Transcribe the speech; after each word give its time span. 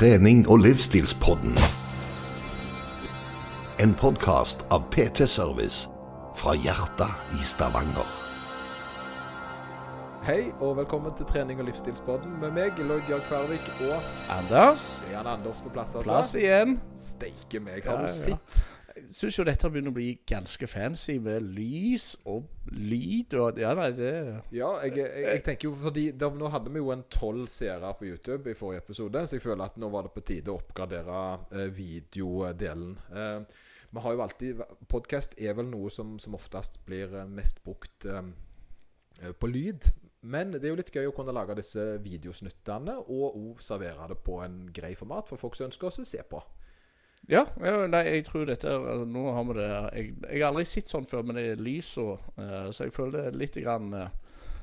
trening- 0.00 0.48
og 0.48 0.58
livsstilspodden. 0.58 1.52
En 3.78 3.94
podkast 3.94 4.62
av 4.72 4.86
PT 4.90 5.26
Service 5.28 5.90
fra 6.40 6.54
hjertet 6.56 7.36
i 7.36 7.42
Stavanger. 7.44 8.08
Hei 10.24 10.54
og 10.60 10.78
velkommen 10.78 11.12
til 11.18 11.28
trening- 11.28 11.60
og 11.60 11.68
livsstilspodden 11.68 12.40
med 12.40 12.56
meg, 12.56 12.80
Lloyd 12.80 13.12
Jørg 13.12 13.28
Færvik 13.28 13.68
og 13.90 14.00
Anders, 14.38 15.02
Jan 15.12 15.26
Anders 15.26 15.60
på 15.60 15.68
plass. 15.68 15.94
altså. 15.94 16.08
plass 16.08 16.34
igjen. 16.34 16.80
Steike 16.96 17.60
meg, 17.60 17.82
Ja, 17.84 17.90
har 17.90 17.96
du 17.98 18.06
ja. 18.06 18.12
sett? 18.12 18.60
Syns 19.08 19.38
jo 19.38 19.44
dette 19.46 19.70
begynner 19.70 19.92
å 19.92 19.96
bli 19.96 20.10
ganske 20.28 20.66
fancy 20.70 21.16
med 21.22 21.46
lys 21.56 22.12
og 22.28 22.50
lyd 22.74 23.36
og 23.40 23.60
Ja, 23.62 23.72
nei, 23.78 23.88
det 23.96 24.12
Ja, 24.54 24.74
jeg, 24.84 24.98
jeg, 24.98 25.24
jeg 25.26 25.44
tenker 25.46 25.70
jo 25.70 25.74
fordi 25.80 26.10
da, 26.16 26.28
Nå 26.34 26.50
hadde 26.52 26.72
vi 26.74 26.82
jo 26.82 26.92
en 26.94 27.06
tolv 27.12 27.48
seere 27.52 27.94
på 27.96 28.10
YouTube 28.10 28.50
i 28.50 28.58
forrige 28.58 28.84
episode, 28.84 29.24
så 29.26 29.38
jeg 29.38 29.44
føler 29.44 29.66
at 29.66 29.80
nå 29.80 29.90
var 29.92 30.06
det 30.06 30.14
på 30.16 30.24
tide 30.26 30.52
å 30.52 30.60
oppgradere 30.60 31.24
eh, 31.54 31.72
videodelen. 31.74 32.94
Eh, 33.14 33.58
vi 33.90 34.02
har 34.04 34.14
jo 34.14 34.22
alltid 34.22 34.60
Podkast 34.90 35.34
er 35.40 35.56
vel 35.58 35.70
noe 35.70 35.90
som, 35.90 36.14
som 36.22 36.36
oftest 36.38 36.78
blir 36.86 37.10
eh, 37.10 37.26
mest 37.28 37.62
brukt 37.64 38.06
eh, 38.06 38.22
eh, 39.22 39.34
på 39.34 39.50
lyd. 39.50 39.90
Men 40.20 40.52
det 40.52 40.66
er 40.66 40.74
jo 40.74 40.78
litt 40.78 40.92
gøy 40.94 41.08
å 41.08 41.14
kunne 41.16 41.34
lage 41.34 41.56
disse 41.58 41.82
videosnuttene 42.04 42.98
og 43.00 43.38
òg 43.40 43.62
servere 43.64 44.10
det 44.12 44.18
på 44.22 44.38
en 44.44 44.62
grei 44.74 44.92
format 44.98 45.30
for 45.30 45.40
folk 45.40 45.56
som 45.56 45.70
ønsker 45.70 45.88
oss 45.88 46.02
å 46.02 46.06
se 46.06 46.22
på. 46.28 46.42
Ja, 47.28 47.44
ja 47.62 47.84
nei, 47.86 48.04
jeg 48.08 48.24
tror 48.26 48.46
dette 48.48 48.70
altså, 48.72 49.04
Nå 49.06 49.26
har 49.36 49.44
vi 49.50 49.58
det 49.58 49.68
jeg, 49.68 50.06
jeg 50.24 50.40
har 50.40 50.48
aldri 50.48 50.64
sett 50.66 50.88
sånn 50.90 51.06
før, 51.06 51.26
men 51.26 51.38
det 51.38 51.44
er 51.52 51.62
lys 51.62 51.92
og 52.00 52.16
eh, 52.40 52.70
Så 52.72 52.88
jeg 52.88 52.94
føler 52.96 53.18
det 53.18 53.26
er 53.28 53.38
litt 53.42 53.58
grann 53.60 53.92
uh, 53.94 54.08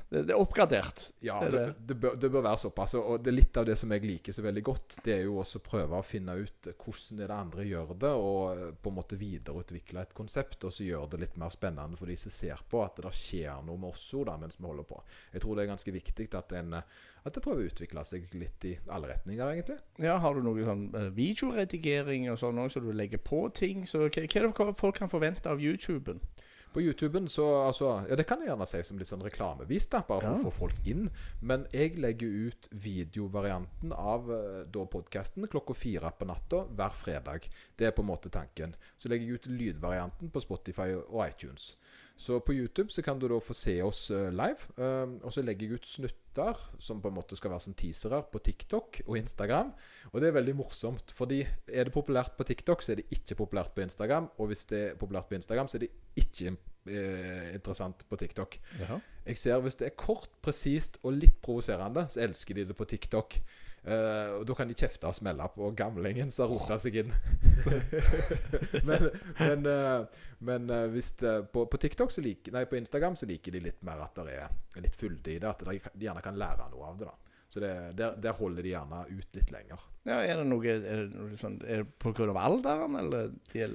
det, 0.08 0.22
det 0.22 0.32
er 0.32 0.40
oppgradert. 0.40 1.02
Ja, 1.20 1.36
Det 1.44 1.58
er 1.60 1.74
det, 1.78 1.94
bør, 1.94 2.14
det 2.16 2.30
bør 2.32 2.44
være 2.46 2.60
såpass. 2.62 2.94
Og 2.96 3.20
det 3.20 3.28
er 3.28 3.36
litt 3.36 3.58
av 3.60 3.66
det 3.68 3.76
som 3.76 3.92
jeg 3.92 4.06
liker 4.08 4.32
så 4.32 4.44
veldig 4.44 4.62
godt. 4.64 4.96
Det 5.04 5.14
er 5.18 5.26
jo 5.26 5.36
også 5.42 5.60
å 5.60 5.64
prøve 5.66 5.98
å 5.98 6.06
finne 6.06 6.36
ut 6.38 6.70
hvordan 6.70 7.20
er 7.20 7.28
det 7.28 7.36
andre 7.36 7.66
gjør 7.68 7.92
det, 7.92 8.12
og 8.16 8.40
eh, 8.54 8.70
på 8.72 8.92
en 8.92 8.96
måte 8.96 9.18
videreutvikle 9.20 10.06
et 10.06 10.16
konsept. 10.16 10.64
Og 10.64 10.72
så 10.72 10.86
gjøre 10.86 11.12
det 11.12 11.22
litt 11.26 11.36
mer 11.40 11.52
spennende 11.52 12.00
for 12.00 12.08
de 12.08 12.16
som 12.20 12.32
ser 12.32 12.64
på, 12.70 12.80
at 12.84 13.02
det 13.04 13.12
skjer 13.20 13.60
noe 13.68 13.76
med 13.76 13.92
oss 13.92 14.08
òg 14.16 14.32
mens 14.40 14.56
vi 14.56 14.68
holder 14.68 14.88
på. 14.88 15.02
Jeg 15.34 15.44
tror 15.44 15.56
det 15.58 15.66
er 15.66 15.72
ganske 15.74 15.96
viktig 15.98 16.28
at 16.40 16.56
en 16.56 16.80
at 17.28 17.36
det 17.38 17.42
prøver 17.44 17.62
å 17.64 17.70
utvikle 17.70 18.04
seg 18.04 18.26
litt 18.34 18.64
i 18.68 18.74
alle 18.88 19.08
retninger, 19.12 19.52
egentlig. 19.54 19.78
Ja, 20.02 20.18
Har 20.22 20.34
du 20.34 20.42
noe 20.42 20.64
sånn 20.66 20.88
eh, 20.94 21.08
videoredigering 21.14 22.28
og 22.32 22.38
sånn 22.40 22.58
òg, 22.62 22.70
så 22.72 22.82
du 22.84 22.90
legger 22.92 23.18
på 23.22 23.46
ting? 23.54 23.86
Så 23.88 24.06
hva, 24.08 24.26
er 24.26 24.50
det 24.50 24.76
folk 24.78 24.98
kan 25.00 25.08
forvente 25.12 25.48
av 25.50 25.60
YouTuben? 25.62 26.20
På 26.68 26.82
YouTuben 26.84 27.24
så 27.32 27.46
altså, 27.64 28.04
Ja, 28.10 28.14
det 28.20 28.26
kan 28.28 28.42
jeg 28.44 28.50
gjerne 28.50 28.66
si 28.68 28.82
som 28.84 28.98
litt 29.00 29.08
sånn 29.08 29.22
reklamevis, 29.24 29.86
da, 29.88 30.02
bare 30.04 30.20
for 30.20 30.34
Ja. 30.34 30.36
å 30.36 30.50
få 30.50 30.52
folk 30.68 30.86
inn. 30.86 31.08
Men 31.40 31.64
jeg 31.72 31.96
legger 31.96 32.28
ut 32.50 32.68
videovarianten 32.70 33.92
av 33.96 34.28
eh, 34.32 34.64
da 34.68 34.84
podkasten 34.84 35.46
klokka 35.48 35.74
fire 35.74 36.10
på 36.18 36.28
natta 36.28 36.64
hver 36.68 36.92
fredag. 36.94 37.48
Det 37.76 37.86
er 37.88 37.96
på 37.96 38.04
en 38.04 38.10
måte 38.12 38.30
tanken. 38.30 38.76
Så 38.98 39.08
legger 39.08 39.26
jeg 39.26 39.40
ut 39.40 39.46
lydvarianten 39.48 40.30
på 40.30 40.42
Spotify 40.44 40.90
og 40.98 41.22
iTunes. 41.26 41.72
Så 42.18 42.40
på 42.42 42.52
YouTube 42.52 42.90
så 42.90 43.02
kan 43.06 43.18
du 43.20 43.28
da 43.30 43.36
få 43.38 43.54
se 43.54 43.76
oss 43.86 44.08
eh, 44.10 44.30
live. 44.34 44.72
eh, 44.74 45.12
og 45.22 45.30
så 45.34 45.44
legger 45.46 45.68
jeg 45.68 45.78
ut 45.78 45.86
snutter 45.86 46.62
som 46.82 46.98
på 47.02 47.10
en 47.10 47.14
måte 47.14 47.38
skal 47.38 47.52
være 47.52 47.62
som 47.68 47.76
teasere 47.78 48.18
på 48.32 48.40
TikTok 48.42 49.00
og 49.06 49.18
Instagram. 49.20 49.70
Og 50.10 50.20
det 50.20 50.28
er 50.28 50.34
veldig 50.34 50.56
morsomt, 50.58 51.14
fordi 51.14 51.44
er 51.44 51.86
det 51.86 51.94
populært 51.94 52.34
på 52.38 52.46
TikTok, 52.48 52.82
så 52.82 52.92
er 52.92 53.00
det 53.00 53.06
ikke 53.14 53.38
populært 53.38 53.70
på 53.76 53.84
Instagram. 53.86 54.30
Og 54.38 54.50
hvis 54.50 54.66
det 54.70 54.82
er 54.88 54.98
populært 54.98 55.30
på 55.30 55.38
Instagram, 55.38 55.70
så 55.70 55.78
er 55.78 55.86
det 55.86 55.92
ikke 56.18 56.56
eh, 56.90 57.54
interessant 57.54 58.02
på 58.10 58.18
TikTok. 58.18 58.58
Jaha. 58.80 58.98
Jeg 59.28 59.38
ser 59.38 59.60
Hvis 59.60 59.78
det 59.78 59.86
er 59.86 59.96
kort, 59.98 60.30
presist 60.42 60.98
og 61.04 61.12
litt 61.12 61.38
provoserende, 61.44 62.06
så 62.08 62.24
elsker 62.26 62.54
de 62.58 62.66
det 62.70 62.76
på 62.76 62.86
TikTok. 62.88 63.38
Eh, 63.84 64.30
og 64.34 64.46
Da 64.48 64.56
kan 64.58 64.68
de 64.68 64.76
kjefte 64.76 65.08
og 65.08 65.16
smelle 65.16 65.46
på 65.54 65.70
gamlingen 65.76 66.32
som 66.34 66.46
har 66.46 66.54
rota 66.54 66.78
seg 66.80 66.98
inn. 67.02 67.12
men 68.88 69.08
men, 69.38 69.66
uh, 69.66 70.26
men 70.44 70.68
uh, 70.70 70.84
hvis 70.92 71.12
på, 71.52 71.64
på 71.70 71.80
TikTok 71.80 72.12
så 72.14 72.22
liker, 72.24 72.54
Nei, 72.54 72.66
på 72.70 72.78
Instagram 72.78 73.16
så 73.18 73.28
liker 73.30 73.54
de 73.54 73.64
litt 73.64 73.80
mer 73.86 74.02
at 74.04 74.18
det 74.18 74.36
er 74.36 74.82
litt 74.82 74.98
fylde 74.98 75.34
i 75.34 75.38
det. 75.38 75.48
At 75.48 75.64
de, 75.64 75.78
de 75.94 76.08
gjerne 76.08 76.24
kan 76.24 76.38
lære 76.38 76.70
noe 76.72 76.92
av 76.92 77.00
det. 77.00 77.08
da 77.08 77.42
Så 77.54 77.64
det, 77.64 77.74
der, 77.98 78.16
der 78.22 78.38
holder 78.38 78.66
de 78.66 78.74
gjerne 78.74 79.02
ut 79.08 79.40
litt 79.40 79.52
lenger. 79.54 79.90
ja 80.10 80.22
er 80.22 80.42
det 80.42 80.48
noe, 80.50 80.78
er 80.78 81.04
det 81.04 81.10
noe 81.14 81.38
sånn 81.38 81.60
Er 81.64 81.84
det 81.84 81.92
på 82.02 82.12
grunn 82.16 82.34
av 82.34 82.42
alderen, 82.44 82.98
eller 83.02 83.34
de, 83.52 83.68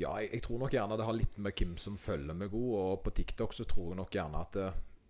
Ja, 0.00 0.16
jeg, 0.20 0.30
jeg 0.34 0.46
tror 0.46 0.62
nok 0.64 0.74
gjerne 0.74 0.96
det 0.96 1.08
har 1.08 1.18
litt 1.18 1.36
med 1.38 1.56
hvem 1.56 1.76
som 1.80 1.98
følger 2.00 2.36
med 2.36 2.52
god. 2.52 2.70
Og 2.82 3.02
på 3.04 3.18
TikTok 3.20 3.56
så 3.56 3.68
tror 3.68 3.92
jeg 3.92 4.00
nok 4.00 4.16
gjerne 4.16 4.46
at 4.46 4.62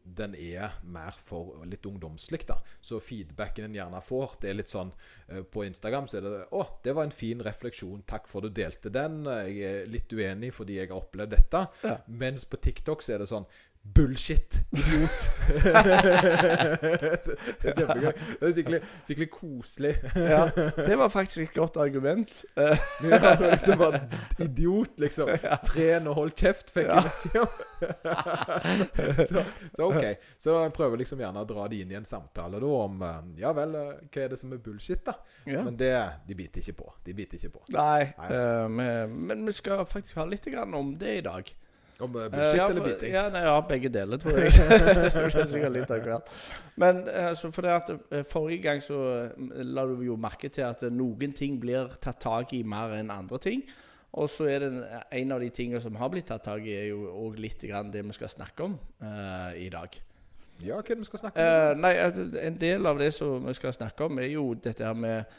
den 0.03 0.35
er 0.35 0.77
mer 0.83 1.17
for 1.25 1.61
litt 1.69 1.87
ungdomslig, 1.87 2.43
da. 2.49 2.57
Så 2.81 3.01
feedbacken 3.03 3.69
en 3.69 3.77
gjerne 3.77 4.01
får, 4.05 4.37
det 4.43 4.51
er 4.51 4.59
litt 4.59 4.73
sånn 4.73 4.93
eh, 5.29 5.43
På 5.43 5.65
Instagram 5.67 6.09
så 6.09 6.19
er 6.19 6.27
det 6.27 6.33
'Å, 6.51 6.63
det 6.85 6.95
var 6.97 7.07
en 7.07 7.15
fin 7.15 7.41
refleksjon. 7.45 8.03
Takk 8.09 8.29
for 8.29 8.41
du 8.41 8.49
delte 8.49 8.91
den. 8.91 9.25
Jeg 9.25 9.61
er 9.61 9.91
litt 9.91 10.13
uenig 10.13 10.53
fordi 10.57 10.81
jeg 10.81 10.91
har 10.91 11.03
opplevd 11.03 11.37
dette.' 11.37 11.67
Ja. 11.85 11.99
Mens 12.09 12.45
på 12.45 12.61
TikTok 12.61 13.03
så 13.03 13.15
er 13.15 13.25
det 13.25 13.31
sånn 13.31 13.47
Bullshit! 13.83 14.55
Idiot! 14.71 15.31
det 17.63 17.73
kjempegøy. 17.75 18.13
Det 18.13 18.49
er 18.49 18.53
skikkelig, 18.55 18.81
skikkelig 19.07 19.29
koselig. 19.33 19.93
Ja, 20.15 20.43
det 20.77 20.99
var 21.01 21.09
faktisk 21.09 21.41
et 21.47 21.55
godt 21.57 21.77
argument. 21.81 22.45
Ja, 22.61 22.77
det 23.01 23.21
var 23.23 23.41
liksom 23.51 23.79
bare 23.79 24.01
idiot, 24.39 24.93
liksom. 25.01 25.29
Tren 25.65 26.07
og 26.11 26.15
hold 26.21 26.35
kjeft, 26.37 26.71
fikk 26.75 26.91
jeg 26.91 27.07
beskjed 27.09 27.47
så, 29.31 29.45
så 29.77 29.87
OK. 29.89 30.05
Så 30.39 30.57
jeg 30.61 30.75
prøver 30.77 31.01
liksom 31.01 31.23
gjerne 31.25 31.43
å 31.43 31.49
dra 31.49 31.65
de 31.73 31.81
inn 31.81 31.95
i 31.95 31.99
en 31.99 32.07
samtale 32.09 32.61
da 32.61 32.71
om 32.77 33.01
eh, 33.07 33.19
Ja 33.41 33.55
vel, 33.57 33.73
eh, 33.79 34.03
hva 34.05 34.27
er 34.27 34.35
det 34.35 34.39
som 34.41 34.53
er 34.53 34.61
bullshit, 34.63 35.03
da? 35.07 35.17
ja. 35.49 35.65
Men 35.65 35.79
det 35.81 35.95
De 36.29 36.37
biter 36.37 36.61
ikke 36.61 36.77
på. 36.83 36.93
De 37.07 37.17
biter 37.17 37.41
ikke 37.41 37.55
på. 37.57 37.65
Nei, 37.75 38.13
Nei. 38.19 38.29
Uh, 38.31 38.69
men, 38.69 39.17
men 39.31 39.49
vi 39.49 39.57
skal 39.57 39.87
faktisk 39.89 40.21
ha 40.21 40.29
litt 40.29 40.45
grann 40.53 40.77
om 40.77 40.93
det 41.01 41.17
i 41.23 41.25
dag. 41.25 41.55
Om 42.01 42.13
bullshit 42.15 42.35
uh, 42.39 42.57
ja, 42.57 42.65
for, 42.67 42.75
eller 42.75 42.87
biting. 42.89 43.13
Ja, 43.15 43.25
nei, 43.33 43.43
ja, 43.45 43.55
begge 43.69 43.91
deler, 43.93 44.21
tror 44.23 44.39
jeg. 44.41 44.55
det 44.57 45.43
er 45.43 45.51
sikkert 45.51 45.75
litt 45.77 45.93
akkurat. 45.95 46.33
Men 46.81 47.05
altså, 47.09 47.51
for 47.55 47.67
det 47.67 47.77
at 47.77 47.93
eh, 47.97 48.25
forrige 48.29 48.63
gang 48.65 48.83
så 48.85 48.99
eh, 49.27 49.63
la 49.69 49.85
du 49.91 50.01
jo 50.07 50.17
merke 50.21 50.49
til 50.53 50.65
at 50.69 50.83
eh, 50.87 50.93
noen 50.95 51.35
ting 51.37 51.61
blir 51.61 51.93
tatt 52.01 52.21
tak 52.25 52.55
i 52.57 52.63
mer 52.65 52.97
enn 52.99 53.13
andre 53.15 53.41
ting. 53.43 53.65
Og 54.19 54.27
så 54.33 54.49
er 54.51 54.65
det 54.65 54.71
en- 55.15 55.33
av 55.33 55.41
de 55.41 55.49
tingene 55.55 55.81
som 55.81 55.95
har 55.95 56.09
blitt 56.11 56.27
tatt 56.27 56.43
tak 56.45 56.65
i, 56.67 56.73
er 56.75 56.89
jo 56.91 57.05
òg 57.13 57.39
litt 57.39 57.63
grann 57.63 57.93
det 57.95 58.03
vi 58.07 58.13
skal 58.17 58.29
snakke 58.33 58.65
om 58.65 58.79
uh, 59.05 59.53
i 59.55 59.69
dag. 59.71 60.01
Ja, 60.61 60.75
hva 60.75 60.83
er 60.83 60.89
det 60.89 60.99
vi 61.05 61.05
skal 61.09 61.23
snakke 61.23 61.45
om? 61.45 61.47
Uh, 61.47 61.77
nei, 61.81 61.93
En 62.49 62.59
del 62.59 62.87
av 62.91 62.99
det 62.99 63.13
som 63.15 63.47
vi 63.47 63.55
skal 63.55 63.73
snakke 63.73 64.09
om, 64.09 64.19
er 64.19 64.33
jo 64.35 64.49
dette 64.55 64.85
her 64.85 64.99
med 64.99 65.21
eh, 65.21 65.39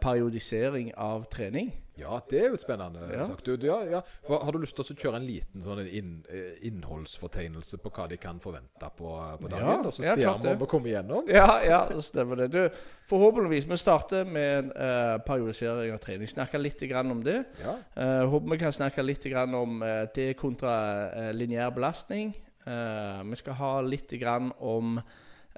periodisering 0.00 0.92
av 0.94 1.24
trening. 1.32 1.72
Ja, 1.94 2.18
det 2.30 2.40
er 2.40 2.48
jo 2.50 2.56
spennende 2.58 3.06
Ja. 3.12 3.24
sagt. 3.24 3.46
Du, 3.46 3.56
ja, 3.66 3.82
ja. 3.82 4.00
Har 4.28 4.52
du 4.52 4.58
lyst 4.58 4.74
til 4.76 4.84
å 4.84 4.96
kjøre 4.98 5.16
en 5.16 5.26
liten 5.26 5.62
sånn 5.62 5.86
inn, 5.86 6.24
eh, 6.28 6.58
innholdsfortegnelse 6.66 7.78
på 7.78 7.90
hva 7.90 8.08
de 8.08 8.16
kan 8.16 8.40
forvente 8.40 8.90
på, 8.96 9.38
på 9.40 9.48
dagen? 9.48 9.86
Og 9.86 9.92
så 9.92 10.02
ser 10.02 10.16
vi 10.16 10.26
om 10.26 10.58
vi 10.58 10.66
kommer 10.66 10.88
igjennom? 10.88 11.28
Ja, 11.28 11.60
ja, 11.62 12.00
stemmer 12.00 12.36
det. 12.36 12.50
Du, 12.50 12.68
forhåpentligvis. 13.06 13.68
Vi 13.70 13.76
starter 13.76 14.24
med 14.24 14.72
eh, 14.74 15.18
periodisering 15.18 15.92
av 15.94 15.98
trening. 15.98 16.26
Snakke 16.26 16.58
litt 16.58 16.80
grann 16.80 17.10
om 17.10 17.22
det. 17.22 17.44
Eh, 17.62 18.26
håper 18.26 18.50
vi 18.50 18.58
kan 18.58 18.72
snakke 18.72 19.02
litt 19.02 19.22
grann 19.22 19.54
om 19.54 19.82
eh, 19.82 20.06
det 20.14 20.34
kontra 20.36 20.74
uh, 21.14 21.30
lineær 21.32 21.70
belastning. 21.70 22.34
Eh, 22.66 23.22
vi 23.22 23.36
skal 23.36 23.54
ha 23.54 23.80
litt 23.84 24.10
grann 24.10 24.52
om 24.58 25.00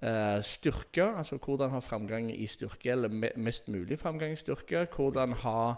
eh, 0.03 0.43
styrke, 0.43 1.17
altså 1.17 1.37
hvordan 1.37 1.71
ha 1.71 1.79
framgang 1.79 2.31
i 2.41 2.47
styrke, 2.47 2.91
eller 2.91 3.09
me 3.09 3.31
mest 3.37 3.69
mulig 3.69 3.99
framgang 3.99 4.33
i 4.33 4.37
styrke. 4.37 4.87
Hvordan 4.97 5.33
ha 5.33 5.75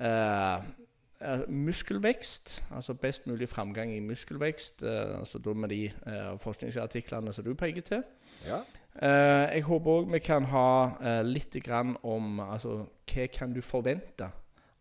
uh, 0.00 0.62
muskelvekst, 1.48 2.64
altså 2.74 2.94
best 2.94 3.26
mulig 3.26 3.48
framgang 3.48 3.96
i 3.96 4.00
muskelvekst. 4.00 4.82
Uh, 4.82 5.18
altså 5.18 5.38
da 5.38 5.52
med 5.52 5.68
de 5.68 5.90
forskningsartiklene 6.38 7.32
som 7.32 7.44
du 7.44 7.54
peker 7.54 7.82
til. 7.82 8.02
ja. 8.46 8.60
Jeg 9.52 9.62
håper 9.62 9.90
òg 9.90 10.12
vi 10.12 10.18
kan 10.18 10.44
ha 10.48 10.68
uh, 11.00 11.22
litt 11.22 11.56
grann 11.64 11.96
om 12.02 12.40
altså, 12.40 12.86
hva 13.12 13.26
kan 13.26 13.52
du 13.52 13.60
forvente 13.60 14.30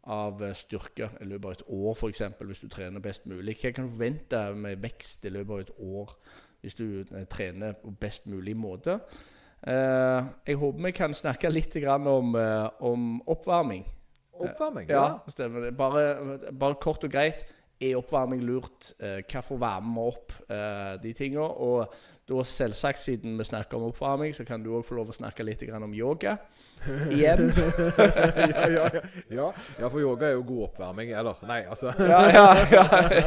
av 0.08 0.40
styrke 0.54 1.10
i 1.22 1.26
løpet 1.26 1.46
av 1.46 1.52
et 1.52 1.64
år, 1.68 1.96
f.eks. 1.96 2.22
hvis 2.40 2.60
du 2.60 2.68
trener 2.70 3.00
best 3.04 3.26
mulig. 3.26 3.58
Hva 3.60 3.72
kan 3.74 3.88
du 3.88 3.92
forvente 3.92 4.54
med 4.54 4.78
vekst 4.78 5.26
i 5.26 5.34
løpet 5.34 5.52
av 5.52 5.60
et 5.60 5.72
år 5.80 6.16
hvis 6.66 6.78
du 6.78 7.04
eh, 7.04 7.26
trener 7.30 7.78
på 7.80 7.94
best 8.02 8.26
mulig 8.32 8.56
måte? 8.58 9.00
Eh, 9.66 10.32
jeg 10.48 10.60
håper 10.62 10.88
vi 10.88 10.94
kan 10.96 11.14
snakke 11.16 11.52
litt 11.54 11.74
grann 11.82 12.08
om, 12.10 12.36
eh, 12.38 12.70
om 12.86 13.22
oppvarming. 13.26 13.86
Oppvarming? 14.36 14.90
Ja, 14.90 15.20
stemmer 15.32 15.68
det. 15.68 15.78
Bare, 15.78 16.50
bare 16.52 16.82
kort 16.82 17.06
og 17.08 17.14
greit. 17.14 17.46
Er 17.82 17.98
oppvarming 18.00 18.44
lurt? 18.44 18.94
Hvorfor 19.00 19.60
varmer 19.60 19.96
vi 19.96 20.12
opp 20.12 20.36
eh, 20.50 20.94
de 21.04 21.14
tinga? 21.16 21.44
Og 21.44 21.94
Da 22.26 22.42
selvsagt, 22.50 23.00
siden 23.00 23.38
vi 23.38 23.46
snakker 23.46 23.78
om 23.78 23.84
oppvarming, 23.92 24.32
så 24.34 24.44
kan 24.44 24.64
du 24.64 24.72
òg 24.74 24.86
få 24.88 24.96
lov 24.98 25.12
å 25.12 25.14
snakke 25.14 25.44
litt 25.46 25.62
om 25.70 25.92
yoga. 25.94 26.40
Igjen. 27.14 27.52
ja, 27.54 28.64
ja, 28.70 28.86
ja. 29.30 29.50
ja, 29.80 29.90
for 29.90 30.00
yoga 30.02 30.32
er 30.32 30.34
jo 30.34 30.42
god 30.48 30.64
oppvarming. 30.72 31.12
Eller 31.14 31.44
nei, 31.46 31.60
altså. 31.70 31.94
ja, 32.12 32.24
ja, 32.34 32.48
ja, 32.72 32.86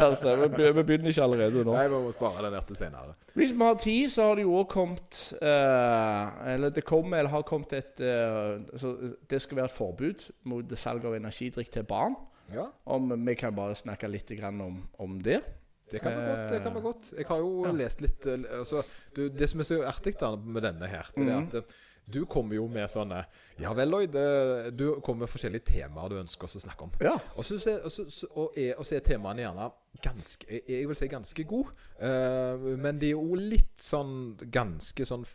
altså, 0.08 0.34
vi 0.42 0.72
begynner 0.82 1.12
ikke 1.12 1.28
allerede 1.28 1.62
nå. 1.62 1.76
Nei, 1.76 1.84
vi 1.92 2.00
må 2.08 2.10
spare 2.16 2.42
det 2.42 2.50
ned 2.56 2.66
til 2.72 2.80
senere. 2.80 3.14
Hvis 3.38 3.54
vi 3.54 3.68
har 3.68 3.78
tid, 3.84 4.08
så 4.10 4.26
har 4.26 4.40
det 4.40 4.48
jo 4.48 4.56
òg 4.58 4.66
kommet 4.72 5.20
uh, 5.38 6.50
Eller 6.54 6.74
det 6.74 6.82
kommer, 6.88 7.20
eller 7.20 7.30
har 7.36 7.46
kommet 7.46 7.76
et 7.78 8.02
uh, 8.02 8.58
så 8.74 8.96
Det 9.30 9.38
skal 9.44 9.60
være 9.60 9.70
et 9.70 9.76
forbud 9.76 10.26
mot 10.50 10.74
salg 10.74 11.06
av 11.06 11.14
energidrikk 11.20 11.70
til 11.70 11.86
barn. 11.86 12.18
Ja, 12.50 12.66
Om 12.88 13.12
vi 13.26 13.34
kan 13.38 13.54
bare 13.54 13.78
snakke 13.78 14.10
litt 14.10 14.30
grann 14.40 14.60
om, 14.64 14.82
om 14.98 15.18
det. 15.22 15.42
Det 15.90 16.00
kan 16.02 16.12
være 16.16 16.30
godt. 16.36 16.50
det 16.52 16.62
kan 16.62 16.74
være 16.74 16.82
godt. 16.82 17.12
Jeg 17.18 17.26
har 17.26 17.38
jo 17.38 17.64
Ja. 17.66 17.72
lest 17.72 18.00
litt 18.00 18.26
eh, 18.26 18.38
altså, 18.58 18.82
du, 19.16 19.28
Det 19.28 19.48
som 19.48 19.60
er 19.60 19.64
så 19.64 19.82
artig 19.86 20.14
med 20.44 20.62
denne 20.62 20.86
her, 20.88 21.06
det 21.16 21.28
er 21.28 21.40
Mhm. 21.40 21.46
at 21.48 21.54
eh, 21.54 21.62
du 22.10 22.24
kommer 22.24 22.54
jo 22.56 22.66
med 22.68 22.88
sånne 22.88 23.24
Ja 23.60 23.72
vel, 23.74 23.88
Lloyd. 23.90 24.14
eh, 24.14 24.70
Du 24.70 25.00
kommer 25.00 25.26
med 25.26 25.28
forskjellige 25.28 25.64
temaer 25.64 26.08
du 26.08 26.16
ønsker 26.16 26.44
oss 26.44 26.56
å 26.56 26.60
snakke 26.60 26.82
om. 26.82 26.90
Ja. 27.02 27.18
Og 27.36 27.44
så 27.44 27.54
er, 27.68 27.88
så, 27.90 28.06
så, 28.08 28.26
og 28.34 28.52
er, 28.56 28.74
og 28.78 28.86
er 28.92 29.00
temaene 29.00 29.42
gjerne 29.44 29.70
ganske 30.02 30.46
Jeg 30.68 30.86
vil 30.88 30.96
si 30.96 31.06
ganske 31.08 31.44
gode. 31.44 31.68
Uh, 32.00 32.76
men 32.78 32.98
de 32.98 33.06
er 33.10 33.16
jo 33.18 33.34
litt 33.34 33.76
sånn 33.78 34.36
ganske 34.50 35.04
sånn 35.04 35.26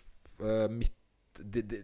uh, 0.42 0.68
midt 0.68 0.92
de, 1.40 1.62
de, 1.62 1.78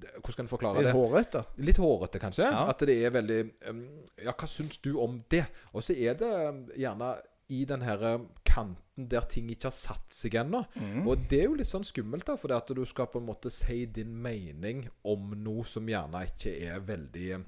det, 0.00 0.10
Hvordan 0.22 0.32
skal 0.32 0.44
en 0.44 0.48
forklare 0.48 0.76
Litt 0.80 0.86
det? 0.86 0.92
hårete. 0.96 1.44
Litt 1.58 1.76
hårete, 1.76 2.18
kanskje. 2.18 2.44
Ja. 2.48 2.64
At 2.70 2.78
det 2.78 2.96
er 3.04 3.10
veldig 3.10 3.40
um, 3.68 3.84
Ja, 4.24 4.32
hva 4.32 4.48
syns 4.48 4.78
du 4.80 4.94
om 4.98 5.22
det? 5.28 5.44
Og 5.74 5.82
så 5.82 5.92
er 5.92 6.14
det 6.14 6.76
gjerne 6.80 7.12
i 7.52 7.64
den 7.68 7.82
her 7.86 8.02
um, 8.16 8.28
kanten 8.46 9.08
der 9.10 9.24
ting 9.30 9.48
ikke 9.52 9.70
har 9.70 9.76
satt 9.76 10.12
seg 10.12 10.36
ennå. 10.42 10.62
Mm. 10.76 11.06
Og 11.08 11.22
det 11.30 11.42
er 11.42 11.48
jo 11.48 11.56
litt 11.58 11.70
sånn 11.70 11.86
skummelt, 11.86 12.26
da, 12.28 12.36
for 12.40 12.52
at 12.56 12.68
du 12.76 12.82
skal 12.88 13.08
på 13.10 13.22
en 13.22 13.30
måte 13.30 13.52
si 13.54 13.84
din 13.88 14.12
mening 14.22 14.84
om 15.08 15.32
noe 15.40 15.64
som 15.68 15.88
gjerne 15.88 16.26
ikke 16.28 16.52
er 16.68 16.84
veldig 16.84 17.28
um, 17.38 17.46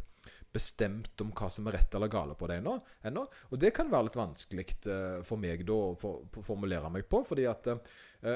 bestemt 0.52 1.20
om 1.25 1.32
hva 1.32 1.49
som 1.50 1.69
er 1.69 1.78
rett 1.78 1.94
eller 1.96 2.12
gale 2.12 2.37
på 2.37 2.49
det 2.50 2.60
ennå. 2.60 2.76
ennå. 3.08 3.25
Og 3.50 3.60
det 3.60 3.72
kan 3.76 3.90
være 3.93 4.08
litt 4.08 4.19
vanskelig 4.20 4.66
eh, 4.84 5.20
for 5.25 5.40
meg 5.40 5.64
da 5.69 5.78
å 5.93 6.14
formulere 6.44 6.90
meg 6.93 7.08
på, 7.08 7.22
fordi 7.25 7.46
at 7.48 7.70
eh, 7.72 7.81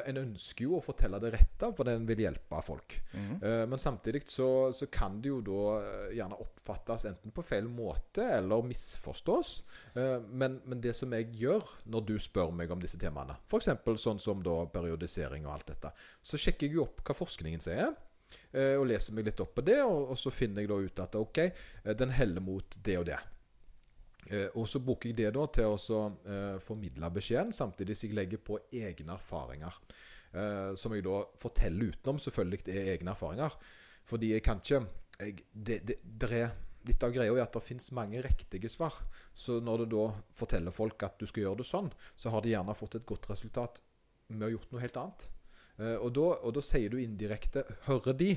en 0.08 0.16
ønsker 0.18 0.64
jo 0.66 0.76
å 0.78 0.82
fortelle 0.82 1.18
det 1.22 1.30
rette, 1.36 1.68
for 1.76 1.86
den 1.86 2.06
vil 2.08 2.18
hjelpe 2.24 2.58
folk. 2.66 2.96
Mm. 3.12 3.34
Eh, 3.42 3.62
Men 3.70 3.78
samtidig 3.78 4.24
så, 4.28 4.72
så 4.74 4.86
kan 4.90 5.20
det 5.22 5.28
jo 5.30 5.40
da 5.46 5.60
eh, 5.78 6.16
gjerne 6.18 6.38
oppfattes 6.42 7.04
enten 7.10 7.30
på 7.36 7.44
feil 7.46 7.68
måte 7.70 8.24
eller 8.38 8.66
misforstås. 8.66 9.52
Eh, 9.94 10.18
Men, 10.26 10.60
men 10.66 10.80
det 10.82 10.96
som 10.98 11.12
jeg 11.14 11.30
gjør 11.38 11.62
når 11.86 12.06
du 12.08 12.16
spør 12.18 12.50
meg 12.52 12.70
om 12.74 12.82
disse 12.82 12.98
temaene, 12.98 13.36
f.eks. 13.46 13.70
sånn 14.02 14.18
som 14.22 14.42
da 14.42 14.64
periodisering 14.74 15.46
og 15.46 15.54
alt 15.54 15.70
dette, 15.74 15.92
så 16.22 16.36
sjekker 16.40 16.66
jeg 16.66 16.78
jo 16.80 16.86
opp 16.88 17.04
hva 17.06 17.14
forskningen 17.14 17.62
sier. 17.62 17.94
eh, 18.52 18.74
Og 18.80 18.86
leser 18.90 19.14
meg 19.14 19.26
litt 19.30 19.40
opp 19.40 19.54
på 19.54 19.62
det, 19.66 19.78
og, 19.86 20.16
så 20.18 20.30
finner 20.34 20.62
jeg 20.64 20.68
da 20.72 20.80
ut 20.82 21.00
at 21.06 21.14
OK, 21.20 21.38
eh, 21.46 21.94
den 21.94 22.10
heller 22.10 22.40
mot 22.42 22.78
det 22.82 22.98
og 22.98 23.06
det. 23.06 23.18
Eh, 24.26 24.48
og 24.58 24.66
så 24.68 24.80
bruker 24.82 25.12
jeg 25.12 25.18
det 25.20 25.30
da 25.36 25.46
til 25.54 25.70
å 25.70 26.02
eh, 26.26 26.58
formidle 26.62 27.10
beskjeden, 27.14 27.54
samtidig 27.54 27.96
som 27.96 28.08
jeg 28.08 28.18
legger 28.18 28.42
på 28.42 28.58
egne 28.74 29.14
erfaringer. 29.14 29.80
Eh, 30.32 30.70
som 30.78 30.94
jeg 30.94 31.04
da 31.06 31.20
forteller 31.40 31.92
utenom 31.92 32.18
selvfølgelig 32.22 32.62
er 32.74 32.92
egne 32.96 33.14
erfaringer. 33.14 33.58
Fordi 34.06 34.32
jeg 34.34 34.44
kan 34.46 34.62
ikke 34.62 34.82
jeg, 35.20 35.44
det, 35.52 35.82
det, 35.88 36.00
det 36.02 36.32
er 36.42 36.62
Litt 36.86 37.02
av 37.02 37.10
greia 37.10 37.32
er 37.34 37.40
at 37.42 37.50
det 37.50 37.64
finnes 37.66 37.88
mange 37.98 38.20
riktige 38.22 38.68
svar. 38.70 38.94
Så 39.34 39.56
når 39.58 39.80
du 39.80 39.96
da 39.96 40.04
forteller 40.38 40.70
folk 40.70 41.00
at 41.02 41.16
du 41.18 41.24
skal 41.26 41.42
gjøre 41.42 41.58
det 41.58 41.64
sånn, 41.66 41.88
så 42.14 42.30
har 42.30 42.44
de 42.44 42.52
gjerne 42.52 42.76
fått 42.78 42.94
et 42.94 43.08
godt 43.10 43.26
resultat 43.32 43.80
med 44.28 44.44
å 44.44 44.46
ha 44.46 44.52
gjort 44.52 44.70
noe 44.70 44.84
helt 44.84 45.00
annet. 45.02 45.24
Og, 45.82 46.06
da, 46.14 46.28
og 46.46 46.54
da 46.54 46.62
sier 46.62 46.94
du 46.94 47.00
indirekte 47.02 47.64
Hører 47.88 48.14
de 48.14 48.28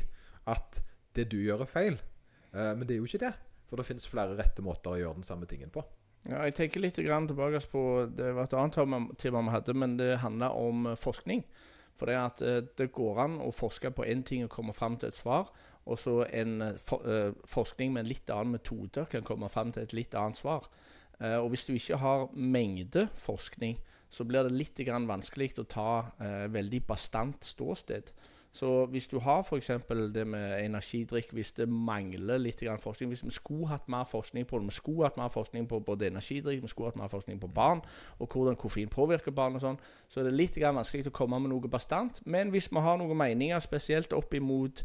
at 0.50 0.81
det 1.13 1.27
du 1.30 1.38
gjør, 1.38 1.62
er 1.62 1.69
feil? 1.69 2.01
Men 2.50 2.89
det 2.89 2.95
er 2.95 3.03
jo 3.03 3.12
ikke 3.12 3.21
det. 3.21 3.31
For 3.69 3.77
det 3.77 3.86
finnes 3.88 4.10
flere 4.10 4.38
rette 4.38 4.66
måter 4.66 4.95
å 4.95 5.00
gjøre 5.00 5.21
den 5.21 5.27
samme 5.27 5.48
tingen 5.50 5.71
på. 5.74 5.83
Ja, 6.27 6.42
jeg 6.44 6.57
tenker 6.57 6.83
litt 6.83 6.98
tilbake 6.98 7.62
på 7.71 7.81
Det 8.12 8.33
var 8.36 8.50
et 8.50 8.54
annet 8.57 8.75
tema 8.75 9.42
vi 9.45 9.54
hadde, 9.54 9.74
men 9.74 9.98
det 9.98 10.19
handla 10.19 10.51
om 10.51 10.89
eh, 10.92 11.00
forskning. 11.00 11.45
For 11.95 12.10
det, 12.10 12.18
at 12.18 12.42
eh, 12.42 12.62
det 12.77 12.92
går 12.95 13.21
an 13.24 13.39
å 13.44 13.51
forske 13.56 13.92
på 13.95 14.06
én 14.07 14.24
ting 14.24 14.44
og 14.44 14.51
komme 14.51 14.75
fram 14.75 14.98
til 15.00 15.10
et 15.10 15.16
svar, 15.16 15.51
og 15.86 16.00
så 16.00 16.25
en 16.27 16.62
eh, 16.62 16.81
for, 16.81 17.06
forskning 17.48 17.94
med 17.94 18.04
en 18.04 18.12
litt 18.12 18.33
annen 18.36 18.57
metode 18.57 19.06
kan 19.12 19.24
komme 19.24 19.50
fram 19.50 19.71
til 19.71 19.86
et 19.86 19.95
litt 19.95 20.16
annet 20.16 20.39
svar. 20.39 20.68
Og 21.19 21.50
hvis 21.51 21.66
du 21.68 21.74
ikke 21.74 21.98
har 22.00 22.30
mengdeforskning, 22.31 23.74
så 24.07 24.24
blir 24.24 24.48
det 24.48 24.56
litt 24.56 24.80
vanskelig 24.88 25.50
å 25.60 25.66
ta 25.68 25.89
veldig 26.48 26.80
bastant 26.88 27.44
ståsted. 27.44 28.13
Så 28.51 28.85
hvis 28.89 29.07
du 29.07 29.19
har 29.19 29.43
f.eks. 29.43 29.71
det 30.13 30.27
med 30.27 30.65
energidrikk, 30.65 31.33
hvis 31.33 31.51
det 31.51 31.69
mangler 31.69 32.37
litt 32.37 32.63
forskning 32.81 33.09
Hvis 33.09 33.23
vi 33.25 33.31
skulle 33.31 33.67
hatt 33.67 33.87
mer 33.87 34.03
forskning 34.03 34.47
på 34.47 34.57
det, 34.57 34.65
vi 34.65 34.71
skulle 34.71 35.03
hatt 35.03 35.17
mer 35.17 35.29
forskning 35.29 35.67
på 35.69 35.79
både 35.79 36.07
energidrikk, 36.07 36.61
vi 36.61 36.67
skulle 36.67 36.89
hatt 36.89 36.95
mer 36.95 37.07
forskning 37.07 37.39
på 37.41 37.47
barn, 37.47 37.81
og 38.19 38.27
hvordan 38.27 38.55
koffein 38.55 38.89
påvirker 38.89 39.31
barn 39.31 39.55
og 39.55 39.61
sånn, 39.61 39.77
så 40.09 40.19
er 40.19 40.29
det 40.29 40.33
litt 40.33 40.57
vanskelig 40.57 41.07
å 41.07 41.13
komme 41.13 41.39
med 41.39 41.53
noe 41.53 41.69
bastant. 41.69 42.21
Men 42.25 42.49
hvis 42.49 42.71
vi 42.71 42.81
har 42.81 42.97
noen 42.97 43.17
meninger, 43.17 43.59
spesielt 43.59 44.13
opp 44.13 44.33
imot 44.33 44.83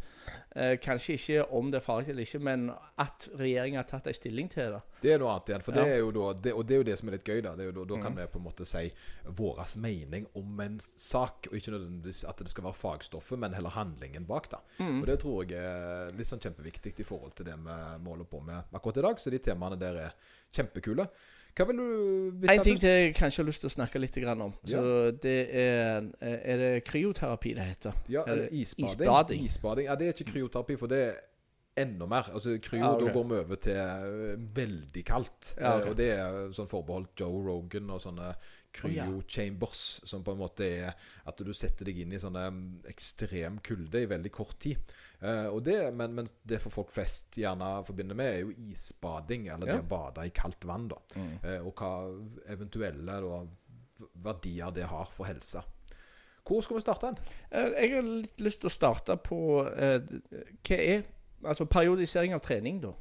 eh, 0.57 0.77
Kanskje 0.85 1.15
ikke 1.15 1.45
om 1.57 1.71
det 1.73 1.81
er 1.81 1.85
farlig 1.85 2.11
eller 2.13 2.27
ikke, 2.27 2.39
men 2.45 2.69
at 3.01 3.29
regjeringen 3.39 3.81
har 3.81 3.89
tatt 3.89 4.07
en 4.11 4.17
stilling 4.17 4.51
til 4.53 4.77
det. 4.77 4.83
Det 5.01 5.15
er 5.15 5.23
noe 5.23 5.33
annet 5.33 5.51
igjen. 5.53 5.65
For 5.65 5.73
Ja. 5.73 5.85
det 5.85 5.95
er 5.95 5.99
jo 6.03 6.11
da, 6.13 6.33
det, 6.33 6.53
og 6.53 6.69
det 6.69 6.75
er 6.75 6.83
jo 6.83 6.89
det 6.91 6.99
som 6.99 7.09
er 7.09 7.17
litt 7.17 7.29
gøy. 7.29 7.41
Da 7.41 7.55
Det 7.57 7.65
er 7.65 7.71
jo 7.71 7.77
da, 7.81 7.85
da 7.95 8.01
kan 8.03 8.13
mm. 8.13 8.21
vi 8.21 8.27
på 8.33 8.39
en 8.39 8.45
måte 8.45 8.69
si 8.69 8.85
vår 9.25 9.65
mening 9.81 10.27
om 10.35 10.61
en 10.61 10.79
sak, 10.81 11.49
og 11.51 11.57
ikke 11.57 11.75
nødvendigvis 11.75 12.25
at 12.29 12.39
det 12.39 12.53
skal 12.53 12.69
være 12.69 12.81
fagstoffet, 12.81 13.39
men 13.39 13.54
heller 13.55 13.71
handlingen 13.75 14.27
bak. 14.29 14.49
da 14.51 14.59
Mm. 14.79 15.01
Og 15.01 15.07
det 15.07 15.19
tror 15.23 15.45
jeg 15.45 15.59
er 15.61 16.11
litt 16.19 16.27
sånn 16.29 16.43
kjempeviktig 16.43 16.95
i 17.01 17.07
forhold 17.07 17.35
til 17.39 17.47
det 17.47 17.55
vi 17.57 18.11
holder 18.11 18.25
på 18.31 18.41
med 18.45 18.75
akkurat 18.75 18.99
i 18.99 19.07
dag. 19.07 19.21
Så 19.23 19.31
de 19.31 19.39
temaene 19.39 19.79
der 19.81 20.01
er 20.09 20.15
kjempekule. 20.55 21.07
Hva 21.55 21.67
vil 21.69 21.77
du 21.79 22.49
En 22.51 22.63
ting 22.67 22.79
til 22.81 22.89
jeg 22.91 23.15
kanskje 23.15 23.43
har 23.43 23.47
lyst 23.47 23.63
til 23.63 23.71
å 23.71 23.75
snakke 23.77 24.01
litt 24.03 24.17
om. 24.33 24.53
Så 24.67 25.13
det 25.23 25.51
er 25.55 26.03
Er 26.21 26.57
det 26.59 26.85
kryoterapi 26.85 27.55
det 27.55 27.63
heter? 27.65 27.93
Ja, 28.09 28.25
eller 28.27 28.49
isbading. 28.51 29.45
isbading. 29.45 29.87
Ja, 29.87 29.95
det 29.95 30.09
er 30.09 30.13
ikke 30.13 30.33
kryoterapi, 30.33 30.77
for 30.77 30.87
det 30.89 30.99
er 30.99 31.15
enda 31.77 32.07
mer. 32.07 32.29
Altså 32.33 32.59
Kryo, 32.63 32.81
Ja, 32.83 32.91
okay. 32.95 33.07
da 33.09 33.13
går 33.17 33.25
vi 33.31 33.39
over 33.43 33.57
til 33.57 33.77
eh, 33.77 34.43
veldig 34.57 35.05
kaldt. 35.09 35.55
Ja, 35.59 35.77
ok. 35.79 35.85
Eh, 35.85 35.89
og 35.91 35.97
det 35.99 36.11
er 36.15 36.53
sånn 36.55 36.71
forbeholdt 36.71 37.19
Joe 37.21 37.41
Rogan 37.47 37.91
og 37.91 38.01
sånne 38.05 38.29
Å, 38.35 38.89
ja. 38.91 39.05
cryo-chambers, 39.07 39.81
som 40.07 40.25
på 40.27 40.33
en 40.35 40.41
måte 40.41 40.67
er 40.67 40.95
at 41.31 41.39
du 41.47 41.53
setter 41.55 41.87
deg 41.87 42.01
inn 42.03 42.13
i 42.17 42.19
sånne 42.19 42.49
mm, 42.51 42.63
ekstrem 42.91 43.61
kulde 43.63 44.01
i 44.03 44.09
veldig 44.11 44.33
kort 44.35 44.57
tid. 44.65 44.81
Uh, 45.23 45.55
det, 45.63 45.77
men, 45.95 46.13
men 46.19 46.27
det 46.43 46.59
for 46.61 46.75
folk 46.75 46.91
flest 46.91 47.39
gjerne 47.39 47.69
forbinder 47.87 48.19
med, 48.19 48.33
er 48.33 48.41
jo 48.43 48.51
isbading, 48.75 49.47
eller 49.55 49.71
Ja. 49.71 49.77
det 49.79 49.85
å 49.87 49.91
bade 49.95 50.27
i 50.27 50.33
kaldt 50.35 50.67
vann. 50.67 50.89
da 50.91 50.99
Mm. 51.15 51.37
Uh, 51.45 51.61
Og 51.69 51.75
hva 51.79 51.93
eventuelle 52.51 53.21
da, 53.23 53.39
verdier 54.27 54.75
det 54.75 54.85
har 54.91 55.07
for 55.07 55.25
helsa. 55.31 55.63
Hvor 56.45 56.61
skal 56.61 56.77
vi 56.77 56.83
starte 56.85 57.07
hen? 57.07 57.19
Jeg 57.55 57.93
har 57.95 58.03
litt 58.05 58.41
lyst 58.43 58.61
til 58.61 58.69
å 58.69 58.75
starte 58.75 59.15
på 59.17 59.39
eh, 59.71 60.01
hva 60.67 60.77
er 60.77 61.05
Altså 61.45 61.67
periodisering 61.71 62.35
av 62.35 62.43
trening, 62.45 62.81
da. 62.83 62.95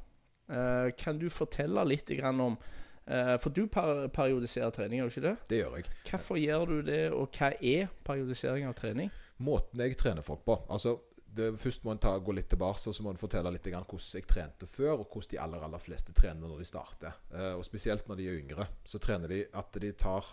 Uh, 0.44 0.90
kan 1.00 1.16
du 1.16 1.30
fortelle 1.32 1.80
litt 1.88 2.10
grann 2.18 2.40
om 2.44 2.58
uh, 2.58 3.36
For 3.40 3.48
du 3.48 3.62
per 3.72 4.10
periodiserer 4.12 4.74
trening, 4.76 5.00
gjør 5.00 5.08
du 5.08 5.14
ikke 5.14 5.24
det? 5.24 5.34
Det 5.48 5.60
gjør 5.62 5.78
jeg. 5.78 5.86
Hvorfor 6.10 6.40
gjør 6.40 6.66
du 6.68 6.76
det, 6.84 7.00
og 7.16 7.38
hva 7.38 7.48
er 7.64 7.88
periodisering 8.04 8.68
av 8.68 8.76
trening? 8.76 9.08
Måten 9.44 9.80
jeg 9.80 9.96
trener 9.98 10.22
folk 10.22 10.44
på 10.44 10.58
Altså, 10.70 10.98
det, 11.34 11.48
Først 11.58 11.86
må 11.86 11.94
en 11.94 12.02
ta, 12.02 12.12
gå 12.20 12.34
litt 12.36 12.50
tilbake 12.52 12.92
og 12.92 12.94
så 12.94 13.02
må 13.02 13.14
en 13.14 13.18
fortelle 13.18 13.50
litt 13.56 13.64
grann 13.72 13.88
hvordan 13.88 14.20
jeg 14.20 14.28
trente 14.30 14.68
før, 14.70 15.00
og 15.00 15.08
hvordan 15.08 15.32
de 15.32 15.40
aller 15.46 15.64
aller 15.66 15.82
fleste 15.82 16.14
trener 16.14 16.44
når 16.44 16.60
de 16.60 16.68
starter. 16.68 17.16
Uh, 17.32 17.54
og 17.56 17.64
Spesielt 17.64 18.04
når 18.10 18.20
de 18.20 18.28
er 18.28 18.42
yngre. 18.42 18.68
Så 18.84 19.00
trener 19.00 19.32
de 19.32 19.40
at 19.48 19.80
de 19.80 19.94
tar 19.96 20.28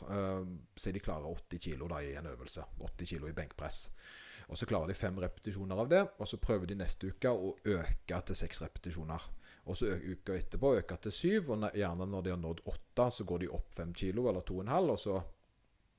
Si 0.76 0.92
de 0.92 1.00
klarer 1.00 1.32
80 1.32 1.64
kilo 1.70 1.88
da, 1.88 2.04
i 2.04 2.18
en 2.20 2.28
øvelse. 2.36 2.68
80 2.84 3.16
kilo 3.16 3.32
i 3.32 3.38
benkpress. 3.38 3.86
Og 4.52 4.58
Så 4.58 4.68
klarer 4.68 4.92
de 4.92 4.94
fem 5.00 5.20
repetisjoner 5.24 5.80
av 5.80 5.90
det, 5.90 6.02
og 6.20 6.28
så 6.28 6.38
prøver 6.38 6.68
de 6.68 6.76
neste 6.82 7.08
uke 7.08 7.32
å 7.32 7.54
øke 7.64 8.18
til 8.28 8.36
seks 8.36 8.60
repetisjoner. 8.66 9.28
Og 9.72 9.78
så 9.78 9.94
uka 9.96 10.36
etterpå 10.36 10.74
øke 10.82 10.98
til 11.06 11.14
syv, 11.16 11.52
og 11.56 11.68
gjerne 11.78 12.08
når 12.10 12.26
de 12.26 12.34
har 12.34 12.42
nådd 12.42 12.64
åtte, 12.68 13.06
så 13.16 13.24
går 13.24 13.46
de 13.46 13.52
opp 13.56 13.78
fem 13.78 13.94
kilo, 13.96 14.28
eller 14.28 14.44
to 14.44 14.58
og 14.58 14.66
en 14.66 14.74
halv, 14.74 14.96
og 14.98 15.00
så 15.00 15.22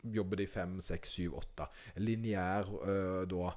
jobber 0.03 0.43
de 0.43 0.47
fem, 0.51 0.81
seks, 0.85 1.15
syv, 1.17 1.39
åtte. 1.39 1.69
Lineær 2.03 2.69
øh, 2.83 3.23
da 3.31 3.53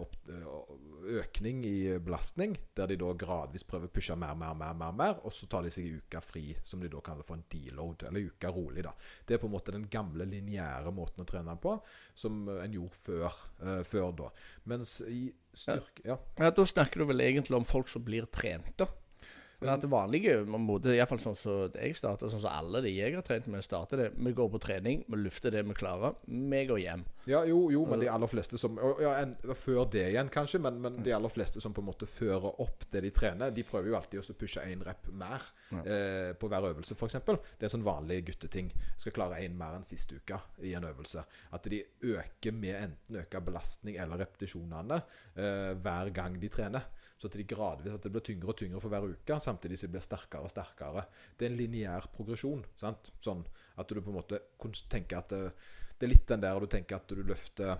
opp, 0.00 0.16
øh, 0.28 1.18
økning 1.20 1.62
i 1.66 1.98
belastning, 2.02 2.56
der 2.74 2.90
de 2.90 2.96
da 2.98 3.12
gradvis 3.18 3.62
prøver 3.68 3.86
å 3.86 3.94
pushe 3.94 4.16
mer, 4.18 4.34
mer, 4.38 4.54
mer, 4.58 4.74
mer, 4.78 4.96
mer, 4.96 5.20
og 5.22 5.32
så 5.32 5.46
tar 5.50 5.62
de 5.66 5.70
seg 5.74 5.86
en 5.86 6.00
uke 6.02 6.22
fri, 6.24 6.44
som 6.66 6.82
de 6.82 6.90
da 6.90 7.02
kaller 7.04 7.26
for 7.26 7.38
en 7.38 7.46
deload, 7.52 8.06
eller 8.08 8.32
uka 8.32 8.50
rolig, 8.54 8.82
da. 8.86 8.94
Det 9.26 9.36
er 9.36 9.42
på 9.42 9.50
en 9.50 9.54
måte 9.54 9.74
den 9.76 9.86
gamle 9.92 10.26
lineære 10.28 10.94
måten 10.94 11.22
å 11.22 11.28
trene 11.28 11.54
på, 11.60 11.76
som 12.18 12.44
en 12.56 12.74
gjorde 12.74 12.98
før, 12.98 13.38
uh, 13.62 13.80
før 13.86 14.10
da. 14.24 14.32
Mens 14.70 14.98
i 15.06 15.28
styrke 15.54 16.02
Ja. 16.04 16.18
Ja, 16.38 16.50
Da 16.50 16.64
snakker 16.66 17.00
du 17.00 17.08
vel 17.12 17.22
egentlig 17.22 17.56
om 17.56 17.66
folk 17.68 17.88
som 17.88 18.04
blir 18.04 18.26
trent, 18.26 18.74
da? 18.80 18.88
Men 19.64 19.74
at 19.74 19.84
det 19.84 19.90
vanlige 19.92 20.36
måte, 20.44 20.92
iallfall 20.94 21.20
sånn 21.22 21.38
som 21.38 21.76
jeg 21.78 21.96
starter, 21.98 22.30
sånn 22.32 22.42
som 22.44 22.52
alle 22.52 22.82
de 22.84 22.92
jeg 22.92 23.16
har 23.16 23.24
trent 23.26 23.48
med, 23.50 23.64
starter 23.64 24.00
det 24.00 24.08
Vi 24.14 24.32
går 24.36 24.50
på 24.52 24.60
trening, 24.62 25.04
vi 25.08 25.20
lufter 25.20 25.54
det 25.54 25.64
vi 25.66 25.76
klarer, 25.76 26.16
vi 26.28 26.62
går 26.68 26.80
hjem. 26.82 27.04
Ja, 27.30 27.40
jo, 27.48 27.70
jo, 27.72 27.84
men 27.88 28.02
de 28.02 28.10
aller 28.12 28.28
fleste 28.28 28.60
som 28.60 28.76
ja, 29.00 29.14
en, 29.22 29.34
Før 29.56 29.86
det 29.90 30.04
igjen, 30.10 30.28
kanskje, 30.32 30.60
men, 30.64 30.80
men 30.84 30.98
de 31.04 31.14
aller 31.16 31.32
fleste 31.32 31.62
som 31.64 31.74
på 31.74 31.80
en 31.80 31.88
måte 31.88 32.08
fører 32.08 32.60
opp 32.62 32.84
det 32.92 33.04
de 33.06 33.12
trener, 33.14 33.54
de 33.54 33.64
prøver 33.66 33.90
jo 33.90 33.98
alltid 33.98 34.20
å 34.20 34.36
pushe 34.38 34.64
én 34.68 34.82
rep 34.84 35.08
mer 35.16 35.48
eh, 35.80 36.32
på 36.36 36.50
hver 36.50 36.68
øvelse, 36.70 36.96
f.eks. 36.98 37.18
Det 37.24 37.66
er 37.66 37.72
sånn 37.72 37.86
vanlig 37.86 38.20
gutteting. 38.28 38.70
Skal 39.00 39.16
klare 39.16 39.40
én 39.44 39.56
mer 39.56 39.78
enn 39.78 39.86
siste 39.86 40.18
uke 40.20 40.38
i 40.64 40.74
en 40.76 40.86
øvelse. 40.88 41.24
At 41.56 41.68
de 41.70 41.80
øker 42.04 42.54
med 42.56 42.76
enten 42.76 43.22
øker 43.22 43.44
belastning 43.44 43.98
eller 44.00 44.20
repetisjonene 44.24 45.00
eh, 45.00 45.72
hver 45.80 46.12
gang 46.14 46.38
de 46.40 46.52
trener. 46.52 46.92
Så 47.18 47.30
at 47.30 47.36
de 47.38 47.46
gradvis 47.46 47.94
at 47.94 48.04
det 48.04 48.10
blir 48.12 48.24
tyngre 48.26 48.50
og 48.50 48.58
tyngre 48.58 48.80
for 48.82 48.92
hver 48.92 49.06
uke, 49.06 49.38
samtidig 49.40 49.78
som 49.78 49.88
de 49.88 49.94
blir 49.94 50.04
sterkere 50.04 50.44
og 50.44 50.52
sterkere. 50.52 51.06
Det 51.38 51.46
er 51.46 51.52
en 51.52 51.58
lineær 51.58 52.08
progresjon. 52.14 52.64
sant? 52.80 53.12
Sånn 53.24 53.44
at 53.78 53.88
du 53.88 54.00
på 54.00 54.12
en 54.12 54.18
måte 54.18 54.40
tenker 54.90 55.22
at 55.22 55.30
det, 55.30 55.42
det 55.98 56.08
er 56.08 56.12
litt 56.12 56.26
den 56.28 56.42
der 56.42 56.58
du 56.58 56.66
tenker 56.70 56.98
at 56.98 57.08
du 57.08 57.22
løfter 57.22 57.78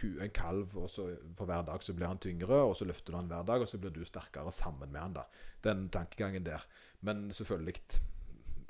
en 0.00 0.32
kalv, 0.32 0.76
og 0.80 0.88
så 0.88 1.10
for 1.36 1.48
hver 1.48 1.64
dag 1.66 1.82
så 1.84 1.92
blir 1.96 2.08
han 2.08 2.20
tyngre, 2.22 2.62
og 2.64 2.72
så 2.76 2.86
løfter 2.88 3.12
du 3.12 3.18
han 3.18 3.28
hver 3.28 3.44
dag, 3.44 3.60
og 3.60 3.68
så 3.68 3.80
blir 3.80 3.92
du 3.92 4.00
sterkere 4.08 4.52
sammen 4.54 4.88
med 4.88 5.00
han. 5.00 5.16
da. 5.18 5.26
Den 5.64 5.88
tankegangen 5.92 6.46
der. 6.46 6.64
Men 7.04 7.28
selvfølgelig 7.36 7.76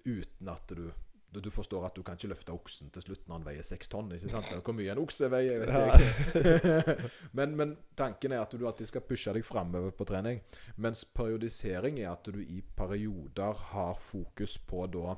uten 0.05 0.49
at 0.51 0.75
du 0.75 0.91
du 1.31 1.51
forstår 1.55 1.87
at 1.87 1.95
du 1.95 2.03
kan 2.03 2.19
ikke 2.19 2.33
løfte 2.33 2.55
oksen 2.55 2.91
til 2.95 3.05
slutt 3.05 3.29
når 3.29 3.37
han 3.37 3.47
veier 3.47 3.67
seks 3.67 3.91
tonn. 3.93 4.11
ikke 4.17 4.33
sant? 4.33 4.51
Hvor 4.67 4.75
mye 4.75 4.91
en 4.91 5.03
okse 5.03 5.31
veier, 5.31 5.63
vet 5.63 5.71
jeg 5.71 6.41
ikke. 6.41 7.09
men, 7.39 7.55
men, 7.59 7.77
tanken 7.99 8.35
er 8.35 8.43
at 8.43 8.55
du 8.57 8.67
alltid 8.67 8.91
skal 8.91 9.05
pushe 9.07 9.35
deg 9.37 9.47
framover 9.47 9.95
på 9.95 10.09
trening. 10.11 10.43
Mens 10.83 11.05
periodisering 11.07 12.01
er 12.03 12.11
at 12.13 12.27
du 12.27 12.41
i 12.43 12.63
perioder 12.77 13.67
har 13.71 13.95
fokus 14.01 14.59
på 14.59 14.87
da 14.91 15.15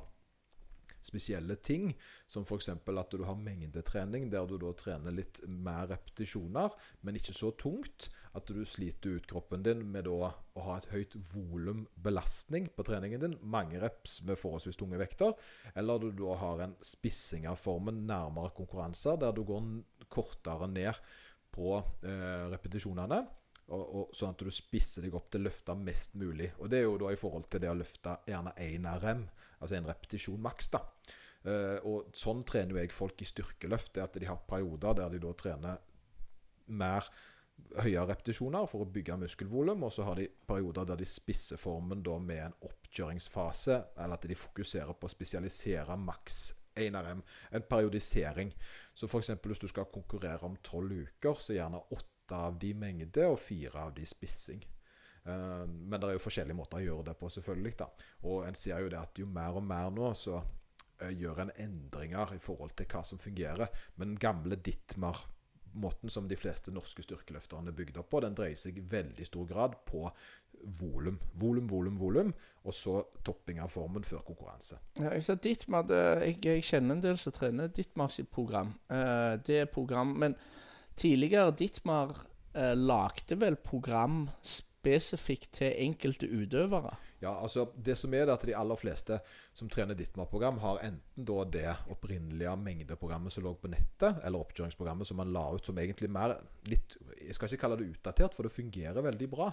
spesielle 1.07 1.57
ting, 1.61 1.91
som 2.27 2.45
f.eks. 2.47 2.69
at 2.73 3.13
du 3.13 3.23
har 3.27 3.39
mengdetrening, 3.39 4.29
der 4.31 4.47
du 4.49 4.57
da 4.61 4.71
trener 4.77 5.15
litt 5.15 5.41
mer 5.47 5.87
repetisjoner, 5.91 6.73
men 7.01 7.19
ikke 7.19 7.35
så 7.35 7.51
tungt 7.59 8.09
at 8.33 8.49
du 8.49 8.63
sliter 8.65 9.17
ut 9.17 9.27
kroppen 9.29 9.65
din 9.65 9.83
med 9.93 10.07
da 10.07 10.31
å 10.33 10.65
ha 10.67 10.77
et 10.79 10.89
høyt 10.93 11.17
volum 11.33 11.85
belastning 12.05 12.69
på 12.73 12.85
treningen 12.87 13.21
din, 13.21 13.37
mange 13.41 13.81
reps 13.81 14.21
med 14.25 14.39
forholdsvis 14.39 14.79
tunge 14.79 14.99
vekter, 15.01 15.35
eller 15.77 16.01
du 16.01 16.09
da 16.23 16.37
har 16.41 16.65
en 16.65 16.75
spissing 16.83 17.45
av 17.49 17.61
formen 17.61 18.05
nærmere 18.09 18.53
konkurranser, 18.57 19.19
der 19.21 19.35
du 19.35 19.43
går 19.47 19.69
kortere 20.13 20.69
ned 20.71 20.97
på 21.53 21.77
eh, 21.77 22.49
repetisjonene. 22.53 23.23
Og, 23.71 23.83
og, 23.83 24.15
sånn 24.15 24.33
at 24.33 24.43
du 24.43 24.51
spisser 24.51 25.05
deg 25.05 25.15
opp 25.15 25.29
til 25.31 25.43
å 25.43 25.47
løfte 25.47 25.75
mest 25.79 26.17
mulig. 26.19 26.49
Og 26.59 26.69
Det 26.69 26.81
er 26.81 26.87
jo 26.87 26.97
da 26.99 27.13
i 27.13 27.19
forhold 27.19 27.47
til 27.49 27.63
det 27.63 27.71
å 27.71 27.77
løfte 27.79 28.17
gjerne 28.27 28.55
én 28.59 28.87
RM, 28.87 29.23
altså 29.59 29.77
en 29.77 29.87
repetisjon 29.87 30.41
maks. 30.43 30.71
da. 30.73 30.83
Uh, 31.43 31.77
og 31.87 32.15
Sånn 32.15 32.43
trener 32.47 32.75
jo 32.75 32.81
jeg 32.81 32.95
folk 32.95 33.21
i 33.23 33.27
styrkeløft. 33.27 33.93
det 33.95 34.03
At 34.03 34.19
de 34.19 34.27
har 34.27 34.43
perioder 34.47 34.99
der 34.99 35.13
de 35.15 35.21
da 35.23 35.33
trener 35.39 35.79
mer 36.67 37.07
høyere 37.77 38.07
repetisjoner 38.09 38.67
for 38.69 38.83
å 38.83 38.89
bygge 38.91 39.17
muskelvolum. 39.23 39.85
Og 39.87 39.93
så 39.95 40.07
har 40.07 40.19
de 40.19 40.29
perioder 40.47 40.87
der 40.89 40.99
de 40.99 41.07
spisser 41.07 41.59
formen 41.61 42.03
da 42.03 42.17
med 42.19 42.43
en 42.47 42.57
oppkjøringsfase, 42.67 43.79
eller 43.97 44.17
at 44.17 44.27
de 44.27 44.37
fokuserer 44.39 44.93
på 44.97 45.07
å 45.07 45.13
spesialisere 45.13 45.97
maks 45.99 46.41
1 46.79 46.95
RM. 46.95 47.21
En 47.51 47.67
periodisering. 47.69 48.53
Så 48.93 49.07
f.eks. 49.07 49.33
hvis 49.43 49.61
du 49.61 49.67
skal 49.67 49.91
konkurrere 49.93 50.43
om 50.47 50.57
tolv 50.65 50.91
uker, 50.91 51.37
så 51.39 51.57
gjerne 51.57 51.83
åtte 51.91 52.12
av 52.31 52.59
de 52.59 52.73
mengde 52.77 53.27
og 53.27 53.39
fire 53.41 53.87
av 53.87 53.93
de 53.97 54.05
spissing. 54.07 54.63
Uh, 55.27 55.67
men 55.67 55.99
det 55.99 56.09
er 56.09 56.17
jo 56.17 56.23
forskjellige 56.23 56.57
måter 56.57 56.79
å 56.79 56.85
gjøre 56.87 57.07
det 57.11 57.17
på, 57.19 57.29
selvfølgelig. 57.31 57.75
da. 57.79 57.89
Og 58.29 58.47
en 58.47 58.57
ser 58.57 58.83
jo 58.83 58.91
det 58.91 58.99
at 58.99 59.19
jo 59.19 59.27
mer 59.27 59.59
og 59.59 59.67
mer 59.67 59.91
nå, 59.93 60.13
så 60.19 60.39
uh, 60.39 61.11
gjør 61.11 61.45
en 61.45 61.55
endringer 61.65 62.35
i 62.35 62.41
forhold 62.43 62.75
til 62.77 62.89
hva 62.91 63.03
som 63.07 63.21
fungerer. 63.21 63.71
Men 63.95 64.13
den 64.13 64.21
gamle 64.23 64.59
Ditmar 64.59 65.25
måten 65.73 66.09
som 66.09 66.27
de 66.29 66.37
fleste 66.37 66.71
norske 66.73 67.03
styrkeløfterne 67.03 67.71
er 67.71 67.77
bygd 67.77 67.97
opp 68.01 68.11
på, 68.13 68.21
den 68.23 68.35
dreier 68.37 68.57
seg 68.59 68.77
i 68.77 68.85
veldig 68.89 69.25
stor 69.25 69.47
grad 69.49 69.77
på 69.89 70.05
volum. 70.79 71.17
Volum, 71.39 71.67
volum, 71.69 71.97
volum, 71.99 72.33
og 72.63 72.75
så 72.77 72.99
topping 73.25 73.61
av 73.63 73.71
formen 73.73 74.05
før 74.07 74.23
konkurranse. 74.27 74.79
Ja, 74.99 75.11
jeg, 75.15 75.39
Dittmar, 75.43 75.89
jeg, 75.89 76.37
jeg, 76.45 76.65
kjenner 76.67 76.97
en 76.97 77.03
del 77.03 77.17
som 77.19 77.35
trener 77.35 77.71
Dittmar 77.73 78.11
sitt 78.13 78.29
program. 78.31 78.75
Uh, 78.91 79.39
det 79.47 79.63
er 79.63 79.71
program, 79.71 80.13
men 80.21 80.37
Tidligere 80.95 81.55
Ditmar 81.57 82.15
eh, 82.53 82.75
lagde 82.77 83.39
vel 83.41 83.57
program 83.57 84.27
spesifikt 84.43 85.51
til 85.59 85.73
enkelte 85.85 86.27
utøvere? 86.27 86.95
Ja, 87.23 87.31
altså 87.39 87.69
det 87.79 87.95
som 87.97 88.13
er 88.13 88.25
det 88.27 88.33
at 88.33 88.43
De 88.43 88.55
aller 88.57 88.75
fleste 88.75 89.19
som 89.55 89.69
trener 89.71 89.95
Ditmar-program, 89.95 90.57
har 90.59 90.81
enten 90.83 91.27
da 91.29 91.43
det 91.47 91.75
opprinnelige 91.93 92.55
mengdeprogrammet 92.59 93.31
som 93.31 93.45
lå 93.45 93.53
på 93.55 93.71
nettet, 93.71 94.19
eller 94.23 94.43
oppkjøringsprogrammet 94.43 95.07
som 95.07 95.21
man 95.21 95.31
la 95.31 95.45
ut 95.55 95.65
som 95.65 95.79
egentlig 95.79 96.11
mer 96.11 96.35
litt 96.67 96.97
Jeg 97.21 97.37
skal 97.37 97.47
ikke 97.47 97.61
kalle 97.61 97.79
det 97.79 97.93
utdatert, 97.93 98.35
for 98.35 98.43
det 98.43 98.51
fungerer 98.51 99.05
veldig 99.05 99.29
bra. 99.31 99.47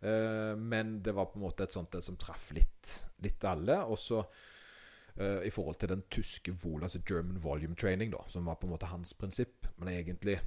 Eh, 0.00 0.54
men 0.56 1.02
det 1.04 1.12
var 1.12 1.28
på 1.28 1.36
en 1.36 1.44
måte 1.44 1.66
et 1.66 1.76
sånt 1.76 1.94
et 1.94 2.06
som 2.06 2.16
traff 2.16 2.48
litt, 2.56 2.94
litt 3.20 3.44
alle. 3.44 3.82
Og 3.84 4.00
så 4.00 4.22
eh, 4.22 5.44
i 5.44 5.52
forhold 5.52 5.76
til 5.82 5.92
den 5.92 6.06
tyske 6.08 6.56
vol, 6.64 6.86
altså 6.86 7.02
German 7.04 7.42
volume 7.44 7.76
training, 7.76 8.14
da, 8.16 8.24
som 8.32 8.48
var 8.48 8.56
på 8.56 8.68
en 8.68 8.74
måte 8.78 8.88
hans 8.88 9.12
prinsipp. 9.12 9.68
Men 9.76 9.92
egentlig 9.92 10.38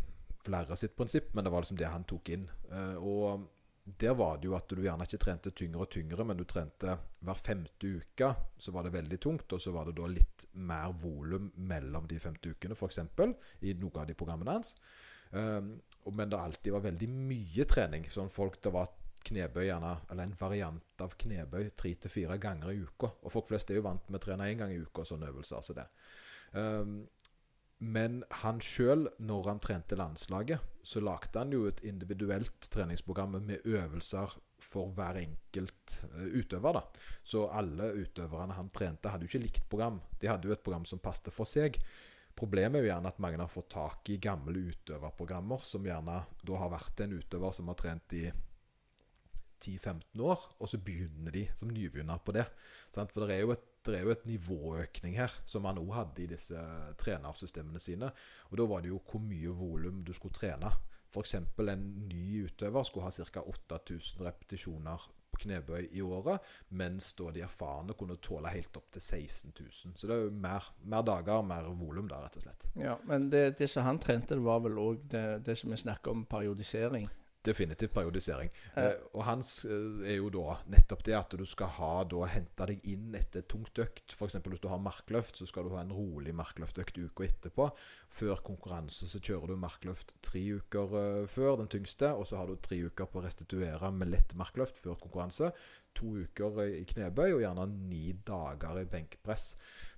flere 0.44 0.78
sitt 0.80 0.96
prinsipp, 0.98 1.34
men 1.34 1.46
det 1.46 1.52
var 1.54 1.64
liksom 1.64 1.80
det 1.80 1.92
han 1.92 2.08
tok 2.10 2.34
inn. 2.36 2.48
Uh, 2.72 2.96
og 3.00 3.46
der 3.84 4.14
var 4.16 4.38
det 4.40 4.48
jo 4.48 4.56
at 4.56 4.70
du 4.72 4.80
gjerne 4.84 5.04
ikke 5.04 5.20
trente 5.20 5.52
tyngre 5.52 5.84
og 5.84 5.92
tyngre, 5.92 6.24
men 6.24 6.40
du 6.40 6.46
trente 6.48 6.96
hver 7.20 7.40
femte 7.40 7.90
uke. 8.00 8.30
Så 8.58 8.72
var 8.72 8.88
det 8.88 8.94
veldig 8.96 9.20
tungt, 9.24 9.52
og 9.52 9.62
så 9.62 9.74
var 9.76 9.90
det 9.90 9.98
da 9.98 10.08
litt 10.08 10.48
mer 10.56 10.94
volum 11.02 11.50
mellom 11.68 12.08
de 12.08 12.20
femte 12.24 12.54
ukene, 12.54 12.78
f.eks. 12.80 13.02
i 13.62 13.76
noen 13.76 14.00
av 14.00 14.08
de 14.08 14.16
programmene 14.16 14.56
hans. 14.56 14.76
Um, 15.32 15.76
men 16.12 16.32
det 16.32 16.40
alltid 16.40 16.76
var 16.76 16.86
veldig 16.86 17.10
mye 17.12 17.66
trening. 17.68 18.08
Sånn 18.12 18.32
folk 18.32 18.62
det 18.64 18.72
var 18.76 18.92
knebøy 19.24 19.66
gjerne, 19.68 19.94
eller 20.12 20.28
en 20.28 20.38
variant 20.40 21.04
av 21.04 21.16
knebøy 21.20 21.70
tre 21.80 21.94
til 22.06 22.12
fire 22.12 22.38
ganger 22.42 22.72
i 22.72 22.80
uka. 22.84 23.12
Og 23.24 23.36
folk 23.36 23.50
flest 23.52 23.72
er 23.72 23.80
jo 23.80 23.88
vant 23.88 24.08
med 24.10 24.20
å 24.20 24.24
trene 24.24 24.48
én 24.52 24.60
gang 24.60 24.72
i 24.72 24.80
uka 24.80 25.04
og 25.04 25.12
sånne 25.12 25.32
øvelser. 25.32 25.60
Altså 25.60 25.76
det. 25.78 25.88
Men 27.84 28.22
han 28.44 28.62
sjøl, 28.64 29.10
når 29.20 29.50
han 29.50 29.60
trente 29.64 29.98
landslaget, 30.00 30.62
så 30.84 31.02
lagde 31.04 31.40
han 31.40 31.52
jo 31.52 31.66
et 31.68 31.82
individuelt 31.88 32.70
treningsprogram 32.72 33.36
med 33.44 33.66
øvelser 33.68 34.36
for 34.64 34.94
hver 34.96 35.20
enkelt 35.20 35.98
uh, 36.14 36.28
utøver. 36.40 36.80
da. 36.80 36.84
Så 37.24 37.46
alle 37.52 37.92
utøverne 38.00 38.56
han 38.56 38.72
trente, 38.72 39.12
hadde 39.12 39.28
jo 39.28 39.34
ikke 39.34 39.44
likt 39.44 39.70
program. 39.70 40.00
De 40.22 40.32
hadde 40.32 40.48
jo 40.48 40.56
et 40.56 40.64
program 40.64 40.88
som 40.88 41.02
passet 41.04 41.34
for 41.36 41.50
seg. 41.50 41.80
Problemet 42.36 42.80
er 42.80 42.86
jo 42.86 42.92
gjerne 42.94 43.12
at 43.12 43.20
mange 43.22 43.42
har 43.42 43.52
fått 43.52 43.74
tak 43.76 44.10
i 44.10 44.18
gamle 44.22 44.64
utøverprogrammer, 44.72 45.62
som 45.68 45.86
gjerne 45.86 46.24
da 46.42 46.62
har 46.64 46.72
vært 46.74 47.04
en 47.04 47.20
utøver 47.20 47.54
som 47.54 47.70
har 47.70 47.78
trent 47.80 48.16
i 48.18 48.24
10-15 49.64 50.24
år, 50.24 50.48
og 50.60 50.70
så 50.70 50.80
begynner 50.82 51.36
de 51.36 51.46
som 51.56 51.70
nybegynner 51.72 52.24
på 52.26 52.36
det. 52.36 52.48
For 52.92 53.28
det 53.28 53.38
er 53.38 53.46
jo 53.46 53.54
et 53.54 53.70
det 53.92 54.00
er 54.00 54.08
jo 54.08 54.14
et 54.14 54.26
nivåøkning 54.30 55.18
her, 55.18 55.34
som 55.46 55.66
man 55.66 55.82
òg 55.82 55.92
hadde 55.98 56.24
i 56.24 56.30
disse 56.32 56.60
trenersystemene 57.00 57.82
sine. 57.82 58.12
Og 58.52 58.58
da 58.60 58.68
var 58.70 58.84
det 58.84 58.94
jo 58.94 59.02
hvor 59.10 59.24
mye 59.24 59.54
volum 59.58 60.04
du 60.06 60.14
skulle 60.16 60.36
trene. 60.36 60.72
F.eks. 61.14 61.36
en 61.36 61.84
ny 62.10 62.46
utøver 62.48 62.88
skulle 62.88 63.06
ha 63.06 63.12
ca. 63.12 63.44
8000 63.44 64.24
repetisjoner 64.26 65.10
på 65.34 65.42
knebøy 65.44 65.88
i 65.92 66.02
året, 66.06 66.42
mens 66.78 67.12
da 67.18 67.32
de 67.34 67.42
erfarne 67.46 67.96
kunne 67.98 68.20
tåle 68.22 68.52
helt 68.54 68.78
opp 68.78 68.92
til 68.94 69.02
16 69.02 69.54
000. 69.60 69.96
Så 69.98 70.08
det 70.10 70.16
er 70.16 70.28
jo 70.28 70.34
mer, 70.46 70.70
mer 70.86 71.06
dager, 71.06 71.42
mer 71.46 71.70
volum 71.78 72.10
da, 72.10 72.22
rett 72.24 72.38
og 72.38 72.46
slett. 72.46 72.68
Ja, 72.78 72.98
Men 73.10 73.30
det, 73.34 73.58
det 73.60 73.70
som 73.70 73.86
han 73.88 74.02
trente, 74.02 74.38
det 74.38 74.46
var 74.46 74.62
vel 74.66 74.80
òg 74.82 75.06
det, 75.10 75.26
det 75.46 75.58
som 75.60 75.74
vi 75.74 75.82
snakker 75.82 76.14
om 76.14 76.26
periodisering? 76.30 77.10
Definitivt 77.44 77.92
periodisering. 77.92 78.52
Eh, 78.80 78.94
og 79.12 79.26
hans 79.28 79.66
eh, 79.68 80.14
er 80.14 80.16
jo 80.16 80.30
da 80.32 80.56
nettopp 80.72 81.02
det 81.04 81.16
at 81.18 81.34
du 81.36 81.44
skal 81.50 81.74
ha 81.76 81.92
da 82.08 82.30
hente 82.32 82.68
deg 82.70 82.86
inn 82.88 83.12
etter 83.20 83.44
tungt 83.52 83.82
økt. 83.84 84.16
F.eks. 84.16 84.38
hvis 84.46 84.64
du 84.64 84.70
har 84.72 84.80
markløft, 84.80 85.42
så 85.42 85.48
skal 85.50 85.68
du 85.68 85.74
ha 85.76 85.82
en 85.84 85.92
rolig 85.92 86.32
markløftøkt 86.40 87.02
uka 87.02 87.28
etterpå. 87.28 87.68
Før 88.14 88.40
konkurranse 88.48 89.10
så 89.12 89.20
kjører 89.20 89.52
du 89.52 89.60
markløft 89.60 90.16
tre 90.24 90.46
uker 90.56 90.98
eh, 91.02 91.22
før, 91.28 91.58
den 91.60 91.72
tyngste. 91.76 92.14
Og 92.16 92.30
så 92.30 92.40
har 92.40 92.48
du 92.48 92.56
tre 92.64 92.80
uker 92.88 93.12
på 93.12 93.20
å 93.20 93.26
restituere 93.28 93.92
med 93.92 94.14
lett 94.14 94.38
markløft 94.40 94.80
før 94.80 94.96
konkurranse. 95.04 95.52
To 96.00 96.16
uker 96.24 96.64
i 96.64 96.86
knebøy 96.90 97.36
og 97.36 97.44
gjerne 97.44 97.68
ni 97.92 98.14
dager 98.26 98.80
i 98.80 98.88
benkpress. 98.90 99.52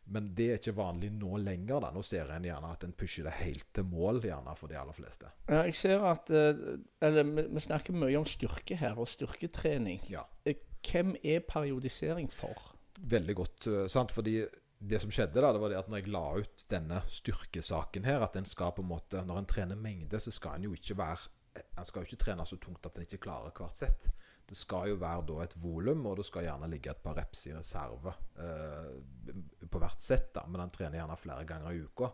Men 0.06 0.28
det 0.38 0.46
er 0.52 0.60
ikke 0.60 0.76
vanlig 0.78 1.10
nå 1.16 1.40
lenger. 1.42 1.82
da. 1.82 1.90
Nå 1.94 2.04
ser 2.06 2.30
en 2.34 2.46
gjerne 2.46 2.72
at 2.72 2.84
en 2.86 2.94
pusher 2.98 3.26
det 3.26 3.34
helt 3.40 3.68
til 3.74 3.88
mål 3.90 4.22
gjerne 4.24 4.54
for 4.60 4.72
de 4.72 4.78
aller 4.78 4.96
fleste. 4.96 5.32
Ja, 5.50 5.64
jeg 5.66 5.78
ser 5.78 6.06
at 6.06 6.30
eh, 6.30 6.78
eller, 7.02 7.32
Vi 7.50 7.64
snakker 7.64 7.98
mye 7.98 8.20
om 8.20 8.28
styrke 8.30 8.78
her, 8.78 9.00
og 9.02 9.10
styrketrening. 9.10 10.04
Ja. 10.12 10.26
Eh, 10.46 10.62
hvem 10.86 11.16
er 11.24 11.42
periodisering 11.48 12.30
for? 12.34 12.76
Veldig 13.02 13.36
godt. 13.36 13.68
Eh, 13.72 13.88
sant? 13.90 14.14
Fordi 14.14 14.44
det 14.86 15.02
som 15.02 15.14
skjedde, 15.14 15.42
da, 15.42 15.50
det 15.56 15.62
var 15.64 15.74
det 15.74 15.80
at 15.80 15.90
når 15.90 16.04
jeg 16.04 16.14
la 16.14 16.26
ut 16.44 16.68
denne 16.70 17.02
styrkesaken 17.10 18.06
her, 18.06 18.22
at 18.22 18.38
en 18.38 18.46
skal 18.46 18.76
på 18.76 18.84
en 18.84 18.92
måte 18.92 19.24
Når 19.26 19.42
en 19.42 19.50
trener 19.50 19.80
mengde, 19.80 20.20
så 20.20 20.34
skal 20.34 20.60
en 20.60 20.70
jo 20.70 20.76
ikke 20.76 20.98
være 21.00 21.32
En 21.80 21.88
skal 21.88 22.04
jo 22.04 22.12
ikke 22.12 22.24
trene 22.26 22.46
så 22.46 22.60
tungt 22.62 22.86
at 22.86 22.98
en 22.98 23.08
ikke 23.08 23.24
klarer 23.26 23.56
hvert 23.56 23.78
sett. 23.78 24.10
Det 24.46 24.58
skal 24.58 24.92
jo 24.92 25.00
være 25.02 25.26
da 25.26 25.42
et 25.44 25.56
volum, 25.62 26.06
og 26.06 26.20
det 26.20 26.28
skal 26.28 26.46
gjerne 26.46 26.70
ligge 26.70 26.92
et 26.92 27.04
par 27.04 27.18
reps 27.18 27.48
i 27.50 27.54
reserve 27.56 28.14
eh, 28.42 29.36
på 29.66 29.82
hvert 29.82 30.02
sett. 30.02 30.32
da, 30.36 30.46
Men 30.48 30.66
han 30.66 30.74
trener 30.74 31.00
gjerne 31.00 31.18
flere 31.18 31.48
ganger 31.50 31.74
i 31.74 31.82
uka. 31.86 32.12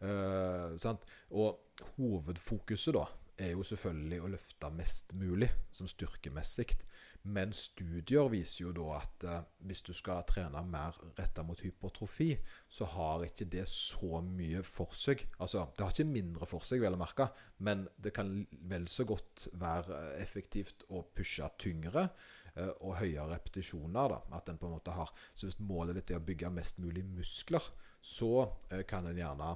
Eh? 0.00 0.86
Og 1.30 1.84
hovedfokuset 1.96 2.96
da 2.96 3.06
er 3.40 3.54
jo 3.54 3.64
selvfølgelig 3.64 4.20
å 4.20 4.30
løfte 4.34 4.72
mest 4.74 5.14
mulig, 5.16 5.48
som 5.72 5.88
styrkemessig. 5.88 6.74
Men 7.22 7.52
studier 7.52 8.30
viser 8.32 8.62
jo 8.64 8.70
da 8.72 8.86
at 8.96 9.24
eh, 9.28 9.42
hvis 9.68 9.82
du 9.84 9.92
skal 9.96 10.22
trene 10.28 10.62
mer 10.64 10.96
retta 11.18 11.44
mot 11.44 11.60
hypertrofi, 11.60 12.30
så 12.64 12.88
har 12.94 13.26
ikke 13.26 13.48
det 13.52 13.66
så 13.68 14.22
mye 14.24 14.62
for 14.64 14.96
seg. 14.96 15.26
Altså, 15.38 15.66
det 15.76 15.84
har 15.84 15.92
ikke 15.92 16.08
mindre 16.08 16.48
for 16.48 16.64
seg, 16.64 16.80
vel 16.80 16.96
å 16.96 17.00
merke, 17.00 17.28
men 17.66 17.84
det 18.00 18.14
kan 18.16 18.32
vel 18.72 18.88
så 18.88 19.04
godt 19.08 19.50
være 19.60 20.00
effektivt 20.22 20.86
å 20.88 21.04
pushe 21.12 21.50
tyngre 21.60 22.06
eh, 22.54 22.72
og 22.80 22.96
høyere 23.02 23.28
repetisjoner. 23.34 24.16
da, 24.16 24.22
at 24.40 24.48
den 24.48 24.60
på 24.62 24.70
en 24.70 24.78
måte 24.78 24.96
har, 24.96 25.12
Så 25.34 25.50
hvis 25.50 25.60
målet 25.60 26.00
ditt 26.00 26.14
er 26.14 26.22
å 26.22 26.24
bygge 26.24 26.54
mest 26.56 26.80
mulig 26.80 27.04
muskler, 27.04 27.68
så 28.00 28.48
eh, 28.70 28.86
kan 28.88 29.04
en 29.06 29.20
gjerne 29.20 29.54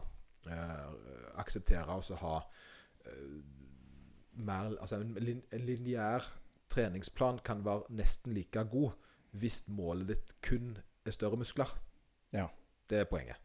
eh, 0.53 0.89
akseptere 1.41 1.97
å 1.97 2.23
ha 2.27 2.39
eh, 3.09 3.37
mer, 4.45 4.75
altså 4.83 5.01
en, 5.01 5.17
en 5.17 5.65
lineær 5.65 6.27
treningsplan 6.73 7.41
kan 7.45 7.65
være 7.65 7.95
nesten 7.95 8.35
like 8.37 8.65
god 8.73 8.93
hvis 9.35 9.65
målet 9.67 10.13
ditt 10.13 10.35
kun 10.47 10.77
er 11.05 11.15
større 11.15 11.39
muskler. 11.41 11.71
Ja. 12.33 12.47
Det 12.91 13.01
er 13.01 13.09
poenget. 13.09 13.41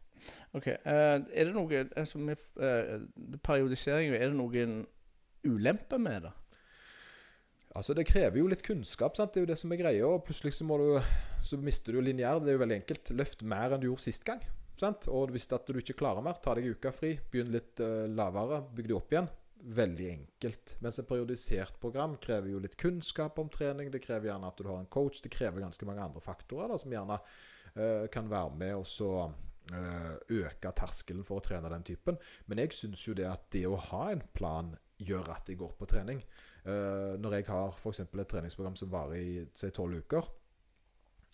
Ok, 0.52 0.66
uh, 0.66 1.16
Er 1.32 1.48
det 1.48 1.54
noe 1.54 1.86
altså 1.96 2.20
med 2.20 2.42
uh, 2.60 3.00
periodisering, 3.42 4.12
er 4.14 4.28
det 4.28 4.36
noen 4.36 4.84
ulemper 5.48 5.98
med 5.98 6.26
det? 6.28 6.32
Altså 7.74 7.94
Det 7.94 8.06
krever 8.06 8.38
jo 8.38 8.48
litt 8.50 8.64
kunnskap. 8.66 9.16
sant? 9.16 9.32
Det 9.32 9.40
er 9.40 9.46
jo 9.46 9.52
det 9.52 9.58
som 9.58 9.72
er 9.72 9.78
greia. 9.80 10.06
og 10.06 10.24
Plutselig 10.26 10.52
så, 10.56 10.66
du, 10.76 11.00
så 11.42 11.56
mister 11.56 11.94
du 11.94 12.00
lineær. 12.00 12.40
Det 12.42 12.50
er 12.50 12.58
jo 12.58 12.64
veldig 12.64 12.80
enkelt. 12.80 13.12
Løft 13.14 13.44
mer 13.46 13.72
enn 13.72 13.82
du 13.82 13.86
gjorde 13.86 14.02
sist 14.08 14.26
gang. 14.26 14.42
sant? 14.76 15.06
Og 15.08 15.30
hvis 15.30 15.46
at 15.54 15.70
du 15.70 15.78
ikke 15.78 16.00
klarer 16.02 16.24
mer, 16.24 16.40
ta 16.42 16.56
deg 16.58 16.66
uka 16.66 16.90
fri. 16.90 17.14
Begynn 17.30 17.54
litt 17.54 17.78
uh, 17.80 18.10
lavere. 18.10 18.64
Bygg 18.74 18.90
det 18.90 18.98
opp 18.98 19.14
igjen 19.14 19.30
veldig 19.60 20.08
enkelt. 20.10 20.74
Mens 20.84 20.98
et 21.00 21.08
periodisert 21.08 21.78
program 21.82 22.16
krever 22.22 22.52
jo 22.52 22.62
litt 22.62 22.76
kunnskap 22.80 23.38
om 23.42 23.50
trening. 23.52 23.90
Det 23.92 24.02
krever 24.04 24.30
gjerne 24.30 24.50
at 24.50 24.58
du 24.58 24.68
har 24.68 24.80
en 24.80 24.90
coach. 24.90 25.22
Det 25.22 25.32
krever 25.32 25.64
ganske 25.64 25.86
mange 25.88 26.04
andre 26.04 26.22
faktorer 26.24 26.72
da, 26.72 26.78
som 26.80 26.92
gjerne 26.94 27.18
uh, 27.20 28.06
kan 28.12 28.30
være 28.30 28.56
med 28.60 28.74
og 28.78 28.86
så 28.88 29.10
uh, 29.28 30.14
øke 30.32 30.74
terskelen 30.76 31.26
for 31.26 31.40
å 31.40 31.44
trene 31.44 31.72
den 31.72 31.86
typen. 31.86 32.20
Men 32.50 32.64
jeg 32.64 32.76
syns 32.76 33.06
jo 33.06 33.16
det 33.18 33.28
at 33.30 33.48
det 33.54 33.66
å 33.68 33.78
ha 33.90 34.06
en 34.14 34.24
plan 34.34 34.74
gjør 35.00 35.32
at 35.36 35.48
jeg 35.48 35.60
går 35.60 35.76
på 35.78 35.88
trening. 35.90 36.22
Uh, 36.66 37.16
når 37.20 37.38
jeg 37.40 37.50
har 37.52 37.72
f.eks. 37.72 38.04
et 38.04 38.20
treningsprogram 38.34 38.76
som 38.76 38.92
varer 38.92 39.20
i 39.20 39.48
si 39.56 39.72
tolv 39.74 40.02
uker, 40.04 40.28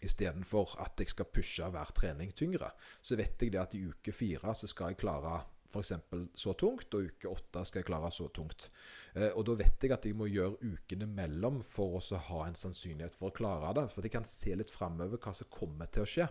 istedenfor 0.06 0.76
at 0.84 1.00
jeg 1.00 1.08
skal 1.14 1.28
pushe 1.32 1.66
hver 1.72 1.92
trening 1.96 2.34
tyngre, 2.36 2.68
så 3.00 3.16
vet 3.18 3.40
jeg 3.40 3.54
det 3.54 3.62
at 3.62 3.74
i 3.78 3.86
uke 3.88 4.12
fire 4.12 4.52
så 4.54 4.68
skal 4.68 4.92
jeg 4.92 5.00
klare 5.00 5.38
f.eks. 5.66 5.92
så 6.34 6.54
tungt, 6.58 6.94
og 6.94 7.10
uke 7.10 7.30
åtte 7.30 7.64
skal 7.66 7.82
jeg 7.82 7.88
klare 7.90 8.10
så 8.14 8.28
tungt. 8.34 8.68
Eh, 9.14 9.30
og 9.32 9.46
da 9.48 9.56
vet 9.60 9.82
jeg 9.82 9.94
at 9.96 10.06
jeg 10.06 10.16
må 10.18 10.28
gjøre 10.30 10.60
ukene 10.62 11.08
mellom 11.10 11.60
for 11.64 11.98
å 11.98 12.22
ha 12.30 12.42
en 12.46 12.58
sannsynlighet 12.58 13.16
for 13.16 13.30
å 13.30 13.36
klare 13.36 13.74
det. 13.78 13.88
For 13.92 14.02
at 14.02 14.08
jeg 14.08 14.16
kan 14.18 14.28
se 14.28 14.54
litt 14.56 14.72
framover 14.72 15.20
hva 15.22 15.34
som 15.36 15.50
kommer 15.52 15.90
til 15.90 16.06
å 16.06 16.10
skje. 16.10 16.28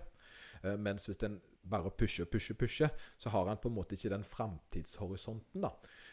Eh, 0.63 0.77
mens 0.77 1.07
hvis 1.09 1.21
en 1.27 1.39
bare 1.65 1.89
pusher, 1.97 2.25
pusher, 2.29 2.53
pusher, 2.53 2.89
så 3.17 3.29
har 3.33 3.49
en 3.49 3.57
på 3.57 3.69
en 3.69 3.77
måte 3.77 3.97
ikke 3.97 4.13
den 4.13 4.25
framtidshorisonten. 4.27 5.65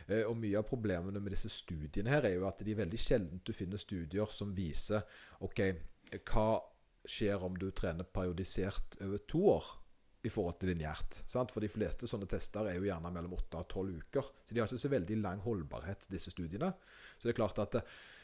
Eh, 0.09 0.25
og 0.25 0.37
mye 0.41 0.59
av 0.61 0.69
problemene 0.69 1.21
med 1.21 1.35
disse 1.37 1.53
studiene 1.53 2.13
her 2.13 2.29
er 2.29 2.37
jo 2.39 2.49
at 2.49 2.65
de 2.65 2.77
veldig 2.77 3.01
sjelden 3.01 3.43
du 3.45 3.53
finner 3.57 3.81
studier 3.81 4.33
som 4.33 4.55
viser 4.57 5.05
OK, 5.45 5.65
hva 6.29 6.49
skjer 7.09 7.43
om 7.45 7.57
du 7.59 7.71
trener 7.75 8.07
periodisert 8.07 8.99
over 9.03 9.23
to 9.29 9.47
år? 9.57 9.71
I 10.23 10.31
forhold 10.31 10.61
til 10.61 10.71
lineært. 10.71 11.21
For 11.27 11.61
de 11.63 11.71
fleste 11.71 12.09
sånne 12.11 12.29
tester 12.31 12.69
er 12.71 12.79
jo 12.79 12.87
gjerne 12.87 13.11
mellom 13.15 13.35
8 13.39 13.61
og 13.63 13.69
12 13.69 13.93
uker. 14.05 14.33
Så 14.47 14.55
de 14.55 14.63
har 14.63 14.71
ikke 14.71 14.85
så 14.85 14.93
veldig 14.93 15.19
lang 15.23 15.43
holdbarhet, 15.43 16.07
disse 16.13 16.31
studiene. 16.35 16.71
Så 17.19 17.27
det 17.27 17.35
er 17.35 17.41
klart 17.41 17.59
at 17.63 17.79
det, 17.79 17.83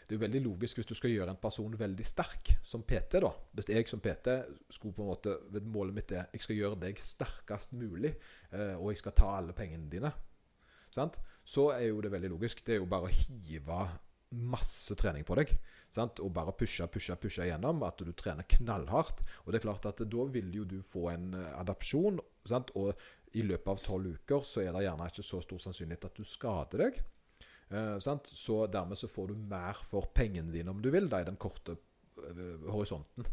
det 0.09 0.17
er 0.17 0.23
veldig 0.23 0.41
logisk 0.47 0.79
hvis 0.79 0.89
du 0.89 0.95
skal 0.97 1.13
gjøre 1.13 1.35
en 1.35 1.41
person 1.43 1.75
veldig 1.77 2.07
sterk 2.07 2.55
som 2.65 2.85
PT. 2.89 3.21
da. 3.21 3.33
Hvis 3.53 3.69
jeg 3.75 3.91
som 3.91 4.01
PT 4.01 4.39
skulle 4.73 4.97
på 4.97 5.05
en 5.05 5.11
måte, 5.11 5.35
Målet 5.69 5.97
mitt 5.99 6.15
er 6.17 6.31
jeg 6.33 6.47
skal 6.47 6.57
gjøre 6.57 6.81
deg 6.81 7.03
sterkest 7.03 7.75
mulig, 7.77 8.15
eh, 8.53 8.77
og 8.79 8.93
jeg 8.93 9.03
skal 9.03 9.17
ta 9.19 9.35
alle 9.37 9.53
pengene 9.57 9.91
dine. 9.93 10.13
Sant? 10.95 11.19
Så 11.45 11.69
er 11.75 11.91
jo 11.91 12.01
det 12.01 12.13
veldig 12.15 12.31
logisk. 12.33 12.65
Det 12.65 12.77
er 12.77 12.81
jo 12.81 12.89
bare 12.89 13.11
å 13.11 13.13
hive 13.13 13.83
masse 14.31 14.97
trening 14.99 15.25
på 15.25 15.37
deg. 15.39 15.53
Sant? 15.95 16.21
Og 16.25 16.33
bare 16.37 16.53
pushe, 16.57 16.87
pushe, 16.93 17.17
pushe 17.21 17.47
igjennom. 17.47 17.83
At 17.87 18.01
du 18.05 18.13
trener 18.13 18.47
knallhardt. 18.59 19.23
Og 19.45 19.53
det 19.53 19.61
er 19.61 19.67
klart 19.69 19.89
at 19.89 20.03
da 20.05 20.27
vil 20.35 20.51
jo 20.55 20.67
du 20.69 20.79
få 20.85 21.09
en 21.15 21.31
eh, 21.39 21.53
adopsjon. 21.61 22.21
Sant? 22.49 22.73
Og 22.79 22.93
i 23.37 23.45
løpet 23.45 23.73
av 23.73 23.85
tolv 23.85 24.17
uker 24.19 24.45
så 24.47 24.65
er 24.65 24.73
det 24.73 24.87
gjerne 24.87 25.09
ikke 25.11 25.27
så 25.27 25.41
stor 25.45 25.63
sannsynlighet 25.63 26.09
at 26.09 26.21
du 26.21 26.29
skader 26.29 26.85
deg. 26.87 27.03
Uh, 27.69 27.99
så 28.01 28.63
dermed 28.73 28.97
så 28.97 29.11
får 29.13 29.29
du 29.29 29.43
mer 29.51 29.77
for 29.85 30.09
pengene 30.17 30.49
dine, 30.55 30.73
om 30.73 30.79
du 30.81 30.89
vil, 30.89 31.05
da, 31.13 31.21
i 31.21 31.27
den 31.29 31.37
korte 31.37 31.75
uh, 31.77 32.71
horisonten. 32.73 33.27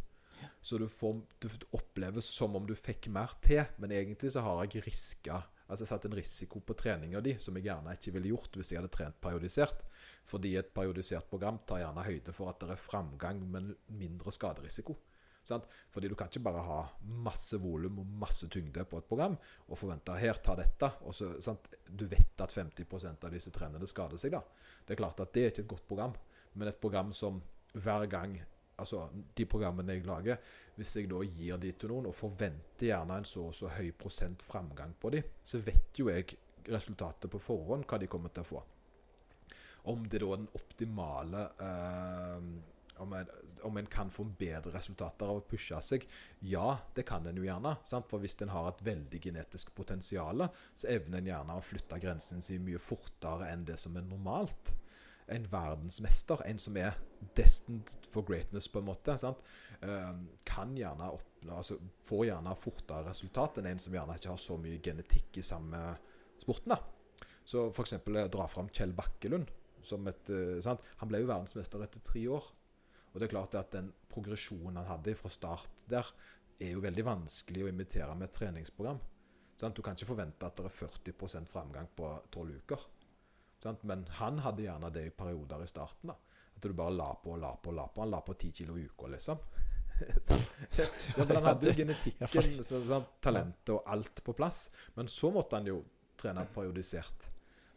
Så 0.60 0.76
du, 0.82 0.89
får, 0.91 1.22
du 1.39 1.48
oppleves 1.78 2.28
som 2.28 2.58
om 2.60 2.65
du 2.67 2.74
fikk 2.76 3.08
mer 3.15 3.32
til, 3.46 3.63
men 3.80 3.93
egentlig 3.96 4.34
så 4.36 4.43
har 4.43 4.65
jeg 4.65 4.84
riska 4.84 5.39
Altså 5.65 5.84
jeg 5.84 5.89
satt 5.89 6.06
en 6.06 6.17
risiko 6.17 6.62
på 6.62 6.75
treninga 6.78 7.21
di 7.25 7.34
som 7.41 7.56
jeg 7.58 7.65
gjerne 7.65 7.95
ikke 7.97 8.13
ville 8.13 8.30
gjort 8.36 8.58
hvis 8.60 8.71
jeg 8.71 8.82
hadde 8.82 8.93
trent 8.93 9.17
periodisert. 9.23 9.82
Fordi 10.30 10.54
et 10.60 10.71
periodisert 10.73 11.28
program 11.30 11.58
tar 11.65 11.82
gjerne 11.82 12.06
høyde 12.06 12.34
for 12.36 12.51
at 12.51 12.62
det 12.62 12.75
er 12.75 12.82
framgang, 12.82 13.41
men 13.49 13.73
mindre 13.97 14.34
skaderisiko. 14.34 14.97
Sant? 15.45 15.67
Fordi 15.93 16.10
du 16.10 16.15
kan 16.17 16.30
ikke 16.30 16.41
bare 16.47 16.62
ha 16.65 16.80
masse 17.25 17.58
volum 17.62 17.99
og 18.01 18.13
masse 18.25 18.49
tyngde 18.49 18.86
på 18.89 18.97
et 18.97 19.10
program 19.10 19.36
og 19.67 19.78
forvente 19.78 20.15
her, 20.17 20.41
ta 20.41 20.56
dette. 20.58 20.89
Så? 21.13 21.58
Du 21.86 22.08
vet 22.10 22.41
at 22.41 22.56
50% 22.56 23.28
av 23.28 23.34
disse 23.34 23.54
trendene 23.54 23.89
skader 23.89 24.21
seg. 24.21 24.34
da. 24.34 24.41
Det 24.86 24.95
er 24.95 25.01
klart 25.04 25.21
at 25.21 25.34
det 25.34 25.43
er 25.43 25.54
ikke 25.54 25.65
et 25.67 25.73
godt 25.75 25.88
program, 25.89 26.17
men 26.54 26.69
et 26.69 26.82
program 26.82 27.13
som 27.13 27.41
hver 27.75 28.08
gang 28.10 28.39
altså 28.82 29.06
de 29.38 29.48
programmene 29.50 29.96
jeg 29.96 30.06
lager, 30.08 30.40
hvis 30.76 30.96
jeg 30.98 31.10
da 31.12 31.22
gir 31.24 31.60
de 31.62 31.72
til 31.72 31.92
noen 31.92 32.10
og 32.10 32.18
forventer 32.18 32.90
gjerne 32.90 33.20
en 33.20 33.28
så 33.28 33.48
og 33.50 33.56
så 33.56 33.72
høy 33.72 33.92
prosent 33.98 34.44
framgang 34.48 34.96
på 35.00 35.14
de, 35.16 35.24
så 35.44 35.62
vet 35.64 36.00
jo 36.00 36.10
jeg 36.12 36.38
resultatet 36.72 37.32
på 37.32 37.42
forhånd 37.42 37.86
hva 37.88 38.00
de 38.02 38.10
kommer 38.12 38.34
til 38.34 38.46
å 38.46 38.52
få. 38.56 38.64
Om 39.92 40.08
det 40.10 40.22
da 40.24 40.32
er 40.34 40.42
den 40.42 40.54
optimale 40.58 41.44
eh, 41.62 42.48
om, 43.04 43.12
en, 43.14 43.34
om 43.70 43.78
en 43.78 43.90
kan 43.92 44.10
få 44.12 44.26
bedre 44.40 44.74
resultater 44.74 45.30
av 45.30 45.42
å 45.42 45.46
pushe 45.46 45.78
seg? 45.86 46.08
Ja, 46.50 46.80
det 46.98 47.06
kan 47.08 47.28
en 47.30 47.38
jo 47.38 47.46
gjerne. 47.46 47.76
Sant? 47.88 48.10
For 48.10 48.24
hvis 48.24 48.38
en 48.42 48.54
har 48.56 48.72
et 48.72 48.82
veldig 48.88 49.22
genetisk 49.22 49.76
potensial, 49.78 50.48
så 50.74 50.90
evner 50.96 51.22
en 51.22 51.30
gjerne 51.30 51.60
å 51.60 51.64
flytte 51.64 52.02
grensen 52.02 52.42
sin 52.46 52.66
mye 52.66 52.82
fortere 52.82 53.52
enn 53.54 53.68
det 53.68 53.78
som 53.82 53.96
er 54.00 54.08
normalt 54.10 54.74
en 55.34 55.46
verdensmester, 55.52 56.42
en 56.46 56.60
som 56.62 56.78
er 56.78 56.98
destined 57.38 57.96
for 58.14 58.26
greatness, 58.28 58.68
på 58.70 58.82
en 58.82 58.90
måte, 58.92 59.18
sant? 59.22 59.42
kan 60.48 60.72
gjerne 60.78 61.12
oppnå, 61.14 61.58
altså, 61.60 61.76
få 62.08 62.24
gjerne 62.26 62.56
fortere 62.58 63.04
resultat 63.10 63.60
enn 63.60 63.68
en 63.70 63.82
som 63.82 63.94
gjerne 63.94 64.16
ikke 64.18 64.32
har 64.32 64.40
så 64.42 64.56
mye 64.58 64.80
genetikk 64.82 65.42
i 65.42 65.46
samme 65.46 65.82
sporten. 66.42 66.74
da. 66.74 67.28
Så 67.46 67.68
f.eks. 67.70 67.98
Eh, 68.00 68.22
dra 68.34 68.48
fram 68.50 68.72
Kjell 68.74 68.96
Bakkelund. 68.98 69.52
som 69.86 70.08
et, 70.10 70.32
sant? 70.66 70.82
Han 70.98 71.12
ble 71.12 71.20
jo 71.22 71.28
verdensmester 71.30 71.84
etter 71.86 72.02
tre 72.02 72.24
år. 72.34 72.48
Og 73.14 73.20
det 73.22 73.28
er 73.28 73.36
klart 73.36 73.54
at 73.60 73.76
den 73.76 73.92
progresjonen 74.10 74.80
han 74.80 74.90
hadde 74.90 75.14
fra 75.20 75.30
start 75.30 75.86
der, 75.92 76.08
er 76.60 76.72
jo 76.74 76.82
veldig 76.82 77.04
vanskelig 77.06 77.66
å 77.66 77.70
imitere 77.70 78.16
med 78.16 78.30
et 78.30 78.38
treningsprogram. 78.40 79.00
Sant? 79.60 79.76
Du 79.76 79.84
kan 79.84 79.96
ikke 79.96 80.10
forvente 80.10 80.48
at 80.48 80.58
det 80.58 80.66
er 80.68 80.76
40% 80.76 81.52
framgang 81.52 81.88
på 81.96 82.10
tolv 82.34 82.58
uker. 82.64 82.88
Sant? 83.65 83.84
Men 83.84 84.06
han 84.19 84.39
hadde 84.45 84.62
gjerne 84.67 84.89
det 84.93 85.08
i 85.10 85.13
perioder 85.17 85.63
i 85.63 85.67
starten. 85.67 86.12
da 86.12 86.15
At 86.56 86.62
du 86.62 86.73
bare 86.73 86.93
la 86.93 87.10
på 87.17 87.34
og 87.34 87.39
la 87.41 87.56
på 87.58 87.71
og 87.71 87.80
la 87.80 87.88
på. 87.88 88.04
Han 88.04 88.12
la 88.13 88.21
på 88.21 88.36
ti 88.38 88.51
kilo 88.54 88.78
i 88.78 88.86
uka, 88.86 89.10
liksom. 89.15 89.41
ja, 90.78 90.86
men 91.17 91.36
han 91.38 91.45
hadde 91.45 91.69
jo 91.69 91.73
genetikken, 91.78 93.06
talentet 93.23 93.71
og 93.73 93.88
alt 93.88 94.21
på 94.23 94.36
plass. 94.38 94.67
Men 94.93 95.08
så 95.08 95.32
måtte 95.32 95.58
han 95.58 95.69
jo 95.71 95.80
trene 96.19 96.45
periodisert. 96.54 97.30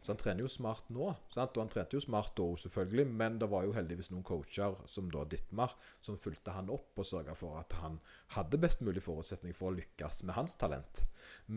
Så 0.08 0.12
han 0.14 0.20
trener 0.22 0.40
jo 0.40 0.48
smart 0.48 0.86
nå. 0.88 1.10
Sant? 1.36 1.52
Og 1.58 1.60
han 1.60 1.68
trente 1.68 1.98
jo 1.98 2.00
smart 2.00 2.30
da 2.38 2.44
selvfølgelig. 2.56 3.04
Men 3.20 3.34
det 3.42 3.50
var 3.52 3.66
jo 3.66 3.74
heldigvis 3.76 4.08
noen 4.08 4.22
coacher, 4.24 4.78
som 4.88 5.10
da 5.12 5.26
Dittmar, 5.28 5.74
som 6.00 6.16
fulgte 6.16 6.54
han 6.56 6.70
opp 6.72 6.96
og 6.96 7.04
sørga 7.04 7.34
for 7.36 7.58
at 7.60 7.76
han 7.82 7.98
hadde 8.32 8.60
best 8.62 8.80
mulig 8.88 9.02
forutsetning 9.04 9.52
for 9.52 9.68
å 9.68 9.76
lykkes 9.76 10.22
med 10.24 10.38
hans 10.38 10.56
talent. 10.56 11.02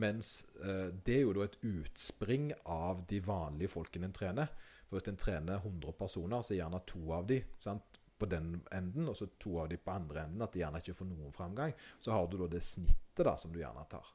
Mens 0.03 0.33
eh, 0.65 0.89
det 0.91 1.15
er 1.15 1.23
jo 1.23 1.37
da 1.37 1.47
et 1.47 1.55
utspring 1.63 2.51
av 2.67 3.05
de 3.07 3.23
vanlige 3.23 3.71
folkene 3.71 4.11
en 4.11 4.19
trener. 4.19 4.51
For 4.89 4.99
hvis 4.99 5.07
en 5.13 5.23
trener 5.23 5.63
100 5.63 5.95
personer, 6.03 6.43
så 6.43 6.51
er 6.51 6.65
gjerne 6.65 6.83
to 6.91 7.07
av 7.15 7.31
de 7.31 7.39
sant, 7.63 8.01
på 8.19 8.27
den 8.35 8.57
enden, 8.75 9.07
og 9.07 9.15
så 9.15 9.31
to 9.39 9.61
av 9.63 9.71
de 9.71 9.79
på 9.79 9.95
andre 9.95 10.25
enden, 10.25 10.43
at 10.43 10.51
de 10.51 10.65
gjerne 10.65 10.83
ikke 10.83 10.99
får 10.99 11.07
noen 11.13 11.31
framgang. 11.39 11.71
Så 12.03 12.11
har 12.11 12.27
du 12.27 12.35
da 12.43 12.51
det 12.51 12.65
snittet 12.67 13.23
da, 13.23 13.39
som 13.39 13.55
du 13.55 13.63
gjerne 13.63 13.87
tar. 13.95 14.11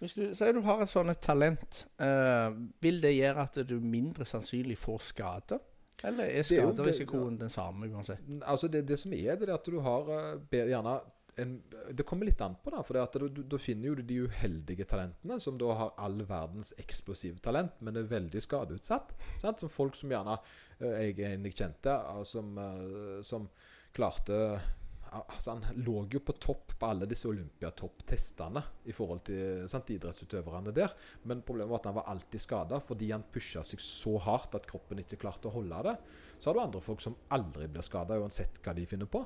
Hvis 0.00 0.16
du 0.16 0.24
sier 0.34 0.52
du 0.56 0.62
har 0.66 0.82
et 0.82 0.90
sånt 0.90 1.20
talent, 1.22 1.84
uh, 2.02 2.50
vil 2.82 3.00
det 3.02 3.14
gjøre 3.16 3.46
at 3.46 3.60
du 3.68 3.78
mindre 3.80 4.26
sannsynlig 4.28 4.76
får 4.80 5.06
skade? 5.12 5.60
Eller 6.04 6.24
er 6.24 6.42
er 6.42 6.46
skaderisikoen 6.46 7.38
den 7.40 7.50
samme 7.52 7.88
uansett? 7.88 8.24
Altså 8.42 8.68
det, 8.68 8.84
det 8.88 8.98
som 8.98 9.12
er, 9.12 9.36
det 9.38 9.48
er 9.48 9.54
at 9.54 9.66
du 9.66 9.78
har 9.80 10.10
eh, 10.18 10.66
gjerne 10.68 10.98
en, 11.36 11.62
Det 11.90 12.06
kommer 12.06 12.26
litt 12.26 12.40
an 12.40 12.56
på, 12.62 12.70
da. 12.70 12.82
For 12.86 12.98
da 12.98 13.58
finner 13.58 13.88
jo 13.88 13.94
du 13.98 14.04
de 14.06 14.20
uheldige 14.26 14.86
talentene 14.90 15.38
som 15.42 15.58
da 15.58 15.72
har 15.78 15.94
all 15.98 16.20
verdens 16.28 16.72
eksplosive 16.78 17.40
talent, 17.42 17.80
men 17.80 17.96
er 17.96 18.10
veldig 18.10 18.42
skadeutsatt. 18.42 19.14
Sant? 19.42 19.62
Som 19.62 19.72
folk 19.72 19.98
som 19.98 20.12
gjerne 20.14 20.36
eh, 20.78 21.10
Jeg 21.10 21.18
jeg 21.18 21.54
kjente, 21.54 21.94
eh, 21.94 22.22
som, 22.28 22.58
eh, 22.58 23.20
som 23.26 23.48
klarte 23.94 24.60
Altså 25.14 25.54
Han 25.54 25.82
lå 25.86 26.04
jo 26.10 26.20
på 26.24 26.34
topp 26.42 26.74
på 26.78 26.88
alle 26.90 27.06
disse 27.06 27.28
Olympiatopp-testene 27.30 28.62
i 28.90 28.94
forhold 28.94 29.22
til 29.28 29.68
sant, 29.70 29.92
idrettsutøverne 29.94 30.74
der. 30.74 30.94
Men 31.30 31.44
problemet 31.46 31.70
var 31.70 31.82
at 31.82 31.88
han 31.90 31.98
var 32.00 32.10
alltid 32.10 32.42
skada 32.42 32.80
fordi 32.82 33.12
han 33.12 33.26
pusha 33.34 33.62
seg 33.66 33.82
så 33.82 34.16
hardt 34.24 34.56
at 34.58 34.66
kroppen 34.68 35.02
ikke 35.02 35.20
klarte 35.22 35.50
å 35.50 35.54
holde 35.54 35.84
det. 35.86 35.94
Så 36.40 36.50
har 36.50 36.58
du 36.58 36.64
andre 36.64 36.82
folk 36.84 37.02
som 37.04 37.16
aldri 37.34 37.68
blir 37.70 37.86
skada, 37.86 38.18
uansett 38.18 38.58
hva 38.64 38.74
de 38.76 38.86
finner 38.90 39.10
på. 39.10 39.22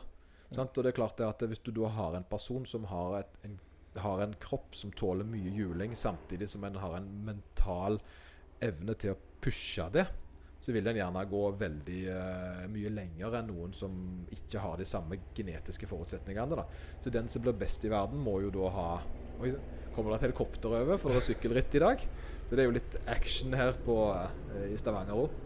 Sant? 0.53 0.77
Og 0.77 0.85
det 0.85 0.93
er 0.93 1.01
klart 1.01 1.21
at 1.25 1.43
Hvis 1.45 1.65
du 1.65 1.73
da 1.77 1.91
har 1.93 2.17
en 2.17 2.29
person 2.29 2.65
som 2.67 2.87
har, 2.89 3.21
et, 3.21 3.35
en, 3.49 3.59
har 4.01 4.23
en 4.25 4.37
kropp 4.41 4.77
som 4.77 4.93
tåler 4.93 5.29
mye 5.29 5.53
juling, 5.53 5.97
samtidig 5.97 6.49
som 6.49 6.65
en 6.65 6.79
har 6.81 6.97
en 7.01 7.11
mental 7.27 8.01
evne 8.65 8.95
til 8.99 9.15
å 9.15 9.21
pushe 9.43 9.85
det, 9.95 10.07
så 10.61 10.75
vil 10.75 10.85
den 10.85 10.99
gjerne 10.99 11.23
gå 11.31 11.43
veldig 11.61 12.01
uh, 12.11 12.63
mye 12.73 12.91
lenger 12.91 13.37
enn 13.39 13.51
noen 13.53 13.75
som 13.77 13.93
ikke 14.35 14.63
har 14.63 14.79
de 14.81 14.87
samme 14.89 15.21
genetiske 15.37 15.87
forutsetningene. 15.87 16.59
Da. 16.59 16.65
Så 17.03 17.13
den 17.15 17.31
som 17.31 17.45
blir 17.45 17.55
best 17.59 17.87
i 17.87 17.93
verden, 17.93 18.19
må 18.23 18.41
jo 18.45 18.53
da 18.55 18.73
ha 18.75 18.89
Oi, 19.39 19.53
kommer 19.95 20.11
det 20.11 20.17
et 20.17 20.25
helikopter 20.27 20.73
over, 20.81 20.97
for 20.99 21.15
det 21.15 21.21
er 21.21 21.27
sykkelritt 21.29 21.77
i 21.79 21.83
dag. 21.85 22.01
Så 22.49 22.57
det 22.57 22.65
er 22.65 22.67
jo 22.67 22.75
litt 22.75 22.97
action 23.07 23.55
her 23.55 23.79
på, 23.85 24.01
uh, 24.11 24.65
i 24.67 24.75
Stavanger 24.81 25.15
òg. 25.15 25.39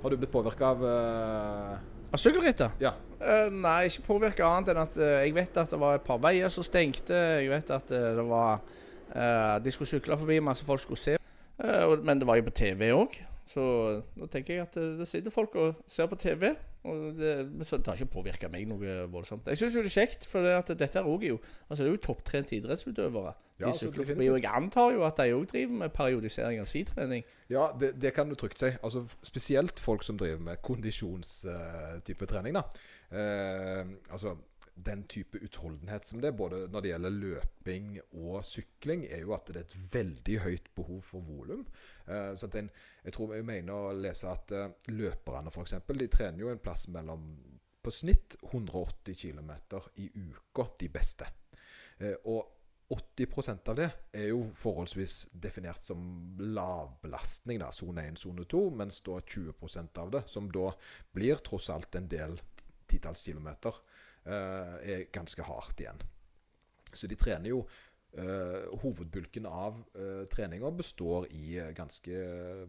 Har 0.00 0.12
du 0.12 0.16
blitt 0.22 0.32
påvirka 0.32 0.72
av 0.72 0.86
uh, 0.86 1.76
Av 2.16 2.22
sykkelrittet? 2.22 2.80
Ja. 2.80 2.94
Uh, 3.20 3.52
nei, 3.52 3.90
ikke 3.90 4.06
påvirka 4.08 4.48
annet 4.48 4.72
enn 4.72 4.82
at 4.86 4.96
jeg 5.02 5.36
vet 5.36 5.60
at 5.60 5.76
det 5.76 5.82
var 5.84 6.00
et 6.00 6.08
par 6.08 6.22
veier 6.24 6.48
som 6.52 6.64
stengte. 6.64 7.12
Jeg 7.42 7.52
vet 7.52 7.76
at 7.76 7.92
det 7.92 8.24
var 8.24 8.64
De 9.62 9.70
skulle 9.70 9.88
sykle 9.88 10.16
forbi, 10.18 10.40
masse 10.42 10.64
folk 10.66 10.80
skulle 10.82 10.98
se. 10.98 11.14
Men 12.02 12.18
det 12.18 12.26
var 12.28 12.40
jo 12.40 12.48
på 12.48 12.56
TV 12.56 12.88
òg. 12.96 13.20
Så 13.46 13.62
da 14.18 14.26
tenker 14.30 14.56
jeg 14.56 14.66
at 14.66 14.76
eh, 14.80 14.96
det 14.98 15.06
sitter 15.08 15.30
folk 15.30 15.54
og 15.60 15.84
ser 15.86 16.08
på 16.10 16.18
TV. 16.18 16.50
Og 16.86 17.18
det, 17.18 17.66
så 17.66 17.78
det 17.78 17.86
har 17.86 17.98
ikke 17.98 18.14
påvirka 18.14 18.48
meg 18.50 18.66
noe 18.70 18.94
voldsomt. 19.10 19.46
Jeg 19.50 19.58
syns 19.58 19.74
jo 19.74 19.82
det 19.82 19.90
er 19.90 19.96
kjekt, 20.00 20.26
for 20.30 20.46
det 20.46 20.54
at 20.54 20.70
dette 20.78 21.00
er 21.00 21.26
jo 21.26 21.38
Altså 21.68 21.82
det 21.82 21.88
er 21.88 21.94
jo 21.94 22.02
topptrente 22.02 22.56
idrettsutøvere. 22.56 23.32
Ja, 23.60 23.70
De 23.70 23.78
sykler 23.78 24.06
forbi. 24.06 24.28
Og 24.30 24.42
jeg 24.42 24.50
antar 24.54 24.92
jo 24.94 25.06
at 25.06 25.18
de 25.18 25.34
òg 25.34 25.46
driver 25.50 25.78
med 25.82 25.94
periodisering 25.94 26.60
av 26.60 26.68
sitrening 26.70 27.24
Ja, 27.50 27.70
det, 27.80 27.94
det 28.02 28.12
kan 28.14 28.28
du 28.28 28.34
trygt 28.34 28.58
si. 28.60 28.70
Altså, 28.82 29.06
spesielt 29.22 29.80
folk 29.80 30.02
som 30.02 30.18
driver 30.18 30.42
med 30.42 30.62
kondisjonstype 30.62 32.26
trening. 32.26 32.58
da. 32.58 32.66
Uh, 33.06 33.86
altså, 34.10 34.34
den 34.76 35.06
type 35.08 35.38
utholdenhet 35.38 36.04
som 36.04 36.20
det, 36.20 36.32
både 36.36 36.66
når 36.68 36.84
det 36.84 36.90
gjelder 36.90 37.14
løping 37.14 37.92
og 38.20 38.44
sykling, 38.44 39.06
er 39.08 39.22
jo 39.24 39.32
at 39.36 39.48
det 39.48 39.60
er 39.60 39.66
et 39.66 39.76
veldig 39.92 40.38
høyt 40.44 40.68
behov 40.76 41.00
for 41.04 41.24
volum. 41.24 41.64
Eh, 42.06 42.32
så 42.36 42.50
at 42.50 42.58
en, 42.60 42.68
jeg 43.04 43.16
tror 43.16 43.34
jeg 43.34 43.46
mener 43.48 43.72
å 43.72 43.94
lese 43.96 44.28
at 44.30 44.52
eh, 44.52 44.74
løperne 44.92 45.52
f.eks. 45.52 45.78
de 45.88 46.10
trener 46.12 46.44
jo 46.44 46.52
en 46.52 46.60
plass 46.62 46.86
mellom 46.92 47.24
på 47.82 47.94
snitt 47.94 48.36
180 48.42 49.16
km 49.16 49.52
i 50.02 50.10
uka, 50.10 50.68
de 50.80 50.90
beste. 50.92 51.30
Eh, 51.98 52.18
og 52.26 52.52
80% 52.92 53.70
av 53.72 53.78
det 53.80 53.86
er 54.14 54.28
jo 54.28 54.44
forholdsvis 54.54 55.16
definert 55.32 55.82
som 55.82 56.36
lavbelastning, 56.38 57.58
da, 57.62 57.72
sone 57.74 58.04
1, 58.12 58.20
sone 58.22 58.44
2, 58.46 58.60
mens 58.78 59.00
da 59.06 59.18
20% 59.18 60.02
av 60.02 60.12
det, 60.14 60.22
som 60.30 60.50
da 60.52 60.68
blir 61.16 61.40
tross 61.46 61.70
alt 61.74 61.98
en 61.98 62.06
del 62.10 62.36
titalls 62.86 63.24
kilometer, 63.26 63.74
er 64.26 65.04
ganske 65.14 65.42
hardt 65.46 65.80
igjen. 65.80 66.00
Så 66.96 67.06
de 67.06 67.18
trener 67.18 67.52
jo 67.52 67.66
Uh, 68.16 68.78
Hovedbulken 68.80 69.44
av 69.46 69.74
uh, 69.98 70.22
treninga 70.32 70.70
består 70.72 71.26
i 71.36 71.58
eh, 71.60 71.72
ganske 71.76 72.14
eh, 72.16 72.62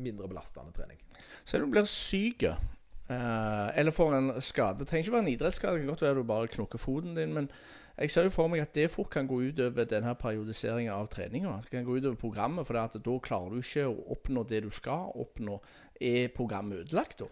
mindre 0.00 0.30
belastende 0.30 0.72
trening. 0.72 0.96
Så 1.44 1.60
du 1.60 1.66
blir 1.68 1.84
syk, 1.84 2.46
uh, 2.48 3.68
eller 3.76 3.92
får 3.92 4.16
en 4.16 4.32
skade. 4.40 4.80
Det 4.80 4.88
trenger 4.88 5.04
ikke 5.04 5.16
være 5.18 5.26
en 5.26 5.32
idrettsskade, 5.34 5.74
det 5.74 5.84
kan 5.84 5.92
godt 5.92 6.06
være 6.06 6.16
du 6.22 6.30
bare 6.32 6.52
knokker 6.56 6.80
foten 6.80 7.18
din. 7.18 7.36
Men 7.36 7.50
jeg 7.98 8.14
ser 8.14 8.30
jo 8.30 8.32
for 8.32 8.48
meg 8.48 8.64
at 8.64 8.72
det 8.78 8.88
fort 8.88 9.10
kan 9.12 9.28
gå 9.28 9.42
utover 9.50 9.84
denne 9.84 10.16
periodiseringa 10.16 10.96
av 10.96 11.10
treninga. 11.12 11.58
Det 11.66 11.74
kan 11.74 11.84
gå 11.84 11.98
utover 11.98 12.16
programmet, 12.16 12.64
for 12.64 12.80
da 12.80 13.18
klarer 13.20 13.52
du 13.52 13.60
ikke 13.60 13.90
å 13.90 13.98
oppnå 14.16 14.46
det 14.48 14.62
du 14.64 14.70
skal 14.72 15.12
oppnå. 15.20 15.60
Er 16.00 16.32
programmet 16.32 16.86
ødelagt 16.86 17.20
da? 17.20 17.28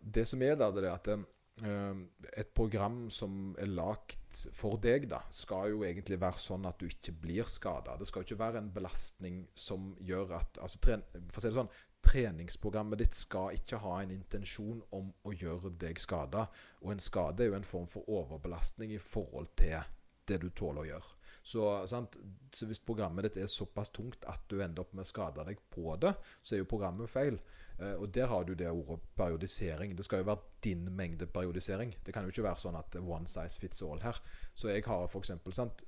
Det 0.00 0.24
som 0.28 0.40
er 0.40 0.56
der, 0.56 0.72
det 0.72 0.86
er 0.86 0.94
at 0.94 1.12
eh, 1.12 1.28
et 1.62 2.50
program 2.54 3.08
som 3.10 3.54
er 3.58 3.70
lagt 3.70 4.44
for 4.54 4.78
deg, 4.82 5.08
da, 5.10 5.20
skal 5.34 5.72
jo 5.72 5.82
egentlig 5.86 6.20
være 6.20 6.40
sånn 6.40 6.68
at 6.68 6.78
du 6.78 6.86
ikke 6.86 7.14
blir 7.24 7.48
skada. 7.50 7.96
Det 7.98 8.08
skal 8.08 8.22
jo 8.22 8.28
ikke 8.28 8.42
være 8.44 8.62
en 8.62 8.72
belastning 8.74 9.42
som 9.58 9.92
gjør 10.04 10.36
at 10.38 10.60
altså, 10.62 10.80
tren, 10.84 11.04
For 11.32 11.40
å 11.40 11.44
si 11.44 11.48
det 11.48 11.58
sånn, 11.58 11.72
treningsprogrammet 12.08 13.02
ditt 13.02 13.18
skal 13.18 13.56
ikke 13.58 13.80
ha 13.82 13.98
en 14.02 14.14
intensjon 14.14 14.80
om 14.94 15.10
å 15.26 15.34
gjøre 15.34 15.74
deg 15.80 16.00
skada. 16.00 16.46
Og 16.84 16.94
en 16.94 17.02
skade 17.02 17.44
er 17.44 17.52
jo 17.52 17.58
en 17.58 17.66
form 17.68 17.88
for 17.90 18.08
overbelastning 18.08 18.94
i 18.94 19.02
forhold 19.02 19.50
til 19.58 19.80
det 20.28 20.40
du 20.42 20.50
tåler 20.52 20.84
å 20.84 20.88
gjøre. 20.90 21.14
Så, 21.48 21.64
så 21.88 22.66
hvis 22.68 22.84
programmet 22.84 23.24
ditt 23.24 23.38
er 23.40 23.48
såpass 23.50 23.90
tungt 23.94 24.26
at 24.28 24.42
du 24.50 24.58
ender 24.60 24.84
opp 24.84 24.92
med 24.92 25.06
å 25.06 25.08
skade 25.08 25.46
deg 25.48 25.60
på 25.72 25.94
det, 26.00 26.12
så 26.42 26.54
er 26.54 26.62
jo 26.62 26.68
programmet 26.68 27.10
feil. 27.10 27.40
Eh, 27.78 27.94
og 27.94 28.14
der 28.14 28.26
har 28.26 28.44
du 28.44 28.54
det 28.54 28.70
ordet 28.70 29.00
periodisering. 29.16 29.96
Det 29.96 30.04
skal 30.04 30.22
jo 30.22 30.28
være 30.30 30.44
din 30.64 30.84
mengde 30.96 31.26
periodisering. 31.26 31.94
Det 32.06 32.14
kan 32.14 32.22
jo 32.22 32.34
ikke 32.34 32.46
være 32.48 32.62
sånn 32.64 32.78
at 32.78 32.98
one 33.00 33.26
size 33.30 33.60
fits 33.60 33.82
all 33.82 34.02
her. 34.02 34.18
Så 34.54 34.72
jeg 34.72 34.84
har 34.86 35.06
f.eks. 35.06 35.32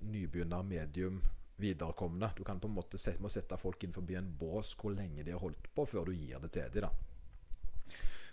nybegynner, 0.01 0.63
medium, 0.63 1.23
viderekomne. 1.61 2.33
Du 2.37 2.45
kan 2.45 2.61
på 2.61 2.69
en 2.71 2.79
måte 2.79 2.99
sette, 2.99 3.23
må 3.23 3.29
sette 3.29 3.59
folk 3.61 3.85
inn 3.85 3.95
forbi 3.97 4.17
en 4.19 4.33
bås 4.39 4.75
hvor 4.81 4.95
lenge 4.95 5.25
de 5.27 5.35
har 5.35 5.43
holdt 5.43 5.73
på, 5.75 5.87
før 5.87 6.09
du 6.09 6.15
gir 6.17 6.39
det 6.41 6.53
til 6.57 6.71
dem. 6.73 6.89
da. 6.89 7.10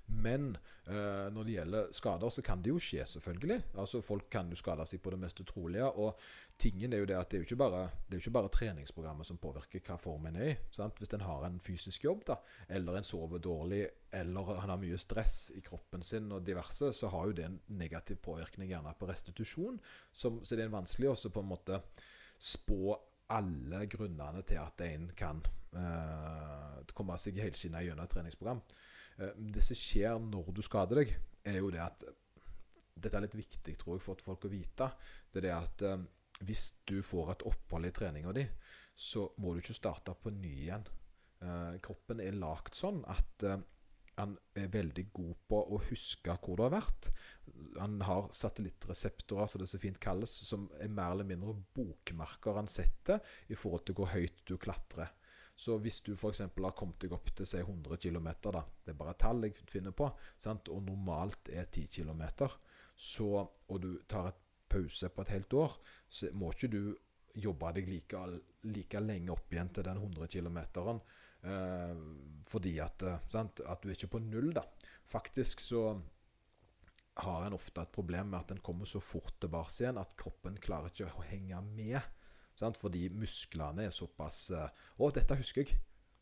Men 0.07 0.53
eh, 0.87 1.27
når 1.35 1.43
det 1.43 1.55
gjelder 1.57 1.89
skader, 1.91 2.29
så 2.31 2.41
kan 2.45 2.61
det 2.63 2.71
jo 2.71 2.79
skje, 2.79 3.03
selvfølgelig. 3.05 3.57
Altså 3.81 3.99
Folk 4.01 4.29
kan 4.31 4.49
jo 4.49 4.55
skade 4.59 4.85
seg 4.87 5.01
på 5.03 5.11
det 5.11 5.19
mest 5.19 5.41
utrolige. 5.43 5.89
Og 5.99 6.15
tingen 6.59 6.93
er 6.93 7.03
jo 7.03 7.09
det 7.09 7.17
at 7.19 7.29
det 7.29 7.37
er 7.37 7.43
jo 7.43 7.47
ikke 7.49 7.59
bare, 7.59 7.81
jo 8.11 8.21
ikke 8.21 8.33
bare 8.37 8.51
treningsprogrammet 8.55 9.27
som 9.27 9.39
påvirker 9.43 9.83
hva 9.83 9.97
form 9.99 10.29
en 10.29 10.39
er 10.39 10.53
i. 10.53 10.55
sant? 10.71 10.95
Hvis 11.01 11.11
en 11.17 11.25
har 11.27 11.43
en 11.47 11.59
fysisk 11.63 12.07
jobb, 12.07 12.23
da, 12.31 12.39
eller 12.79 12.97
en 12.97 13.07
sover 13.07 13.43
dårlig, 13.43 13.83
eller 14.15 14.53
han 14.61 14.71
har 14.73 14.81
mye 14.81 15.01
stress 15.01 15.51
i 15.57 15.61
kroppen 15.65 16.05
sin 16.07 16.31
og 16.31 16.47
diverse, 16.47 16.93
så 16.95 17.11
har 17.11 17.27
jo 17.27 17.37
det 17.41 17.49
en 17.49 17.59
negativ 17.67 18.23
påvirkning 18.23 18.71
gjerne 18.71 18.95
på 18.97 19.11
restitusjon. 19.11 19.81
Som, 20.11 20.39
så 20.43 20.55
det 20.55 20.65
er 20.65 20.73
vanskelig 20.73 21.11
også 21.11 21.35
på 21.35 21.43
en 21.43 21.51
måte 21.51 21.83
spå 22.39 22.95
alle 23.35 23.83
grunnene 23.91 24.41
til 24.47 24.61
at 24.61 24.81
en 24.87 25.09
kan 25.19 25.41
eh, 25.75 26.83
komme 26.95 27.17
seg 27.19 27.41
helskinna 27.43 27.83
gjennom 27.83 28.07
et 28.07 28.13
treningsprogram. 28.15 28.61
Eh, 29.17 29.33
Det 29.37 29.63
som 29.65 29.79
skjer 29.79 30.19
når 30.21 30.51
du 30.53 30.61
skader 30.65 31.03
deg, 31.03 31.15
er 31.47 31.59
jo 31.61 31.71
det 31.73 31.83
at 31.83 32.07
Dette 32.97 33.13
er 33.13 33.27
litt 33.27 33.35
viktig 33.37 33.75
tror 33.77 33.93
jeg, 33.93 34.01
for 34.01 34.21
folk 34.25 34.47
å 34.47 34.49
vite. 34.49 34.87
Det 35.29 35.43
er 35.43 35.45
det 35.45 35.53
at 35.53 35.83
eh, 35.85 36.05
hvis 36.47 36.71
du 36.89 37.01
får 37.05 37.35
et 37.35 37.43
opphold 37.45 37.85
i 37.85 37.93
treninga 37.93 38.33
di, 38.33 38.45
så 38.97 39.27
må 39.37 39.53
du 39.53 39.61
ikke 39.61 39.77
starte 39.77 40.15
på 40.17 40.33
ny 40.33 40.53
igjen. 40.63 40.85
Eh, 41.45 41.75
kroppen 41.85 42.23
er 42.23 42.37
lagd 42.41 42.73
sånn 42.73 43.03
at 43.05 43.45
eh, 43.45 43.61
han 44.17 44.33
er 44.57 44.71
veldig 44.73 45.05
god 45.13 45.35
på 45.49 45.59
å 45.75 45.77
huske 45.91 46.33
hvor 46.41 46.57
du 46.57 46.63
har 46.65 46.73
vært. 46.73 47.11
Han 47.77 47.99
har 48.01 48.31
satellittreseptorer, 48.33 49.45
som 49.45 49.61
det 49.61 49.69
så 49.69 49.81
fint 49.81 49.99
kalles, 50.01 50.33
som 50.49 50.65
er 50.81 50.89
mer 50.89 51.13
eller 51.13 51.29
mindre 51.29 51.53
bokmerker 51.77 52.57
han 52.57 52.69
setter 52.71 53.21
i 53.53 53.57
forhold 53.57 53.85
til 53.85 53.99
hvor 53.99 54.09
høyt 54.15 54.41
du 54.49 54.55
klatrer. 54.57 55.13
Så 55.57 55.79
hvis 55.81 56.01
du 56.05 56.11
f.eks. 56.13 56.43
har 56.45 56.75
kommet 56.77 56.99
deg 57.01 57.13
opp 57.17 57.31
til 57.33 57.47
si 57.49 57.57
100 57.63 57.97
km, 57.97 58.27
da, 58.45 58.61
det 58.85 58.93
er 58.93 58.99
bare 58.99 59.15
et 59.15 59.21
tall 59.23 59.47
jeg 59.47 59.55
finner 59.65 59.95
på, 59.97 60.09
sant? 60.37 60.69
og 60.69 60.83
normalt 60.85 61.49
er 61.49 61.65
10 61.65 61.87
km, 61.95 62.21
så, 62.93 63.29
og 63.41 63.81
du 63.81 63.95
tar 64.09 64.29
et 64.29 64.43
pause 64.69 65.09
på 65.09 65.23
et 65.23 65.33
helt 65.33 65.55
år, 65.57 65.79
så 66.09 66.29
må 66.37 66.51
ikke 66.53 66.69
du 66.75 66.81
jobbe 67.37 67.71
deg 67.77 67.89
like, 67.89 68.21
like 68.69 69.01
lenge 69.01 69.33
opp 69.33 69.53
igjen 69.53 69.71
til 69.73 69.87
den 69.87 70.01
100 70.01 70.29
km. 70.33 70.59
Eh, 71.47 71.95
fordi 72.49 72.75
at, 72.83 73.07
eh, 73.07 73.25
sant? 73.29 73.61
at 73.65 73.81
du 73.81 73.89
er 73.89 73.97
ikke 73.97 74.13
på 74.13 74.21
null, 74.25 74.51
da. 74.57 74.65
Faktisk 75.07 75.61
så 75.63 75.87
har 77.17 77.45
en 77.47 77.57
ofte 77.57 77.81
et 77.81 77.93
problem 77.93 78.29
med 78.29 78.43
at 78.43 78.53
en 78.53 78.61
kommer 78.61 78.85
så 78.89 79.01
fort 79.01 79.39
tilbake 79.41 79.73
igjen 79.79 79.97
at 80.01 80.13
kroppen 80.19 80.57
klarer 80.61 80.93
ikke 80.93 81.09
å 81.09 81.25
henge 81.31 81.61
med. 81.71 81.97
Sant? 82.57 82.79
Fordi 82.81 83.07
musklene 83.13 83.87
er 83.87 83.93
såpass 83.95 84.47
eh, 84.55 84.83
Å, 84.97 85.11
dette 85.13 85.37
husker 85.37 85.63
jeg. 85.63 85.77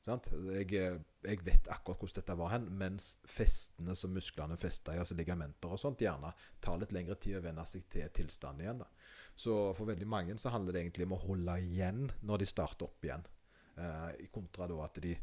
Jeg, 0.05 0.69
eh, 0.77 0.97
jeg 1.25 1.41
vet 1.47 1.69
akkurat 1.73 1.97
hvordan 1.97 2.19
dette 2.19 2.37
var 2.37 2.51
hen, 2.53 2.67
mens 2.77 3.15
festene 3.25 3.95
som 3.97 4.13
musklene 4.13 4.57
fester 4.61 4.93
i, 4.93 5.01
altså 5.01 5.17
ligamenter 5.17 5.73
og 5.73 5.81
sånt, 5.81 6.03
gjerne 6.05 6.29
tar 6.61 6.77
litt 6.81 6.93
lengre 6.93 7.17
tid 7.17 7.39
å 7.39 7.45
venne 7.47 7.65
seg 7.69 7.87
til 7.89 8.11
tilstanden 8.13 8.65
igjen. 8.65 8.83
da. 8.83 8.89
Så 9.35 9.55
for 9.77 9.89
veldig 9.89 10.07
mange 10.07 10.37
så 10.39 10.53
handler 10.53 10.75
det 10.75 10.83
egentlig 10.85 11.09
om 11.09 11.17
å 11.17 11.23
holde 11.25 11.57
igjen 11.65 12.05
når 12.21 12.43
de 12.43 12.51
starter 12.51 12.87
opp 12.87 13.07
igjen. 13.07 13.25
Eh, 13.81 14.27
kontra 14.31 14.69
da 14.69 14.77
at 14.85 15.01
de 15.03 15.15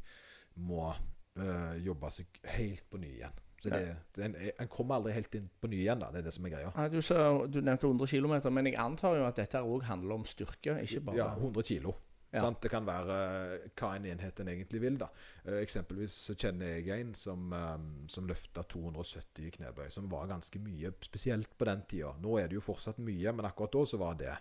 må 0.66 0.90
eh, 0.90 1.79
jobbe 1.87 2.11
seg 2.12 2.42
helt 2.57 2.88
på 2.90 3.01
ny 3.01 3.14
igjen. 3.20 3.38
Så 3.62 3.70
det, 3.70 3.83
ja. 3.87 3.98
den, 4.18 4.33
en 4.59 4.70
kommer 4.70 4.98
aldri 4.98 5.12
helt 5.14 5.35
inn 5.38 5.44
på 5.62 5.68
ny 5.70 5.85
igjen, 5.85 6.01
da. 6.03 6.09
Det 6.11 6.22
er 6.22 6.25
det 6.27 6.33
som 6.35 6.46
er 6.48 6.55
greia. 6.57 6.70
Ja, 6.75 6.87
du, 6.90 6.98
sa, 7.05 7.18
du 7.46 7.61
nevnte 7.62 7.87
100 7.87 8.11
km, 8.11 8.35
men 8.51 8.72
jeg 8.72 8.81
antar 8.83 9.20
jo 9.20 9.27
at 9.29 9.38
dette 9.38 9.62
òg 9.62 9.85
handler 9.87 10.18
om 10.18 10.25
styrke, 10.27 10.75
ikke 10.83 11.05
bare 11.07 11.20
Ja, 11.20 11.29
100 11.38 11.68
kilo. 11.68 11.94
Ja. 12.33 12.48
Det 12.62 12.70
kan 12.72 12.87
være 12.88 13.16
eh, 13.53 13.64
hva 13.77 13.90
en 13.98 14.07
enhet 14.09 14.40
en 14.40 14.48
egentlig 14.48 14.81
vil. 14.81 14.96
da. 15.01 15.11
Eh, 15.44 15.59
eksempelvis 15.61 16.14
så 16.31 16.37
kjenner 16.38 16.79
jeg 16.79 17.05
en 17.05 17.12
som, 17.16 17.53
um, 17.53 17.90
som 18.09 18.29
løfta 18.29 18.64
270 18.72 19.51
i 19.51 19.53
knebøy, 19.59 19.90
som 19.92 20.09
var 20.11 20.31
ganske 20.31 20.62
mye, 20.64 20.94
spesielt 21.05 21.53
på 21.59 21.68
den 21.68 21.85
tida. 21.90 22.14
Nå 22.25 22.38
er 22.40 22.48
det 22.48 22.57
jo 22.57 22.64
fortsatt 22.64 23.03
mye, 23.05 23.37
men 23.37 23.48
akkurat 23.48 23.77
da 23.77 23.85
så 23.90 24.01
var 24.01 24.16
det 24.20 24.33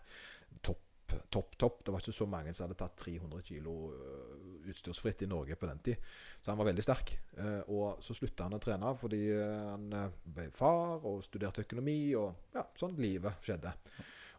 topp, 0.64 0.86
topp, 1.30 1.58
topp. 1.60 1.82
Det 1.86 1.93
var 1.93 2.04
ikke 2.04 2.15
så 2.15 2.28
mange 2.30 2.54
som 2.54 2.65
hadde 2.65 2.78
tatt 2.80 2.95
300 3.04 3.43
kilo 3.47 3.76
øh, 3.95 4.69
utstyrsfritt 4.71 5.26
i 5.26 5.30
Norge 5.32 5.58
på 5.60 5.69
den 5.69 5.84
tid. 5.86 6.08
Så 6.41 6.52
han 6.52 6.60
var 6.60 6.69
veldig 6.69 6.86
sterk. 6.86 7.13
Eh, 7.38 7.62
og 7.74 8.02
så 8.04 8.15
slutta 8.17 8.47
han 8.47 8.58
å 8.58 8.62
trene 8.63 8.93
fordi 9.00 9.21
eh, 9.36 9.67
han 9.71 9.88
eh, 9.97 10.17
ble 10.24 10.47
far 10.56 11.06
og 11.08 11.24
studerte 11.26 11.65
økonomi, 11.65 12.00
og 12.19 12.56
ja, 12.56 12.65
sånn 12.78 12.97
livet 13.02 13.43
skjedde. 13.45 13.74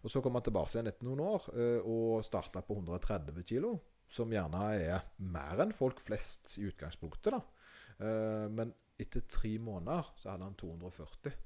Og 0.03 0.11
så 0.11 0.23
kom 0.23 0.35
han 0.35 0.45
tilbake 0.47 0.75
igjen 0.75 0.91
etter 0.91 1.07
noen 1.07 1.25
år 1.25 1.49
eh, 1.55 1.81
og 1.87 2.25
starta 2.27 2.65
på 2.67 2.79
130 2.81 3.47
kilo. 3.47 3.77
Som 4.13 4.33
gjerne 4.35 4.67
er 4.77 5.07
mer 5.25 5.63
enn 5.65 5.73
folk 5.73 6.03
flest 6.05 6.59
i 6.61 6.67
utgangspunktet. 6.69 7.33
da. 7.33 7.41
Eh, 8.03 8.49
men 8.53 8.75
etter 9.01 9.25
tre 9.31 9.55
måneder 9.63 10.13
så 10.21 10.33
hadde 10.33 10.49
han 10.51 10.59
240. 10.59 11.39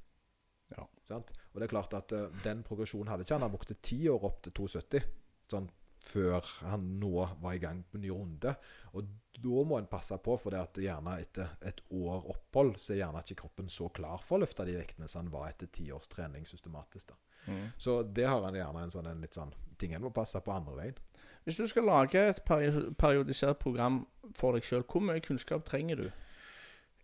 Ja. 0.75 0.87
Sant? 1.07 1.33
Og 1.53 1.61
det 1.61 1.69
er 1.69 1.75
klart 1.75 1.95
at 1.97 2.15
uh, 2.17 2.29
den 2.45 2.63
progresjonen 2.67 3.13
hadde 3.13 3.27
ikke 3.27 3.37
han. 3.39 3.47
Han 3.47 3.55
brukte 3.55 3.79
ti 3.85 4.01
år 4.11 4.25
opp 4.27 4.41
til 4.45 4.57
270. 4.59 5.11
Sånn 5.47 5.69
før 6.07 6.45
han 6.63 6.85
nå 7.01 7.29
var 7.43 7.55
i 7.57 7.61
gang 7.63 7.83
på 7.91 7.99
ny 7.99 8.11
runde. 8.15 8.53
Og 8.95 9.09
da 9.37 9.63
må 9.67 9.79
en 9.81 9.89
passe 9.91 10.17
på, 10.23 10.37
for 10.39 10.55
det 10.55 10.63
at 10.63 10.81
gjerne 10.81 11.17
etter 11.23 11.57
et 11.67 11.81
år 11.95 12.29
opphold 12.33 12.77
så 12.81 12.95
er 12.95 13.03
gjerne 13.03 13.23
ikke 13.25 13.41
kroppen 13.43 13.71
så 13.73 13.89
klar 13.95 14.23
for 14.25 14.39
å 14.39 14.45
løfte 14.45 14.67
de 14.69 14.77
vektene 14.79 15.09
som 15.11 15.25
han 15.25 15.33
var 15.35 15.51
etter 15.51 15.71
ti 15.73 15.89
års 15.95 16.09
trening 16.13 16.47
systematisk. 16.49 17.13
da. 17.13 17.19
Mm. 17.47 17.67
Så 17.79 18.01
det 18.03 18.27
har 18.27 18.43
han 18.43 18.59
gjerne 18.59 18.85
en 18.87 18.95
sånn 18.95 19.11
en 19.11 19.23
litt 19.23 19.37
sånn 19.37 19.55
ting 19.79 19.93
en 19.95 20.07
må 20.07 20.13
passe 20.15 20.41
på 20.41 20.55
andre 20.55 20.77
veien. 20.79 21.03
Hvis 21.47 21.59
du 21.61 21.67
skal 21.71 21.87
lage 21.87 22.23
et 22.33 22.41
periodisert 22.47 23.61
program 23.63 24.01
for 24.35 24.57
deg 24.57 24.67
sjøl, 24.67 24.87
hvor 24.89 25.05
mye 25.05 25.23
kunnskap 25.23 25.67
trenger 25.69 26.01
du? 26.01 26.09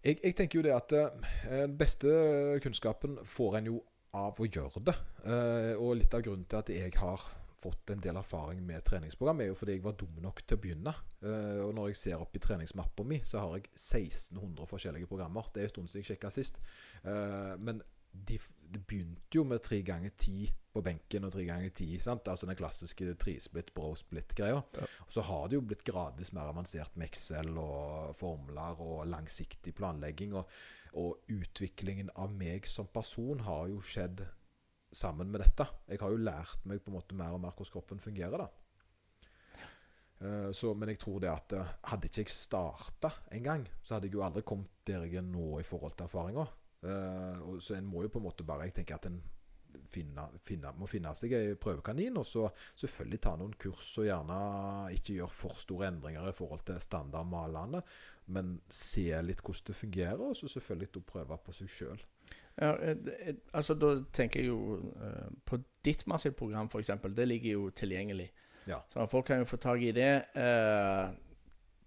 Jeg, 0.03 0.19
jeg 0.19 0.35
tenker 0.35 0.59
jo 0.59 0.65
det 0.67 0.75
at 0.75 0.93
eh, 0.99 1.61
den 1.63 1.77
beste 1.79 2.11
kunnskapen 2.65 3.21
får 3.29 3.61
en 3.61 3.71
jo 3.71 3.79
av 4.19 4.41
å 4.41 4.49
gjøre 4.49 4.83
det. 4.89 4.97
Eh, 5.25 5.73
og 5.79 5.97
litt 6.01 6.15
av 6.17 6.25
grunnen 6.25 6.49
til 6.49 6.61
at 6.61 6.73
jeg 6.75 6.93
har 6.99 7.23
fått 7.63 7.93
en 7.95 8.03
del 8.03 8.19
erfaring 8.19 8.63
med 8.67 8.83
treningsprogram, 8.87 9.41
er 9.45 9.53
jo 9.53 9.59
fordi 9.59 9.77
jeg 9.77 9.85
var 9.85 9.95
dum 9.99 10.17
nok 10.25 10.43
til 10.43 10.59
å 10.59 10.63
begynne. 10.63 10.95
Eh, 11.23 11.61
og 11.63 11.75
når 11.77 11.93
jeg 11.93 12.01
ser 12.01 12.25
opp 12.25 12.35
i 12.37 12.43
treningsmappa 12.43 13.07
mi, 13.07 13.21
så 13.25 13.45
har 13.45 13.57
jeg 13.59 13.69
1600 13.77 14.67
forskjellige 14.71 15.11
programmer. 15.11 15.47
Det 15.55 15.63
er 15.63 15.71
en 15.71 15.75
stund 15.77 15.93
siden 15.93 16.03
jeg 16.03 16.11
sjekka 16.13 16.33
sist. 16.35 16.59
Eh, 17.07 17.55
men 17.63 17.83
de, 18.13 18.41
det 18.73 18.83
begynte 18.89 19.39
jo 19.39 19.45
med 19.49 19.63
tre 19.65 19.81
ganger 19.87 20.13
ti 20.19 20.47
på 20.73 20.81
benken 20.85 21.27
og 21.29 21.35
tre 21.35 21.45
ganger 21.45 21.73
ti. 21.77 21.89
sant? 22.01 22.29
Altså 22.29 22.49
den 22.49 22.57
klassiske 22.57 23.15
trisplit, 23.21 23.73
bro-split-greia. 23.77 24.63
Ja. 24.79 24.87
Så 25.13 25.25
har 25.29 25.49
det 25.49 25.59
jo 25.59 25.65
blitt 25.67 25.85
gradvis 25.85 26.33
mer 26.33 26.49
avansert 26.53 26.97
med 26.97 27.11
Excel 27.11 27.53
og 27.61 28.15
formler 28.17 28.81
og 28.81 29.05
langsiktig 29.13 29.75
planlegging. 29.77 30.33
Og, 30.39 30.49
og 30.97 31.33
utviklingen 31.33 32.11
av 32.17 32.33
meg 32.33 32.69
som 32.69 32.89
person 32.93 33.45
har 33.45 33.69
jo 33.73 33.83
skjedd 33.85 34.25
sammen 34.93 35.31
med 35.33 35.41
dette. 35.45 35.69
Jeg 35.89 36.01
har 36.03 36.13
jo 36.13 36.21
lært 36.21 36.65
meg 36.69 36.83
på 36.85 36.93
en 36.93 36.99
måte 36.99 37.17
mer 37.17 37.37
og 37.37 37.41
mer 37.45 37.55
hvordan 37.57 37.73
kroppen 37.77 38.01
fungerer. 38.01 38.45
da. 38.47 38.51
Eh, 40.23 40.51
Så, 40.53 40.75
men 40.75 40.93
jeg 40.93 41.01
tror 41.03 41.21
det 41.21 41.31
at 41.33 41.53
eh, 41.59 41.71
hadde 41.91 42.09
ikke 42.09 42.25
jeg 42.25 42.33
starta 42.35 43.13
en 43.33 43.43
gang, 43.43 43.69
så 43.83 43.97
hadde 43.97 44.09
jeg 44.09 44.15
jo 44.15 44.25
aldri 44.25 44.43
kommet 44.47 44.71
der 44.87 45.05
jeg 45.07 45.21
er 45.21 45.27
nå 45.27 45.59
i 45.61 45.67
forhold 45.67 45.97
til 45.97 46.09
erfaringer. 46.09 46.53
Og 46.83 47.61
så 47.63 47.77
en 47.77 47.87
må 47.87 48.01
jo 48.03 48.11
på 48.11 48.19
en 48.19 48.25
måte 48.25 48.43
bare 48.43 48.65
Jeg 48.67 48.73
tenker 48.81 48.97
at 48.97 49.05
en 49.07 49.21
finne, 49.93 50.25
finne, 50.47 50.73
må 50.79 50.89
finne 50.91 51.13
seg 51.17 51.35
ei 51.37 51.55
prøvekanin, 51.61 52.17
og 52.21 52.27
så 52.27 52.47
selvfølgelig 52.81 53.21
ta 53.25 53.35
noen 53.39 53.55
kurs, 53.61 53.91
og 54.01 54.09
gjerne 54.09 54.39
ikke 54.97 55.19
gjøre 55.19 55.37
for 55.37 55.61
store 55.61 55.91
endringer 55.93 56.29
i 56.29 56.37
forhold 56.37 56.65
til 56.69 56.81
standardmalene, 56.83 57.83
men 58.33 58.55
se 58.73 59.09
litt 59.25 59.43
hvordan 59.43 59.69
det 59.69 59.79
fungerer, 59.79 60.25
og 60.29 60.37
så 60.39 60.51
selvfølgelig 60.51 60.91
å 61.01 61.05
prøve 61.13 61.39
på 61.45 61.57
seg 61.57 61.73
sjøl. 61.73 62.05
Ja, 62.61 62.75
eh, 62.85 62.99
eh, 63.25 63.35
altså 63.57 63.75
Da 63.75 63.95
tenker 64.13 64.43
jeg 64.43 64.51
jo 64.51 64.77
uh, 65.01 65.31
på 65.49 65.57
ditt 65.85 66.05
massive 66.07 66.37
program, 66.37 66.69
f.eks. 66.69 66.91
Det 67.17 67.29
ligger 67.29 67.53
jo 67.53 67.71
tilgjengelig. 67.71 68.29
Ja. 68.69 68.83
Så 68.93 69.07
folk 69.09 69.27
kan 69.27 69.41
jo 69.41 69.49
få 69.49 69.57
tak 69.57 69.81
i 69.81 69.95
det. 69.97 70.11
Uh, 70.37 71.17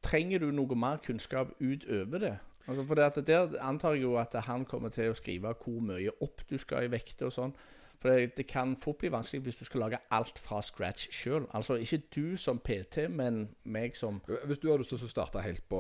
trenger 0.04 0.42
du 0.42 0.50
noe 0.52 0.78
mer 0.78 0.98
kunnskap 1.06 1.54
utover 1.62 2.24
det? 2.24 2.34
Altså 2.66 2.84
for 2.88 2.96
det 2.98 3.28
Der 3.28 3.56
antar 3.62 3.94
jeg 3.94 4.04
jo 4.04 4.18
at 4.18 4.34
han 4.48 4.66
kommer 4.66 4.90
til 4.90 5.12
å 5.12 5.18
skrive 5.18 5.54
hvor 5.62 5.82
mye 5.82 6.14
opp 6.22 6.46
du 6.50 6.58
skal 6.58 6.88
i 6.88 6.92
vekter 6.92 7.30
og 7.30 7.36
sånn. 7.36 7.58
For 8.02 8.12
det, 8.12 8.36
det 8.38 8.46
kan 8.48 8.76
fort 8.78 9.00
bli 9.02 9.10
vanskelig 9.10 9.46
hvis 9.46 9.60
du 9.62 9.66
skal 9.68 9.86
lage 9.86 10.00
alt 10.14 10.40
fra 10.42 10.60
scratch 10.62 11.08
sjøl. 11.16 11.46
Altså 11.56 11.78
ikke 11.82 12.02
du 12.16 12.36
som 12.38 12.60
PT, 12.60 13.08
men 13.10 13.46
meg 13.64 13.96
som 13.98 14.20
Hvis 14.46 14.60
du 14.60 14.68
har 14.70 14.82
lyst 14.82 14.92
til 14.94 15.06
å 15.08 15.10
starte 15.10 15.44
helt 15.46 15.64
på 15.72 15.80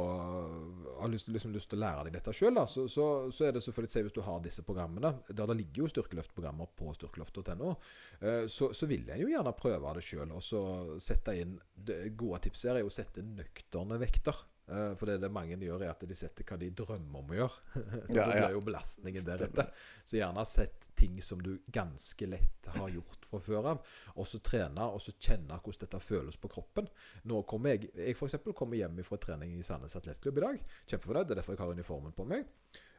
Har 1.01 1.11
lyst, 1.11 1.29
liksom 1.29 1.53
lyst 1.53 1.69
til 1.69 1.81
å 1.81 1.83
lære 1.83 2.07
deg 2.07 2.17
dette 2.17 2.33
sjøl, 2.35 2.61
så, 2.71 2.87
så, 2.91 3.05
så 3.35 3.47
er 3.47 3.55
det 3.55 3.63
selvfølgelig 3.65 3.93
si 3.93 4.05
hvis 4.07 4.15
du 4.15 4.23
har 4.25 4.41
disse 4.45 4.65
programmene 4.65 5.13
Der 5.27 5.51
det 5.51 5.59
ligger 5.59 5.83
jo 5.83 5.91
styrkeløftprogrammer 5.91 6.71
på 6.77 6.95
styrkeløft.no, 6.95 7.75
eh, 8.21 8.43
så, 8.51 8.71
så 8.73 8.89
vil 8.89 9.09
en 9.09 9.21
jo 9.25 9.31
gjerne 9.31 9.55
prøve 9.59 9.95
det 9.97 10.05
sjøl. 10.05 10.31
Og 10.35 10.43
så 10.43 10.61
sette 11.03 11.35
inn 11.41 11.57
det 11.75 12.15
Gode 12.17 12.45
tips 12.45 12.65
her 12.69 12.79
er 12.79 12.85
jo 12.85 12.91
å 12.93 12.95
sette 12.95 13.23
nøkterne 13.25 13.99
vekter. 14.01 14.45
Eh, 14.67 14.95
For 14.97 15.09
det 15.09 15.19
det 15.21 15.29
mange 15.33 15.57
gjør, 15.61 15.83
er 15.85 15.91
at 15.93 16.05
de 16.09 16.17
setter 16.17 16.47
hva 16.47 16.57
de 16.61 16.71
drømmer 16.73 17.19
om 17.21 17.33
å 17.33 17.37
gjøre. 17.37 17.81
ja, 18.09 18.15
Ja, 18.15 18.25
Det 18.25 18.37
blir 18.39 18.55
jo 18.55 18.63
belastningen 18.65 19.27
deretter. 19.27 19.69
Så 20.03 20.17
gjerne 20.17 20.45
sett 20.49 20.87
ting 20.97 21.19
som 21.21 21.41
du 21.41 21.53
ganske 21.73 22.29
lett 22.29 22.69
har 22.73 22.89
gjort 22.93 23.27
fra 23.29 23.41
før 23.43 23.69
av, 23.73 23.93
og 24.15 24.29
så 24.29 24.39
trene 24.45 24.87
og 24.89 25.01
så 25.03 25.13
kjenne 25.19 25.59
hvordan 25.59 25.85
dette 25.85 26.01
føles 26.01 26.39
på 26.41 26.49
kroppen. 26.51 26.89
Nå 27.29 27.43
kommer 27.49 27.75
jeg 27.75 27.91
jeg 27.95 28.17
for 28.17 28.29
eksempel 28.29 28.55
kommer 28.57 28.79
hjem 28.79 29.03
fra 29.05 29.19
trening 29.21 29.53
i 29.57 29.63
Sandnes 29.65 29.95
Atletklubb 29.99 30.41
i 30.41 30.45
dag. 30.47 30.65
Kjempefornøyd. 30.89 31.27
Det 31.27 31.35
er 31.35 31.41
derfor 31.41 31.55
jeg 31.55 31.63
har 31.63 31.77
uniformen 31.77 32.15
på 32.15 32.25
meg. 32.29 32.49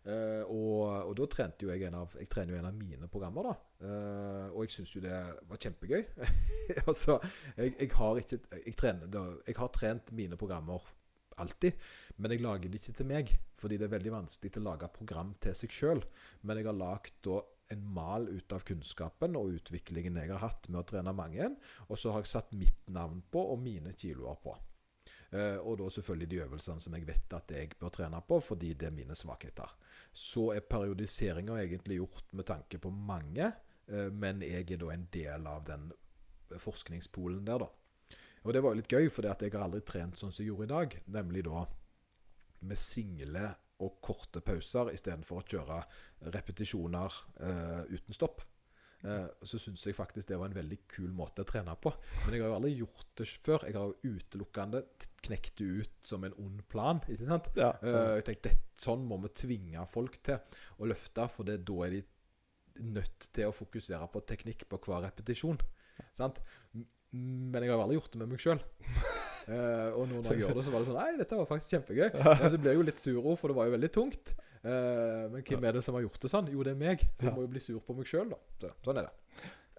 Uh, 0.07 0.45
og, 0.55 0.83
og 1.09 1.17
da 1.19 1.25
trente 1.27 1.67
jo 1.67 1.73
jeg 1.73 1.83
en 1.89 1.97
av 1.99 2.13
Jeg 2.15 2.29
trener 2.31 2.55
jo 2.55 2.59
en 2.61 2.69
av 2.69 2.77
mine 2.79 3.09
programmer, 3.11 3.49
da. 3.49 3.55
Uh, 3.83 4.45
og 4.53 4.61
jeg 4.63 4.77
syns 4.77 4.93
jo 4.95 5.03
det 5.03 5.17
var 5.51 5.59
kjempegøy. 5.65 6.05
altså, 6.87 7.17
jeg, 7.57 7.73
jeg 7.81 7.91
har 7.97 8.21
ikke 8.23 8.39
jeg, 8.61 8.77
trener, 8.79 9.11
da, 9.11 9.25
jeg 9.49 9.59
har 9.59 9.73
trent 9.75 10.15
mine 10.15 10.39
programmer 10.39 10.87
alltid, 11.43 11.77
men 12.17 12.33
jeg 12.33 12.45
lager 12.45 12.73
det 12.73 12.81
ikke 12.81 12.97
til 13.01 13.11
meg. 13.11 13.35
Fordi 13.61 13.79
det 13.81 13.89
er 13.89 13.95
veldig 13.97 14.13
vanskelig 14.13 14.53
til 14.53 14.65
å 14.65 14.71
lage 14.71 14.93
program 14.93 15.35
til 15.41 15.57
seg 15.57 15.73
sjøl. 15.73 16.03
Men 16.43 16.61
jeg 16.61 16.69
har 16.69 16.77
lagd 16.77 17.31
en 17.75 17.83
mal 17.97 18.29
ut 18.31 18.53
av 18.55 18.63
kunnskapen 18.69 19.35
og 19.39 19.57
utviklingen 19.57 20.21
jeg 20.21 20.31
har 20.31 20.45
hatt 20.45 20.69
med 20.71 20.83
å 20.83 20.87
trene 20.87 21.15
mange. 21.17 21.51
Og 21.89 21.99
så 22.01 22.15
har 22.15 22.25
jeg 22.25 22.35
satt 22.37 22.57
mitt 22.57 22.89
navn 22.93 23.23
på 23.33 23.43
og 23.53 23.63
mine 23.63 23.95
kiloer 23.97 24.39
på. 24.43 24.55
Eh, 25.35 25.59
og 25.59 25.81
da 25.81 25.89
selvfølgelig 25.91 26.29
de 26.31 26.43
øvelsene 26.45 26.83
som 26.83 26.95
jeg 26.95 27.07
vet 27.09 27.35
at 27.35 27.51
jeg 27.51 27.75
bør 27.81 27.95
trene 27.97 28.21
på, 28.29 28.39
fordi 28.45 28.75
det 28.79 28.91
er 28.91 28.95
mine 28.97 29.17
svakheter. 29.19 29.73
Så 30.13 30.51
er 30.55 30.69
periodiseringa 30.69 31.59
egentlig 31.63 31.99
gjort 31.99 32.31
med 32.39 32.47
tanke 32.47 32.79
på 32.79 32.93
mange, 32.95 33.51
eh, 33.89 34.11
men 34.13 34.45
jeg 34.47 34.71
er 34.71 34.83
da 34.85 34.93
en 34.95 35.09
del 35.13 35.51
av 35.51 35.65
den 35.67 35.91
forskningspolen 36.63 37.43
der, 37.49 37.65
da. 37.67 37.73
Og 38.47 38.55
det 38.55 38.63
var 38.63 38.77
litt 38.79 38.93
gøy, 38.93 39.09
for 39.11 39.27
jeg 39.27 39.53
har 39.53 39.65
aldri 39.67 39.83
trent 39.83 40.19
sånn 40.19 40.31
som 40.31 40.45
jeg 40.45 40.53
gjorde 40.53 40.69
i 40.69 40.75
dag. 40.75 40.99
Nemlig 41.19 41.47
da 41.49 41.65
med 42.67 42.79
single 42.81 43.49
og 43.85 43.99
korte 44.01 44.41
pauser 44.41 44.93
istedenfor 44.95 45.43
å 45.43 45.47
kjøre 45.47 45.81
repetisjoner 46.33 47.17
eh, 47.45 47.83
uten 47.93 48.17
stopp. 48.17 48.45
Eh, 49.05 49.27
så 49.45 49.61
syns 49.61 49.85
jeg 49.87 49.97
faktisk 49.99 50.31
det 50.31 50.39
var 50.41 50.49
en 50.49 50.57
veldig 50.57 50.79
kul 50.89 51.11
måte 51.15 51.45
å 51.45 51.49
trene 51.49 51.75
på. 51.83 51.93
Men 52.25 52.37
jeg 52.37 52.45
har 52.45 52.53
jo 52.53 52.57
aldri 52.57 52.73
gjort 52.79 53.13
det 53.21 53.29
før. 53.35 53.67
Jeg 53.69 53.77
har 53.77 53.93
jo 53.93 54.15
utelukkende 54.17 54.83
knekt 55.27 55.61
det 55.61 55.69
ut 55.83 56.11
som 56.13 56.25
en 56.27 56.37
ond 56.43 56.63
plan. 56.71 57.03
ikke 57.05 57.29
sant? 57.29 57.51
Ja. 57.59 57.75
Eh, 57.83 58.17
jeg 58.21 58.29
tenkte, 58.31 58.53
det, 58.55 58.63
Sånn 58.77 59.07
må 59.09 59.17
vi 59.23 59.33
tvinge 59.33 59.87
folk 59.89 60.19
til 60.27 60.37
å 60.81 60.89
løfte, 60.89 61.25
for 61.33 61.49
det, 61.49 61.63
da 61.65 61.77
er 61.87 61.95
de 61.97 62.03
nødt 62.93 63.31
til 63.33 63.49
å 63.49 63.55
fokusere 63.57 64.05
på 64.13 64.21
teknikk 64.29 64.67
på 64.69 64.81
hver 64.85 65.07
repetisjon. 65.07 65.57
Sant? 66.17 66.43
Men 67.13 67.63
jeg 67.63 67.73
har 67.73 67.83
aldri 67.83 67.99
gjort 67.99 68.13
det 68.13 68.21
med 68.23 68.33
meg 68.33 68.43
sjøl. 68.43 68.63
og 69.97 70.09
nå 70.11 70.21
når 70.25 70.33
jeg 70.33 70.43
gjør 70.43 70.57
det, 70.59 70.65
så 70.67 70.73
var 70.75 70.83
det 70.83 70.89
sånn 70.89 70.99
Nei, 70.99 71.11
dette 71.21 71.39
var 71.39 71.47
faktisk 71.51 71.77
kjempegøy. 71.77 72.09
Men 72.19 72.51
så 72.51 72.59
ble 72.59 72.73
jeg 72.73 72.81
jo 72.81 72.87
litt 72.89 73.03
sur 73.03 73.29
for 73.39 73.53
det 73.53 73.59
var 73.61 73.69
jo 73.71 73.77
veldig 73.77 73.93
tungt. 73.95 74.35
uh, 74.67 75.27
men 75.31 75.45
hvem 75.47 75.69
er 75.69 75.79
det 75.79 75.85
som 75.87 75.95
har 75.99 76.03
gjort 76.07 76.19
det 76.25 76.33
sånn? 76.33 76.51
Jo, 76.51 76.67
det 76.67 76.75
er 76.75 76.81
meg. 76.83 77.07
Så 77.15 77.29
jeg 77.29 77.37
må 77.37 77.47
jo 77.47 77.53
bli 77.55 77.63
sur 77.63 77.79
på 77.87 77.97
meg 77.97 78.11
sjøl, 78.11 78.35
da. 78.35 78.41
Så, 78.63 78.73
sånn 78.89 79.01
er 79.03 79.09
det. 79.09 79.15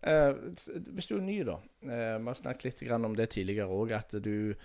uh, 0.07 0.89
hvis 0.95 1.09
du 1.11 1.17
er 1.17 1.25
ny, 1.27 1.37
da. 1.47 1.59
Vi 1.83 2.01
har 2.31 2.41
snakket 2.41 2.69
litt 2.69 2.83
grann 2.87 3.07
om 3.09 3.17
det 3.17 3.29
tidligere 3.35 3.67
òg, 3.75 3.95
at 3.99 4.15
du 4.23 4.55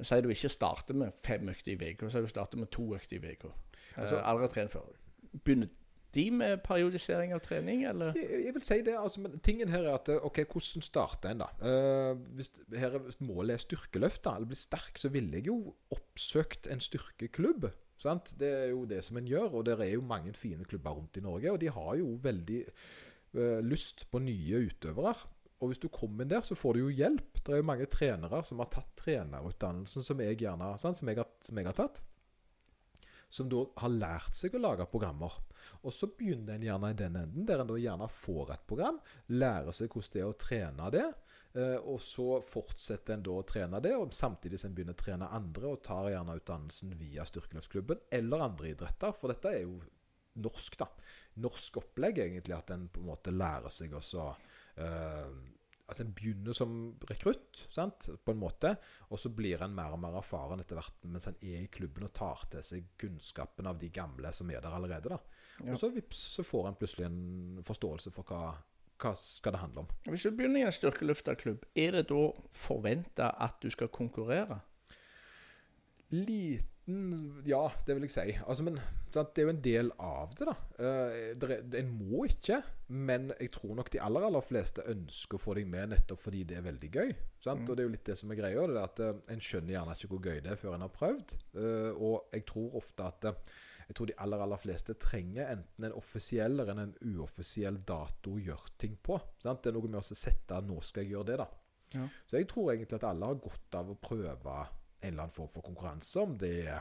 sier 0.00 0.24
du 0.24 0.30
ikke 0.32 0.50
starter 0.52 0.96
med 0.96 1.12
fem 1.24 1.48
økter 1.52 1.74
i 1.74 1.76
uka, 1.92 2.06
så 2.08 2.16
sier 2.18 2.26
du 2.26 2.32
starter 2.32 2.60
med 2.60 2.70
to 2.72 2.86
økter 2.96 3.20
i. 3.20 3.32
Eh, 3.36 3.50
Altså- 3.96 4.22
aldri 4.22 4.48
trent 4.48 4.70
før. 4.70 4.86
Begynner 5.44 5.68
de 6.14 6.24
med 6.34 6.62
periodisering 6.66 7.34
av 7.36 7.42
trening, 7.44 7.84
eller? 7.90 8.14
Jeg, 8.18 8.44
jeg 8.46 8.54
vil 8.56 8.64
si 8.66 8.78
det. 8.86 8.96
altså, 8.98 9.22
men 9.24 9.38
Tingen 9.46 9.70
her 9.72 9.84
er 9.86 9.94
at 9.98 10.08
eh, 10.12 10.24
OK, 10.26 10.40
hvordan 10.52 10.84
starter 10.86 11.30
en, 11.34 11.44
da? 11.44 11.50
Uh, 11.62 12.18
hvis, 12.38 12.50
her, 12.74 12.96
er- 12.98 13.04
hvis 13.06 13.20
målet 13.22 13.54
er 13.56 13.62
styrkeløft, 13.64 14.22
da, 14.26 14.34
eller 14.36 14.50
bli 14.50 14.58
sterk, 14.58 14.98
så 14.98 15.12
ville 15.14 15.38
jeg 15.38 15.46
jo 15.50 15.74
oppsøkt 15.94 16.70
en 16.72 16.82
styrkeklubb. 16.82 17.68
Sant? 18.00 18.34
Det 18.40 18.48
er 18.62 18.70
jo 18.72 18.86
det 18.88 19.02
som 19.04 19.18
en 19.20 19.28
gjør, 19.28 19.58
og 19.60 19.66
det 19.68 19.76
er 19.78 19.92
jo 19.94 20.02
mange 20.06 20.32
fine 20.34 20.64
klubber 20.64 20.96
rundt 20.96 21.18
i 21.20 21.24
Norge. 21.24 21.52
Og 21.52 21.60
de 21.60 21.68
har 21.70 21.92
jo 22.00 22.14
veldig 22.24 22.62
uh, 23.36 23.60
lyst 23.66 24.06
på 24.10 24.22
nye 24.24 24.64
utøvere. 24.70 25.14
Og 25.60 25.68
hvis 25.68 25.82
du 25.82 25.90
kommer 25.92 26.24
inn 26.24 26.30
der, 26.32 26.40
så 26.40 26.56
får 26.56 26.78
du 26.78 26.86
jo 26.86 26.92
hjelp. 27.02 27.42
Det 27.44 27.52
er 27.52 27.60
jo 27.60 27.66
mange 27.68 27.86
trenere 27.92 28.40
som 28.48 28.62
har 28.62 28.70
tatt 28.72 28.94
trenerutdannelsen 29.02 30.04
som 30.06 30.22
jeg 30.24 30.38
gjerne 30.40 30.70
sant, 30.80 30.96
som 30.96 31.10
jeg 31.12 31.20
har, 31.20 31.28
som 31.44 31.60
jeg 31.60 31.68
har 31.68 31.76
tatt. 31.76 32.00
Som 33.30 33.48
da 33.50 33.62
har 33.78 33.92
lært 33.94 34.34
seg 34.34 34.56
å 34.58 34.62
lage 34.62 34.88
programmer. 34.90 35.36
Og 35.86 35.94
så 35.94 36.10
begynner 36.18 36.56
en 36.56 36.66
gjerne 36.66 36.90
i 36.90 36.98
den 36.98 37.18
enden, 37.20 37.46
der 37.46 37.62
en 37.62 37.70
da 37.70 37.76
gjerne 37.78 38.08
får 38.10 38.54
et 38.56 38.64
program, 38.68 38.98
lærer 39.32 39.76
seg 39.76 39.92
hvordan 39.92 40.16
det 40.16 40.22
er 40.22 40.32
å 40.32 40.40
trene 40.44 40.88
det. 40.96 41.06
Eh, 41.54 41.78
og 41.78 42.02
så 42.02 42.26
fortsetter 42.46 43.16
en 43.16 43.24
da 43.26 43.38
å 43.38 43.46
trene 43.46 43.80
det, 43.82 43.94
og 43.98 44.12
samtidig 44.14 44.60
som 44.60 44.70
en 44.70 44.76
begynner 44.76 44.98
å 44.98 45.02
trene 45.04 45.30
andre, 45.38 45.70
og 45.70 45.82
tar 45.86 46.10
gjerne 46.12 46.36
utdannelsen 46.42 46.92
via 47.00 47.26
styrkeløpsklubben 47.26 48.04
eller 48.20 48.46
andre 48.50 48.74
idretter. 48.74 49.14
For 49.16 49.32
dette 49.32 49.54
er 49.54 49.64
jo 49.64 49.78
norsk, 50.40 50.78
da. 50.82 50.90
Norsk 51.42 51.80
opplegg, 51.80 52.20
egentlig, 52.26 52.58
at 52.58 52.74
en 52.74 52.88
på 52.92 53.02
en 53.02 53.12
måte 53.12 53.34
lærer 53.34 53.72
seg 53.72 53.96
også 53.98 54.32
Uh, 54.80 55.26
altså 55.90 56.04
En 56.06 56.14
begynner 56.14 56.54
som 56.56 56.74
rekrutt, 57.10 57.64
sant, 57.74 58.06
på 58.24 58.34
en 58.34 58.40
måte, 58.40 58.74
og 59.10 59.18
så 59.18 59.32
blir 59.34 59.62
en 59.64 59.74
mer 59.74 59.96
og 59.96 60.00
mer 60.02 60.16
erfaren 60.20 60.62
etter 60.62 60.78
hvert 60.78 61.06
mens 61.10 61.26
en 61.26 61.38
er 61.42 61.64
i 61.64 61.70
klubben 61.72 62.06
og 62.06 62.14
tar 62.14 62.46
til 62.52 62.64
seg 62.66 62.88
kunnskapen 63.00 63.66
av 63.66 63.80
de 63.80 63.90
gamle 63.94 64.30
som 64.36 64.50
er 64.54 64.62
der 64.62 64.76
allerede. 64.76 65.10
da. 65.10 65.18
Ja. 65.60 65.74
Og 65.74 65.80
så 65.82 65.90
vips, 65.92 66.22
så 66.36 66.46
får 66.46 66.70
en 66.70 66.78
plutselig 66.78 67.08
en 67.08 67.64
forståelse 67.66 68.14
for 68.14 68.30
hva, 68.30 68.54
hva 69.02 69.14
skal 69.18 69.56
det 69.56 69.62
handle 69.64 69.84
om. 69.84 69.92
Hvis 70.06 70.28
du 70.28 70.30
begynner 70.30 70.62
i 70.62 70.68
en 70.68 70.78
styrkeløfterklubb, 70.78 71.66
er 71.74 71.98
det 71.98 72.06
da 72.12 72.24
forventa 72.54 73.34
at 73.42 73.58
du 73.62 73.70
skal 73.74 73.90
konkurrere? 73.92 74.62
Liten 76.14 76.79
Ja, 77.46 77.62
det 77.86 77.96
vil 77.96 78.06
jeg 78.06 78.12
si. 78.14 78.34
Altså, 78.44 78.64
men 78.66 78.78
sant, 79.12 79.32
det 79.34 79.42
er 79.42 79.48
jo 79.48 79.54
en 79.54 79.62
del 79.64 79.92
av 80.02 80.34
det, 80.38 80.48
da. 80.48 80.54
Uh, 80.80 81.54
en 81.80 81.94
må 81.98 82.24
ikke, 82.28 82.60
men 82.88 83.30
jeg 83.36 83.52
tror 83.56 83.78
nok 83.78 83.92
de 83.94 84.02
aller 84.04 84.26
aller 84.28 84.44
fleste 84.44 84.84
ønsker 84.90 85.38
å 85.38 85.42
få 85.42 85.56
deg 85.58 85.70
med 85.70 85.94
nettopp 85.94 86.22
fordi 86.26 86.44
det 86.48 86.60
er 86.60 86.68
veldig 86.68 86.92
gøy. 86.92 87.10
Mm. 87.14 87.64
Og 87.64 87.72
det 87.72 87.78
er 87.78 87.88
jo 87.88 87.94
litt 87.96 88.06
det 88.12 88.18
som 88.20 88.32
er 88.32 88.40
greia. 88.42 88.66
Det 88.68 88.76
er 88.76 88.84
at 88.84 89.02
uh, 89.06 89.32
En 89.32 89.42
skjønner 89.44 89.76
gjerne 89.76 89.96
ikke 89.98 90.12
hvor 90.12 90.22
gøy 90.28 90.44
det 90.44 90.54
er 90.54 90.60
før 90.60 90.76
en 90.76 90.86
har 90.86 90.94
prøvd. 90.94 91.36
Uh, 91.56 91.90
og 91.96 92.36
jeg 92.36 92.46
tror 92.50 92.80
ofte 92.82 93.10
at 93.10 93.30
jeg 93.90 93.96
tror 93.98 94.06
de 94.06 94.14
aller 94.22 94.42
aller 94.44 94.60
fleste 94.62 94.94
trenger 95.02 95.48
enten 95.50 95.88
en 95.88 95.96
offisiell 95.98 96.62
eller 96.62 96.78
en 96.78 96.92
uoffisiell 97.10 97.80
dato 97.82 98.36
å 98.36 98.42
gjøre 98.42 98.76
ting 98.78 98.94
på. 99.02 99.16
Sant? 99.42 99.64
Det 99.64 99.72
er 99.72 99.80
noe 99.80 99.90
med 99.90 99.98
å 99.98 100.06
sette 100.06 100.60
'nå 100.62 100.76
skal 100.86 101.02
jeg 101.02 101.16
gjøre 101.16 101.26
det', 101.32 101.40
da. 101.42 101.48
Ja. 101.96 102.04
Så 102.30 102.38
jeg 102.38 102.46
tror 102.52 102.70
egentlig 102.70 103.00
at 103.00 103.08
alle 103.08 103.26
har 103.26 103.40
godt 103.42 103.74
av 103.80 103.90
å 103.90 103.98
prøve 103.98 104.60
en 105.00 105.12
eller 105.12 105.26
annen 105.26 105.34
form 105.34 105.50
for 105.52 105.64
konkurranse, 105.64 106.20
om 106.20 106.36
det 106.38 106.54
er 106.68 106.80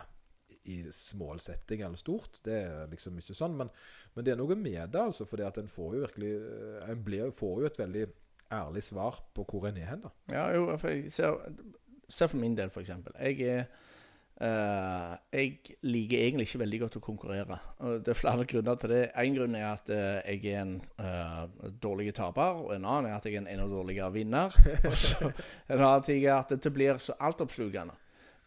i 0.70 0.80
smålsetting 0.92 1.82
eller 1.82 2.00
stort. 2.00 2.42
Det 2.44 2.56
er 2.62 2.90
liksom 2.92 3.18
ikke 3.20 3.38
sånn. 3.38 3.56
Men, 3.58 3.70
men 4.14 4.26
det 4.26 4.34
er 4.34 4.40
noe 4.42 4.58
med 4.60 4.82
det, 4.92 5.02
altså. 5.02 5.28
For 5.30 5.42
en 5.42 5.72
får 5.72 5.94
jo 5.96 6.04
virkelig 6.04 6.32
eh, 6.36 6.90
En 6.92 7.36
får 7.36 7.62
jo 7.62 7.70
et 7.70 7.80
veldig 7.80 8.08
ærlig 8.54 8.84
svar 8.84 9.22
på 9.34 9.46
hvor 9.48 9.70
en 9.70 9.78
er 9.78 9.92
hen. 9.94 10.08
da. 10.08 10.12
Ja, 10.34 10.48
jo, 10.56 10.66
for 10.78 10.92
jeg 10.92 11.12
ser, 11.14 11.38
ser 12.10 12.32
for 12.32 12.42
min 12.42 12.58
del, 12.58 12.74
f.eks. 12.74 12.92
Jeg 13.20 13.42
er 13.48 13.70
Uh, 14.40 15.18
jeg 15.36 15.58
liker 15.84 16.22
egentlig 16.22 16.46
ikke 16.48 16.62
veldig 16.62 16.78
godt 16.86 16.94
å 16.96 17.02
konkurrere. 17.04 17.58
Og 17.84 18.06
Det 18.06 18.14
er 18.14 18.20
flere 18.22 18.46
grunner 18.48 18.78
til 18.80 18.94
det. 18.94 19.02
En 19.20 19.34
grunn 19.36 19.58
er 19.60 19.66
at 19.68 19.92
uh, 19.92 20.22
jeg 20.24 20.54
er 20.54 20.62
en 20.62 20.78
uh, 20.96 21.66
dårlig 21.84 22.14
taper, 22.16 22.62
og 22.64 22.72
en 22.72 22.86
annen 22.88 23.10
er 23.10 23.18
at 23.18 23.28
jeg 23.28 23.36
er 23.36 23.42
en 23.42 23.50
enda 23.52 23.68
dårligere 23.68 24.14
vinner. 24.16 24.56
Og 24.88 24.96
så 24.96 25.28
en 25.28 25.82
annen 25.82 26.06
ting 26.08 26.24
er 26.24 26.38
at 26.38 26.56
det 26.56 26.72
blir 26.72 27.02
så 27.04 27.18
altoppslukende. 27.20 27.98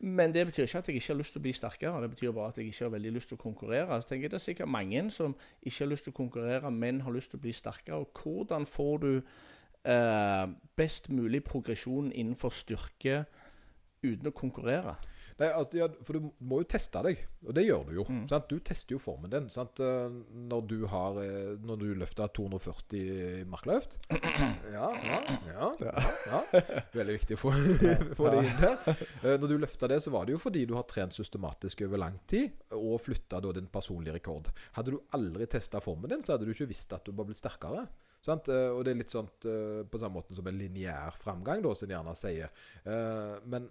Men 0.03 0.35
det 0.35 0.47
betyr 0.47 0.63
ikke 0.63 0.79
at 0.79 0.89
jeg 0.89 0.97
ikke 0.97 1.13
har 1.13 1.19
lyst 1.19 1.33
til 1.33 1.39
å 1.39 1.43
bli 1.43 1.53
sterkere. 1.55 2.01
Det 2.03 2.11
betyr 2.11 2.33
bare 2.35 2.51
at 2.51 2.57
jeg 2.59 2.73
ikke 2.73 2.85
har 2.85 2.91
veldig 2.97 3.11
lyst 3.15 3.29
til 3.31 3.39
å 3.39 3.43
konkurrere. 3.43 4.01
Så 4.03 4.09
tenker 4.09 4.25
jeg 4.25 4.31
Det 4.33 4.39
er 4.41 4.45
sikkert 4.45 4.69
mange 4.69 5.03
som 5.15 5.37
ikke 5.63 5.85
har 5.85 5.91
lyst 5.93 6.05
til 6.05 6.15
å 6.15 6.17
konkurrere, 6.17 6.71
men 6.71 7.01
har 7.07 7.15
lyst 7.15 7.31
til 7.31 7.39
å 7.39 7.45
bli 7.45 7.53
sterkere. 7.55 8.01
Og 8.03 8.23
hvordan 8.23 8.67
får 8.67 8.99
du 8.99 9.13
eh, 9.15 10.47
best 10.77 11.11
mulig 11.11 11.45
progresjon 11.45 12.11
innenfor 12.13 12.51
styrke 12.51 13.25
uten 14.03 14.27
å 14.27 14.35
konkurrere? 14.35 14.97
Altså, 15.51 15.79
ja, 15.81 15.89
For 16.07 16.19
du 16.19 16.29
må 16.47 16.61
jo 16.63 16.69
teste 16.71 17.01
deg, 17.07 17.21
og 17.47 17.55
det 17.57 17.65
gjør 17.65 17.87
du 17.89 17.93
jo. 17.97 18.05
Mm. 18.09 18.25
Du 18.51 18.55
tester 18.63 18.95
jo 18.95 19.01
formen 19.03 19.33
din. 19.33 19.49
Sant? 19.53 19.81
Eh, 19.83 20.15
når 20.51 20.67
du 20.71 20.77
har 20.91 21.19
eh, 21.23 21.55
Når 21.63 21.81
du 21.81 21.87
løfter 21.99 22.31
240 22.37 23.49
markløft 23.51 23.99
ja, 24.77 24.91
ja, 24.93 25.19
ja, 25.49 25.71
ja, 25.81 26.43
Veldig 26.95 27.17
viktig 27.17 27.39
å 27.39 27.41
få, 27.41 27.55
få 28.19 28.31
det 28.35 28.45
inn 28.45 28.61
der. 28.61 29.03
Eh, 29.23 29.37
når 29.41 29.55
du 29.55 29.57
løfta 29.65 29.91
det, 29.91 30.03
så 30.05 30.15
var 30.15 30.29
det 30.29 30.37
jo 30.37 30.43
fordi 30.43 30.65
du 30.69 30.77
har 30.79 30.87
trent 30.91 31.17
systematisk 31.17 31.85
over 31.89 32.05
lang 32.05 32.21
tid 32.31 32.53
og 32.77 33.01
flytta 33.03 33.43
din 33.53 33.69
personlige 33.73 34.17
rekord. 34.17 34.53
Hadde 34.77 34.95
du 34.95 35.03
aldri 35.17 35.49
testa 35.51 35.83
formen 35.83 36.11
din, 36.13 36.23
så 36.25 36.37
hadde 36.37 36.49
du 36.49 36.55
ikke 36.55 36.71
visst 36.71 36.93
at 36.95 37.05
du 37.07 37.15
var 37.17 37.29
blitt 37.29 37.41
sterkere. 37.43 37.87
Sant? 38.23 38.47
Og 38.47 38.85
det 38.87 38.93
er 38.93 38.99
litt 39.01 39.11
sånn 39.11 39.27
på 39.27 39.99
samme 39.99 40.21
måte 40.21 40.37
som 40.37 40.47
en 40.47 40.59
lineær 40.59 41.17
framgang, 41.19 41.63
da, 41.65 41.73
som 41.75 41.91
de 41.91 41.97
gjerne 41.97 42.15
sier. 42.15 42.53
Men 43.51 43.67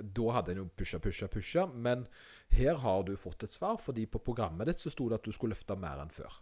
da 0.00 0.30
hadde 0.38 0.54
en 0.54 0.64
jo 0.64 0.70
pusha, 0.76 0.98
pusha, 1.02 1.28
pusha. 1.30 1.66
Men 1.66 2.06
her 2.54 2.80
har 2.82 3.04
du 3.06 3.14
fått 3.20 3.46
et 3.46 3.54
svar, 3.54 3.78
fordi 3.82 4.06
på 4.10 4.22
programmet 4.24 4.70
ditt 4.70 4.82
så 4.82 4.92
sto 4.92 5.08
det 5.08 5.20
at 5.20 5.28
du 5.28 5.34
skulle 5.34 5.54
løfte 5.54 5.78
mer 5.78 6.02
enn 6.02 6.12
før. 6.14 6.40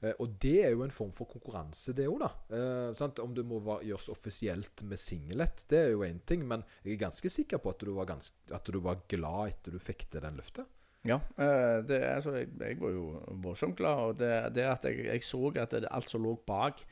Eh, 0.00 0.14
og 0.22 0.36
det 0.42 0.56
er 0.64 0.74
jo 0.74 0.84
en 0.86 0.94
form 0.94 1.10
for 1.14 1.30
konkurranse, 1.30 1.94
det 1.96 2.06
òg, 2.10 2.22
da. 2.22 2.30
Eh, 2.54 3.22
Om 3.24 3.34
det 3.34 3.44
må 3.46 3.60
gjøres 3.82 4.10
offisielt 4.12 4.82
med 4.86 5.00
singlet, 5.00 5.64
det 5.70 5.78
er 5.78 5.90
jo 5.94 6.06
én 6.06 6.20
ting. 6.24 6.46
Men 6.46 6.64
jeg 6.84 6.96
er 6.96 7.06
ganske 7.06 7.32
sikker 7.32 7.62
på 7.62 7.74
at 7.74 7.82
du 7.82 7.92
var, 7.94 8.10
ganske, 8.10 8.36
at 8.54 8.66
du 8.66 8.80
var 8.80 9.02
glad 9.08 9.54
etter 9.54 9.74
du 9.74 9.82
fikk 9.82 10.08
til 10.10 10.22
den 10.22 10.38
løftet. 10.38 10.66
Ja, 11.06 11.20
eh, 11.38 11.80
det, 11.86 12.00
altså, 12.02 12.34
jeg, 12.36 12.50
jeg, 12.60 12.78
var 12.80 12.94
jo 12.94 13.04
voldsomt 13.42 13.76
glad. 13.78 14.04
Og 14.10 14.18
det, 14.18 14.32
det 14.54 14.66
at 14.68 14.86
jeg, 14.88 15.06
jeg, 15.06 15.24
så 15.26 15.52
at 15.56 15.74
det, 15.74 15.90
alt 15.90 16.10
som 16.10 16.26
lå 16.26 16.34
bak, 16.46 16.82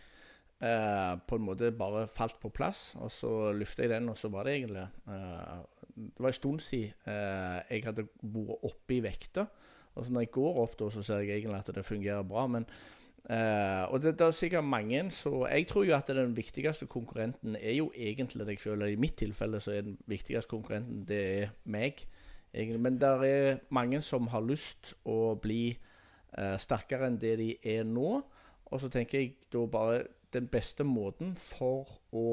eh, 0.61 1.15
på 1.27 1.39
en 1.39 1.47
måte 1.47 1.73
bare 1.77 2.07
falt 2.11 2.39
på 2.43 2.51
plass. 2.55 2.95
Og 3.01 3.13
så 3.13 3.53
løfta 3.57 3.85
jeg 3.85 3.95
den, 3.95 4.11
og 4.13 4.19
så 4.19 4.31
var 4.33 4.47
det 4.47 4.57
egentlig 4.59 4.87
eh, 4.87 5.59
det 5.97 6.23
var 6.23 6.29
en 6.29 6.37
stund 6.37 6.61
siden 6.61 6.93
eh, 7.09 7.61
jeg 7.71 7.87
hadde 7.87 8.05
vært 8.21 8.69
oppe 8.69 8.97
i 8.99 9.01
vekta. 9.05 9.47
Og 9.97 10.05
så 10.05 10.13
når 10.13 10.27
jeg 10.27 10.35
går 10.37 10.61
opp, 10.61 10.77
da, 10.79 10.91
så 10.93 11.03
ser 11.03 11.25
jeg 11.25 11.39
egentlig 11.41 11.59
at 11.59 11.73
det 11.75 11.85
fungerer 11.85 12.27
bra. 12.29 12.45
Men, 12.53 12.67
eh, 13.33 13.85
og 13.89 14.03
det, 14.03 14.19
det, 14.19 14.27
er 14.27 14.37
sikkert 14.37 14.69
mange, 14.69 15.07
så 15.11 15.47
jeg 15.47 15.67
tror 15.71 15.87
jo 15.89 15.97
at 15.97 16.13
den 16.13 16.37
viktigste 16.37 16.87
konkurrenten 16.87 17.57
er 17.57 17.79
jo 17.79 17.89
egentlig 17.97 18.47
deg 18.47 18.61
sjøl. 18.61 18.85
I 18.91 19.01
mitt 19.01 19.17
tilfelle 19.17 19.61
så 19.61 19.73
er 19.73 19.89
den 19.89 19.97
viktigste 20.07 20.53
konkurrenten 20.53 21.07
det 21.09 21.23
er 21.25 21.57
meg. 21.65 22.05
Egentlig. 22.53 22.81
Men 22.81 23.01
det 23.01 23.09
er 23.29 23.59
mange 23.75 24.03
som 24.05 24.29
har 24.33 24.45
lyst 24.45 24.95
å 25.05 25.35
bli 25.41 25.79
eh, 26.37 26.57
sterkere 26.61 27.09
enn 27.09 27.19
det 27.21 27.35
de 27.41 27.51
er 27.65 27.89
nå. 27.89 28.21
Og 28.67 28.83
så 28.83 28.91
tenker 28.93 29.23
jeg 29.23 29.35
da 29.53 29.65
bare 29.71 30.05
den 30.35 30.49
beste 30.53 30.85
måten 30.85 31.35
for 31.41 31.89
å 32.13 32.29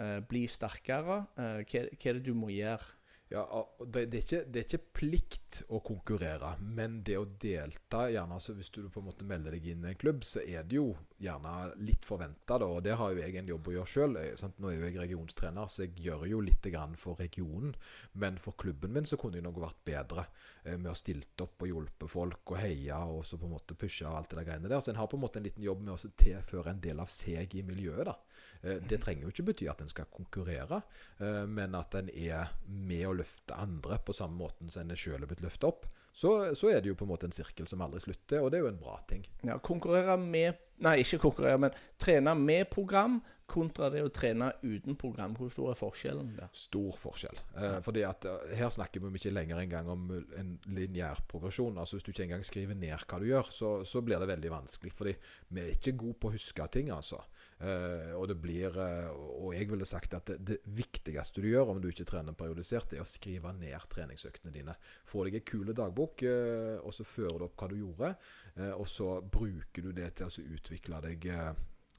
eh, 0.00 0.20
bli 0.28 0.44
sterkere, 0.50 1.22
eh, 1.38 1.60
hva, 1.64 1.84
hva 1.92 2.10
er 2.10 2.18
det 2.18 2.24
du 2.26 2.34
må 2.36 2.50
gjøre? 2.52 2.92
Ja, 3.28 3.42
det, 3.82 4.04
er 4.04 4.20
ikke, 4.20 4.40
det, 4.46 4.60
er 4.60 4.66
ikke, 4.68 4.86
plikt 5.00 5.56
å 5.74 5.80
konkurrere, 5.82 6.52
men 6.62 7.00
det 7.06 7.16
å 7.18 7.24
delta 7.42 8.04
gjerne, 8.12 8.38
altså 8.38 8.54
Hvis 8.54 8.70
du 8.70 8.84
på 8.86 9.02
en 9.02 9.08
måte 9.08 9.26
melder 9.26 9.56
deg 9.56 9.66
inn 9.72 9.82
i 9.82 9.90
en 9.90 9.98
klubb, 9.98 10.22
så 10.24 10.44
er 10.44 10.62
det 10.62 10.78
jo 10.78 10.92
gjerne 11.22 11.52
litt 11.86 12.04
forventa. 12.06 12.58
Og 12.66 12.82
det 12.84 12.96
har 12.98 13.12
jo 13.12 13.22
jeg 13.22 13.36
en 13.38 13.50
jobb 13.52 13.70
å 13.70 13.74
gjøre 13.76 13.92
sjøl. 13.92 14.16
Nå 14.60 14.70
er 14.70 14.76
jo 14.76 14.86
jeg 14.88 14.98
regionstrener, 15.00 15.70
så 15.70 15.86
jeg 15.86 16.06
gjør 16.06 16.26
jo 16.30 16.42
litt 16.44 16.68
for 17.00 17.16
regionen. 17.20 17.74
Men 18.12 18.38
for 18.42 18.56
klubben 18.58 18.92
min 18.92 19.06
så 19.06 19.18
kunne 19.20 19.38
jeg 19.38 19.46
nok 19.46 19.60
vært 19.62 19.82
bedre 19.86 20.26
eh, 20.64 20.76
med 20.76 20.90
å 20.90 20.96
stilt 20.98 21.40
opp 21.40 21.62
og 21.62 21.70
hjulpet 21.70 22.10
folk 22.10 22.52
og 22.54 22.60
heia 22.60 22.98
og 23.06 23.24
så 23.24 23.38
på 23.38 23.46
en 23.46 23.54
måte 23.56 23.76
pusha 23.78 24.10
og 24.10 24.18
alt 24.18 24.30
det 24.30 24.40
der 24.40 24.48
greiene 24.50 24.72
der. 24.72 24.80
Så 24.80 24.92
en 24.92 25.00
har 25.00 25.10
på 25.10 25.18
en 25.18 25.24
måte 25.24 25.40
en 25.40 25.46
liten 25.46 25.64
jobb 25.64 25.84
med 25.84 25.94
å 25.94 26.14
tilføre 26.16 26.72
en 26.72 26.82
del 26.82 27.00
av 27.02 27.10
seg 27.12 27.54
i 27.54 27.64
miljøet. 27.66 28.04
da. 28.10 28.16
Eh, 28.62 28.80
det 28.88 29.00
trenger 29.02 29.26
jo 29.26 29.34
ikke 29.34 29.48
bety 29.50 29.70
at 29.70 29.82
en 29.84 29.92
skal 29.92 30.10
konkurrere, 30.12 30.82
eh, 31.18 31.44
men 31.46 31.76
at 31.78 31.94
en 31.98 32.10
er 32.10 32.52
med 32.66 33.06
å 33.08 33.14
løfte 33.16 33.56
andre 33.56 34.00
på 34.02 34.16
samme 34.16 34.38
måten 34.40 34.72
som 34.72 34.84
en 34.84 34.98
sjøl 34.98 35.22
er 35.22 35.30
blitt 35.30 35.44
løfta 35.44 35.70
opp. 35.70 35.86
Så, 36.16 36.30
så, 36.56 36.70
er 36.72 36.80
det 36.80 36.88
jo 36.88 36.96
på 36.96 37.04
en 37.04 37.10
måte 37.10 37.28
en 37.28 37.34
sirkel 37.36 37.66
som 37.68 37.82
aldri 37.84 38.00
slutter, 38.00 38.40
og 38.40 38.48
det 38.48 38.56
er 38.56 38.62
jo 38.64 38.70
en 38.70 38.80
bra 38.80 38.94
ting. 39.04 39.26
Ja, 39.44 39.58
Konkurrere 39.60 40.14
med 40.16 40.56
Nei, 40.84 40.98
ikke 41.00 41.22
konkurrere, 41.22 41.60
men 41.66 41.76
trene 42.00 42.34
med 42.36 42.68
program 42.72 43.20
kontra 43.46 43.88
det 43.94 44.02
å 44.02 44.10
trene 44.12 44.50
uten 44.64 44.96
program. 44.98 45.36
Hvor 45.38 45.50
stor 45.52 45.70
er 45.70 45.78
forskjellen 45.78 46.32
der? 46.36 46.50
Stor 46.56 46.96
forskjell. 46.98 47.38
Eh, 47.56 47.78
fordi 47.86 48.02
at 48.06 48.26
eh, 48.28 48.56
Her 48.58 48.72
snakker 48.74 49.04
vi 49.04 49.12
ikke 49.20 49.32
lenger 49.32 49.62
engang 49.62 49.90
om 49.92 50.08
en 50.10 50.52
lineær 50.66 51.22
progresjon. 51.30 51.78
Altså 51.78 51.96
Hvis 51.96 52.08
du 52.08 52.12
ikke 52.12 52.26
engang 52.26 52.44
skriver 52.46 52.78
ned 52.78 53.06
hva 53.06 53.20
du 53.22 53.28
gjør, 53.30 53.52
så, 53.54 53.72
så 53.86 54.02
blir 54.04 54.20
det 54.20 54.30
veldig 54.32 54.52
vanskelig. 54.52 54.92
Fordi 54.98 55.14
vi 55.48 55.62
er 55.62 55.72
ikke 55.76 55.96
gode 56.02 56.18
på 56.20 56.32
å 56.32 56.36
huske 56.36 56.68
ting, 56.74 56.90
altså. 56.94 57.22
Eh, 57.56 58.12
og 58.12 58.26
det 58.28 58.34
blir 58.36 58.74
eh, 58.76 59.06
Og 59.16 59.54
jeg 59.56 59.70
ville 59.70 59.86
sagt 59.88 60.12
at 60.12 60.26
det, 60.28 60.34
det, 60.44 60.56
viktigste 60.76 61.40
du 61.40 61.46
gjør 61.48 61.70
om 61.72 61.78
du 61.80 61.86
ikke 61.88 62.04
trener 62.04 62.36
periodisert, 62.36 62.92
er 62.92 63.00
å 63.00 63.08
skrive 63.08 63.54
ned 63.56 63.86
treningsøktene 63.92 64.52
dine. 64.52 64.74
Få 65.08 65.24
deg 65.24 65.38
en 65.38 65.46
kul 65.48 65.72
dagbok, 65.72 66.26
eh, 66.28 66.76
og 66.82 66.92
så 66.92 67.06
fører 67.08 67.40
du 67.40 67.46
opp 67.46 67.56
hva 67.56 67.70
du 67.72 67.78
gjorde. 67.78 68.12
Eh, 68.56 68.72
og 68.72 68.88
så 68.88 69.20
bruker 69.20 69.88
du 69.88 69.92
det 69.96 70.14
til 70.18 70.28
å 70.28 70.46
utvikle 70.56 71.02
deg. 71.04 71.28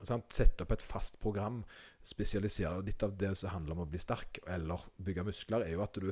Sant? 0.05 0.33
Sette 0.33 0.65
opp 0.65 0.73
et 0.75 0.85
fast 0.85 1.19
program. 1.21 1.63
Spesialisere 2.05 2.83
Litt 2.85 3.03
av 3.05 3.15
det 3.17 3.33
som 3.37 3.53
handler 3.55 3.77
om 3.77 3.85
å 3.85 3.89
bli 3.89 4.01
sterk 4.01 4.41
eller 4.47 4.83
bygge 5.01 5.25
muskler, 5.27 5.65
er 5.65 5.77
jo 5.77 5.85
at 5.85 5.97
du 5.97 6.11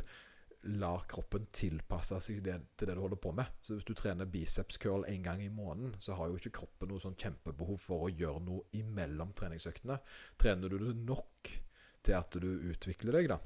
lar 0.65 1.03
kroppen 1.09 1.45
tilpasse 1.53 2.17
seg 2.25 2.39
det, 2.45 2.55
til 2.77 2.89
det 2.89 2.95
du 2.97 3.01
holder 3.03 3.19
på 3.21 3.33
med. 3.37 3.49
Så 3.61 3.75
hvis 3.75 3.85
du 3.85 3.93
trener 3.97 4.29
biceps 4.29 4.79
curl 4.81 5.05
en 5.05 5.25
gang 5.25 5.43
i 5.45 5.51
måneden, 5.53 5.93
så 6.01 6.17
har 6.17 6.31
jo 6.31 6.39
ikke 6.39 6.55
kroppen 6.59 6.89
noe 6.89 7.01
sånn 7.03 7.17
kjempebehov 7.21 7.77
for 7.81 8.07
å 8.07 8.13
gjøre 8.13 8.41
noe 8.47 8.65
imellom 8.77 9.35
treningsøktene. 9.37 9.99
Trener 10.41 10.73
du 10.73 10.79
det 10.81 10.95
nok 11.03 11.51
til 12.05 12.17
at 12.17 12.39
du 12.41 12.49
utvikler 12.71 13.19
deg, 13.19 13.29
da. 13.35 13.39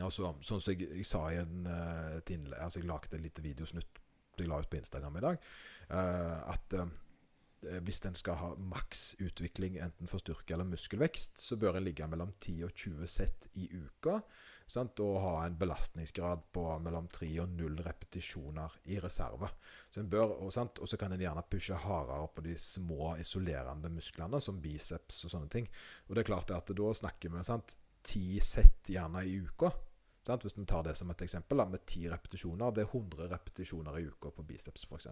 Altså, 0.00 0.34
sånn 0.44 0.60
som 0.62 0.72
jeg, 0.72 0.90
jeg 1.00 1.08
sa 1.08 1.24
i 1.32 1.40
en, 1.40 1.64
eh, 1.68 2.18
et 2.20 2.30
innlegg 2.32 2.60
Altså, 2.62 2.78
jeg 2.78 2.88
lagde 2.88 3.16
et 3.16 3.24
lite 3.24 3.42
videosnutt 3.44 3.99
jeg 4.38 4.48
la 4.48 4.60
ut 4.60 4.70
på 4.70 4.78
Instagram 4.80 5.18
i 5.18 5.24
dag, 5.24 5.40
uh, 5.90 6.52
at 6.54 6.76
uh, 6.78 6.86
hvis 7.84 8.00
en 8.08 8.16
skal 8.16 8.38
ha 8.40 8.52
maks 8.56 9.16
utvikling 9.20 9.76
enten 9.84 10.08
for 10.08 10.22
styrke 10.22 10.54
eller 10.54 10.68
muskelvekst, 10.68 11.40
så 11.40 11.58
bør 11.60 11.76
en 11.76 11.84
ligge 11.84 12.06
mellom 12.08 12.32
10 12.40 12.62
og 12.64 12.72
20 12.72 13.10
sett 13.10 13.50
i 13.60 13.68
uka. 13.74 14.20
Sant? 14.70 15.00
Og 15.02 15.18
ha 15.24 15.32
en 15.44 15.58
belastningsgrad 15.58 16.46
på 16.54 16.64
mellom 16.84 17.08
3 17.10 17.28
og 17.42 17.52
0 17.58 17.82
repetisjoner 17.84 18.78
i 18.94 19.00
reserve. 19.02 19.50
Så 19.90 20.04
bør, 20.06 20.36
og, 20.36 20.54
og, 20.54 20.88
så 20.88 20.98
kan 21.00 21.12
en 21.12 21.24
gjerne 21.24 21.44
pushe 21.50 21.76
hardere 21.84 22.30
på 22.34 22.46
de 22.46 22.56
små 22.56 23.16
isolerende 23.20 23.90
musklene, 23.92 24.40
som 24.40 24.62
biceps 24.62 25.24
og 25.26 25.34
sånne 25.34 25.52
ting. 25.52 25.68
Og 26.08 26.14
det 26.14 26.22
er 26.22 26.30
klart 26.30 26.54
at 26.54 26.72
da 26.80 26.94
snakker 27.02 27.34
vi 27.34 27.44
sant? 27.46 27.76
10 28.06 28.40
sett 28.46 28.92
gjerne 28.94 29.26
i 29.28 29.36
uka. 29.42 29.68
Sant? 30.26 30.44
Hvis 30.44 30.58
vi 30.58 30.66
tar 30.68 30.84
det 30.84 30.96
som 30.98 31.10
et 31.12 31.22
eksempel, 31.24 31.60
da, 31.62 31.66
med 31.68 31.84
10 31.86 32.10
repetisjoner. 32.12 32.74
Det 32.74 32.84
er 32.84 32.90
100 32.90 33.30
repetisjoner 33.32 34.00
i 34.00 34.08
uka 34.10 34.32
på 34.34 34.44
biceps, 34.46 34.86
f.eks. 34.88 35.08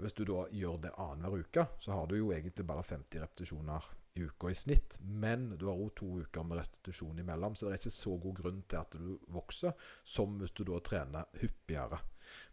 Hvis 0.00 0.16
du 0.16 0.22
da 0.24 0.46
gjør 0.56 0.78
det 0.80 0.94
annenhver 0.96 1.42
uke, 1.44 1.66
så 1.82 1.92
har 1.92 2.06
du 2.08 2.16
jo 2.16 2.30
egentlig 2.32 2.64
bare 2.66 2.84
50 2.86 3.20
repetisjoner 3.20 3.90
i 4.16 4.24
uka 4.24 4.50
i 4.50 4.56
snitt. 4.56 4.96
Men 5.02 5.50
du 5.58 5.66
har 5.68 5.76
òg 5.76 5.92
to 5.98 6.08
uker 6.22 6.46
med 6.46 6.60
restitusjon 6.60 7.20
imellom, 7.20 7.56
så 7.56 7.66
det 7.66 7.74
er 7.74 7.82
ikke 7.82 7.98
så 7.98 8.14
god 8.22 8.38
grunn 8.40 8.62
til 8.70 8.80
at 8.80 8.96
du 8.96 9.10
vokser 9.34 9.90
som 10.04 10.38
hvis 10.40 10.54
du 10.56 10.64
da 10.70 10.80
trener 10.86 11.28
hyppigere. 11.42 12.00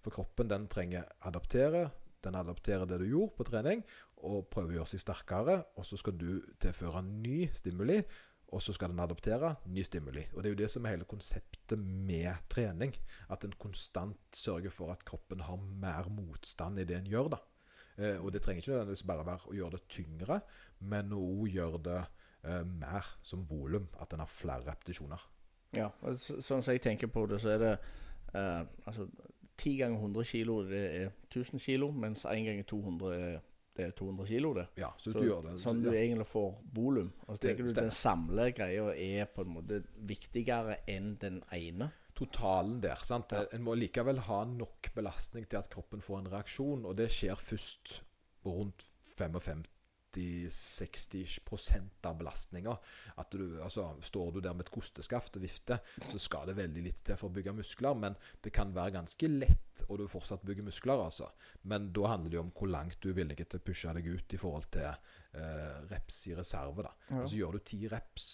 For 0.03 0.17
kroppen 0.17 0.51
den 0.51 0.67
trenger 0.71 1.07
adaptere. 1.29 1.87
Den 2.25 2.35
adapterer 2.35 2.89
det 2.89 2.97
du 2.99 3.07
gjorde 3.07 3.37
på 3.37 3.45
trening, 3.47 3.83
og 4.25 4.47
prøver 4.51 4.73
å 4.73 4.77
gjøre 4.79 4.91
seg 4.91 5.05
sterkere. 5.05 5.57
Og 5.77 5.85
så 5.87 5.99
skal 6.01 6.17
du 6.19 6.41
tilføre 6.59 7.05
ny 7.05 7.45
stimuli 7.55 8.01
og 8.47 8.61
så 8.63 8.73
skal 8.73 8.93
den 8.93 8.99
adoptere 9.03 9.55
ny 9.65 9.83
stimuli. 9.83 10.23
Og 10.33 10.43
Det 10.43 10.49
er 10.49 10.53
jo 10.55 10.61
det 10.61 10.69
som 10.71 10.85
er 10.85 10.95
hele 10.95 11.07
konseptet 11.09 11.79
med 11.79 12.31
trening. 12.49 12.93
At 13.29 13.43
en 13.43 13.53
konstant 13.59 14.17
sørger 14.33 14.71
for 14.71 14.91
at 14.91 15.03
kroppen 15.05 15.43
har 15.43 15.57
mer 15.57 16.07
motstand 16.09 16.79
i 16.79 16.85
det 16.87 16.97
en 16.97 17.09
gjør. 17.11 17.29
da. 17.29 17.37
Eh, 17.97 18.23
og 18.23 18.31
det 18.33 18.41
trenger 18.41 18.61
ikke 18.61 18.71
nødvendigvis 18.71 19.03
bare 19.03 19.25
være 19.25 19.49
å 19.49 19.55
gjøre 19.57 19.71
det 19.71 19.87
tyngre, 19.89 20.39
men 20.79 21.11
å 21.13 21.47
gjøre 21.49 21.81
det 21.83 22.01
eh, 22.43 22.63
mer 22.63 23.09
som 23.21 23.43
volum. 23.49 23.89
At 23.99 24.13
en 24.13 24.23
har 24.23 24.31
flere 24.31 24.63
repetisjoner. 24.69 25.27
Ja, 25.75 25.89
så, 26.15 26.39
sånn 26.39 26.63
som 26.63 26.71
jeg 26.71 26.81
tenker 26.81 27.11
på 27.11 27.25
det, 27.27 27.41
så 27.43 27.51
er 27.55 27.63
det 27.63 27.73
eh, 28.33 28.63
altså 28.85 29.09
10 29.57 29.77
ganger 29.81 29.99
100 29.99 30.23
kilo 30.23 30.61
det 30.69 30.83
er 31.01 31.11
1000 31.27 31.59
kilo, 31.59 31.91
mens 31.91 32.25
1 32.25 32.45
ganger 32.45 32.63
200 32.63 33.15
er 33.17 33.39
det 33.77 33.85
er 33.85 33.93
200 33.97 34.27
kilo, 34.29 34.51
det. 34.57 34.65
Ja, 34.81 34.89
så, 34.97 35.11
så 35.11 35.21
du 35.21 35.29
gjør 35.29 35.45
det. 35.47 35.53
Sånn 35.61 35.83
du 35.83 35.91
egentlig 35.93 36.27
får 36.29 36.49
volum. 36.75 37.13
Og 37.27 37.37
så 37.37 37.43
tenker 37.45 37.67
du 37.67 37.77
den 37.77 37.93
samlede 37.93 38.55
greia 38.57 38.89
er 38.93 39.29
på 39.31 39.45
en 39.45 39.53
måte 39.59 39.81
viktigere 40.09 40.81
enn 40.89 41.15
den 41.21 41.39
ene. 41.55 41.91
Totalen 42.17 42.79
der. 42.81 42.97
sant? 43.05 43.33
Ja. 43.37 43.45
En 43.53 43.65
må 43.65 43.77
likevel 43.77 44.23
ha 44.25 44.41
nok 44.49 44.89
belastning 44.97 45.45
til 45.45 45.61
at 45.61 45.69
kroppen 45.73 46.01
får 46.01 46.23
en 46.23 46.31
reaksjon, 46.33 46.85
og 46.89 46.97
det 46.97 47.11
skjer 47.13 47.37
først 47.37 47.99
på 48.41 48.55
rundt 48.57 48.85
55 49.17 49.65
50-60% 50.15 52.05
av 52.05 52.17
belastninga. 52.17 52.77
Altså, 53.15 53.95
står 54.01 54.31
du 54.31 54.41
der 54.41 54.53
med 54.53 54.65
et 54.65 54.73
kosteskaft 54.73 55.37
og 55.37 55.43
vifter, 55.43 55.77
så 56.11 56.19
skal 56.21 56.47
det 56.49 56.57
veldig 56.57 56.83
litt 56.85 57.03
til 57.05 57.19
for 57.19 57.29
å 57.29 57.35
bygge 57.35 57.55
muskler. 57.57 57.97
Men 57.99 58.17
det 58.43 58.53
kan 58.55 58.73
være 58.75 58.95
ganske 58.97 59.29
lett, 59.31 59.85
og 59.87 60.01
du 60.01 60.07
fortsatt 60.11 60.45
bygger 60.47 60.67
muskler. 60.67 61.05
altså. 61.05 61.29
Men 61.63 61.91
da 61.93 62.07
handler 62.13 62.29
det 62.31 62.39
jo 62.39 62.45
om 62.45 62.53
hvor 62.55 62.71
langt 62.71 62.99
du 63.01 63.09
er 63.11 63.19
villig 63.21 63.39
til 63.43 63.59
å 63.59 63.65
pushe 63.65 63.93
deg 63.97 64.07
ut 64.07 64.33
i 64.33 64.41
forhold 64.41 64.69
til 64.73 64.87
eh, 64.89 65.81
reps 65.91 66.27
i 66.31 66.37
reserve. 66.37 66.85
da. 66.87 66.93
Ja. 67.09 67.23
Og 67.23 67.31
så 67.31 67.41
gjør 67.41 67.57
du 67.57 67.65
ti 67.71 67.83
reps 67.91 68.29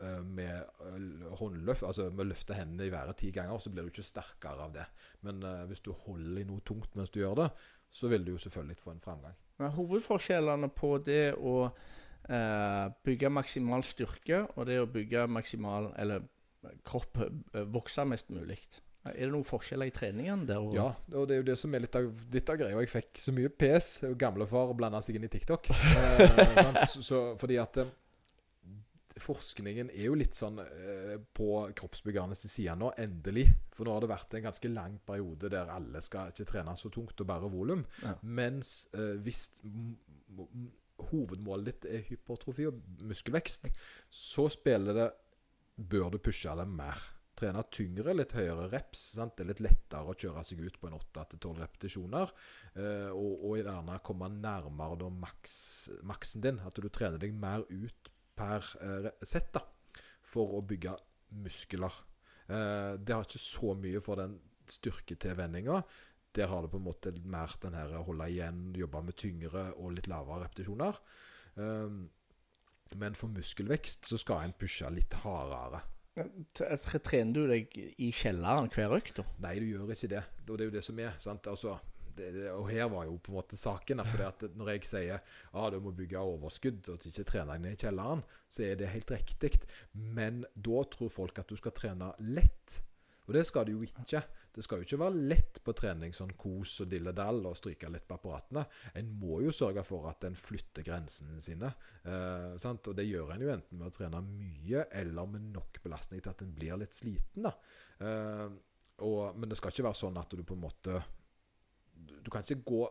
eh, 0.00 0.20
med 0.24 0.56
eh, 0.56 1.30
håndløft, 1.40 1.86
altså 1.88 2.10
med 2.10 2.26
å 2.26 2.30
løfte 2.32 2.58
hendene 2.58 2.88
i 2.88 2.94
været 2.94 3.22
ti 3.22 3.32
ganger, 3.34 3.58
så 3.62 3.72
blir 3.72 3.86
du 3.86 3.94
ikke 3.94 4.06
sterkere 4.06 4.68
av 4.68 4.76
det. 4.76 4.86
Men 5.24 5.40
uh, 5.44 5.64
hvis 5.70 5.80
du 5.80 5.92
holder 6.04 6.42
i 6.42 6.48
noe 6.48 6.60
tungt 6.66 6.98
mens 6.98 7.12
du 7.14 7.22
gjør 7.22 7.38
det, 7.44 7.48
så 7.94 8.10
vil 8.10 8.26
du 8.26 8.34
jo 8.34 8.42
selvfølgelig 8.42 8.80
få 8.82 8.92
en 8.92 9.04
framgang. 9.04 9.36
Men 9.60 9.74
hovedforskjellene 9.76 10.70
på 10.74 10.96
det 11.06 11.34
å 11.38 11.56
eh, 11.68 12.86
bygge 13.06 13.30
maksimal 13.30 13.84
styrke 13.86 14.44
og 14.54 14.66
det 14.66 14.80
å 14.82 14.88
bygge 14.90 15.28
maksimal 15.30 15.92
Eller 16.00 16.24
kropp 16.86 17.20
eh, 17.22 17.62
vokse 17.68 18.04
mest 18.08 18.32
mulig. 18.34 18.58
Er 19.04 19.26
det 19.26 19.32
noen 19.34 19.44
forskjeller 19.44 19.90
i 19.90 19.92
treningen 19.92 20.46
der? 20.48 20.62
Ja, 20.72 20.86
og 21.12 21.26
det 21.28 21.36
er 21.36 21.42
jo 21.42 21.48
det 21.50 21.58
som 21.60 21.74
er 21.76 21.82
litt 21.84 21.96
av, 21.98 22.06
litt 22.32 22.48
av 22.48 22.56
greia. 22.56 22.78
Jeg 22.80 22.88
fikk 22.88 23.20
så 23.20 23.34
mye 23.36 23.50
pes. 23.52 23.88
Gamlefar 24.16 24.72
blanda 24.78 25.02
seg 25.04 25.18
inn 25.18 25.26
i 25.26 25.32
TikTok. 25.32 25.68
eh, 25.74 26.80
så, 26.88 27.20
fordi 27.40 27.58
at 27.60 27.82
eh, 27.82 27.90
forskningen 29.22 29.90
er 29.94 30.08
jo 30.08 30.16
litt 30.18 30.36
sånn 30.36 30.58
eh, 30.62 31.16
på 31.36 31.48
kroppsbyggernes 31.78 32.44
side 32.50 32.74
nå, 32.78 32.90
endelig. 33.00 33.46
For 33.74 33.86
nå 33.86 33.94
har 33.94 34.04
det 34.04 34.10
vært 34.10 34.36
en 34.36 34.46
ganske 34.48 34.70
lang 34.72 34.98
periode 35.06 35.50
der 35.52 35.70
alle 35.72 36.02
skal 36.04 36.32
ikke 36.32 36.48
trene 36.50 36.76
så 36.78 36.90
tungt 36.94 37.20
og 37.22 37.28
bare 37.30 37.50
volum. 37.52 37.84
Ja. 38.02 38.14
Mens 38.26 38.76
eh, 38.96 39.14
hvis 39.24 39.46
hovedmålet 41.10 41.70
ditt 41.70 41.90
er 41.90 42.06
hypertrofi 42.08 42.68
og 42.70 42.80
muskelvekst, 43.06 43.70
så 44.10 44.48
spiller 44.52 44.98
det 45.00 45.10
Bør 45.74 46.12
du 46.14 46.20
pushe 46.22 46.52
det 46.54 46.68
mer. 46.70 47.00
Trene 47.34 47.64
tyngre, 47.74 48.12
litt 48.14 48.30
høyere 48.36 48.68
reps. 48.70 49.00
Sant? 49.16 49.32
Det 49.34 49.42
er 49.42 49.48
litt 49.48 49.62
lettere 49.64 50.12
å 50.12 50.14
kjøre 50.14 50.44
seg 50.46 50.60
ut 50.62 50.76
på 50.78 50.86
en 50.86 50.94
8-12 51.00 51.56
repetisjoner. 51.64 52.30
Eh, 52.78 53.10
og, 53.10 53.42
og 53.48 53.56
gjerne 53.58 53.98
komme 54.06 54.28
nærmere 54.36 55.00
da 55.00 55.08
maks, 55.10 55.56
maksen 56.06 56.44
din. 56.46 56.62
At 56.62 56.78
du 56.78 56.86
trener 56.86 57.18
deg 57.18 57.34
mer 57.34 57.66
ut 57.74 58.13
per 58.36 58.66
eh, 58.82 59.12
sett 59.24 59.52
da, 59.54 59.62
for 60.24 60.58
å 60.58 60.64
bygge 60.66 60.96
muskler. 61.44 62.00
Eh, 62.48 62.96
det 62.98 63.14
har 63.14 63.24
ikke 63.26 63.42
så 63.42 63.74
mye 63.78 64.02
for 64.04 64.20
den 64.20 64.36
styrke 64.70 65.16
til 65.20 65.36
vendinga. 65.38 65.80
Der 66.34 66.50
har 66.50 66.64
det 66.64 66.72
på 66.72 66.80
en 66.80 66.88
måte 66.88 67.14
mer 67.30 67.52
den 67.62 67.76
her 67.78 67.94
holde 68.06 68.28
igjen, 68.32 68.66
jobbe 68.74 69.04
med 69.06 69.18
tyngre 69.20 69.68
og 69.78 69.94
litt 69.94 70.10
lavere 70.10 70.44
repetisjoner. 70.46 71.00
Eh, 71.56 71.98
men 72.94 73.16
for 73.18 73.32
muskelvekst 73.32 74.06
så 74.10 74.18
skal 74.20 74.44
en 74.44 74.56
pushe 74.58 74.88
litt 74.92 75.14
hardere. 75.24 75.82
Trener 76.54 77.34
du 77.34 77.48
deg 77.50 77.72
i 77.74 78.12
kjelleren 78.14 78.68
hver 78.70 78.92
økt? 79.00 79.18
Nei, 79.42 79.56
du 79.58 79.66
gjør 79.66 79.90
ikke 79.90 80.12
det. 80.12 80.22
Og 80.46 80.52
det 80.54 80.62
er 80.62 80.68
jo 80.68 80.74
det 80.76 80.84
som 80.86 81.00
er. 81.02 81.16
sant? 81.18 81.48
Altså, 81.50 81.74
det, 82.18 82.30
og 82.52 82.68
her 82.70 82.88
var 82.92 83.08
jo 83.08 83.18
på 83.18 83.32
en 83.32 83.38
måte 83.38 83.58
saken. 83.58 84.02
For 84.10 84.48
når 84.54 84.72
jeg 84.74 84.88
sier 84.88 85.18
at 85.18 85.28
ah, 85.52 85.68
du 85.72 85.80
må 85.84 85.94
bygge 85.96 86.20
overskudd 86.20 86.92
og 86.92 87.08
ikke 87.10 87.26
trene 87.28 87.54
deg 87.54 87.64
ned 87.64 87.76
i 87.76 87.82
kjelleren, 87.84 88.24
så 88.48 88.66
er 88.68 88.80
det 88.80 88.92
helt 88.94 89.14
riktig. 89.14 89.54
Men 89.92 90.44
da 90.54 90.82
tror 90.90 91.12
folk 91.12 91.42
at 91.42 91.50
du 91.50 91.58
skal 91.60 91.76
trene 91.76 92.12
lett. 92.34 92.80
Og 93.24 93.32
det 93.36 93.44
skal 93.48 93.64
det 93.64 93.72
jo 93.72 93.84
ikke. 93.86 94.20
Det 94.54 94.62
skal 94.62 94.78
jo 94.78 94.86
ikke 94.86 95.00
være 95.00 95.22
lett 95.32 95.58
på 95.64 95.72
trening, 95.74 96.12
sånn 96.14 96.34
kos 96.38 96.76
og 96.84 96.90
dilledall 96.92 97.40
og 97.48 97.56
stryke 97.58 97.88
litt 97.90 98.04
på 98.06 98.18
apparatene. 98.18 98.62
En 99.00 99.08
må 99.18 99.40
jo 99.42 99.54
sørge 99.54 99.82
for 99.86 100.06
at 100.10 100.26
en 100.28 100.36
flytter 100.38 100.86
grensene 100.86 101.40
sine. 101.42 101.72
Eh, 102.04 102.52
og 102.74 102.92
det 102.94 103.08
gjør 103.08 103.34
en 103.34 103.42
jo 103.42 103.50
enten 103.54 103.80
med 103.80 103.88
å 103.88 103.96
trene 103.96 104.20
mye 104.28 104.84
eller 105.00 105.32
med 105.32 105.50
nok 105.56 105.80
belastning 105.82 106.22
til 106.22 106.34
at 106.34 106.44
en 106.44 106.54
blir 106.54 106.78
litt 106.78 106.94
sliten. 106.94 107.50
Eh, 107.98 108.46
og, 109.02 109.34
men 109.34 109.50
det 109.50 109.58
skal 109.58 109.74
ikke 109.74 109.88
være 109.88 110.02
sånn 110.04 110.20
at 110.20 110.30
du 110.30 110.44
på 110.46 110.54
en 110.54 110.66
måte 110.68 111.00
du 112.06 112.30
kan 112.30 112.44
ikke 112.44 112.64
gå 112.68 112.82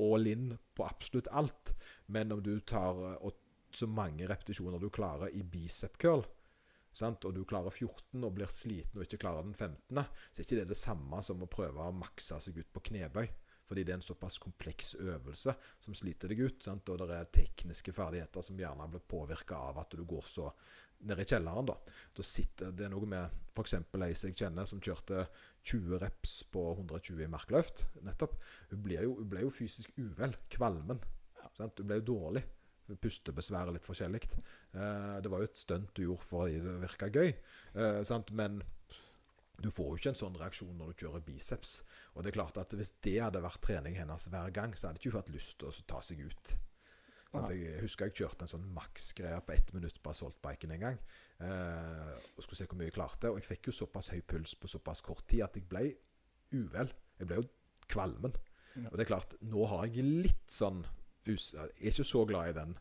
all 0.00 0.26
in 0.26 0.50
på 0.74 0.86
absolutt 0.86 1.28
alt, 1.36 1.74
men 2.06 2.32
om 2.32 2.42
du 2.42 2.54
tar 2.60 3.00
eh, 3.12 3.38
så 3.74 3.86
mange 3.86 4.26
repetisjoner 4.28 4.80
du 4.82 4.90
klarer 4.90 5.34
i 5.36 5.42
bicep 5.46 5.98
curl, 6.00 6.24
sant? 6.92 7.24
og 7.24 7.36
du 7.36 7.44
klarer 7.48 7.70
14 7.70 8.24
og 8.24 8.34
blir 8.34 8.50
sliten 8.50 8.98
og 8.98 9.06
ikke 9.06 9.20
klarer 9.26 9.46
den 9.46 9.54
15., 9.54 10.00
så 10.32 10.40
er 10.40 10.46
ikke 10.46 10.60
det 10.62 10.72
det 10.72 10.80
samme 10.80 11.22
som 11.22 11.44
å 11.44 11.50
prøve 11.50 11.86
å 11.86 11.94
makse 11.94 12.40
seg 12.42 12.58
ut 12.58 12.72
på 12.74 12.84
knebøy. 12.90 13.28
Fordi 13.70 13.84
det 13.86 13.92
er 13.94 14.00
en 14.00 14.02
såpass 14.02 14.40
kompleks 14.42 14.96
øvelse 14.98 15.54
som 15.78 15.94
sliter 15.94 16.32
deg 16.32 16.40
ut. 16.42 16.64
Sant? 16.66 16.90
Og 16.90 17.04
det 17.04 17.14
er 17.14 17.28
tekniske 17.30 17.94
ferdigheter 17.94 18.42
som 18.42 18.58
gjerne 18.58 18.88
blir 18.90 19.04
påvirka 19.06 19.60
av 19.70 19.78
at 19.84 19.94
du 19.94 20.02
går 20.10 20.26
så 20.26 20.48
nede 21.06 21.22
i 21.22 21.28
kjelleren. 21.30 21.68
da. 21.70 21.76
da 22.16 22.24
sitter, 22.26 22.72
det 22.74 22.88
er 22.88 22.92
noe 22.92 23.06
med 23.08 23.38
f.eks. 23.54 23.76
ei 23.78 24.10
jeg 24.10 24.36
kjenner, 24.42 24.66
som 24.66 24.82
kjørte 24.82 25.22
20 25.70 26.00
reps 26.02 26.40
på 26.50 26.64
120 26.74 27.22
i 27.24 27.30
markløft. 27.30 27.84
nettopp. 28.02 28.34
Hun 28.72 28.82
ble 28.84 29.04
jo, 29.06 29.14
hun 29.20 29.30
ble 29.30 29.44
jo 29.46 29.54
fysisk 29.54 29.94
uvel. 30.00 30.34
Kvalmen. 30.52 30.98
Sant? 31.54 31.78
Hun 31.78 31.86
ble 31.86 32.00
jo 32.00 32.08
dårlig. 32.10 32.44
Pustebesværet 32.90 33.76
litt 33.76 33.86
forskjellig. 33.86 34.24
Eh, 34.74 35.16
det 35.22 35.30
var 35.30 35.44
jo 35.44 35.46
et 35.46 35.62
stunt 35.62 35.94
du 35.94 36.02
gjorde 36.08 36.26
fordi 36.26 36.58
det 36.64 36.76
virka 36.82 37.10
gøy. 37.14 37.32
Eh, 37.78 38.02
sant? 38.06 38.34
Men 38.34 38.58
du 39.60 39.68
får 39.70 39.90
jo 39.90 39.98
ikke 40.00 40.12
en 40.14 40.18
sånn 40.22 40.38
reaksjon 40.40 40.76
når 40.78 40.92
du 40.92 41.04
kjører 41.04 41.22
biceps. 41.26 41.80
Og 42.14 42.24
det 42.24 42.30
er 42.30 42.38
klart 42.38 42.58
at 42.60 42.72
Hvis 42.76 42.94
det 43.04 43.18
hadde 43.20 43.42
vært 43.44 43.62
trening 43.64 43.96
hennes 43.98 44.26
hver 44.32 44.52
gang, 44.56 44.74
så 44.74 44.88
hadde 44.88 45.02
ikke 45.02 45.12
hun 45.12 45.20
hatt 45.20 45.32
lyst 45.34 45.58
til 45.60 45.68
å 45.68 45.86
ta 45.90 46.00
seg 46.04 46.22
ut. 46.24 46.52
Sånn 47.30 47.46
Jeg 47.54 47.82
husker 47.84 48.08
jeg 48.08 48.16
kjørte 48.22 48.46
en 48.46 48.52
sånn 48.54 48.70
maksgreie 48.74 49.38
på 49.46 49.54
ett 49.54 49.72
minutt 49.76 50.00
på 50.02 50.10
assaultbiken 50.10 50.72
en 50.74 50.84
gang. 50.86 51.00
Eh, 51.44 52.14
og 52.34 52.42
skulle 52.42 52.58
se 52.58 52.66
hvor 52.70 52.80
mye 52.80 52.88
jeg 52.88 52.96
klarte. 52.96 53.30
Og 53.30 53.38
jeg 53.38 53.50
fikk 53.52 53.70
jo 53.70 53.76
såpass 53.82 54.10
høy 54.14 54.20
puls 54.26 54.56
på 54.58 54.70
såpass 54.70 55.04
kort 55.04 55.26
tid 55.30 55.44
at 55.46 55.58
jeg 55.58 55.68
ble 55.70 55.84
uvel. 56.56 56.90
Jeg 57.20 57.30
ble 57.30 57.42
jo 57.42 57.46
kvalmen. 57.90 58.34
Ja. 58.78 58.88
Og 58.88 58.96
det 58.96 59.04
er 59.04 59.12
klart, 59.12 59.36
nå 59.42 59.66
har 59.70 59.86
jeg 59.90 60.06
litt 60.06 60.52
sånn 60.54 60.84
Jeg 61.26 61.36
er 61.60 61.90
ikke 61.90 62.06
så 62.06 62.22
glad 62.26 62.50
i 62.50 62.56
den 62.56 62.76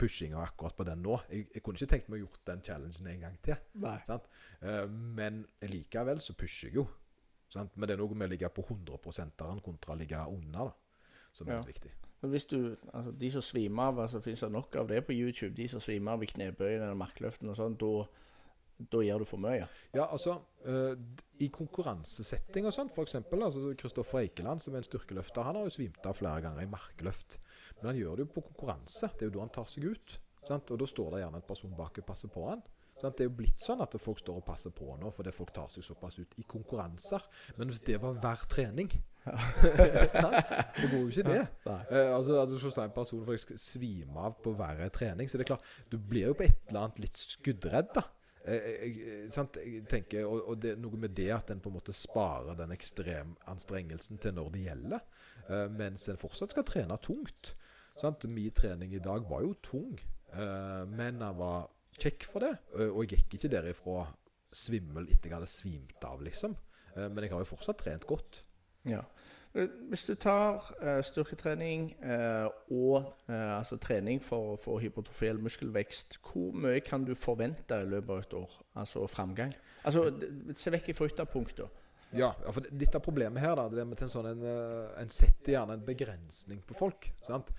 pushinga 0.00 0.40
akkurat 0.42 0.76
på 0.78 0.86
den 0.88 1.02
nå. 1.04 1.18
Jeg, 1.30 1.46
jeg 1.54 1.62
kunne 1.64 1.78
ikke 1.80 1.90
tenkt 1.94 2.10
meg 2.10 2.20
å 2.20 2.24
gjort 2.26 2.42
den 2.50 2.62
challengen 2.66 3.10
en 3.12 3.24
gang 3.26 3.38
til. 3.44 3.56
Eh, 4.60 4.84
men 4.88 5.42
likevel 5.68 6.22
så 6.24 6.34
pusher 6.38 6.70
jeg 6.70 6.80
jo. 6.80 6.86
Sant? 7.50 7.74
Men 7.76 7.90
det 7.90 7.96
er 7.96 8.02
noe 8.02 8.14
med 8.16 8.30
å 8.30 8.32
ligge 8.34 8.50
på 8.54 8.64
100 8.68 9.60
kontra 9.64 9.96
å 9.96 9.98
ligge 9.98 10.20
under, 10.30 10.70
da, 10.70 11.10
som 11.32 11.48
er 11.50 11.58
Ja. 11.58 11.66
viktig. 11.66 11.92
Hvis 12.20 12.44
du, 12.50 12.76
altså 12.92 13.12
De 13.16 13.30
som 13.32 13.42
svimer 13.42 13.82
av, 13.88 14.00
altså 14.04 14.20
finnes 14.20 14.40
det 14.44 14.50
nok 14.52 14.76
av 14.76 14.88
det 14.88 15.06
på 15.06 15.14
YouTube. 15.16 15.54
De 15.56 15.68
som 15.68 15.80
svimer 15.80 16.12
av 16.12 16.22
i 16.22 16.26
knebøyen 16.26 16.82
eller 16.82 16.94
markløften 16.94 17.48
og 17.48 17.56
sånn, 17.56 17.78
da 17.80 18.06
da 18.80 19.02
gjør 19.04 19.18
du 19.18 19.24
for 19.28 19.36
mye. 19.42 19.66
Ja, 19.92 20.06
altså 20.06 20.38
uh, 20.64 20.94
I 21.42 21.48
konkurransesetting 21.52 22.64
og 22.68 22.72
sånn, 22.72 22.88
f.eks. 22.94 23.14
Altså, 23.20 23.74
Kristoffer 23.76 24.22
Eikeland, 24.22 24.62
som 24.64 24.74
er 24.74 24.80
en 24.80 24.88
styrkeløfter, 24.88 25.44
han 25.44 25.58
har 25.58 25.68
jo 25.68 25.74
svimt 25.74 26.06
av 26.08 26.16
flere 26.16 26.40
ganger 26.46 26.64
i 26.64 26.70
markløft. 26.70 27.38
Men 27.80 27.92
han 27.92 28.00
gjør 28.00 28.18
det 28.18 28.26
jo 28.26 28.34
på 28.34 28.44
konkurranse. 28.50 29.12
Det 29.14 29.26
er 29.26 29.30
jo 29.30 29.38
da 29.38 29.46
han 29.46 29.54
tar 29.54 29.70
seg 29.70 29.88
ut. 29.90 30.18
Sant? 30.48 30.70
Og 30.72 30.80
da 30.80 30.88
står 30.88 31.14
det 31.14 31.24
gjerne 31.24 31.40
en 31.40 31.48
person 31.48 31.72
bak 31.76 32.00
og 32.00 32.06
passer 32.06 32.32
på 32.32 32.46
han. 32.48 32.62
Sant? 33.00 33.16
Det 33.16 33.24
er 33.24 33.30
jo 33.30 33.36
blitt 33.38 33.62
sånn 33.62 33.80
at 33.80 33.96
folk 34.00 34.20
står 34.20 34.40
og 34.40 34.44
passer 34.44 34.72
på 34.76 34.92
nå 35.00 35.08
fordi 35.14 35.32
folk 35.32 35.52
tar 35.56 35.70
seg 35.72 35.84
såpass 35.86 36.18
ut 36.20 36.36
i 36.40 36.44
konkurranser. 36.48 37.24
Men 37.56 37.72
hvis 37.72 37.82
det 37.86 37.96
var 38.02 38.18
hver 38.20 38.44
trening 38.50 38.90
Det 39.60 40.86
går 40.88 40.96
jo 40.96 41.08
ikke 41.10 41.26
det. 41.26 41.42
Eh, 41.68 42.08
altså, 42.14 42.38
altså 42.40 42.56
Så 42.60 42.84
en 42.84 42.94
person 42.94 43.24
faktisk 43.26 43.52
svimer 43.60 44.30
av 44.30 44.38
på 44.42 44.54
hver 44.56 44.88
trening. 44.94 45.28
Så 45.28 45.38
det 45.38 45.44
er 45.44 45.52
klart, 45.54 45.68
du 45.92 45.98
blir 45.98 46.30
jo 46.30 46.38
på 46.38 46.46
et 46.48 46.70
eller 46.70 46.86
annet 46.86 47.02
litt 47.04 47.20
skuddredd, 47.20 47.92
da. 47.96 48.06
Jeg, 48.40 48.92
jeg, 48.96 49.26
sant? 49.34 49.58
jeg 49.60 49.84
tenker, 49.88 50.24
og, 50.24 50.46
og 50.48 50.60
det 50.62 50.78
noe 50.80 50.96
med 50.96 51.12
det 51.12 51.28
at 51.34 51.50
en 51.52 51.60
på 51.60 51.68
en 51.68 51.76
måte 51.76 51.92
sparer 51.92 52.56
den 52.56 52.72
ekstremanstrengelsen 52.72 54.20
til 54.22 54.32
når 54.38 54.48
det 54.54 54.62
gjelder, 54.64 55.04
eh, 55.44 55.66
mens 55.76 56.08
en 56.08 56.20
fortsatt 56.20 56.54
skal 56.54 56.64
trene 56.66 56.96
tungt. 57.04 57.52
Sant? 58.00 58.24
Min 58.32 58.50
trening 58.56 58.94
i 58.96 59.02
dag 59.04 59.26
var 59.28 59.42
jo 59.44 59.54
tung, 59.62 59.98
eh, 60.32 60.84
men 60.88 61.20
jeg 61.20 61.36
var 61.38 61.68
kjekk 62.00 62.24
for 62.24 62.40
det. 62.46 62.54
eh, 62.78 62.88
Og 62.88 63.04
jeg 63.04 63.18
gikk 63.20 63.38
ikke 63.38 63.52
derifra 63.58 64.06
svimmel 64.52 65.06
etter 65.12 65.28
jeg 65.30 65.36
hadde 65.38 65.46
svimt 65.50 66.04
av, 66.08 66.22
liksom. 66.24 66.56
Eh, 66.96 67.08
men 67.08 67.24
jeg 67.26 67.32
har 67.34 67.42
jo 67.44 67.50
fortsatt 67.52 67.78
trent 67.84 68.06
godt. 68.08 68.42
Ja. 68.88 69.02
Eh, 69.54 69.66
Hvis 69.90 70.04
du 70.06 70.14
tar 70.14 70.62
eh, 70.80 71.00
styrketrening 71.02 71.90
eh, 72.02 72.48
og 72.70 73.12
eh, 73.28 73.58
altså 73.58 73.76
trening 73.82 74.22
for, 74.22 74.56
for 74.56 74.78
hypotrofiell 74.80 75.38
muskelvekst, 75.42 76.18
hvor 76.24 76.54
mye 76.54 76.80
kan 76.80 77.04
du 77.04 77.14
forvente 77.14 77.74
i 77.82 77.90
løpet 77.90 78.10
av 78.16 78.18
et 78.24 78.34
år? 78.40 78.56
Altså 78.76 79.04
framgang? 79.10 79.52
Altså, 79.84 80.08
Se 80.54 80.70
vekk 80.72 80.94
fra 80.96 81.06
ytterpunktene. 81.10 81.68
Ja, 82.12 82.32
for 82.50 82.64
litt 82.74 82.94
av 82.98 83.04
problemet 83.06 83.38
her 83.38 83.54
da, 83.54 83.68
det 83.70 83.78
er 83.78 83.86
med 83.86 84.00
en 84.02 84.10
sånn 84.10 84.26
en, 84.32 84.40
en 84.98 85.12
setter 85.14 85.52
gjerne 85.52 85.76
en 85.76 85.84
begrensning 85.86 86.58
på 86.66 86.74
folk. 86.74 87.06
sant? 87.22 87.52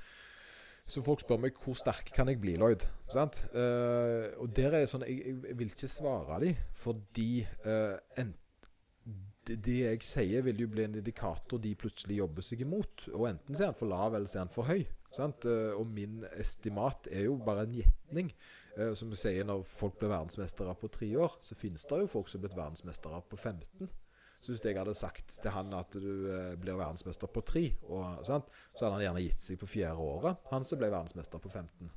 Så 0.92 1.00
folk 1.06 1.22
spør 1.24 1.40
meg 1.40 1.60
hvor 1.64 1.78
sterk 1.80 2.10
kan 2.12 2.28
jeg 2.28 2.42
bli, 2.42 2.58
Lloyd. 2.60 2.84
sant? 3.14 3.38
Eh, 3.56 4.32
og 4.42 4.52
der 4.58 4.76
er 4.76 4.90
sånn, 4.92 5.06
jeg, 5.08 5.38
jeg 5.48 5.58
vil 5.60 5.72
ikke 5.72 5.88
svare 5.92 6.40
dem, 6.44 6.58
fordi 6.76 7.30
eh, 7.64 7.96
en, 8.20 8.34
det, 9.48 9.58
det 9.66 9.78
jeg 9.80 10.02
sier, 10.06 10.44
vil 10.46 10.66
jo 10.66 10.68
bli 10.74 10.84
en 10.84 10.98
indikator 11.00 11.62
de 11.64 11.72
plutselig 11.80 12.20
jobber 12.20 12.46
seg 12.46 12.66
imot. 12.66 13.08
Og 13.14 13.30
enten 13.30 13.56
så 13.56 13.64
er 13.64 13.72
han 13.72 13.80
for 13.80 13.92
lav, 13.92 14.18
eller 14.18 14.28
så 14.28 14.42
er 14.42 14.46
han 14.46 14.54
for 14.54 14.68
høy. 14.68 14.84
sant? 15.16 15.48
Eh, 15.48 15.72
og 15.78 15.88
min 15.96 16.26
estimat 16.36 17.08
er 17.12 17.30
jo 17.30 17.40
bare 17.46 17.70
en 17.70 17.80
gjetning. 17.80 18.36
Eh, 18.78 18.92
som 18.96 19.12
vi 19.12 19.20
sier, 19.20 19.48
når 19.48 19.64
folk 19.68 19.98
blir 20.00 20.12
verdensmestere 20.12 20.76
på 20.80 20.92
tre 20.92 21.10
år, 21.20 21.40
så 21.44 21.58
finnes 21.60 21.88
det 21.88 22.04
jo 22.04 22.12
folk 22.12 22.32
som 22.32 22.40
er 22.40 22.50
blitt 22.50 22.60
verdensmestere 22.60 23.24
på 23.32 23.40
15. 23.40 23.92
Så 24.42 24.54
hvis 24.56 24.64
jeg 24.66 24.78
hadde 24.78 24.94
sagt 24.98 25.36
til 25.44 25.54
han 25.54 25.74
at 25.78 25.94
du 25.94 26.28
eh, 26.32 26.54
blir 26.60 26.80
verdensmester 26.80 27.30
på 27.30 27.44
tre, 27.46 27.68
og, 27.88 28.24
sant? 28.26 28.48
så 28.74 28.88
hadde 28.88 28.96
han 28.98 29.06
gjerne 29.06 29.26
gitt 29.28 29.44
seg 29.44 29.60
på 29.62 29.70
fjerde 29.70 30.02
året. 30.02 30.48
Han 30.50 30.66
som 30.66 30.82
ble 30.82 30.90
verdensmester 30.90 31.42
på 31.44 31.52
15. 31.52 31.92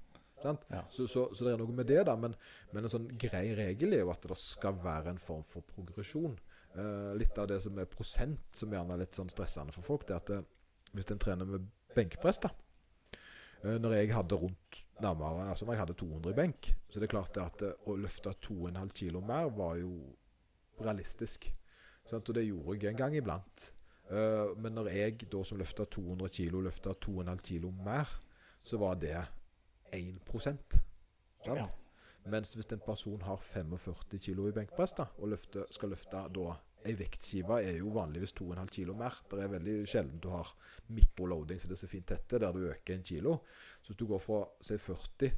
Sant? 0.45 0.67
Ja. 0.69 0.83
Så, 0.93 1.07
så, 1.09 1.31
så 1.33 1.47
det 1.47 1.55
er 1.55 1.63
noe 1.63 1.73
med 1.73 1.89
det, 1.89 2.03
da. 2.05 2.19
Men, 2.21 2.35
men 2.75 2.85
en 2.85 2.93
sånn 2.93 3.07
grei 3.21 3.47
regel 3.57 3.97
er 3.97 4.05
jo 4.05 4.13
at 4.13 4.27
det 4.29 4.37
skal 4.37 4.77
være 4.85 5.15
en 5.15 5.23
form 5.23 5.47
for 5.49 5.65
progresjon. 5.73 6.37
Eh, 6.75 7.15
litt 7.17 7.39
av 7.39 7.49
det 7.49 7.61
som 7.65 7.81
er 7.81 7.89
prosent, 7.89 8.45
som 8.53 8.73
gjerne 8.75 8.97
er 8.97 9.05
litt 9.05 9.17
sånn 9.17 9.33
stressende 9.33 9.73
for 9.73 9.87
folk, 9.87 10.05
det 10.09 10.17
er 10.17 10.21
at 10.21 10.33
det, 10.35 10.41
hvis 10.93 11.09
en 11.15 11.23
trener 11.23 11.49
med 11.49 11.69
benkpress, 11.95 12.41
da 12.43 12.51
eh, 13.63 13.79
Når 13.79 13.97
jeg 13.97 14.13
hadde 14.15 14.39
rundt 14.43 14.81
nærmere 15.03 15.49
Altså 15.53 15.67
når 15.67 15.77
jeg 15.77 15.83
hadde 15.85 15.97
200 16.03 16.35
i 16.35 16.39
benk, 16.39 16.71
så 16.91 16.99
er 16.99 17.07
det 17.07 17.13
klart 17.15 17.33
det 17.37 17.45
at 17.45 17.65
eh, 17.65 17.89
å 17.89 17.97
løfte 17.99 18.35
2,5 18.49 18.93
kilo 19.01 19.23
mer 19.25 19.53
var 19.55 19.79
jo 19.79 19.95
realistisk. 20.83 21.47
Sant? 22.09 22.29
Og 22.29 22.37
det 22.37 22.47
gjorde 22.47 22.79
jeg 22.79 22.93
en 22.93 23.01
gang 23.01 23.17
iblant. 23.17 23.71
Eh, 24.11 24.53
men 24.61 24.77
når 24.77 24.91
jeg 24.93 25.29
da 25.33 25.41
som 25.47 25.61
løfta 25.61 25.87
200 25.97 26.29
kg, 26.37 26.61
løfta 26.67 26.93
2,5 27.07 27.41
kg 27.49 27.71
mer, 27.85 28.11
så 28.65 28.81
var 28.81 28.99
det 29.01 29.17
1 29.95 30.21
sant? 30.43 30.79
Ja. 31.47 31.67
Mens 32.33 32.55
hvis 32.57 32.71
en 32.73 32.81
person 32.81 33.21
har 33.23 33.37
45 33.37 34.19
kg 34.19 34.47
i 34.49 34.55
benkpress 34.57 34.97
da, 34.97 35.09
og 35.21 35.35
løfte, 35.35 35.67
skal 35.73 35.93
løfte 35.93 36.29
da 36.33 36.55
Ei 36.85 36.93
vektskive 37.01 37.63
er 37.65 37.79
jo 37.79 37.95
vanligvis 37.95 38.35
2,5 38.37 38.67
kg 38.75 38.91
mer. 38.99 39.15
Det 39.31 39.39
er 39.41 39.53
veldig 39.55 39.77
sjelden 39.89 40.19
du 40.21 40.29
har 40.29 40.51
mikroloading, 40.93 41.57
som 41.57 41.71
det 41.71 41.79
er 41.79 41.81
så 41.81 41.89
fint 41.89 42.11
dette, 42.13 42.41
der 42.43 42.53
du 42.53 42.67
øker 42.69 42.99
en 42.99 43.07
kilo. 43.09 43.39
Så 43.81 43.93
hvis 43.93 44.01
du 44.03 44.05
går 44.11 44.21
fra 44.21 44.43
si 44.61 44.77
40 44.77 45.31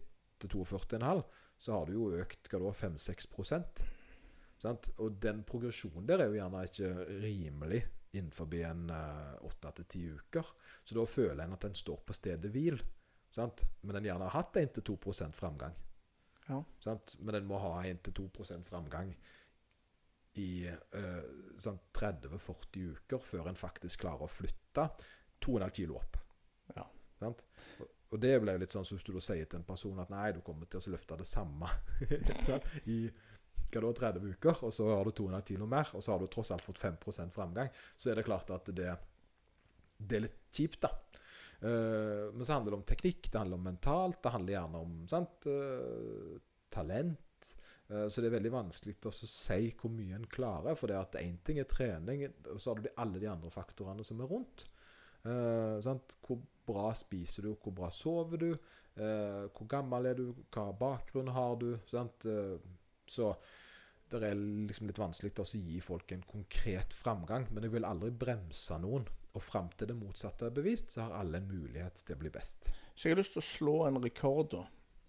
til 0.43 0.51
42,5, 0.57 1.23
så 1.63 1.77
har 1.77 1.87
du 1.87 1.93
jo 1.95 2.09
økt 2.19 2.51
5-6 2.51 3.31
Sant? 4.63 4.91
Og 5.05 5.19
den 5.21 5.43
progresjonen 5.47 6.07
der 6.09 6.25
er 6.25 6.31
jo 6.31 6.39
gjerne 6.39 6.65
ikke 6.69 6.93
rimelig 7.23 7.83
innenfor 8.17 8.55
en 8.65 8.87
åtte 9.45 9.73
til 9.77 9.89
ti 9.93 10.05
uker. 10.09 10.53
Så 10.85 10.97
da 10.97 11.05
føler 11.05 11.43
en 11.45 11.57
at 11.57 11.67
en 11.69 11.77
står 11.77 12.01
på 12.07 12.17
stedet 12.17 12.51
hvil. 12.55 12.79
Sant? 13.37 13.67
Men 13.83 13.99
en 13.99 14.09
gjerne 14.09 14.29
har 14.31 14.39
hatt 14.39 14.57
1-2 14.57 14.97
framgang. 15.37 15.75
Ja. 16.47 16.63
Sant? 16.81 17.17
Men 17.19 17.35
en 17.35 17.49
må 17.49 17.59
ha 17.61 17.83
1-2% 17.85 18.71
framgang 18.71 19.13
i 20.41 20.67
eh, 20.69 21.27
sånn 21.63 21.79
30-40 21.97 22.87
uker 22.93 23.21
før 23.25 23.51
en 23.51 23.59
faktisk 23.59 24.05
klarer 24.05 24.27
å 24.27 24.31
flytte 24.31 24.89
2,5 25.45 25.69
kilo 25.81 25.99
opp. 26.01 26.17
Ja. 26.77 26.87
Sant? 27.21 27.45
Og- 27.81 27.93
det 28.23 28.37
ble 28.41 28.55
litt 28.61 28.73
sånn 28.73 28.85
som 28.87 28.97
hvis 28.97 29.05
du 29.05 29.17
sier 29.21 29.49
til 29.51 29.59
en 29.59 29.67
person 29.67 29.99
at 30.01 30.13
nei, 30.13 30.31
du 30.33 30.39
kommer 30.47 30.69
til 30.71 30.79
å 30.79 30.93
løfte 30.95 31.17
det 31.19 31.27
samme 31.27 31.69
i 32.95 33.01
hva 33.73 33.83
da, 33.85 33.93
30 34.01 34.33
uker, 34.37 34.63
og 34.67 34.75
så 34.75 34.89
har 34.93 35.05
du 35.07 35.13
2,5 35.17 35.45
kilo 35.53 35.69
mer, 35.71 35.91
og 35.95 36.05
så 36.05 36.15
har 36.15 36.23
du 36.23 36.31
tross 36.33 36.53
alt 36.55 36.65
fått 36.67 36.83
5% 36.83 37.35
framgang, 37.35 37.71
så 37.97 38.13
er 38.13 38.21
det 38.21 38.27
klart 38.29 38.51
at 38.55 38.71
det, 38.77 38.95
det 39.99 40.19
er 40.19 40.27
litt 40.29 40.43
kjipt, 40.55 40.83
da. 40.87 40.93
Uh, 41.57 42.35
men 42.35 42.45
så 42.45 42.53
handler 42.53 42.75
det 42.75 42.79
om 42.83 42.89
teknikk, 42.89 43.31
det 43.31 43.41
handler 43.41 43.57
om 43.57 43.71
mentalt, 43.71 44.19
det 44.23 44.33
handler 44.35 44.57
gjerne 44.59 44.83
om 44.85 44.99
sant, 45.11 45.49
uh, 45.49 46.37
talent. 46.73 47.23
Eh, 47.89 48.09
så 48.09 48.21
det 48.21 48.31
er 48.31 48.39
veldig 48.39 48.55
vanskelig 48.55 48.97
å 49.07 49.13
si 49.15 49.71
hvor 49.79 49.93
mye 49.95 50.19
en 50.19 50.31
klarer. 50.31 50.77
For 50.79 50.91
det 50.91 50.99
at 50.99 51.21
én 51.23 51.39
ting 51.47 51.61
er 51.63 51.69
trening, 51.71 52.27
og 52.51 52.61
så 52.61 52.73
har 52.73 52.83
du 52.83 52.91
alle 52.97 53.23
de 53.23 53.31
andre 53.31 53.53
faktorene 53.55 54.07
som 54.07 54.23
er 54.23 54.33
rundt. 54.33 54.67
Eh? 55.27 55.93
Hvor 56.27 56.43
bra 56.67 56.91
spiser 56.99 57.47
du, 57.47 57.55
hvor 57.63 57.75
bra 57.75 57.91
sover 57.95 58.43
du, 58.43 58.51
eh, 58.53 59.45
hvor 59.55 59.71
gammel 59.71 60.11
er 60.11 60.19
du, 60.19 60.27
hva 60.55 60.71
bakgrunn 60.77 61.31
har 61.35 61.57
du? 61.63 61.71
Sant? 61.91 62.27
Så 63.11 63.33
det 64.11 64.23
er 64.23 64.39
liksom 64.39 64.87
litt 64.87 65.01
vanskelig 65.01 65.33
å 65.43 65.47
gi 65.59 65.81
folk 65.83 66.13
en 66.15 66.25
konkret 66.29 66.95
framgang. 66.95 67.49
Men 67.51 67.67
jeg 67.67 67.75
vil 67.75 67.89
aldri 67.89 68.13
bremse 68.15 68.79
noen. 68.83 69.07
Og 69.37 69.45
fram 69.45 69.69
til 69.77 69.91
det 69.91 69.99
motsatte 69.99 70.47
er 70.49 70.55
bevist, 70.57 70.95
så 70.95 71.05
har 71.05 71.19
alle 71.19 71.43
en 71.43 71.51
mulighet 71.51 72.01
til 72.07 72.17
å 72.17 72.21
bli 72.23 72.31
best. 72.33 72.71
Så 72.95 73.09
jeg 73.09 73.17
har 73.17 73.21
lyst 73.21 73.35
til 73.37 73.43
å 73.43 73.51
slå 73.51 73.75
en 73.85 74.01
rekord 74.01 74.49
da. 74.55 74.63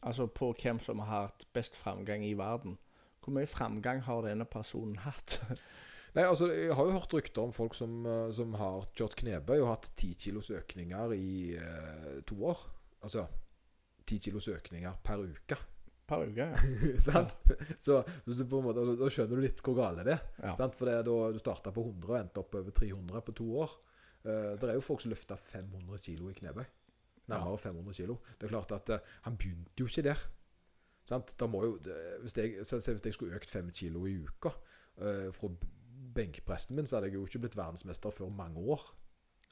Altså 0.07 0.27
på 0.27 0.51
hvem 0.59 0.81
som 0.83 0.99
har 0.99 1.29
hatt 1.29 1.45
best 1.55 1.77
framgang 1.79 2.25
i 2.27 2.35
verden. 2.37 2.75
Hvor 3.23 3.35
mye 3.37 3.47
framgang 3.49 4.01
har 4.03 4.25
denne 4.27 4.45
personen 4.49 4.99
hatt? 5.05 5.39
Nei, 6.17 6.25
altså, 6.25 6.49
Jeg 6.51 6.75
har 6.75 6.87
jo 6.87 6.97
hørt 6.97 7.13
rykter 7.13 7.45
om 7.45 7.53
folk 7.53 7.75
som, 7.77 8.05
eh, 8.05 8.29
som 8.33 8.53
har 8.57 8.87
kjørt 8.97 9.15
knebøy 9.21 9.59
og 9.59 9.71
hatt 9.71 9.91
ti 9.99 10.13
kilos 10.17 10.49
økninger 10.49 11.13
i 11.15 11.55
eh, 11.55 12.13
to 12.27 12.39
år. 12.51 12.63
Altså 13.03 13.27
ti 14.07 14.17
kilos 14.23 14.47
økninger 14.49 14.95
per 15.03 15.23
uke. 15.23 15.59
Per 16.07 16.23
uke, 16.23 16.45
ja. 16.47 16.61
sant? 17.03 17.35
Så, 17.83 17.99
så 18.31 18.47
måte, 18.63 18.85
da 18.95 19.09
skjønner 19.11 19.35
du 19.35 19.43
litt 19.43 19.59
hvor 19.63 19.75
gale 19.75 20.05
det 20.07 20.15
er. 20.15 20.25
ja. 20.39 20.55
Sant? 20.55 20.77
For 20.77 20.87
det 20.87 20.95
er 20.95 21.07
da 21.07 21.15
du 21.35 21.39
starta 21.41 21.73
på 21.75 21.83
100 21.83 22.07
og 22.13 22.19
endte 22.21 22.43
opp 22.43 22.55
over 22.55 22.75
300 22.79 23.23
på 23.27 23.35
to 23.41 23.47
år. 23.63 23.77
Uh, 24.23 24.53
det 24.55 24.69
er 24.69 24.77
jo 24.79 24.85
folk 24.85 25.03
som 25.03 25.11
løfter 25.11 25.39
500 25.39 26.03
kilo 26.07 26.31
i 26.31 26.37
knebøy. 26.37 26.63
Nærmere 27.27 27.59
500 27.59 27.97
kilo. 27.99 28.21
Det 28.39 28.47
er 28.47 28.53
klart 28.53 28.71
at 28.71 28.93
uh, 28.95 29.15
Han 29.27 29.35
begynte 29.39 29.83
jo 29.83 29.89
ikke 29.91 30.05
der. 30.07 30.23
Sant? 31.07 31.35
Da 31.39 31.47
må 31.51 31.65
jo, 31.65 31.75
det, 31.83 31.97
hvis, 32.23 32.37
jeg, 32.39 32.63
så, 32.63 32.79
så 32.79 32.95
hvis 32.95 33.05
jeg 33.05 33.17
skulle 33.17 33.35
økt 33.35 33.51
5 33.51 33.71
kilo 33.75 34.05
i 34.07 34.15
uka 34.23 34.53
uh, 35.03 35.27
fra 35.35 35.51
benkpresten 36.15 36.75
min, 36.75 36.87
så 36.87 36.97
hadde 36.97 37.11
jeg 37.11 37.19
jo 37.19 37.27
ikke 37.27 37.43
blitt 37.43 37.59
verdensmester 37.59 38.15
før 38.15 38.31
mange 38.31 38.63
år. 38.63 38.87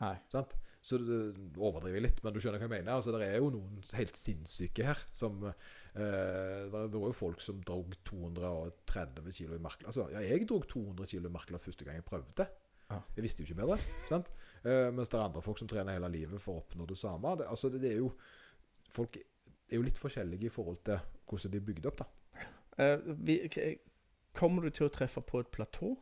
Nei. 0.04 0.16
Sant? 0.34 0.56
Så 0.86 1.00
det 1.02 1.18
overdriver 1.58 2.04
litt, 2.04 2.20
men 2.22 2.36
du 2.36 2.38
skjønner 2.42 2.62
hva 2.62 2.68
jeg 2.68 2.74
mener. 2.76 2.92
Altså, 2.94 3.14
det 3.16 3.26
er 3.26 3.40
jo 3.40 3.50
noen 3.56 3.80
helt 3.98 4.20
sinnssyke 4.20 4.86
her 4.86 5.00
som 5.16 5.40
eh, 5.48 5.56
Det 5.96 6.70
var 6.76 7.08
jo 7.10 7.16
folk 7.16 7.42
som 7.42 7.64
drog 7.66 7.96
230 8.06 9.32
kg 9.32 9.56
i 9.58 9.64
markla. 9.64 9.90
Altså, 9.90 10.06
ja, 10.14 10.22
jeg 10.22 10.46
drog 10.50 10.68
200 10.70 11.10
kg 11.10 11.26
i 11.26 11.34
markla 11.34 11.62
første 11.62 11.88
gang 11.88 11.98
jeg 11.98 12.06
prøvde. 12.06 12.46
Ja. 12.92 13.00
Jeg 13.16 13.26
visste 13.26 13.42
jo 13.42 13.50
ikke 13.50 13.64
bedre. 13.64 13.80
Sant? 14.12 14.30
Eh, 14.62 14.92
mens 14.94 15.10
det 15.10 15.18
er 15.18 15.26
andre 15.26 15.42
folk 15.42 15.58
som 15.62 15.72
trener 15.72 15.98
hele 15.98 16.12
livet 16.14 16.44
for 16.44 16.60
å 16.60 16.62
oppnå 16.62 16.86
det 16.92 17.00
samme. 17.02 17.34
Det, 17.40 17.50
altså, 17.50 17.74
det, 17.74 17.82
det 17.86 17.96
er 17.96 18.04
jo 18.04 18.12
Folk 18.94 19.16
er 19.18 19.80
jo 19.80 19.82
litt 19.82 19.98
forskjellige 19.98 20.46
i 20.46 20.54
forhold 20.54 20.78
til 20.86 21.00
hvordan 21.26 21.52
de 21.52 21.58
er 21.58 21.64
bygd 21.66 21.88
opp, 21.90 22.04
da. 22.04 22.46
Eh, 22.78 23.08
vi, 23.26 23.40
kommer 24.38 24.68
du 24.68 24.76
til 24.76 24.86
å 24.86 24.94
treffe 24.94 25.24
på 25.26 25.42
et 25.42 25.50
platå? 25.50 25.96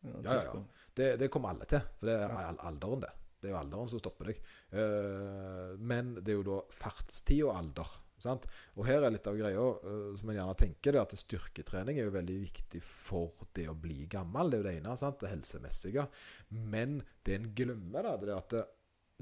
Ja. 0.00 0.36
Ja. 0.42 0.60
Det, 0.96 1.16
det 1.20 1.28
kommer 1.32 1.52
alle 1.52 1.66
til, 1.68 1.82
for 1.98 2.08
det 2.10 2.16
er 2.24 2.36
alderen, 2.66 3.02
det. 3.04 3.10
Det 3.40 3.48
er 3.48 3.54
jo 3.54 3.60
alderen 3.60 3.88
som 3.88 4.00
stopper 4.02 4.30
deg. 4.30 4.40
Eh, 4.76 5.74
men 5.80 6.14
det 6.18 6.34
er 6.34 6.40
jo 6.40 6.46
da 6.46 6.60
fartstid 6.76 7.44
og 7.46 7.54
alder. 7.56 7.92
Sant? 8.20 8.44
Og 8.76 8.84
her 8.84 9.00
er 9.00 9.14
litt 9.14 9.28
av 9.30 9.38
greia 9.38 9.60
eh, 9.60 10.10
som 10.18 10.28
en 10.28 10.36
gjerne 10.36 10.56
tenker, 10.60 10.92
det 10.92 11.00
at 11.00 11.16
styrketrening 11.16 11.96
er 11.96 12.08
jo 12.08 12.16
veldig 12.18 12.36
viktig 12.42 12.82
for 12.84 13.46
det 13.56 13.64
å 13.72 13.76
bli 13.80 14.04
gammel. 14.12 14.52
Det 14.52 14.58
er 14.58 14.62
jo 14.62 14.68
det 14.68 14.74
ene, 14.82 14.96
sant? 15.00 15.22
det 15.22 15.32
helsemessige. 15.32 16.04
Men 16.50 17.00
det 17.24 17.38
en 17.38 17.48
glemmer, 17.56 18.04
da, 18.04 18.16
det 18.20 18.28
er 18.28 18.36
at 18.36 18.56
det, 18.56 18.66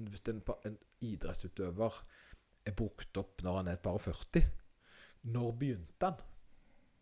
hvis 0.09 0.27
en, 0.33 0.43
en 0.67 0.81
idrettsutøver 1.05 2.03
er 2.69 2.75
brukt 2.79 3.23
opp 3.23 3.43
når 3.47 3.61
han 3.61 3.71
er 3.73 3.79
bare 3.83 4.01
40 4.03 4.45
Når 5.35 5.55
begynte 5.59 6.11
han? 6.11 6.19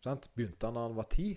Sant? 0.05 0.29
Begynte 0.37 0.69
han 0.69 0.77
når 0.77 0.89
han 0.89 1.01
var 1.01 1.09
10, 1.09 1.33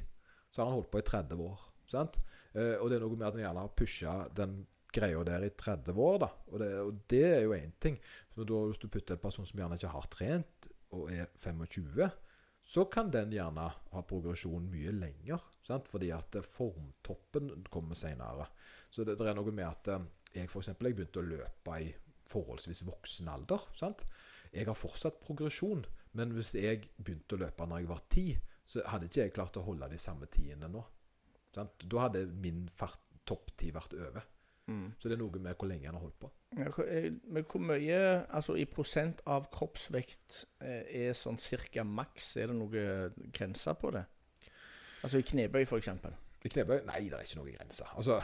så 0.51 0.61
har 0.61 0.71
han 0.71 0.77
holdt 0.79 0.93
på 0.93 1.01
i 1.01 1.09
30 1.09 1.45
år. 1.47 1.70
Sant? 1.91 2.21
Eh, 2.55 2.77
og 2.79 2.91
det 2.91 2.99
er 2.99 3.05
noe 3.05 3.17
med 3.17 3.29
at 3.29 3.39
en 3.39 3.45
gjerne 3.45 3.65
har 3.65 3.75
pusha 3.77 4.17
den 4.37 4.61
greia 4.91 5.23
der 5.27 5.47
i 5.47 5.53
30 5.55 6.01
år, 6.03 6.19
da. 6.25 6.31
Og 6.51 6.63
det, 6.63 6.71
og 6.83 7.05
det 7.11 7.23
er 7.27 7.45
jo 7.45 7.55
én 7.55 7.77
ting. 7.83 7.99
Så 8.35 8.47
da, 8.47 8.65
hvis 8.71 8.83
du 8.83 8.89
putter 8.91 9.17
en 9.17 9.23
person 9.23 9.47
som 9.47 9.61
gjerne 9.61 9.79
ikke 9.79 9.93
har 9.93 10.11
trent, 10.11 10.71
og 10.97 11.11
er 11.15 11.29
25, 11.39 12.09
så 12.71 12.85
kan 12.91 13.11
den 13.11 13.33
gjerne 13.35 13.67
ha 13.93 14.03
progresjon 14.07 14.67
mye 14.71 14.93
lenger. 14.95 15.43
Sant? 15.67 15.89
Fordi 15.91 16.11
at 16.15 16.39
eh, 16.39 16.47
formtoppen 16.47 17.53
kommer 17.71 17.99
seinere. 17.99 18.49
Så 18.91 19.07
det, 19.07 19.19
det 19.19 19.31
er 19.31 19.39
noe 19.39 19.55
med 19.55 19.67
at 19.67 19.93
eh, 19.95 20.09
jeg 20.35 20.51
eksempel, 20.51 20.91
jeg 20.91 20.99
begynte 20.99 21.23
å 21.23 21.27
løpe 21.27 21.81
i 21.83 21.91
forholdsvis 22.31 22.85
voksen 22.87 23.31
alder. 23.33 23.65
Sant? 23.79 24.05
Jeg 24.55 24.67
har 24.67 24.79
fortsatt 24.79 25.19
progresjon, 25.23 25.83
men 26.19 26.35
hvis 26.35 26.55
jeg 26.59 26.89
begynte 26.99 27.37
å 27.37 27.43
løpe 27.45 27.67
når 27.67 27.83
jeg 27.83 27.91
var 27.91 28.07
ti, 28.11 28.27
så 28.67 28.83
hadde 28.87 29.11
ikke 29.11 29.25
jeg 29.25 29.35
klart 29.35 29.59
å 29.59 29.67
holde 29.67 29.89
de 29.91 29.99
samme 29.99 30.27
tidene 30.31 30.71
nå. 30.71 30.83
Sant? 31.55 31.71
Da 31.91 32.05
hadde 32.09 32.27
min 32.27 32.69
fart- 32.73 33.01
topptid 33.27 33.73
vært 33.75 33.93
over. 33.95 34.23
Mm. 34.71 34.93
Så 34.99 35.09
det 35.09 35.17
er 35.17 35.21
noe 35.23 35.39
med 35.43 35.57
hvor 35.59 35.69
lenge 35.69 35.87
han 35.87 35.95
har 35.95 36.03
holdt 36.03 36.19
på. 36.21 36.31
Eh, 36.59 37.11
Men 37.31 37.45
hvor 37.45 37.61
mye, 37.63 38.27
altså 38.31 38.57
i 38.59 38.65
prosent 38.67 39.21
av 39.27 39.49
kroppsvekt, 39.51 40.45
eh, 40.61 40.83
er 41.09 41.13
sånn 41.15 41.39
cirka 41.39 41.85
maks? 41.85 42.37
Er 42.37 42.47
det 42.49 42.57
noe 42.57 43.11
grense 43.33 43.75
på 43.75 43.91
det? 43.93 44.05
Altså 45.03 45.19
i 45.19 45.23
knebøy, 45.23 45.65
for 45.67 45.79
eksempel. 45.79 46.13
Knebøy? 46.41 46.79
Nei, 46.89 47.03
det 47.13 47.19
er 47.19 47.27
ikke 47.27 47.37
noen 47.37 47.53
grense. 47.53 47.85
Altså. 48.01 48.15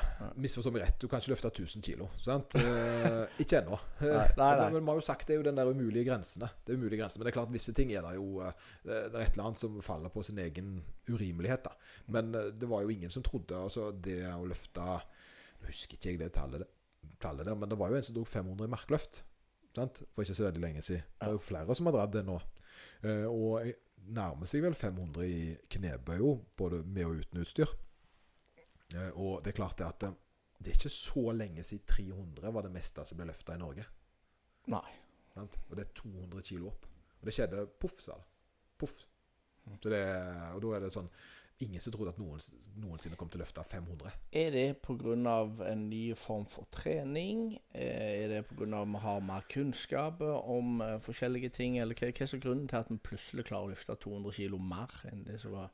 Misforstå 0.41 0.71
meg 0.73 0.87
rett, 0.87 0.97
du 1.03 1.05
kan 1.12 1.21
ikke 1.21 1.35
løfte 1.35 1.51
1000 1.51 1.85
kilo. 1.85 2.07
Sant? 2.25 2.55
Eh, 2.57 3.27
ikke 3.45 3.59
ennå. 3.59 3.77
Nei. 4.01 4.23
Men, 4.39 4.79
vi 4.79 4.81
har 4.89 5.01
jo 5.03 5.05
sagt 5.05 5.29
det 5.29 5.37
er 5.37 5.43
jo 5.43 5.45
den 5.45 5.59
der 5.59 5.69
umulige 5.69 6.07
grensene. 6.09 6.49
Det 6.64 6.73
er 6.73 6.81
umulige 6.81 7.03
grenser, 7.03 7.21
Men 7.21 7.29
det 7.29 7.35
er 7.35 7.37
klart 7.37 7.53
visse 7.53 7.75
ting 7.77 7.93
er 7.93 8.07
det 8.07 8.14
jo 8.17 8.41
eh, 8.41 8.64
Det 8.87 8.97
er 8.97 9.21
et 9.21 9.37
eller 9.37 9.51
annet 9.51 9.61
som 9.61 9.77
faller 9.85 10.14
på 10.14 10.25
sin 10.25 10.41
egen 10.41 10.79
urimelighet. 11.11 11.69
da. 11.69 11.93
Men 12.17 12.33
eh, 12.35 12.51
det 12.57 12.73
var 12.73 12.87
jo 12.87 12.97
ingen 12.97 13.12
som 13.12 13.27
trodde 13.27 13.61
altså 13.67 13.91
det 13.93 14.23
å 14.33 14.49
løfte 14.49 14.81
Nå 14.87 15.69
husker 15.69 15.97
ikke 15.97 16.14
jeg 16.14 16.21
det 16.21 16.33
tallet, 16.37 16.64
tallet 17.21 17.49
der, 17.49 17.57
men 17.57 17.69
det 17.69 17.79
var 17.81 17.93
jo 17.93 17.97
en 17.97 18.05
som 18.05 18.17
dro 18.17 18.25
500 18.29 18.64
i 18.69 18.73
markløft. 18.73 19.23
Sant? 19.77 20.03
For 20.14 20.25
ikke 20.25 20.37
så 20.37 20.49
veldig 20.49 20.62
lenge 20.62 20.85
siden. 20.85 21.05
Det 21.17 21.29
er 21.29 21.37
jo 21.37 21.41
flere 21.41 21.77
som 21.77 21.89
har 21.89 21.97
dratt 21.97 22.12
det 22.17 22.25
nå. 22.25 22.37
Eh, 23.05 23.25
og 23.29 23.64
nærmer 24.07 24.49
seg 24.49 24.64
vel 24.64 24.77
500 24.77 25.27
i 25.27 25.41
knebøy 25.73 26.23
både 26.57 26.81
med 26.85 27.09
og 27.09 27.21
uten 27.21 27.45
utstyr. 27.45 27.73
Eh, 28.95 29.11
og 29.18 29.43
det 29.43 29.53
er 29.53 29.59
klart 29.61 29.78
det 29.80 29.87
at 29.89 30.07
eh, 30.07 30.16
det 30.59 30.72
er 30.72 30.78
ikke 30.78 30.93
så 30.93 31.24
lenge 31.37 31.64
siden 31.66 31.87
300 31.87 32.53
var 32.55 32.64
det 32.64 32.72
meste 32.72 33.05
som 33.05 33.18
ble 33.18 33.28
løfta 33.28 33.57
i 33.57 33.61
Norge. 33.61 33.84
Nei. 34.72 34.87
Og 35.37 35.72
det 35.76 35.84
er 35.84 35.97
200 35.99 36.43
kilo 36.47 36.70
opp. 36.70 36.87
Og 37.20 37.28
det 37.28 37.34
skjedde 37.37 37.66
poff, 37.80 37.99
sa 38.01 38.16
det. 38.16 38.28
Poff. 38.80 38.95
Så 39.82 39.91
det, 39.91 40.05
og 40.55 40.62
da 40.62 40.76
er 40.76 40.87
det 40.87 40.95
sånn 40.95 41.11
Ingen 41.64 41.80
som 41.80 41.89
trodde 41.95 42.11
at 42.12 42.18
noen, 42.20 42.37
noensinne 42.82 43.16
kom 43.16 43.30
til 43.32 43.41
å 43.41 43.47
løfte 43.47 43.62
500. 43.64 44.11
Er 44.37 44.51
det 44.53 44.64
pga. 44.84 45.14
en 45.70 45.87
ny 45.89 46.12
form 46.14 46.45
for 46.45 46.68
trening? 46.70 47.57
Eh, 47.72 48.24
Er 48.24 48.28
det 48.28 48.43
pga. 48.51 48.82
at 48.82 48.89
vi 48.89 48.99
har 49.01 49.20
mer 49.20 49.47
kunnskap 49.49 50.20
om 50.20 50.82
forskjellige 51.01 51.49
ting? 51.57 51.78
Eller 51.78 51.95
hva, 51.95 52.12
hva 52.12 52.22
er 52.22 52.26
så 52.26 52.39
grunnen 52.39 52.68
til 52.68 52.76
at 52.76 52.91
vi 52.91 52.99
plutselig 52.99 53.47
klarer 53.47 53.64
å 53.64 53.72
løfte 53.72 53.97
200 53.97 54.32
kg 54.37 54.61
mer 54.61 54.93
enn 55.09 55.24
det 55.24 55.41
som 55.41 55.53
var 55.53 55.72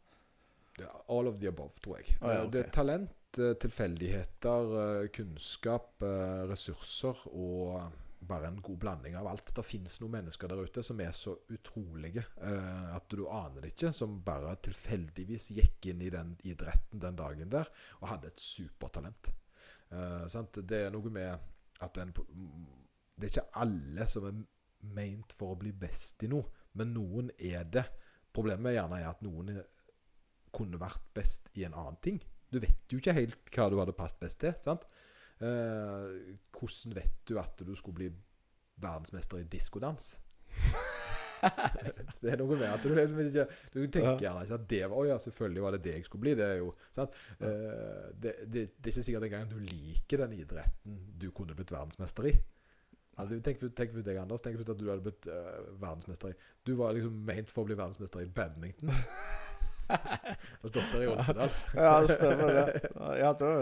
all 1.06 1.28
of 1.28 1.40
the 1.40 1.50
above, 1.50 1.74
tror 1.84 2.00
jeg. 2.00 2.16
Å, 2.20 2.30
ja, 2.30 2.44
okay. 2.44 2.52
Det 2.54 2.62
er 2.62 2.70
talent, 2.74 3.40
eh, 3.40 3.56
tilfeldigheter, 3.64 4.76
eh, 4.82 5.10
kunnskap, 5.16 6.02
eh, 6.06 6.44
ressurser 6.50 7.26
og 7.32 7.92
bare 8.26 8.46
en 8.46 8.60
god 8.62 8.78
blanding 8.78 9.16
av 9.16 9.26
alt. 9.26 9.54
Det 9.54 9.64
finnes 9.66 9.98
noen 10.00 10.14
mennesker 10.16 10.50
der 10.50 10.62
ute 10.62 10.82
som 10.86 11.00
er 11.02 11.12
så 11.16 11.34
utrolige 11.52 12.24
eh, 12.42 12.94
at 12.94 13.08
du 13.10 13.24
aner 13.26 13.64
det 13.64 13.72
ikke, 13.74 13.92
som 13.96 14.20
bare 14.24 14.54
tilfeldigvis 14.62 15.50
gikk 15.56 15.90
inn 15.92 16.02
i 16.06 16.10
den 16.12 16.34
idretten 16.46 17.02
den 17.02 17.18
dagen 17.18 17.52
der 17.52 17.70
og 18.00 18.08
hadde 18.12 18.30
et 18.30 18.42
supertalent. 18.42 19.32
Eh, 19.90 20.26
sant? 20.32 20.62
Det 20.62 20.84
er 20.86 20.94
noe 20.94 21.12
med 21.12 21.50
at 21.82 21.98
en 21.98 22.14
Det 22.14 23.26
er 23.26 23.32
ikke 23.32 23.60
alle 23.60 24.06
som 24.08 24.28
er 24.28 24.38
meint 24.94 25.34
for 25.36 25.52
å 25.52 25.58
bli 25.58 25.72
best 25.72 26.22
i 26.24 26.30
noe, 26.30 26.46
men 26.78 26.94
noen 26.94 27.30
er 27.38 27.66
det. 27.70 27.84
Problemet 28.32 28.74
gjerne 28.74 28.98
er 29.02 29.10
at 29.10 29.22
noen 29.22 29.58
kunne 30.54 30.80
vært 30.80 31.04
best 31.16 31.50
i 31.58 31.66
en 31.66 31.76
annen 31.76 31.98
ting. 32.04 32.20
Du 32.52 32.60
vet 32.60 32.92
jo 32.92 33.00
ikke 33.00 33.16
helt 33.16 33.54
hva 33.54 33.70
du 33.72 33.78
hadde 33.80 33.96
passet 33.96 34.20
best 34.20 34.40
til. 34.42 34.54
sant? 34.64 34.84
Eh, 35.42 36.36
hvordan 36.54 36.96
vet 36.98 37.22
du 37.28 37.38
at 37.40 37.64
du 37.66 37.74
skulle 37.74 37.98
bli 38.02 38.10
verdensmester 38.82 39.40
i 39.40 39.48
diskodans? 39.48 40.18
det 42.22 42.30
er 42.30 42.38
noe 42.38 42.54
med 42.54 42.68
at 42.68 42.84
du 42.84 42.92
liksom 42.94 43.18
ikke 43.24 43.46
Du 43.72 43.80
tenker 43.90 44.20
gjerne 44.20 44.44
ikke 44.44 44.58
at 44.60 44.66
det 44.70 44.80
var 44.84 44.92
Å 45.00 45.06
ja, 45.08 45.16
selvfølgelig 45.18 45.62
var 45.64 45.74
det 45.74 45.80
det 45.86 45.94
jeg 45.96 46.06
skulle 46.06 46.26
bli. 46.26 46.34
Det 46.38 46.46
er 46.46 46.58
jo 46.60 46.70
sant? 46.94 47.16
Eh, 47.40 48.08
det, 48.14 48.36
det, 48.46 48.66
det 48.76 48.90
er 48.90 48.94
ikke 48.94 49.06
sikkert 49.08 49.26
engang 49.26 49.48
du 49.50 49.58
liker 49.58 50.22
den 50.22 50.36
idretten 50.38 51.00
du 51.18 51.30
kunne 51.34 51.56
blitt 51.58 51.74
verdensmester 51.74 52.30
i. 52.30 52.36
Altså, 53.20 53.36
tenk, 53.44 53.60
tenk 53.76 53.92
for 53.92 54.04
deg, 54.06 54.18
Anders. 54.22 54.40
Tenk 54.44 54.56
hvis 54.56 54.70
at 54.72 54.78
du 54.80 54.86
hadde 54.88 55.04
blitt 55.04 55.26
uh, 55.28 55.66
verdensmester 55.82 56.32
i 56.32 56.36
Du 56.64 56.72
var 56.78 56.94
liksom 56.96 57.18
ment 57.28 57.50
for 57.52 57.64
å 57.64 57.68
bli 57.68 57.76
verdensmester 57.76 58.24
i 58.24 58.30
badminton. 58.38 58.92
Og 60.62 60.70
stått 60.72 60.92
der 60.92 61.06
i 61.06 61.08
Oltedal. 61.12 61.56
Ja, 61.76 61.94
det 62.02 62.18
stemmer 62.18 62.52
det. 62.58 62.92
Ja, 63.20 63.32
da 63.38 63.54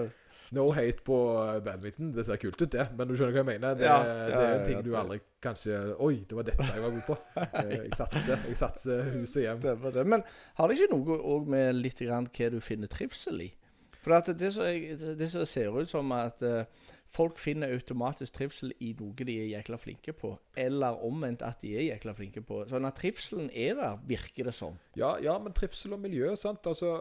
No 0.51 0.64
hate 0.74 0.99
på 1.07 1.16
badminton, 1.62 2.09
det 2.11 2.24
ser 2.26 2.39
kult 2.43 2.59
ut, 2.59 2.72
det. 2.72 2.89
Men 2.99 3.07
du 3.07 3.14
skjønner 3.14 3.37
hva 3.37 3.43
jeg 3.45 3.49
mener? 3.53 3.76
Det, 3.78 3.85
Ja, 3.87 3.99
det 4.03 4.35
er 4.35 4.49
ja, 4.49 4.55
en 4.57 4.64
ting 4.66 4.81
ja, 4.81 4.83
du 4.83 4.97
aldri 4.99 5.20
kanskje 5.45 5.76
Oi, 6.03 6.24
det 6.26 6.35
var 6.35 6.49
dette 6.49 6.66
jeg 6.66 6.83
var 6.83 6.97
god 6.97 7.05
på. 7.07 7.16
Eh, 7.61 7.76
Jeg 7.85 7.93
satser, 7.95 8.43
jeg 8.49 8.59
satser 8.59 9.12
hus 9.14 9.37
og 9.37 9.45
hjem. 9.45 9.61
Stemmer 9.62 9.95
det. 9.95 10.05
Men 10.11 10.24
har 10.59 10.66
det 10.72 10.78
ikke 10.81 10.97
noe 10.97 11.20
òg 11.37 11.47
med 11.55 11.78
litt 11.78 12.03
grann 12.03 12.26
hva 12.35 12.51
du 12.51 12.59
finner 12.66 12.91
trivsel 12.91 13.45
i? 13.47 13.49
For 14.01 14.16
det, 14.16 14.38
det 14.40 15.28
som 15.28 15.44
ser 15.44 15.74
ut 15.76 15.88
som 15.88 16.12
at 16.16 16.40
eh, 16.46 16.64
folk 17.11 17.36
finner 17.42 17.72
automatisk 17.74 18.36
trivsel 18.38 18.70
i 18.80 18.92
noe 18.96 19.26
de 19.26 19.34
er 19.42 19.48
jækla 19.51 19.76
flinke 19.80 20.14
på, 20.16 20.30
eller 20.57 21.03
omvendt 21.05 21.42
at 21.44 21.61
de 21.61 21.74
er 21.76 21.84
jækla 21.88 22.14
flinke 22.16 22.40
på. 22.46 22.62
Sånn 22.70 22.88
at 22.88 22.96
trivselen 22.96 23.51
er 23.51 23.74
der, 23.76 23.98
virker 24.09 24.48
det 24.48 24.55
som. 24.57 24.78
Ja, 24.96 25.16
ja, 25.20 25.34
men 25.42 25.53
trivsel 25.57 25.96
og 25.96 26.01
miljø, 26.01 26.30
sant. 26.38 26.64
Altså, 26.70 26.94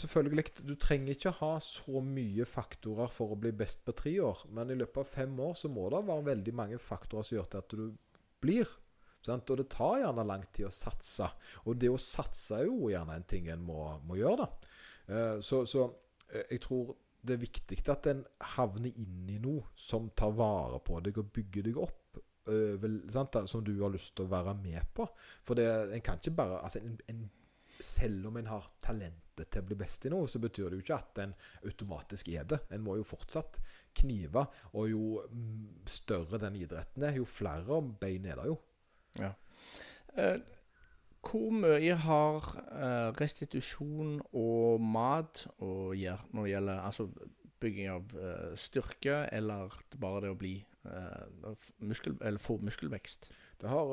selvfølgelig, 0.00 0.46
du 0.64 0.72
trenger 0.80 1.12
ikke 1.12 1.34
ha 1.42 1.52
så 1.60 2.00
mye 2.04 2.46
faktorer 2.48 3.12
for 3.12 3.34
å 3.34 3.40
bli 3.42 3.52
best 3.52 3.84
på 3.84 3.96
tre 3.98 4.14
år. 4.24 4.46
Men 4.56 4.72
i 4.72 4.78
løpet 4.78 5.02
av 5.02 5.12
fem 5.18 5.36
år 5.48 5.52
så 5.60 5.72
må 5.72 5.90
det 5.92 6.06
være 6.08 6.28
veldig 6.30 6.56
mange 6.62 6.80
faktorer 6.80 7.26
som 7.26 7.40
gjør 7.40 7.52
til 7.52 7.64
at 7.64 7.76
du 7.76 8.24
blir. 8.46 8.72
Sant? 9.26 9.50
Og 9.50 9.60
det 9.60 9.68
tar 9.74 10.00
gjerne 10.04 10.24
lang 10.24 10.48
tid 10.54 10.70
å 10.70 10.72
satse. 10.72 11.28
Og 11.66 11.76
det 11.82 11.92
å 11.92 12.00
satse 12.00 12.62
er 12.62 12.68
jo 12.70 12.88
gjerne 12.94 13.18
en 13.18 13.28
ting 13.28 13.50
en 13.52 13.64
må, 13.66 13.82
må 14.06 14.16
gjøre, 14.22 14.46
da. 14.46 14.74
Eh, 15.10 15.38
Så, 15.44 15.64
så 15.66 15.90
jeg 16.34 16.62
tror 16.64 16.94
det 17.26 17.34
er 17.36 17.42
viktig 17.42 17.78
at 17.90 18.08
en 18.10 18.22
havner 18.54 18.94
inn 19.02 19.30
i 19.30 19.38
noe 19.42 19.70
som 19.78 20.10
tar 20.18 20.34
vare 20.36 20.78
på 20.84 21.00
deg 21.04 21.18
og 21.22 21.32
bygger 21.34 21.68
deg 21.68 21.80
opp. 21.82 22.20
eh, 22.46 22.76
vel, 22.78 23.00
som 23.10 23.64
du 23.64 23.72
har 23.82 23.90
lyst 23.90 24.14
til 24.14 24.26
å 24.26 24.30
være 24.30 24.54
med 24.60 24.92
på. 24.94 25.08
For 25.42 25.58
det, 25.58 25.66
en 25.66 26.04
kan 26.04 26.20
ikke 26.20 26.36
bare 26.38 26.62
altså 26.62 26.82
en, 26.84 26.98
en, 27.10 27.26
Selv 27.76 28.30
om 28.30 28.36
en 28.40 28.46
har 28.48 28.64
talentet 28.80 29.50
til 29.52 29.60
å 29.60 29.66
bli 29.68 29.76
best 29.76 30.06
i 30.08 30.10
noe, 30.12 30.24
så 30.32 30.38
betyr 30.40 30.70
det 30.70 30.78
jo 30.78 30.84
ikke 30.84 30.96
at 30.96 31.18
en 31.20 31.34
automatisk 31.68 32.30
er 32.32 32.46
det. 32.48 32.62
En 32.72 32.80
må 32.80 32.94
jo 32.96 33.04
fortsatt 33.04 33.58
knive. 34.00 34.46
Og 34.72 34.88
jo 34.88 35.02
mm, 35.28 35.82
større 35.84 36.40
den 36.40 36.56
idretten 36.56 37.04
er, 37.04 37.18
jo 37.18 37.28
flere 37.28 37.82
bein 38.00 38.24
er 38.30 38.40
det 38.40 38.46
jo. 38.48 38.56
Eh, 40.16 40.38
hvor 41.24 41.50
mye 41.54 41.96
har 42.06 42.52
eh, 42.66 43.08
restitusjon 43.18 44.20
og 44.36 44.82
mat 44.82 45.46
å 45.62 45.94
gjøre 45.96 46.30
når 46.32 46.44
det 46.46 46.52
gjelder 46.52 46.84
altså, 46.84 47.08
bygging 47.62 47.90
av 47.90 48.14
eh, 48.20 48.52
styrke, 48.60 49.24
eller 49.32 49.74
bare 49.96 50.26
det 50.26 50.30
å 50.34 50.38
bli 50.38 50.54
eh, 50.60 51.66
muskel, 51.88 52.18
eller 52.20 52.42
få 52.42 52.60
muskelvekst? 52.62 53.28
Det 53.56 53.70
har 53.72 53.88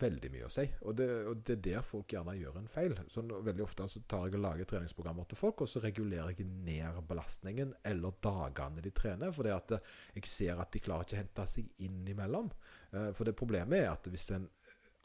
veldig 0.00 0.28
mye 0.34 0.46
å 0.48 0.50
si, 0.50 0.64
og 0.82 0.96
det, 0.98 1.06
og 1.30 1.42
det, 1.46 1.54
er 1.54 1.60
der 1.68 1.84
folk 1.86 2.10
gjerne 2.10 2.34
gjør 2.34 2.56
en 2.58 2.70
feil. 2.70 2.96
Så 3.06 3.22
veldig 3.22 3.62
ofte 3.62 3.86
så 3.86 4.02
tar 4.10 4.26
jeg 4.26 4.34
og 4.34 4.42
lager 4.42 4.66
treningsprogrammer 4.66 5.28
til 5.30 5.38
folk, 5.38 5.62
og 5.62 5.70
så 5.70 5.82
regulerer 5.84 6.34
jeg 6.34 6.48
ned 6.66 6.98
belastningen 7.06 7.76
eller 7.86 8.18
dagene 8.26 8.82
de 8.82 8.90
trener. 8.90 9.30
For 9.36 9.46
at 9.54 9.76
jeg 9.78 10.26
ser 10.26 10.58
at 10.58 10.74
de 10.74 10.82
klarer 10.82 11.06
ikke 11.06 11.14
å 11.14 11.22
hente 11.22 11.46
seg 11.46 11.70
innimellom. 11.86 12.50
For 12.90 13.22
det 13.28 13.38
problemet 13.38 13.84
er 13.84 13.92
at 13.92 14.10
hvis 14.10 14.32
en 14.34 14.48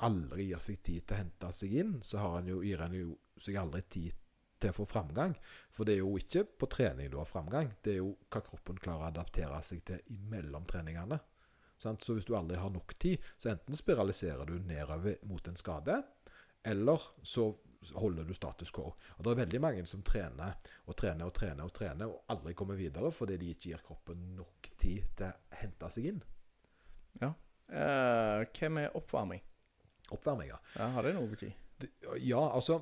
aldri 0.04 0.50
gir 0.50 0.62
seg 0.64 0.82
tid 0.84 1.06
til 1.08 1.16
å 1.16 1.22
hente 1.22 1.52
seg 1.56 1.74
inn, 1.82 1.96
så 2.04 2.22
har 2.22 2.38
han 2.40 2.52
jo, 2.52 2.62
gir 2.66 2.84
han 2.84 2.96
jo 2.98 3.16
seg 3.40 3.58
aldri 3.60 3.84
tid 3.96 4.20
til 4.64 4.72
å 4.72 4.78
få 4.78 4.88
framgang. 4.88 5.36
For 5.74 5.88
det 5.88 5.98
er 5.98 6.04
jo 6.04 6.16
ikke 6.20 6.46
på 6.60 6.70
trening 6.72 7.12
du 7.12 7.20
har 7.20 7.30
framgang, 7.30 7.74
det 7.84 7.96
er 7.96 8.02
jo 8.02 8.14
hva 8.32 8.44
kroppen 8.46 8.80
klarer 8.80 9.08
å 9.08 9.12
adaptere 9.12 9.60
seg 9.66 9.84
til 9.88 10.16
imellom 10.16 10.68
treningene. 10.70 11.20
Sant? 11.84 12.04
Så 12.06 12.16
hvis 12.16 12.28
du 12.28 12.36
aldri 12.38 12.60
har 12.60 12.72
nok 12.72 12.96
tid, 13.00 13.22
så 13.38 13.52
enten 13.52 13.76
spiraliserer 13.76 14.48
du 14.48 14.56
nedover 14.64 15.20
mot 15.28 15.48
en 15.48 15.60
skade, 15.60 16.00
eller 16.64 17.08
så 17.28 17.50
holder 18.00 18.24
du 18.24 18.34
status 18.34 18.72
quo. 18.72 18.94
Og 19.18 19.24
Det 19.24 19.32
er 19.32 19.42
veldig 19.42 19.60
mange 19.60 19.86
som 19.90 20.04
trener 20.08 20.56
og 20.88 20.96
trener 20.96 21.28
og 21.28 21.34
trener 21.36 21.68
og 21.68 21.74
trener 21.76 22.12
og 22.12 22.32
aldri 22.32 22.54
kommer 22.56 22.80
videre 22.80 23.12
fordi 23.12 23.36
de 23.42 23.50
ikke 23.52 23.74
gir 23.74 23.84
kroppen 23.84 24.22
nok 24.38 24.70
tid 24.80 25.10
til 25.20 25.28
å 25.28 25.58
hente 25.60 25.90
seg 25.92 26.14
inn. 26.14 26.22
Ja. 27.20 27.34
Uh, 27.68 28.48
hva 28.48 28.70
med 28.72 28.96
oppvarming? 28.96 29.44
Oppvarming, 30.12 30.52
ja. 30.52 30.60
har 30.96 31.06
det 31.08 31.14
noe 31.16 31.30
å 31.30 31.32
bety? 31.32 31.54
Ja, 32.24 32.42
altså 32.52 32.82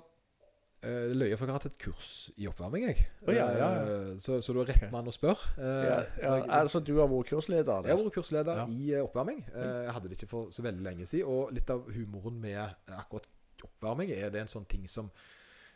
Uh, 0.81 1.11
løye, 1.13 1.35
for 1.37 1.45
jeg 1.45 1.53
har 1.53 1.59
hatt 1.59 1.67
et 1.69 1.75
kurs 1.77 2.11
i 2.41 2.47
oppvarming, 2.49 2.87
jeg. 2.87 3.03
Oh, 3.27 3.29
ja, 3.35 3.43
ja, 3.53 3.65
ja. 3.69 3.81
Uh, 3.85 4.15
så, 4.17 4.39
så, 4.41 4.53
du 4.55 4.63
er 4.63 4.71
rett 4.71 4.87
mann 4.89 5.05
å 5.05 5.13
spørre. 5.13 5.51
Uh, 5.53 6.47
altså 6.57 6.81
du 6.81 6.95
har 6.97 7.09
vært 7.11 7.29
kursleder? 7.29 7.67
Der. 7.69 7.91
Jeg 7.91 7.93
har 7.93 8.01
vært 8.01 8.15
kursleder 8.15 8.63
i 8.73 8.87
oppvarming. 8.97 9.43
jeg 9.45 9.93
hadde 9.93 10.09
det 10.09 10.17
ikke 10.17 10.31
for 10.31 10.55
så 10.55 10.65
veldig 10.65 10.81
lenge 10.87 11.05
siden. 11.05 11.29
Og 11.29 11.53
litt 11.53 11.69
av 11.69 11.85
humoren 11.93 12.41
med 12.41 12.57
akkurat 12.97 13.29
oppvarming 13.61 14.09
er 14.15 14.33
det 14.33 14.41
en 14.41 14.49
sånn 14.49 14.65
ting 14.65 14.89
som 14.89 15.13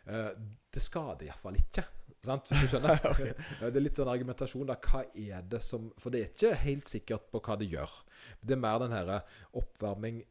Det 0.05 0.81
skader 0.81 1.27
iallfall 1.27 1.61
ikke. 1.61 1.85
Sant? 2.25 2.49
Du 2.49 2.65
skjønner? 2.65 2.97
okay. 3.11 3.37
Det 3.61 3.77
er 3.77 3.85
litt 3.85 4.01
sånn 4.01 4.09
argumentasjon. 4.09 4.65
da, 4.65 4.79
Hva 4.81 5.03
er 5.13 5.45
det 5.45 5.61
som 5.61 5.91
For 6.01 6.09
det 6.09 6.23
er 6.23 6.33
ikke 6.33 6.53
helt 6.65 6.89
sikkert 6.89 7.29
på 7.29 7.45
hva 7.45 7.61
det 7.61 7.69
gjør. 7.69 7.93
Det 8.41 8.57
er 8.57 8.61
mer 8.65 8.81
den 8.81 8.97
herre 8.97 9.21
oppvarming 9.53 10.23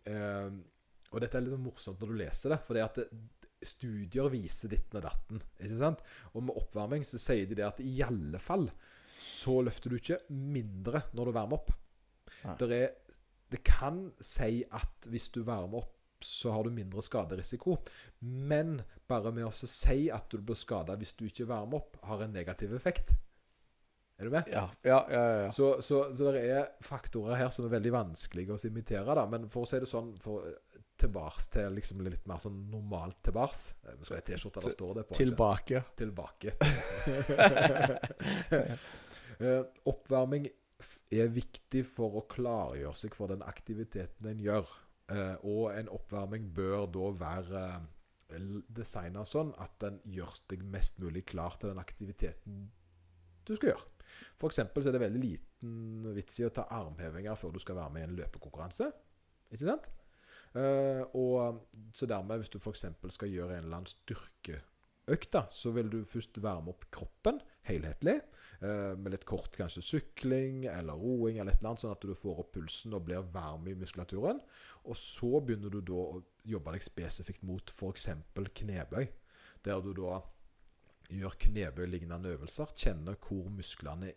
Og 1.14 1.22
dette 1.22 1.38
er 1.38 1.44
litt 1.46 1.54
sånn 1.54 1.64
morsomt 1.64 2.02
når 2.02 2.10
du 2.10 2.20
leser 2.20 2.54
det. 2.54 2.60
For 2.66 2.76
det 2.76 2.84
at 2.84 3.00
studier 3.64 4.28
viser 4.32 4.72
ditten 4.74 5.00
og 5.00 5.06
datten. 5.06 5.42
ikke 5.60 5.80
sant? 5.80 6.02
Og 6.34 6.44
med 6.48 6.58
oppvarming 6.60 7.06
så 7.06 7.20
sier 7.22 7.48
de 7.48 7.58
det 7.58 7.66
at 7.66 7.80
i 7.84 7.96
alle 8.04 8.40
fall 8.42 8.68
så 9.24 9.60
løfter 9.64 9.92
du 9.92 9.98
ikke 10.00 10.20
mindre 10.28 11.06
når 11.16 11.30
du 11.30 11.36
varmer 11.36 11.60
opp. 11.60 11.72
Det, 12.60 12.68
er, 12.76 13.20
det 13.52 13.62
kan 13.64 14.08
si 14.20 14.64
at 14.74 15.08
hvis 15.08 15.30
du 15.32 15.44
varmer 15.46 15.84
opp, 15.84 15.92
så 16.24 16.54
har 16.54 16.64
du 16.64 16.72
mindre 16.72 17.02
skaderisiko. 17.04 17.78
Men 18.24 18.78
bare 19.08 19.32
med 19.34 19.48
å 19.48 19.52
si 19.52 20.08
at 20.12 20.28
du 20.32 20.40
blir 20.40 20.58
skada 20.58 20.96
hvis 21.00 21.14
du 21.18 21.26
ikke 21.28 21.48
varmer 21.48 21.82
opp, 21.82 21.98
har 22.08 22.24
en 22.24 22.36
negativ 22.36 22.74
effekt. 22.76 23.14
Er 24.14 24.28
du 24.28 24.30
med? 24.30 24.48
Ja, 24.52 24.68
ja, 24.86 25.00
ja, 25.10 25.22
ja. 25.44 25.50
Så, 25.52 25.82
så, 25.82 26.04
så, 26.14 26.30
det 26.36 26.44
er 26.46 26.68
faktorer 26.84 27.40
her 27.40 27.50
som 27.50 27.66
er 27.66 27.72
veldig 27.74 27.92
vanskelige 27.96 28.54
å 28.54 28.60
imitere. 28.68 29.16
da, 29.18 29.24
Men 29.30 29.48
for 29.50 29.66
å 29.66 29.68
si 29.68 29.80
det 29.82 29.90
sånn 29.90 30.12
for, 30.22 30.46
tilbake 31.00 31.46
til 31.52 31.74
liksom 31.78 32.02
litt 32.06 32.26
mer 32.30 32.42
sånn 32.42 32.58
normalt 32.70 33.20
tilbake. 33.26 33.74
Eh, 33.84 33.96
vi 33.98 34.08
skal 34.08 34.20
ha 34.20 34.26
T-skjorte 34.28 34.64
der 34.64 34.74
står 34.74 34.98
det 34.98 35.06
på. 35.08 35.18
Tilbake. 35.18 35.82
Tilbake. 35.98 36.54
uh, 39.40 39.64
oppvarming 39.92 40.48
er 41.14 41.32
viktig 41.32 41.84
for 41.88 42.20
å 42.20 42.26
klargjøre 42.30 42.96
seg 42.98 43.16
for 43.16 43.32
den 43.32 43.44
aktiviteten 43.46 44.30
en 44.30 44.42
gjør. 44.42 44.70
Uh, 45.10 45.36
og 45.42 45.64
en 45.74 45.90
oppvarming 45.92 46.48
bør 46.56 46.86
da 46.92 47.10
være 47.20 47.64
designa 48.74 49.22
sånn 49.28 49.52
at 49.62 49.76
den 49.82 50.00
gjør 50.10 50.32
deg 50.50 50.64
mest 50.66 50.96
mulig 50.98 51.26
klar 51.28 51.54
til 51.60 51.70
den 51.70 51.78
aktiviteten 51.78 52.64
du 53.44 53.52
skal 53.54 53.74
gjøre. 53.74 53.90
For 54.40 54.54
så 54.54 54.64
er 54.64 54.94
det 54.94 55.02
veldig 55.02 55.20
liten 55.20 56.14
vits 56.16 56.40
i 56.40 56.46
å 56.46 56.52
ta 56.54 56.64
armhevinger 56.72 57.36
før 57.38 57.54
du 57.54 57.60
skal 57.62 57.78
være 57.78 57.94
med 57.94 58.02
i 58.02 58.06
en 58.08 58.16
løpekonkurranse. 58.18 58.88
Ikke 59.52 59.66
sant? 59.68 59.90
Uh, 60.54 61.02
og 61.18 61.64
Så 61.92 62.06
dermed, 62.06 62.38
hvis 62.38 62.52
du 62.52 62.60
f.eks. 62.60 62.86
skal 63.10 63.30
gjøre 63.30 63.56
en 63.56 63.64
eller 63.64 63.80
annen 63.80 63.90
styrkeøkt, 63.90 65.36
så 65.50 65.72
vil 65.74 65.90
du 65.90 66.04
først 66.06 66.38
varme 66.42 66.70
opp 66.70 66.86
kroppen 66.94 67.40
helhetlig. 67.66 68.20
Uh, 68.62 68.94
med 68.98 69.12
litt 69.14 69.26
kort 69.28 69.54
kanskje 69.56 69.82
sykling 69.82 70.64
eller 70.70 70.98
roing, 70.98 71.38
eller 71.38 71.52
et 71.52 71.58
eller 71.58 71.74
annet, 71.74 71.82
sånn 71.82 71.96
at 71.96 72.06
du 72.06 72.14
får 72.16 72.44
opp 72.44 72.52
pulsen 72.54 72.94
og 72.96 73.04
blir 73.08 73.26
varm 73.34 73.66
i 73.68 73.76
muskulaturen. 73.78 74.40
Og 74.84 74.98
så 74.98 75.40
begynner 75.40 75.74
du 75.74 75.80
da 75.82 76.06
å 76.14 76.22
jobbe 76.46 76.76
deg 76.76 76.86
spesifikt 76.86 77.44
mot 77.46 77.74
f.eks. 77.74 78.10
knebøy. 78.60 79.08
Der 79.64 79.80
du 79.80 79.92
da 79.96 80.20
gjør 81.12 81.38
knebøy-lignende 81.46 82.34
øvelser. 82.36 82.74
Kjenner 82.76 83.18
hvor 83.20 83.50
musklene 83.52 84.12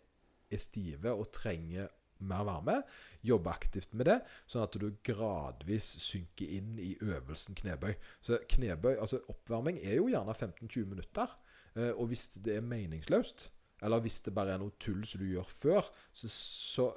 er 0.48 0.62
stive 0.62 1.12
og 1.12 1.32
trenger 1.36 1.90
mer 2.24 2.46
varme. 2.48 2.80
Jobbe 3.26 3.52
aktivt 3.52 3.94
med 3.98 4.10
det, 4.10 4.18
sånn 4.50 4.66
at 4.66 4.78
du 4.80 4.88
gradvis 5.06 5.90
synker 6.04 6.54
inn 6.60 6.78
i 6.82 6.94
øvelsen 7.04 7.58
knebøy. 7.58 7.94
Så 8.24 8.40
knebøy, 8.56 8.96
altså 8.96 9.22
oppvarming 9.32 9.82
er 9.84 10.00
jo 10.00 10.10
gjerne 10.12 10.36
15-20 10.36 10.90
minutter. 10.94 11.36
Eh, 11.78 11.92
og 11.94 12.10
hvis 12.12 12.28
det 12.38 12.58
er 12.58 12.66
meningsløst, 12.66 13.50
eller 13.86 14.02
hvis 14.02 14.22
det 14.26 14.34
bare 14.34 14.56
er 14.56 14.62
noe 14.62 14.74
tull 14.82 15.04
som 15.06 15.22
du 15.22 15.28
gjør 15.30 15.50
før, 15.52 15.92
så, 16.16 16.30
så 16.32 16.88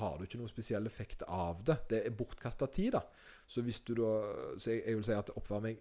har 0.00 0.16
du 0.16 0.26
ikke 0.26 0.40
noen 0.40 0.50
spesiell 0.50 0.86
effekt 0.86 1.22
av 1.26 1.62
det. 1.66 1.76
Det 1.90 2.00
er 2.06 2.16
bortkasta 2.16 2.68
tid, 2.70 2.96
da. 2.96 3.04
Så 3.50 3.62
hvis 3.66 3.80
du 3.86 3.96
da 3.98 4.10
Så 4.58 4.74
jeg, 4.74 4.84
jeg, 4.86 4.96
vil 4.98 5.06
si 5.06 5.16
at 5.16 5.32
oppvarming 5.34 5.78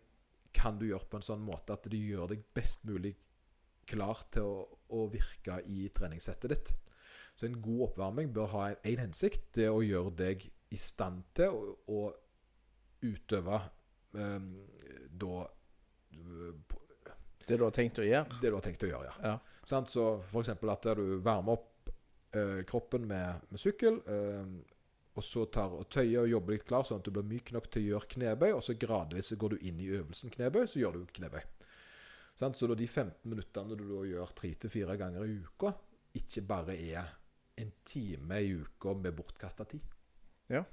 kan 0.56 0.80
du 0.80 0.88
gjøre 0.88 1.06
på 1.10 1.20
en 1.20 1.26
sånn 1.26 1.44
måte 1.46 1.76
at 1.76 1.86
det 1.92 2.00
gjør 2.02 2.32
deg 2.32 2.46
best 2.58 2.86
mulig 2.90 3.14
klar 3.90 4.22
til 4.34 4.46
å, 4.46 4.80
å 4.98 5.06
virke 5.10 5.60
i 5.70 5.88
treningssettet 5.94 6.54
ditt. 6.54 6.72
Så 7.40 7.48
en 7.48 7.62
god 7.64 7.86
oppvarming 7.86 8.34
bør 8.36 8.50
ha 8.52 8.64
én 8.84 9.00
hensikt. 9.00 9.46
Det 9.56 9.70
å 9.72 9.80
gjøre 9.80 10.12
deg 10.20 10.42
i 10.76 10.80
stand 10.80 11.22
til 11.38 11.56
å, 11.56 11.76
å 11.88 12.02
utøve 13.08 13.62
eh, 14.20 14.50
da 15.22 15.38
Det 17.48 17.56
du 17.56 17.64
har 17.64 17.72
tenkt 17.74 18.02
å 18.04 18.04
gjøre? 18.04 18.42
Det 18.42 18.52
du 18.52 18.58
har 18.58 18.66
tenkt 18.66 18.84
å 18.84 18.90
gjøre, 18.90 19.08
ja. 19.08 19.32
ja. 19.32 19.62
Sånn, 19.70 19.88
så 19.88 20.10
f.eks. 20.20 20.52
at 20.52 20.90
du 21.00 21.06
varmer 21.24 21.56
opp 21.56 21.94
eh, 22.36 22.60
kroppen 22.68 23.08
med, 23.08 23.48
med 23.48 23.62
sykkel. 23.62 24.02
Eh, 24.04 24.52
og 25.16 25.26
så 25.26 25.46
tar 25.52 25.72
og 25.76 25.88
tøyer 25.92 26.26
og 26.26 26.34
jobber 26.34 26.58
litt 26.58 26.68
klar, 26.68 26.84
sånn 26.88 27.00
at 27.00 27.08
du 27.08 27.16
blir 27.16 27.28
myk 27.28 27.54
nok 27.56 27.72
til 27.72 27.86
å 27.86 27.94
gjøre 27.94 28.12
knebøy. 28.18 28.50
Og 28.58 28.66
så 28.68 28.76
gradvis 28.80 29.32
går 29.40 29.56
du 29.56 29.64
inn 29.72 29.80
i 29.80 29.88
øvelsen 29.96 30.36
knebøy, 30.36 30.66
så 30.68 30.84
gjør 30.84 31.00
du 31.00 31.16
knebøy. 31.16 31.48
Så 32.36 32.52
de 32.52 32.88
15 32.88 33.16
minuttene 33.32 33.80
du 33.80 33.88
gjør 34.12 34.36
tre 34.36 34.54
til 34.60 34.72
fire 34.72 35.00
ganger 35.00 35.24
i 35.24 35.40
uka, 35.44 35.74
ikke 36.20 36.44
bare 36.48 36.76
er 36.76 37.10
en 37.62 37.72
time 37.88 38.42
i 38.42 38.52
uka 38.60 38.94
med 38.98 39.16
bortkasta 39.18 39.66
tid. 39.70 39.86
Ja. 40.50 40.64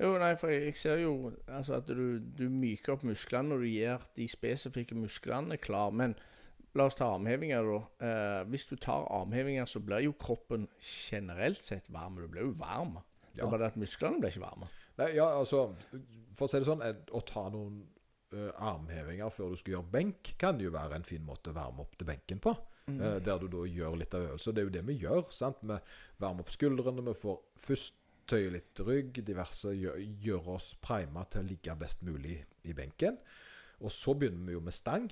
Jo, 0.00 0.16
nei, 0.18 0.32
for 0.40 0.50
jeg, 0.50 0.74
ser 0.78 1.02
jo 1.02 1.32
altså, 1.46 1.78
at 1.78 1.90
du, 1.90 2.18
du, 2.18 2.46
myker 2.50 2.96
opp 2.96 3.04
musklene 3.06 3.52
når 3.52 3.64
du 3.64 3.68
gjør 3.70 4.06
de 4.16 4.28
spesifikke 4.30 4.96
musklene 4.98 5.58
klar. 5.62 5.92
Men 5.94 6.16
la 6.78 6.88
oss 6.88 6.96
ta 6.98 7.10
armhevinger, 7.12 7.68
da. 7.68 8.08
Eh, 8.08 8.42
hvis 8.50 8.66
du 8.70 8.76
tar 8.80 9.06
armhevinger, 9.12 9.68
så 9.68 9.82
blir 9.84 10.06
jo 10.06 10.16
kroppen 10.18 10.66
generelt 10.80 11.62
sett 11.62 11.90
varm. 11.92 12.18
Du 12.18 12.28
blir 12.32 12.48
jo 12.48 12.54
varm. 12.58 12.98
Ja. 13.32 13.34
Det 13.36 13.46
er 13.46 13.54
bare 13.54 13.70
at 13.72 13.80
musklene 13.80 14.20
blir 14.20 14.32
ikke 14.32 14.46
varme. 14.46 14.70
Nei, 14.98 15.12
ja, 15.16 15.28
altså, 15.38 15.70
For 16.36 16.46
å 16.46 16.50
si 16.50 16.60
det 16.60 16.68
sånn, 16.68 16.82
å 17.12 17.20
ta 17.28 17.46
noen 17.52 17.78
ø, 18.32 18.48
armhevinger 18.50 19.32
før 19.32 19.52
du 19.52 19.60
skal 19.60 19.76
gjøre 19.76 19.92
benk, 19.92 20.34
kan 20.40 20.60
jo 20.60 20.72
være 20.74 20.98
en 20.98 21.06
fin 21.08 21.24
måte 21.24 21.52
å 21.52 21.56
varme 21.56 21.84
opp 21.84 21.96
til 22.00 22.08
benken 22.08 22.40
på. 22.42 22.54
Mm. 22.88 22.98
Uh, 22.98 23.18
der 23.22 23.38
du 23.38 23.48
da 23.52 23.64
gjør 23.68 23.98
litt 24.00 24.14
av 24.18 24.28
øvelser. 24.28 24.54
Det 24.54 24.62
er 24.62 24.68
jo 24.68 24.76
det 24.76 24.84
vi 24.88 25.00
gjør. 25.04 25.26
sant? 25.30 25.62
Vi 25.62 25.76
varmer 26.22 26.44
opp 26.44 26.54
skuldrene. 26.54 27.04
Vi 27.06 27.18
får 27.18 27.42
først 27.68 27.98
tøye 28.30 28.52
litt 28.54 28.80
rygg, 28.86 29.18
diverse 29.26 29.72
gjør, 29.74 29.98
gjør 30.22 30.54
oss 30.54 30.72
prima 30.80 31.24
til 31.30 31.42
å 31.42 31.48
ligge 31.50 31.74
best 31.78 32.04
mulig 32.06 32.38
i 32.68 32.74
benken. 32.76 33.18
Og 33.82 33.90
så 33.90 34.14
begynner 34.14 34.46
vi 34.46 34.56
jo 34.56 34.62
med 34.62 34.74
stang 34.76 35.10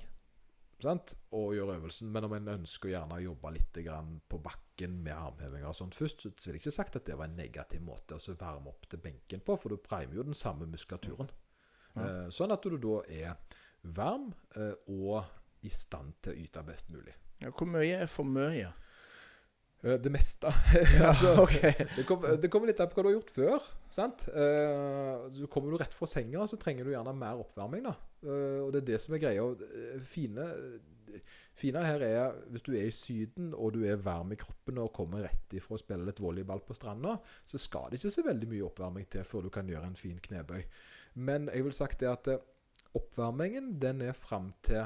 sant? 0.81 1.13
og 1.37 1.53
gjør 1.55 1.75
øvelsen. 1.75 2.11
Men 2.11 2.27
om 2.27 2.35
en 2.37 2.53
ønsker 2.55 2.89
å 2.89 2.93
gjerne 2.95 3.21
jobbe 3.23 3.53
litt 3.55 3.79
på 4.31 4.41
bakken 4.43 4.97
med 5.05 5.13
armhevinger 5.15 5.69
og 5.69 5.77
sånt 5.77 5.97
først, 5.97 6.25
så 6.25 6.49
vil 6.49 6.57
jeg 6.57 6.63
ikke 6.63 6.75
sagt 6.75 6.97
at 6.97 7.07
det 7.07 7.17
var 7.19 7.29
en 7.29 7.37
negativ 7.37 7.83
måte 7.85 8.17
å 8.17 8.37
varme 8.39 8.71
opp 8.71 8.87
til 8.89 9.01
benken 9.03 9.43
på, 9.45 9.57
for 9.57 9.73
du 9.73 9.81
primer 9.81 10.17
jo 10.17 10.27
den 10.27 10.37
samme 10.37 10.67
muskulaturen. 10.69 11.29
Uh, 11.91 12.29
sånn 12.31 12.53
at 12.55 12.63
du 12.63 12.77
da 12.79 13.01
er 13.11 13.57
varm 13.83 14.29
uh, 14.55 14.73
og 14.87 15.67
i 15.67 15.69
stand 15.69 16.15
til 16.23 16.33
å 16.33 16.45
yte 16.45 16.63
best 16.65 16.89
mulig. 16.93 17.13
Ja, 17.41 17.49
hvor 17.49 17.69
mye 17.69 18.03
er 18.03 18.09
for 18.11 18.27
mye? 18.27 18.69
Eh, 19.81 19.97
det 19.97 20.11
meste. 20.13 20.51
altså, 21.09 21.33
okay. 21.41 21.73
det, 21.95 22.05
kommer, 22.05 22.35
det, 22.37 22.49
kommer, 22.53 22.69
litt 22.69 22.79
an 22.83 22.89
på 22.91 22.99
hva 22.99 23.05
du 23.05 23.09
har 23.09 23.17
gjort 23.17 23.33
før. 23.33 23.67
sant? 23.89 24.27
Uh, 24.29 25.25
så 25.33 25.49
Kommer 25.51 25.73
du 25.73 25.79
rett 25.81 25.95
fra 25.97 26.09
senga, 26.09 26.45
så 26.47 26.59
trenger 26.61 26.85
du 26.85 26.93
gjerne 26.93 27.15
mer 27.17 27.41
oppvarming. 27.41 27.87
da. 27.89 27.95
Uh, 28.21 28.61
og 28.67 28.71
Det 28.73 28.83
er 28.83 28.89
det 28.91 29.01
som 29.01 29.17
er 29.17 29.23
greia. 29.23 29.47
Fine, 30.05 30.45
fine 31.57 31.83
her 31.85 32.05
er 32.05 32.37
hvis 32.53 32.65
du 32.67 32.75
er 32.75 32.85
i 32.87 32.93
Syden 32.95 33.55
og 33.57 33.73
du 33.75 33.81
er 33.89 33.99
varm 33.99 34.31
i 34.31 34.39
kroppen 34.39 34.79
og 34.83 34.93
kommer 34.95 35.25
rett 35.25 35.57
ifra 35.57 35.75
å 35.75 35.81
spille 35.81 36.05
litt 36.05 36.21
volleyball 36.21 36.61
på 36.67 36.77
stranda, 36.77 37.17
så 37.45 37.59
skal 37.61 37.89
det 37.89 37.99
ikke 37.99 38.13
så 38.13 38.25
veldig 38.29 38.51
mye 38.53 38.67
oppvarming 38.69 39.09
til 39.11 39.25
før 39.27 39.47
du 39.47 39.53
kan 39.53 39.69
gjøre 39.69 39.89
en 39.89 39.99
fin 39.99 40.21
knebøy. 40.21 40.61
Men 41.25 41.49
jeg 41.49 41.65
vil 41.65 41.75
sagt 41.75 42.05
det 42.05 42.11
at 42.11 42.29
oppvarmingen 42.95 43.73
den 43.81 44.05
er 44.05 44.13
fram 44.15 44.53
til 44.63 44.85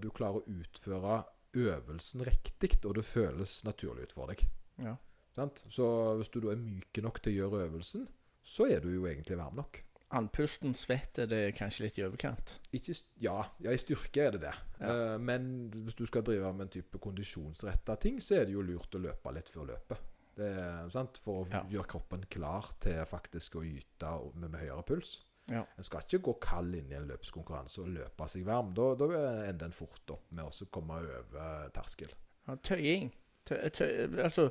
du 0.00 0.06
klarer 0.16 0.40
å 0.40 0.54
utføre 0.56 1.18
øvelsen 1.56 2.24
riktig, 2.26 2.76
og 2.84 2.96
det 2.98 3.04
føles 3.06 3.60
naturlig 3.66 4.08
ut 4.08 4.16
for 4.16 4.30
deg. 4.30 4.44
Ja. 4.80 4.96
Sant? 5.36 5.64
Så 5.68 5.86
hvis 6.18 6.32
du 6.32 6.40
da 6.44 6.54
er 6.54 6.60
myk 6.60 7.00
nok 7.04 7.22
til 7.22 7.34
å 7.34 7.38
gjøre 7.44 7.68
øvelsen, 7.68 8.08
så 8.42 8.66
er 8.70 8.82
du 8.84 8.90
jo 8.92 9.06
egentlig 9.08 9.38
varm 9.38 9.58
nok. 9.60 9.82
Andpusten, 10.10 10.72
svett 10.74 11.20
er 11.22 11.28
det 11.30 11.42
kanskje 11.54 11.84
litt 11.84 11.98
i 12.00 12.02
overkant. 12.02 12.56
Ikke, 12.74 12.96
ja, 13.22 13.36
ja, 13.62 13.70
i 13.70 13.78
styrke 13.78 14.24
er 14.24 14.34
det 14.34 14.40
det. 14.42 14.54
Ja. 14.80 14.90
Eh, 14.90 15.18
men 15.22 15.44
hvis 15.70 15.98
du 16.00 16.02
skal 16.08 16.24
drive 16.26 16.50
med 16.56 16.66
en 16.66 16.72
type 16.74 16.98
kondisjonsretta 17.02 17.94
ting, 18.02 18.18
så 18.18 18.40
er 18.40 18.48
det 18.48 18.56
jo 18.56 18.64
lurt 18.66 18.96
å 18.98 19.02
løpe 19.04 19.34
litt 19.36 19.52
før 19.52 19.70
løpet. 19.70 20.08
Det 20.40 20.50
sant? 20.94 21.20
For 21.22 21.44
å 21.44 21.62
gjøre 21.70 21.90
kroppen 21.90 22.26
klar 22.32 22.72
til 22.82 22.98
faktisk 23.06 23.60
å 23.60 23.64
yte 23.66 24.10
med, 24.34 24.48
med 24.48 24.60
høyere 24.64 24.86
puls. 24.88 25.18
Ja. 25.50 25.64
En 25.76 25.86
skal 25.86 26.04
ikke 26.06 26.22
gå 26.30 26.36
kald 26.46 26.74
inn 26.78 26.90
i 26.92 26.98
en 26.98 27.08
løpskonkurranse 27.10 27.82
og 27.82 27.88
løpe 27.96 28.28
seg 28.30 28.44
varm. 28.46 28.72
Da, 28.76 28.92
da 29.00 29.08
ender 29.50 29.66
en 29.70 29.74
fort 29.74 30.14
opp 30.14 30.28
med 30.30 30.46
å 30.46 30.68
komme 30.70 31.00
over 31.02 31.70
terskel. 31.74 32.12
Ja, 32.46 32.54
tøying. 32.66 33.10
Tøy, 33.48 33.56
tøy, 33.74 33.88
altså, 34.22 34.44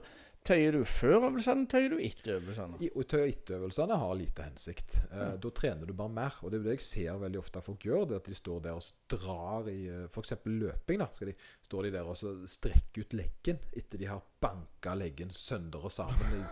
tøyer 0.44 0.74
du 0.76 0.82
før 0.88 1.28
øvelsene, 1.30 1.68
tøyer 1.72 1.94
du 1.94 2.00
etter 2.04 2.34
øvelsene? 2.40 2.80
I, 2.84 2.90
og 2.98 3.06
tøy- 3.12 3.22
og 3.22 3.30
etterøvelsene 3.32 3.98
har 4.02 4.14
lite 4.20 4.48
hensikt. 4.48 4.96
Eh, 5.12 5.18
Ja. 5.20 5.30
Da 5.38 5.52
trener 5.56 5.86
du 5.88 5.94
bare 5.94 6.10
mer. 6.10 6.36
Og 6.44 6.52
det 6.52 6.60
er 6.60 6.64
det 6.68 6.76
jeg 6.80 6.86
ser 6.88 7.20
veldig 7.22 7.40
ofte 7.40 7.62
folk 7.64 7.86
gjør. 7.86 8.08
Det 8.10 8.16
at 8.20 8.26
de 8.32 8.36
står 8.36 8.60
der 8.66 8.80
og 8.80 8.90
drar 9.14 9.70
i 9.72 9.78
f.eks. 10.10 10.34
løping. 10.46 11.00
da, 11.00 11.08
de, 11.32 11.36
står 11.70 11.84
de 11.88 11.92
der 11.96 12.12
og 12.12 12.18
strekker 12.50 13.06
ut 13.08 13.14
leggen 13.14 13.60
etter 13.78 13.98
de 14.02 14.10
har 14.12 14.22
banka 14.42 14.96
leggen 15.00 15.32
sønder 15.32 15.86
og 15.86 15.92
sammen 15.92 16.44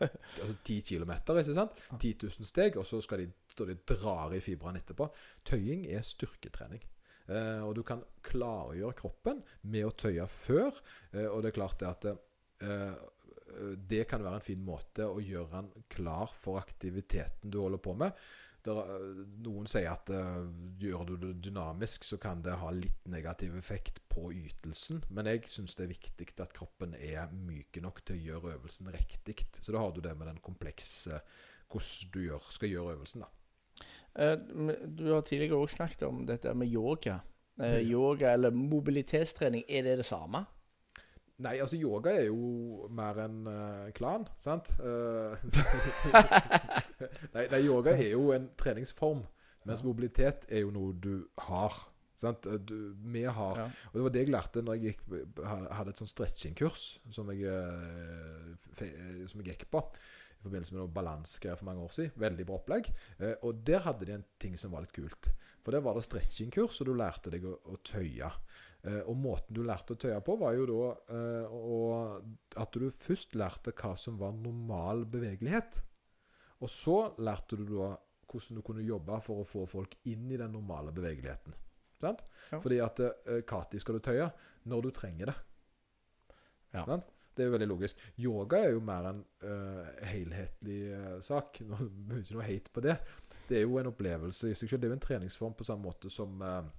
altså 0.42 0.54
10 0.54 0.80
km. 0.90 1.14
Ikke 1.16 1.56
sant? 1.56 1.80
10 1.98 2.12
000 2.22 2.48
steg, 2.48 2.76
og 2.80 2.86
så 2.88 3.00
skal 3.04 3.24
de 3.24 3.30
stå 3.52 3.68
de 3.68 3.78
drar 3.88 4.34
i 4.36 4.42
fibrene 4.44 4.82
etterpå. 4.82 5.08
Tøying 5.48 5.86
er 5.92 6.06
styrketrening. 6.06 6.84
Eh, 7.26 7.60
og 7.66 7.74
du 7.74 7.82
kan 7.86 8.04
klargjøre 8.26 8.94
kroppen 8.98 9.42
med 9.72 9.88
å 9.88 9.94
tøye 9.98 10.26
før. 10.30 10.78
Eh, 11.12 11.26
og 11.26 11.42
det 11.42 11.50
er 11.50 11.58
klart 11.58 11.80
det 11.82 11.90
at 11.90 12.08
eh, 12.10 13.04
det 13.88 14.04
kan 14.10 14.24
være 14.24 14.40
en 14.40 14.44
fin 14.44 14.62
måte 14.62 15.06
å 15.08 15.22
gjøre 15.22 15.54
han 15.54 15.70
klar 15.92 16.32
for 16.34 16.60
aktiviteten 16.60 17.52
du 17.52 17.60
holder 17.62 17.82
på 17.82 17.94
med. 17.98 18.12
Eh, 18.66 19.22
noen 19.44 19.68
sier 19.70 19.88
at 19.92 20.10
uh, 20.12 20.46
gjør 20.80 21.04
du 21.08 21.14
det 21.22 21.32
dynamisk, 21.46 22.06
så 22.06 22.18
kan 22.22 22.42
det 22.44 22.56
ha 22.60 22.70
litt 22.74 23.06
negativ 23.10 23.56
effekt 23.58 24.00
på 24.12 24.30
ytelsen. 24.34 25.02
Men 25.14 25.30
jeg 25.30 25.46
syns 25.50 25.76
det 25.78 25.86
er 25.86 25.92
viktig 25.94 26.28
at 26.42 26.54
kroppen 26.56 26.96
er 26.98 27.30
myk 27.32 27.80
nok 27.84 28.02
til 28.04 28.16
å 28.16 28.24
gjøre 28.30 28.56
øvelsen 28.56 28.90
riktig. 28.94 29.38
Så 29.60 29.74
da 29.74 29.84
har 29.84 29.94
du 29.94 30.02
det 30.04 30.16
med 30.18 30.30
den 30.30 30.42
komplekse 30.44 31.20
hvordan 31.66 32.12
du 32.14 32.20
gjør, 32.28 32.50
skal 32.54 32.72
gjøre 32.72 32.98
øvelsen. 32.98 33.24
da. 33.24 33.30
Uh, 34.16 34.74
Du 34.86 35.08
har 35.12 35.24
tidligere 35.26 35.62
også 35.62 35.80
snakket 35.82 36.06
om 36.08 36.26
dette 36.28 36.54
med 36.54 36.70
yoga. 36.72 37.20
Uh, 37.60 37.80
yoga 37.80 38.34
eller 38.34 38.52
mobilitetstrening, 38.52 39.64
er 39.68 39.82
det 39.86 39.98
det 40.02 40.06
samme? 40.08 40.44
Nei, 41.44 41.58
altså 41.60 41.76
yoga 41.76 42.14
er 42.16 42.30
jo 42.30 42.86
mer 42.96 43.18
en 43.26 43.42
uh, 43.46 43.90
klan, 43.92 44.22
sant? 44.40 44.70
Uh, 44.80 45.36
nei, 47.34 47.42
nei, 47.52 47.60
yoga 47.66 47.92
er 47.92 48.14
jo 48.14 48.30
en 48.32 48.48
treningsform, 48.56 49.20
mens 49.68 49.82
Ja. 49.82 49.86
mobilitet 49.90 50.46
er 50.48 50.64
jo 50.64 50.70
noe 50.72 50.94
du 50.96 51.26
har. 51.48 51.76
Sant? 52.16 52.46
Eh, 52.48 52.56
Du, 52.64 52.94
vi 53.12 53.24
har 53.28 53.58
Ja. 53.58 53.64
Og 53.90 53.92
det 53.98 54.02
var 54.06 54.10
det 54.14 54.20
jeg 54.24 54.32
lærte 54.32 54.62
når 54.64 54.74
jeg 54.78 54.94
gikk, 54.94 55.02
hadde 55.44 55.90
et 55.92 55.98
sånt 56.00 56.10
stretchingkurs 56.14 56.86
som 57.10 57.28
som 59.28 59.40
jeg 59.42 59.50
gikk 59.50 59.66
på. 59.70 59.82
I 60.40 60.42
forbindelse 60.46 60.72
med 60.72 60.80
noe 60.80 60.92
balansegreier 60.94 61.56
for 61.58 61.66
mange 61.68 61.82
år 61.82 61.92
siden. 61.92 62.12
Veldig 62.22 62.46
bra 62.46 62.56
opplegg. 62.56 62.88
Eh, 63.18 63.34
og 63.42 63.60
der 63.66 63.80
hadde 63.84 64.06
de 64.06 64.12
en 64.14 64.24
ting 64.38 64.56
som 64.56 64.70
var 64.72 64.80
litt 64.84 64.92
kult. 64.96 65.32
For 65.64 65.72
der 65.74 65.80
var 65.82 65.94
det 65.98 66.04
stretchingkurs, 66.06 66.80
og 66.80 66.86
du 66.86 66.94
lærte 66.94 67.30
deg 67.32 67.44
å, 67.44 67.56
å 67.66 67.76
tøye. 67.82 68.28
Eh, 68.84 69.02
og 69.02 69.16
måten 69.18 69.56
du 69.56 69.62
lærte 69.66 69.96
å 69.96 70.00
tøye 70.00 70.18
på, 70.24 70.36
var 70.40 70.56
jo 70.58 70.66
da 70.70 70.88
eh, 71.16 72.62
at 72.62 72.76
du 72.76 72.88
først 72.92 73.36
lærte 73.38 73.74
hva 73.76 73.94
som 73.98 74.18
var 74.20 74.36
normal 74.36 75.06
bevegelighet. 75.10 75.80
Og 76.64 76.72
så 76.72 76.98
lærte 77.20 77.58
du 77.60 77.66
da 77.70 77.94
hvordan 78.26 78.58
du 78.58 78.64
kunne 78.66 78.84
jobbe 78.86 79.20
for 79.22 79.42
å 79.42 79.48
få 79.48 79.66
folk 79.70 79.94
inn 80.10 80.30
i 80.30 80.38
den 80.40 80.54
normale 80.54 80.94
bevegeligheten. 80.94 81.54
Sant? 82.00 82.24
Ja. 82.50 82.60
Fordi 82.60 82.80
at 82.84 83.02
eh, 83.02 83.42
Kati 83.48 83.80
skal 83.80 83.98
du 83.98 84.04
tøye 84.04 84.30
når 84.70 84.88
du 84.88 84.90
trenger 84.94 85.32
det. 85.32 85.36
Ja. 86.76 86.98
Det 87.36 87.44
er 87.44 87.50
jo 87.50 87.52
veldig 87.52 87.68
logisk. 87.68 88.00
Yoga 88.20 88.62
er 88.64 88.70
jo 88.72 88.80
mer 88.84 89.10
en 89.10 89.18
uh, 89.44 89.88
helhetlig 90.08 90.78
uh, 90.88 91.16
sak. 91.24 91.60
Nå 91.68 91.76
ikke 92.22 92.36
noe 92.38 92.46
hate 92.46 92.72
på 92.72 92.84
det. 92.84 92.94
Det 93.46 93.58
er 93.58 93.66
jo 93.66 93.76
en 93.76 93.90
opplevelse 93.90 94.50
i 94.50 94.56
seg 94.56 94.70
selv. 94.70 94.80
Det 94.80 94.88
er 94.88 94.94
jo 94.94 94.96
en 94.96 95.04
treningsform 95.04 95.56
på 95.56 95.66
samme 95.68 95.84
måte 95.84 96.10
som 96.10 96.40
eh, 96.42 96.70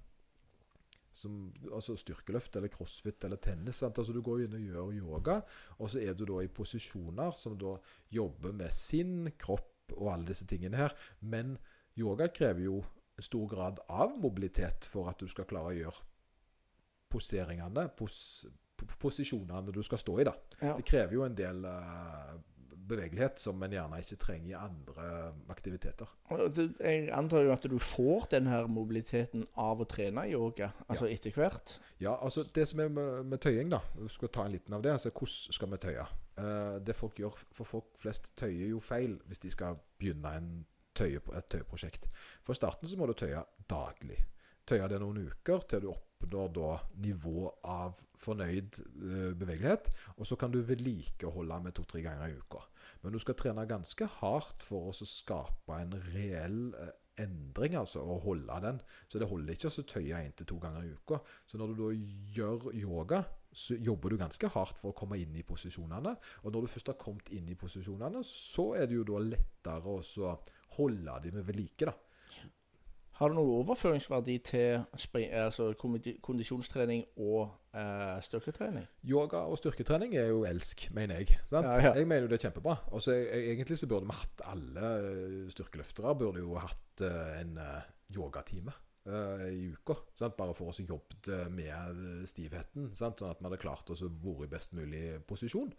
som 1.18 1.38
altså 1.72 1.96
styrkeløft 1.98 2.58
eller 2.58 2.70
crossfit 2.72 3.24
eller 3.26 3.40
tennis. 3.42 3.80
Sant? 3.82 3.98
Altså 3.98 4.14
Du 4.14 4.22
går 4.24 4.44
inn 4.44 4.58
og 4.58 4.68
gjør 4.68 4.92
yoga, 4.98 5.40
og 5.78 5.90
så 5.92 6.02
er 6.02 6.14
du 6.14 6.24
da 6.28 6.42
i 6.44 6.52
posisjoner 6.52 7.34
som 7.38 7.56
da 7.58 7.76
jobber 8.14 8.54
med 8.56 8.74
sinn, 8.74 9.32
kropp 9.40 9.96
og 9.96 10.12
alle 10.12 10.30
disse 10.30 10.46
tingene 10.48 10.78
her. 10.80 10.94
Men 11.20 11.56
yoga 11.98 12.30
krever 12.34 12.66
jo 12.68 12.82
stor 13.18 13.48
grad 13.50 13.80
av 13.90 14.14
mobilitet 14.20 14.86
for 14.86 15.10
at 15.10 15.18
du 15.18 15.26
skal 15.30 15.48
klare 15.50 15.72
å 15.72 15.78
gjøre 15.78 16.06
poseringene, 17.10 17.88
pos, 17.96 18.46
posisjonene 19.00 19.74
du 19.74 19.82
skal 19.86 20.00
stå 20.00 20.20
i. 20.20 20.26
da. 20.28 20.34
Ja. 20.60 20.76
Det 20.76 20.86
krever 20.86 21.16
jo 21.16 21.24
en 21.26 21.36
del 21.38 21.64
eh, 21.66 22.34
bevegelighet 22.88 23.40
som 23.40 23.62
en 23.62 23.74
gjerne 23.74 23.98
ikke 24.02 24.18
trenger 24.22 24.50
i 24.50 24.56
andre 24.58 25.08
aktiviteter. 25.52 26.10
Jeg 26.80 27.10
antar 27.14 27.44
jo 27.46 27.52
at 27.54 27.66
du 27.70 27.76
får 27.82 28.28
den 28.32 28.48
her 28.50 28.68
mobiliteten 28.70 29.46
av 29.58 29.82
å 29.82 29.88
trene 29.88 30.26
yoga, 30.30 30.70
altså 30.88 31.08
etter 31.10 31.34
hvert. 31.36 31.76
Ja, 32.00 32.16
altså 32.16 32.44
Det 32.54 32.66
som 32.68 32.80
er 32.80 32.88
med, 32.88 33.26
med 33.26 33.40
tøying, 33.42 33.70
da 33.72 33.80
Vi 33.98 34.08
skal 34.12 34.32
ta 34.32 34.46
en 34.46 34.52
liten 34.54 34.74
av 34.74 34.82
det. 34.82 34.92
altså 34.92 35.10
Hvordan 35.10 35.54
skal 35.58 35.70
vi 35.72 35.80
tøye? 35.82 36.08
Eh, 36.38 36.74
det 36.86 36.96
folk 36.96 37.18
gjør, 37.18 37.38
For 37.52 37.64
folk 37.66 37.94
flest 37.98 38.32
tøyer 38.38 38.68
jo 38.72 38.80
feil 38.80 39.18
hvis 39.26 39.42
de 39.42 39.50
skal 39.50 39.78
begynne 39.98 40.34
en 40.38 40.50
tøye, 40.98 41.20
et 41.36 41.48
tøyeprosjekt. 41.50 42.08
For 42.46 42.58
starten 42.58 42.88
så 42.88 42.98
må 42.98 43.06
du 43.06 43.14
tøye 43.18 43.42
daglig. 43.70 44.18
Tøye 44.68 44.88
det 44.90 45.00
noen 45.00 45.26
uker 45.30 45.64
til 45.68 45.84
du 45.86 45.92
oppnår 45.92 46.50
da 46.52 46.70
nivå 47.00 47.46
av 47.64 47.98
fornøyd 48.18 48.80
eh, 48.82 49.30
bevegelighet. 49.38 49.90
Og 50.18 50.26
så 50.28 50.36
kan 50.36 50.52
du 50.52 50.60
vedlikeholde 50.66 51.60
med 51.64 51.76
to-tre 51.78 52.02
ganger 52.04 52.32
i 52.32 52.38
uka. 52.38 52.62
Men 53.02 53.14
du 53.14 53.20
skal 53.22 53.36
trene 53.38 53.66
ganske 53.68 54.08
hardt 54.18 54.64
for 54.66 54.90
å 54.90 55.06
skape 55.06 55.76
en 55.76 55.94
reell 56.12 56.62
eh, 56.78 56.94
endring, 57.22 57.76
altså, 57.78 58.02
og 58.02 58.24
holde 58.26 58.60
den. 58.64 58.80
Så 59.10 59.20
det 59.20 59.28
holder 59.30 59.54
ikke 59.54 59.70
å 59.70 59.86
tøye 59.90 60.22
én 60.22 60.34
til 60.38 60.48
to 60.50 60.58
ganger 60.62 60.86
i 60.86 60.94
uka. 60.94 61.20
Så 61.46 61.60
når 61.60 61.72
du 61.72 61.82
da 61.82 61.90
gjør 62.38 62.68
yoga, 62.78 63.22
så 63.52 63.78
jobber 63.80 64.12
du 64.12 64.20
ganske 64.20 64.50
hardt 64.54 64.78
for 64.80 64.92
å 64.92 64.98
komme 64.98 65.18
inn 65.20 65.34
i 65.38 65.46
posisjonene. 65.46 66.14
Og 66.44 66.52
når 66.52 66.66
du 66.66 66.72
først 66.74 66.92
har 66.92 67.00
kommet 67.00 67.30
inn 67.34 67.48
i 67.50 67.58
posisjonene, 67.58 68.22
så 68.26 68.72
er 68.78 68.88
det 68.88 68.98
jo 68.98 69.06
da 69.08 69.22
lettere 69.24 69.98
å 69.98 70.34
holde 70.76 71.18
de 71.24 71.34
med 71.34 71.48
ved 71.48 71.58
like, 71.58 71.88
da. 71.88 71.96
Har 73.18 73.32
du 73.32 73.34
noen 73.34 73.50
overføringsverdi 73.64 74.36
til 74.46 74.84
altså 75.34 75.72
kondisjonstrening 76.22 77.00
og 77.18 77.48
eh, 77.74 78.20
styrketrening? 78.22 78.84
Yoga 79.10 79.40
og 79.50 79.58
styrketrening 79.58 80.14
er 80.14 80.28
jo 80.30 80.44
elsk, 80.46 80.84
mener 80.94 81.18
jeg. 81.18 81.40
Sant? 81.50 81.66
Ja, 81.66 81.88
ja. 81.88 81.92
Jeg 81.98 82.06
mener 82.06 82.28
jo 82.28 82.30
det 82.30 82.38
er 82.38 82.44
kjempebra. 82.46 82.76
Og 82.94 83.02
så 83.02 83.16
e- 83.16 83.48
Egentlig 83.48 83.80
så 83.80 83.88
burde 83.90 84.06
vi 84.06 84.18
hatt 84.20 84.44
alle 84.52 84.92
eh, 85.00 85.48
styrkeløftere 85.50 86.14
burde 86.20 86.44
jo 86.44 86.54
hatt 86.62 87.02
eh, 87.08 87.40
en 87.40 87.58
eh, 87.64 87.88
yogatime 88.14 88.76
i 89.08 89.70
uka. 89.72 89.94
Sant? 90.20 90.36
Bare 90.36 90.52
for 90.54 90.68
å 90.68 90.72
jobbe 90.76 91.16
jobbet 91.24 91.50
med 91.56 92.00
stivheten, 92.28 92.90
sant? 92.92 93.22
sånn 93.22 93.30
at 93.32 93.38
vi 93.40 93.46
hadde 93.48 93.58
klart 93.62 93.90
oss 93.94 94.02
å 94.04 94.10
være 94.12 94.44
i 94.44 94.50
best 94.52 94.74
mulig 94.76 95.02
posisjon. 95.26 95.70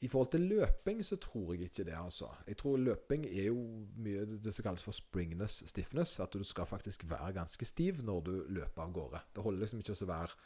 I 0.00 0.08
forhold 0.08 0.30
til 0.32 0.46
løping 0.48 1.02
så 1.04 1.16
tror 1.20 1.52
jeg 1.54 1.68
ikke 1.68 1.84
det, 1.84 1.96
altså. 1.96 2.30
Jeg 2.48 2.56
tror 2.60 2.80
løping 2.80 3.26
er 3.26 3.50
jo 3.50 3.60
mye 4.00 4.24
det 4.30 4.54
som 4.54 4.64
kalles 4.66 4.84
for 4.86 4.96
springness 4.96 5.62
stiffness. 5.68 6.18
At 6.20 6.32
du 6.32 6.44
skal 6.46 6.68
faktisk 6.68 7.04
være 7.10 7.34
ganske 7.36 7.68
stiv 7.68 8.02
når 8.06 8.24
du 8.26 8.32
løper 8.48 8.82
av 8.82 8.92
gårde. 8.96 9.22
Det 9.36 9.44
holder 9.44 9.64
liksom 9.64 9.84
ikke 9.84 9.98
å 9.98 10.10
være 10.10 10.40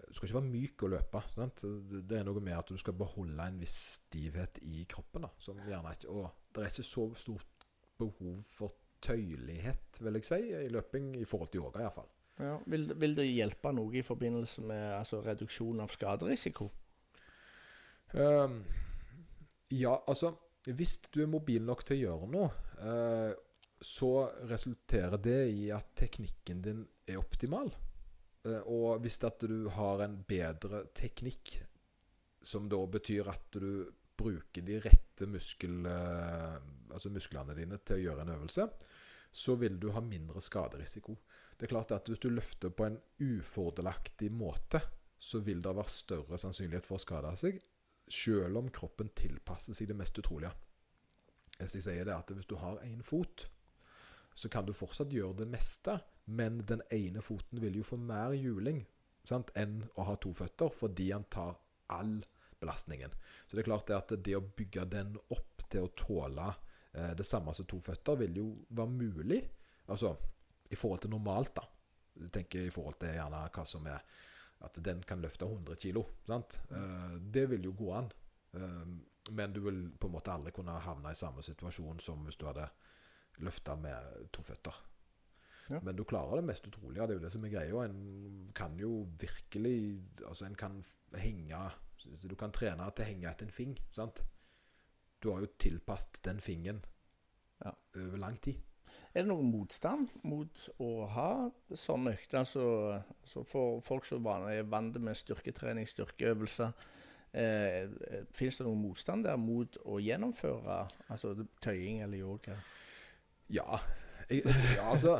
Du 0.00 0.14
skal 0.16 0.28
ikke 0.28 0.38
være 0.38 0.50
myk 0.50 0.82
å 0.82 0.92
løpe. 0.94 1.22
Sant? 1.34 1.64
Det 2.08 2.18
er 2.18 2.24
noe 2.24 2.40
med 2.40 2.56
at 2.56 2.70
du 2.72 2.78
skal 2.80 2.96
beholde 2.96 3.46
en 3.46 3.58
viss 3.60 3.78
stivhet 3.98 4.62
i 4.64 4.86
kroppen. 4.88 5.26
Da, 5.28 5.32
som 5.38 5.60
gjerne 5.60 5.92
ikke, 5.96 6.08
og 6.08 6.30
det 6.54 6.64
er 6.64 6.72
ikke 6.72 6.88
så 6.88 7.10
stort 7.20 7.66
behov 8.00 8.40
for 8.48 8.72
tøyelighet, 9.04 10.00
vil 10.00 10.18
jeg 10.18 10.26
si, 10.28 10.40
i 10.56 10.72
løping 10.72 11.12
i 11.20 11.26
forhold 11.28 11.52
til 11.52 11.62
yoga, 11.64 11.84
iallfall. 11.84 12.08
Ja. 12.40 12.56
Vil, 12.72 12.88
vil 13.00 13.16
det 13.16 13.26
hjelpe 13.28 13.72
noe 13.76 14.00
i 14.00 14.04
forbindelse 14.04 14.64
med 14.64 14.84
altså, 14.98 15.20
reduksjon 15.24 15.82
av 15.84 15.92
skaderisiko? 15.92 16.70
Um, 18.12 18.64
ja, 19.70 19.92
altså 20.06 20.32
Hvis 20.66 20.98
du 21.14 21.22
er 21.22 21.30
mobil 21.30 21.62
nok 21.62 21.84
til 21.86 21.96
å 21.96 22.00
gjøre 22.00 22.30
noe, 22.32 22.48
uh, 22.82 23.30
så 23.80 24.10
resulterer 24.50 25.16
det 25.22 25.38
i 25.54 25.70
at 25.72 25.94
teknikken 25.96 26.60
din 26.64 26.82
er 27.08 27.20
optimal. 27.20 27.70
Uh, 28.44 28.60
og 28.66 29.00
hvis 29.04 29.16
at 29.24 29.40
du 29.40 29.70
har 29.72 30.04
en 30.04 30.18
bedre 30.28 30.84
teknikk, 30.96 31.54
som 32.42 32.68
da 32.72 32.80
betyr 32.88 33.30
at 33.32 33.48
du 33.56 33.88
bruker 34.20 34.64
de 34.64 34.76
rette 34.84 35.28
muskel, 35.28 35.80
uh, 35.88 36.60
altså 36.92 37.12
musklene 37.12 37.56
dine 37.56 37.80
til 37.80 37.96
å 37.96 38.04
gjøre 38.04 38.26
en 38.26 38.34
øvelse, 38.36 38.68
så 39.32 39.56
vil 39.56 39.80
du 39.80 39.90
ha 39.94 40.02
mindre 40.04 40.42
skaderisiko. 40.42 41.16
Det 41.56 41.68
er 41.68 41.72
klart 41.72 41.92
at 41.92 42.08
Hvis 42.08 42.20
du 42.20 42.30
løfter 42.32 42.72
på 42.72 42.86
en 42.88 42.98
ufordelaktig 43.20 44.30
måte, 44.32 44.80
så 45.20 45.40
vil 45.44 45.60
det 45.62 45.76
være 45.76 45.92
større 45.92 46.38
sannsynlighet 46.40 46.86
for 46.88 46.96
å 46.96 47.02
skade 47.02 47.32
seg, 47.36 47.60
selv 48.10 48.58
om 48.60 48.68
kroppen 48.74 49.10
tilpasser 49.16 49.76
seg 49.76 49.90
det 49.90 49.96
mest 49.98 50.18
utrolige. 50.18 50.52
Jeg 51.60 51.82
sier 51.84 52.06
det 52.08 52.14
at 52.14 52.30
Hvis 52.30 52.48
du 52.48 52.56
har 52.56 52.80
én 52.86 53.02
fot, 53.04 53.50
så 54.34 54.48
kan 54.48 54.66
du 54.66 54.72
fortsatt 54.72 55.12
gjøre 55.12 55.42
det 55.42 55.48
meste, 55.50 55.98
men 56.26 56.62
den 56.66 56.82
ene 56.94 57.22
foten 57.22 57.60
vil 57.60 57.80
jo 57.80 57.84
få 57.84 57.98
mer 57.98 58.32
juling 58.38 58.84
sant, 59.26 59.50
enn 59.58 59.82
å 59.98 60.06
ha 60.08 60.16
to 60.16 60.32
føtter, 60.32 60.70
fordi 60.72 61.10
han 61.12 61.26
tar 61.32 61.58
all 61.92 62.20
belastningen. 62.60 63.12
Så 63.46 63.56
det 63.56 63.64
er 63.64 63.68
klart 63.68 63.88
det 63.88 63.98
at 63.98 64.14
det 64.24 64.36
å 64.36 64.44
bygge 64.44 64.86
den 64.90 65.16
opp 65.34 65.64
til 65.70 65.86
å 65.86 65.92
tåle 65.98 66.48
eh, 66.92 67.12
det 67.18 67.26
samme 67.26 67.54
som 67.56 67.68
to 67.68 67.80
føtter, 67.82 68.18
vil 68.20 68.40
jo 68.40 68.48
være 68.68 68.94
mulig. 68.94 69.40
Altså 69.90 70.14
i 70.70 70.78
forhold 70.78 71.04
til 71.04 71.14
normalt, 71.14 71.54
da. 71.56 71.66
Jeg 72.20 72.32
tenker 72.34 72.66
i 72.66 72.72
forhold 72.74 72.98
til 73.00 73.14
gjerne 73.16 73.42
hva 73.54 73.64
som 73.66 73.86
er 73.90 74.02
At 74.60 74.76
den 74.84 75.02
kan 75.02 75.22
løfte 75.22 75.48
100 75.48 75.76
kg. 75.80 76.02
Eh, 76.28 77.16
det 77.20 77.46
vil 77.50 77.64
jo 77.64 77.72
gå 77.76 77.92
an. 77.96 78.10
Eh, 78.52 78.86
men 79.30 79.52
du 79.52 79.60
vil 79.64 79.82
på 79.98 80.08
en 80.08 80.16
måte 80.16 80.32
aldri 80.32 80.52
kunne 80.52 80.74
havne 80.84 81.12
i 81.12 81.18
samme 81.18 81.42
situasjon 81.44 82.00
som 82.02 82.24
hvis 82.26 82.38
du 82.40 82.46
hadde 82.48 82.66
løfta 83.44 83.76
med 83.80 84.30
to 84.34 84.44
føtter. 84.44 84.76
Ja. 85.70 85.78
Men 85.86 85.96
du 85.96 86.04
klarer 86.04 86.40
det 86.40 86.48
mest 86.48 86.66
utrolige. 86.66 87.06
Det 87.06 87.14
er 87.14 87.20
jo 87.20 87.24
det 87.24 87.32
som 87.32 87.44
er 87.46 87.52
greia. 87.52 87.84
En 87.86 88.50
kan 88.54 88.78
jo 88.78 89.06
virkelig 89.20 90.02
Altså, 90.26 90.44
en 90.46 90.54
kan 90.58 90.84
henge 91.14 91.60
Du 92.28 92.34
kan 92.36 92.52
trene 92.52 92.90
til 92.90 93.04
å 93.04 93.08
henge 93.08 93.30
etter 93.30 93.46
en 93.46 93.54
fing. 93.54 93.78
sant? 93.92 94.24
Du 95.22 95.30
har 95.30 95.40
jo 95.40 95.52
tilpasset 95.58 96.22
den 96.24 96.40
fingen 96.40 96.82
ja. 97.64 97.72
over 97.94 98.18
lang 98.18 98.40
tid. 98.40 98.60
Er 99.10 99.24
det 99.24 99.30
noen 99.30 99.50
motstand 99.50 100.10
mot 100.22 100.66
å 100.78 100.90
ha 101.10 101.30
sånne 101.74 102.14
økter? 102.14 102.44
Altså, 102.44 102.64
så 103.26 103.42
for 103.48 103.80
folk 103.82 104.06
som 104.06 104.26
er 104.46 104.62
vant 104.70 104.98
med 105.02 105.18
styrketrening, 105.18 105.88
styrkeøvelser 105.88 106.70
eh, 107.32 107.88
eh 107.90 108.20
Fins 108.36 108.60
det 108.60 108.68
noen 108.68 108.84
motstand 108.84 109.26
der 109.26 109.40
mot 109.40 109.80
å 109.84 109.98
gjennomføre 109.98 110.84
altså, 111.08 111.34
tøying 111.60 112.04
eller 112.04 112.22
yoga? 112.22 112.60
Ja. 113.50 113.80
Jeg, 114.30 114.44
ja, 114.76 114.90
altså 114.90 115.18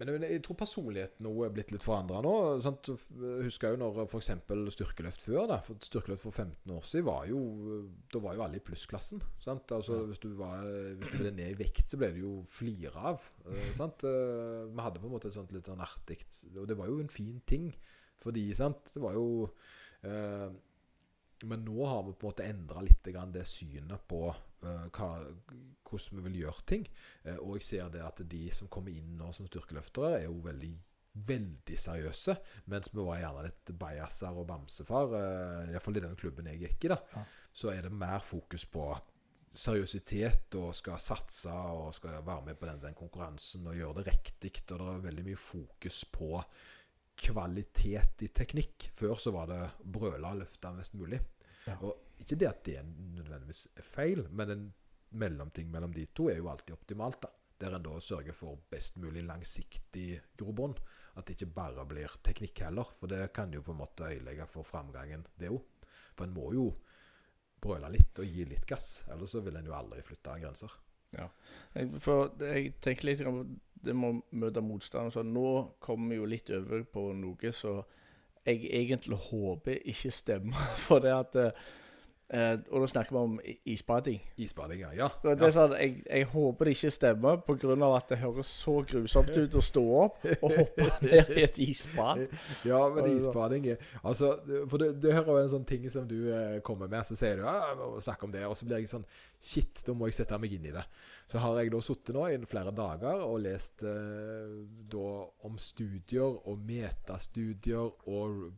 men 0.00 0.24
jeg 0.24 0.40
tror 0.44 0.56
personligheten 0.60 1.24
nå 1.26 1.32
er 1.44 1.52
blitt 1.54 1.72
litt 1.74 1.84
forandra 1.84 2.20
nå. 2.24 2.32
Sant? 2.64 2.88
Jeg 2.88 3.46
husker 3.46 3.74
jo 3.74 3.80
når 3.82 3.98
f.eks. 4.06 4.30
styrkeløft 4.76 5.24
før. 5.24 5.42
Da. 5.50 5.58
For 5.66 5.80
styrkeløft 5.84 6.24
for 6.24 6.36
15 6.36 6.72
år 6.72 6.86
siden 6.88 7.06
var 7.08 7.26
jo 7.28 7.40
Da 8.12 8.22
var 8.24 8.38
jo 8.38 8.44
alle 8.46 8.60
i 8.60 8.64
plussklassen. 8.64 9.22
Sant? 9.42 9.72
Altså, 9.76 10.00
hvis, 10.08 10.22
du 10.22 10.30
var, 10.38 10.64
hvis 10.64 11.12
du 11.12 11.18
ble 11.20 11.34
ned 11.36 11.52
i 11.52 11.58
vekt, 11.60 11.84
så 11.92 12.00
ble 12.00 12.12
det 12.14 12.24
jo 12.24 12.32
flira 12.50 13.12
av. 13.12 13.28
Uh, 13.44 13.68
sant? 13.76 14.06
Uh, 14.06 14.70
vi 14.70 14.86
hadde 14.86 15.02
på 15.02 15.10
en 15.10 15.14
måte 15.16 15.30
et 15.30 15.36
sånt 15.36 15.52
litt 15.54 15.68
sånn 15.68 15.84
artig 15.84 16.22
Og 16.54 16.64
det 16.70 16.78
var 16.80 16.90
jo 16.90 17.00
en 17.02 17.12
fin 17.12 17.40
ting 17.48 17.70
Fordi, 18.24 18.50
sant. 18.56 18.92
Det 18.94 19.04
var 19.04 19.16
jo 19.16 19.28
eh, 20.04 20.48
men 21.48 21.62
nå 21.64 21.86
har 21.88 22.02
vi 22.04 22.12
på 22.12 22.26
en 22.26 22.32
måte 22.34 22.46
endra 22.48 22.82
litt 22.84 23.06
det 23.32 23.46
synet 23.48 24.02
på 24.08 24.26
hva, 24.62 25.08
hvordan 25.88 26.20
vi 26.20 26.26
vil 26.28 26.38
gjøre 26.44 26.66
ting. 26.68 26.86
Uh, 27.26 27.36
og 27.38 27.58
jeg 27.58 27.66
ser 27.68 27.92
det 27.94 28.04
at 28.04 28.22
de 28.30 28.46
som 28.54 28.70
kommer 28.72 28.94
inn 28.94 29.16
nå 29.18 29.32
som 29.36 29.48
styrkeløftere, 29.48 30.18
er 30.20 30.28
jo 30.28 30.40
veldig 30.44 30.72
veldig 31.26 31.76
seriøse. 31.78 32.36
Mens 32.70 32.92
vi 32.92 33.02
var 33.02 33.18
gjerne 33.18 33.46
litt 33.48 33.72
bajaser 33.78 34.36
og 34.36 34.46
bamsefar, 34.50 35.14
uh, 35.14 35.70
iallfall 35.70 35.98
i 35.98 36.04
den 36.04 36.18
klubben 36.18 36.50
jeg 36.52 36.62
gikk 36.64 36.86
i, 36.86 36.92
da, 36.94 37.00
ja. 37.16 37.24
så 37.62 37.72
er 37.74 37.88
det 37.88 37.94
mer 37.94 38.22
fokus 38.24 38.66
på 38.70 38.92
seriøsitet 39.50 40.54
og 40.60 40.70
skal 40.78 41.00
satse 41.02 41.50
og 41.50 41.90
skal 41.96 42.20
være 42.22 42.44
med 42.46 42.58
på 42.60 42.68
den, 42.68 42.82
den 42.84 42.94
konkurransen 42.94 43.66
og 43.66 43.74
gjøre 43.74 43.98
det 43.98 44.12
riktig. 44.12 44.52
Og 44.70 44.76
det 44.76 44.92
er 44.92 45.08
veldig 45.08 45.24
mye 45.26 45.40
fokus 45.40 46.04
på 46.12 46.30
kvalitet 47.20 48.24
i 48.24 48.30
teknikk. 48.32 48.90
Før 48.96 49.18
så 49.20 49.34
var 49.34 49.50
det 49.50 49.64
brøle 49.82 50.30
og 50.30 50.40
løfte 50.44 50.72
mest 50.76 50.94
mulig. 50.98 51.20
Ja. 51.66 51.76
Og 51.82 51.98
ikke 52.20 52.38
det 52.40 52.48
at 52.48 52.64
det 52.66 52.78
nødvendigvis 52.84 53.66
er 53.76 53.86
feil, 53.86 54.24
men 54.30 54.54
en 54.54 54.64
mellomting 55.20 55.70
mellom 55.70 55.92
de 55.94 56.06
to 56.14 56.28
er 56.30 56.38
jo 56.38 56.50
alltid 56.50 56.74
optimalt. 56.76 57.22
da. 57.22 57.28
Der 57.60 57.74
en 57.76 57.82
da 57.84 57.98
sørger 58.00 58.32
for 58.32 58.60
best 58.70 58.96
mulig 58.96 59.22
langsiktig 59.24 60.20
grobånd. 60.38 60.78
At 61.16 61.26
det 61.26 61.34
ikke 61.36 61.54
bare 61.54 61.84
blir 61.86 62.12
teknikk 62.24 62.62
heller. 62.64 62.88
For 63.00 63.10
det 63.10 63.32
kan 63.36 63.52
jo 63.52 63.62
på 63.62 63.74
en 63.74 63.82
måte 63.82 64.06
øyelegge 64.08 64.46
for 64.48 64.64
framgangen, 64.64 65.26
det 65.36 65.50
òg. 65.50 65.60
For 66.16 66.24
en 66.24 66.32
må 66.32 66.52
jo 66.54 66.70
brøle 67.60 67.90
litt 67.92 68.18
og 68.18 68.24
gi 68.24 68.46
litt 68.48 68.64
gass. 68.66 69.04
Ellers 69.12 69.34
så 69.34 69.42
vil 69.44 69.58
en 69.60 69.68
jo 69.68 69.76
aldri 69.76 70.00
flytte 70.06 70.38
grenser. 70.40 70.78
Ja, 71.10 71.26
for 71.98 72.30
jeg 72.38 72.76
tenker 72.80 73.08
litt 73.08 73.22
det 73.80 73.94
må 73.96 74.12
møte 74.30 74.62
motstand. 74.64 75.12
Så 75.12 75.24
nå 75.26 75.76
kommer 75.82 76.14
vi 76.14 76.20
jo 76.20 76.28
litt 76.28 76.52
over 76.54 76.84
på 76.84 77.10
noe 77.16 77.52
så 77.52 77.80
jeg 78.46 78.70
egentlig 78.72 79.18
håper 79.28 79.82
ikke 79.90 80.12
stemmer. 80.14 80.72
For 80.86 81.02
det 81.04 81.12
at 81.12 81.36
Eh, 82.30 82.52
og 82.70 82.84
da 82.84 82.86
snakker 82.86 83.10
vi 83.10 83.18
om 83.18 83.32
isbading. 83.66 84.20
Isbading, 84.38 84.84
ja. 84.94 85.08
Så 85.18 85.32
det 85.34 85.48
er 85.48 85.54
sånn, 85.54 85.72
jeg, 85.74 85.96
jeg, 86.04 86.26
håper 86.30 86.68
det 86.68 86.74
ikke 86.76 86.90
stemmer, 86.94 87.40
pga. 87.42 87.88
at 87.96 88.12
det 88.12 88.18
høres 88.20 88.52
så 88.54 88.74
grusomt 88.86 89.32
ut 89.34 89.56
å 89.58 89.62
stå 89.66 89.82
opp 89.98 90.28
og 90.36 90.54
hoppe 90.60 90.86
ned 91.02 91.32
i 91.34 91.42
et 91.42 91.58
isbad. 91.66 92.28
Ja, 92.70 92.78
men 92.92 93.08
isbading 93.16 93.66
altså, 94.02 94.34
For 94.68 94.80
det, 94.80 94.92
det 95.02 95.14
hører 95.14 95.30
jo 95.32 95.42
en 95.42 95.52
sånn 95.52 95.66
ting 95.66 95.86
som 95.90 96.06
du 96.08 96.30
eh, 96.30 96.60
kommer 96.66 96.90
med, 96.90 97.02
så 97.08 97.16
sier 97.18 97.40
du 97.40 97.44
ja, 97.46 97.74
snakk 98.04 98.22
om 98.26 98.34
det, 98.34 98.44
og 98.46 98.54
så 98.58 98.68
blir 98.68 98.82
jeg 98.82 98.92
sånn 98.92 99.06
Shit, 99.40 99.82
da 99.86 99.94
må 99.96 100.10
jeg 100.10 100.18
sette 100.18 100.36
meg 100.36 100.52
inn 100.52 100.66
i 100.68 100.74
det. 100.74 100.82
Så 101.30 101.40
har 101.40 101.56
jeg 101.58 101.72
da 101.72 101.80
sittet 101.82 102.12
nå 102.12 102.26
i 102.28 102.36
flere 102.46 102.74
dager 102.76 103.22
og 103.24 103.40
lest 103.46 103.86
eh, 103.88 104.54
da 104.92 105.10
om 105.48 105.58
studier 105.58 106.36
og 106.44 106.60
metastudier 106.68 107.88
og, 108.12 108.50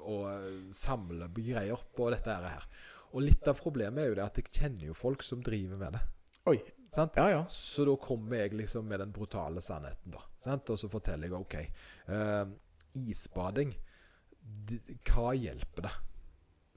og 0.00 0.22
eh, 0.32 0.50
samle 0.74 1.28
greier 1.36 1.86
på 1.94 2.08
dette 2.14 2.38
her. 2.48 2.66
Og 3.16 3.24
litt 3.24 3.48
av 3.48 3.56
problemet 3.56 4.02
er 4.02 4.10
jo 4.10 4.18
det 4.18 4.26
at 4.26 4.40
jeg 4.42 4.52
kjenner 4.52 4.90
jo 4.90 4.96
folk 4.96 5.24
som 5.24 5.40
driver 5.44 5.80
med 5.80 5.96
det. 5.96 6.02
Oi. 6.52 6.58
Sant? 6.92 7.16
Ja, 7.16 7.30
ja. 7.32 7.42
Så 7.50 7.86
da 7.88 7.96
kommer 8.00 8.44
jeg 8.44 8.54
liksom 8.56 8.86
med 8.88 9.00
den 9.02 9.12
brutale 9.12 9.60
sannheten, 9.64 10.12
da. 10.14 10.22
Sant? 10.44 10.68
Og 10.70 10.78
så 10.80 10.90
forteller 10.92 11.30
jeg 11.30 11.38
OK. 11.38 11.56
Uh, 12.12 12.44
isbading, 12.96 13.72
hva 15.08 15.32
hjelper 15.36 15.88
det? 15.88 15.94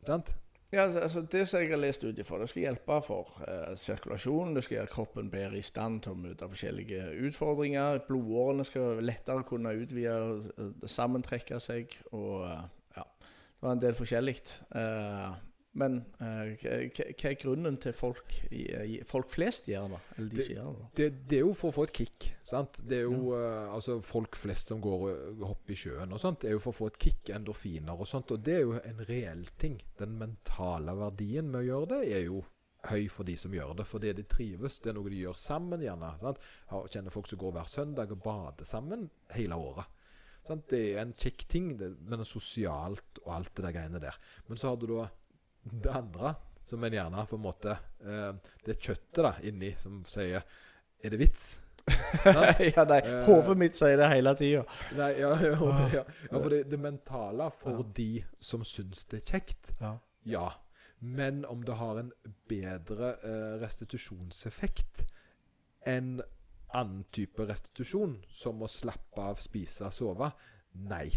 Sant? 0.08 0.32
Ja, 0.72 0.84
altså, 0.84 1.00
altså 1.00 1.22
Det 1.22 1.48
som 1.48 1.60
jeg 1.60 1.70
har 1.70 1.82
lest 1.82 2.04
ut 2.04 2.20
ifra, 2.20 2.40
det 2.40 2.50
skal 2.50 2.62
hjelpe 2.62 3.02
for 3.02 3.42
eh, 3.48 3.76
sirkulasjonen. 3.78 4.56
Det 4.56 4.64
skal 4.64 4.76
gjøre 4.76 4.92
kroppen 4.94 5.32
bedre 5.34 5.58
i 5.58 5.66
stand 5.66 6.04
til 6.06 6.14
å 6.14 6.20
møte 6.20 6.50
forskjellige 6.50 7.08
utfordringer. 7.26 8.04
Blodårene 8.08 8.66
skal 8.70 9.02
lettere 9.02 9.48
kunne 9.50 9.74
utvide 9.82 10.14
eh, 10.38 10.86
sammentrekke 10.86 11.58
seg. 11.64 11.98
Og 12.14 12.46
eh, 12.46 12.68
ja, 13.00 13.06
det 13.26 13.66
var 13.66 13.74
en 13.74 13.82
del 13.82 13.98
forskjellig. 13.98 14.36
Eh, 14.78 15.40
men 15.78 16.00
uh, 16.18 16.50
hva 16.58 17.30
er 17.30 17.36
grunnen 17.38 17.76
til 17.82 17.94
folk, 17.94 18.34
folk 19.08 19.30
flest 19.30 19.70
gjør 19.70 19.92
det? 19.94 20.00
Eller 20.16 20.30
de 20.32 20.40
det, 20.40 20.46
gjør 20.56 20.70
det? 20.74 20.88
det? 20.98 21.10
Det, 21.30 21.38
er 21.38 21.44
jo 21.46 21.52
for 21.58 21.70
å 21.70 21.76
få 21.76 21.86
et 21.86 21.96
kick. 22.00 22.30
sant? 22.48 22.82
Det 22.90 23.04
er 23.04 23.06
jo 23.06 23.36
ja. 23.36 23.42
uh, 23.70 23.74
altså 23.76 24.00
Folk 24.06 24.40
flest 24.40 24.74
som 24.74 24.82
går 24.82 25.06
og 25.06 25.44
hopper 25.52 25.76
i 25.76 25.80
sjøen 25.80 26.16
og 26.16 26.22
sånt, 26.22 26.42
det 26.42 26.50
er 26.50 26.58
jo 26.58 26.64
for 26.64 26.74
å 26.74 26.80
få 26.80 26.90
et 26.90 27.02
kick, 27.06 27.34
endorfiner 27.36 28.02
og 28.02 28.10
sånt. 28.10 28.34
Og 28.34 28.42
det 28.46 28.56
er 28.58 28.66
jo 28.66 28.80
en 28.80 29.04
reell 29.10 29.46
ting. 29.62 29.78
Den 30.00 30.18
mentale 30.22 30.98
verdien 30.98 31.52
med 31.52 31.62
å 31.62 31.68
gjøre 31.68 31.92
det 31.94 32.02
er 32.18 32.26
jo 32.26 32.42
høy 32.88 33.06
for 33.12 33.28
de 33.28 33.36
som 33.38 33.54
gjør 33.54 33.76
det, 33.78 33.86
fordi 33.88 34.16
de 34.16 34.26
trives. 34.30 34.80
Det 34.82 34.92
er 34.92 34.98
noe 34.98 35.12
de 35.12 35.22
gjør 35.22 35.38
sammen, 35.38 35.86
gjerne. 35.86 36.12
sant? 36.24 36.44
Kjenner 36.90 37.14
folk 37.14 37.30
som 37.30 37.42
går 37.42 37.56
hver 37.60 37.70
søndag 37.70 38.14
og 38.16 38.22
bader 38.26 38.68
sammen 38.68 39.10
hele 39.36 39.60
året. 39.60 39.96
Sant? 40.48 40.66
Det 40.72 40.82
er 40.94 41.04
en 41.04 41.14
kjekk 41.14 41.46
ting, 41.52 41.72
det, 41.78 41.92
men 42.10 42.26
sosialt 42.26 43.22
og 43.26 43.34
alt 43.36 43.54
det 43.54 43.68
der 43.68 43.76
greiene 43.76 44.02
der. 44.02 44.18
Men 44.48 44.60
så 44.60 44.72
har 44.72 44.80
du 44.80 44.88
da 44.90 45.10
det 45.72 45.94
andre 45.94 46.36
som 46.70 46.84
en 46.84 46.94
gjerne 46.94 47.26
på 47.30 47.38
en 47.38 47.42
måte 47.42 47.74
eh, 48.06 48.32
Det 48.66 48.78
kjøttet 48.78 49.24
da 49.26 49.34
inni 49.48 49.72
som 49.80 50.04
sier 50.10 50.46
Er 51.02 51.14
det 51.14 51.20
vits? 51.22 51.48
ja, 52.76 52.84
nei. 52.86 53.00
Hodet 53.26 53.56
mitt 53.58 53.78
sier 53.78 53.98
det 53.98 54.10
hele 54.12 54.36
tida. 54.38 54.62
Ja, 54.94 55.08
ja, 55.16 55.32
ja, 55.42 55.54
ja, 55.96 56.04
for 56.36 56.50
det, 56.54 56.60
det 56.70 56.78
mentale 56.78 57.48
for 57.56 57.82
de 57.98 58.20
som 58.38 58.66
syns 58.68 59.08
det 59.10 59.24
er 59.24 59.32
kjekt, 59.32 59.72
ja. 60.30 60.44
Men 61.00 61.46
om 61.50 61.64
det 61.66 61.78
har 61.80 62.02
en 62.02 62.12
bedre 62.52 63.14
eh, 63.24 63.56
restitusjonseffekt 63.64 65.06
enn 65.88 66.20
annen 66.76 67.06
type 67.16 67.48
restitusjon, 67.50 68.20
som 68.30 68.62
å 68.62 68.70
slappe 68.70 69.24
av, 69.24 69.40
spise, 69.42 69.90
sove, 69.96 70.30
nei. 70.92 71.08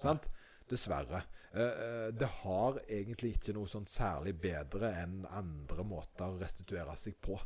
Sant? 0.00 0.30
Dessverre. 0.72 1.22
Uh, 1.52 2.08
det 2.16 2.28
har 2.40 2.78
egentlig 2.86 3.36
ikke 3.36 3.54
noe 3.56 3.68
sånn 3.68 3.88
særlig 3.88 4.34
bedre 4.40 4.94
enn 5.02 5.26
andre 5.28 5.84
måter 5.84 6.32
å 6.32 6.40
restituere 6.40 6.96
seg 6.96 7.18
på. 7.20 7.36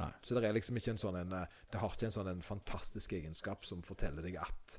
Nei. 0.00 0.10
Så 0.24 0.36
det 0.36 0.48
er 0.48 0.56
liksom 0.56 0.78
ikke 0.80 0.94
en 0.94 1.00
sånn 1.00 1.18
en, 1.20 1.32
eh, 1.36 1.56
Det 1.68 1.80
har 1.82 1.92
ikke 1.92 2.06
en 2.08 2.14
sånn 2.14 2.30
en 2.30 2.40
fantastisk 2.40 3.12
egenskap 3.12 3.66
som 3.68 3.82
forteller 3.84 4.24
deg 4.24 4.38
at 4.40 4.78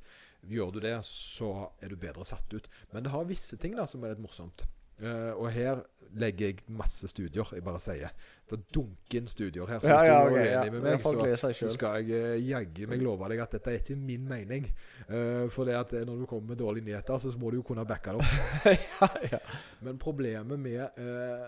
Gjør 0.49 0.71
du 0.73 0.79
det, 0.81 0.95
så 1.05 1.69
er 1.85 1.91
du 1.93 1.99
bedre 2.01 2.25
satt 2.25 2.49
ut. 2.49 2.65
Men 2.91 3.05
det 3.05 3.11
har 3.13 3.27
visse 3.29 3.59
ting 3.61 3.75
da 3.77 3.85
som 3.85 4.01
er 4.01 4.15
litt 4.15 4.23
morsomt. 4.23 4.63
Eh, 5.01 5.33
og 5.33 5.49
her 5.49 5.81
legger 6.21 6.51
jeg 6.51 6.63
masse 6.75 7.07
studier, 7.09 7.47
jeg 7.55 7.63
bare 7.65 7.79
sier. 7.81 8.11
Det 8.49 8.59
dunker 8.75 9.17
inn 9.21 9.29
studier 9.31 9.69
her. 9.69 9.79
Så 9.81 9.87
hvis 9.87 10.09
ja, 10.09 10.17
du 10.19 10.35
er 10.35 10.35
uenig 10.35 10.51
ja. 10.51 10.63
med 10.65 10.83
Det 10.83 10.95
meg, 11.17 11.35
så, 11.39 11.51
så 11.55 11.69
skal 11.71 12.03
jeg 12.03 12.19
uh, 12.19 12.49
jaggu 12.49 12.81
meg 12.91 13.01
love 13.01 13.29
deg 13.31 13.41
at 13.41 13.55
dette 13.55 13.71
er 13.71 13.79
ikke 13.79 13.95
min 13.97 14.25
mening. 14.27 14.67
Uh, 15.07 15.47
for 15.53 15.69
det 15.69 15.77
at 15.79 15.95
når 16.05 16.21
du 16.21 16.25
kommer 16.29 16.51
med 16.53 16.59
dårlige 16.59 16.89
nyheter, 16.89 17.21
så 17.23 17.31
må 17.39 17.49
du 17.49 17.61
jo 17.61 17.65
kunne 17.65 17.85
backe 17.87 18.13
det 18.13 18.21
opp. 18.21 18.65
ja, 18.75 19.09
ja. 19.31 19.39
Men 19.87 20.01
problemet 20.01 20.59
med 20.59 20.99
uh, 20.99 21.47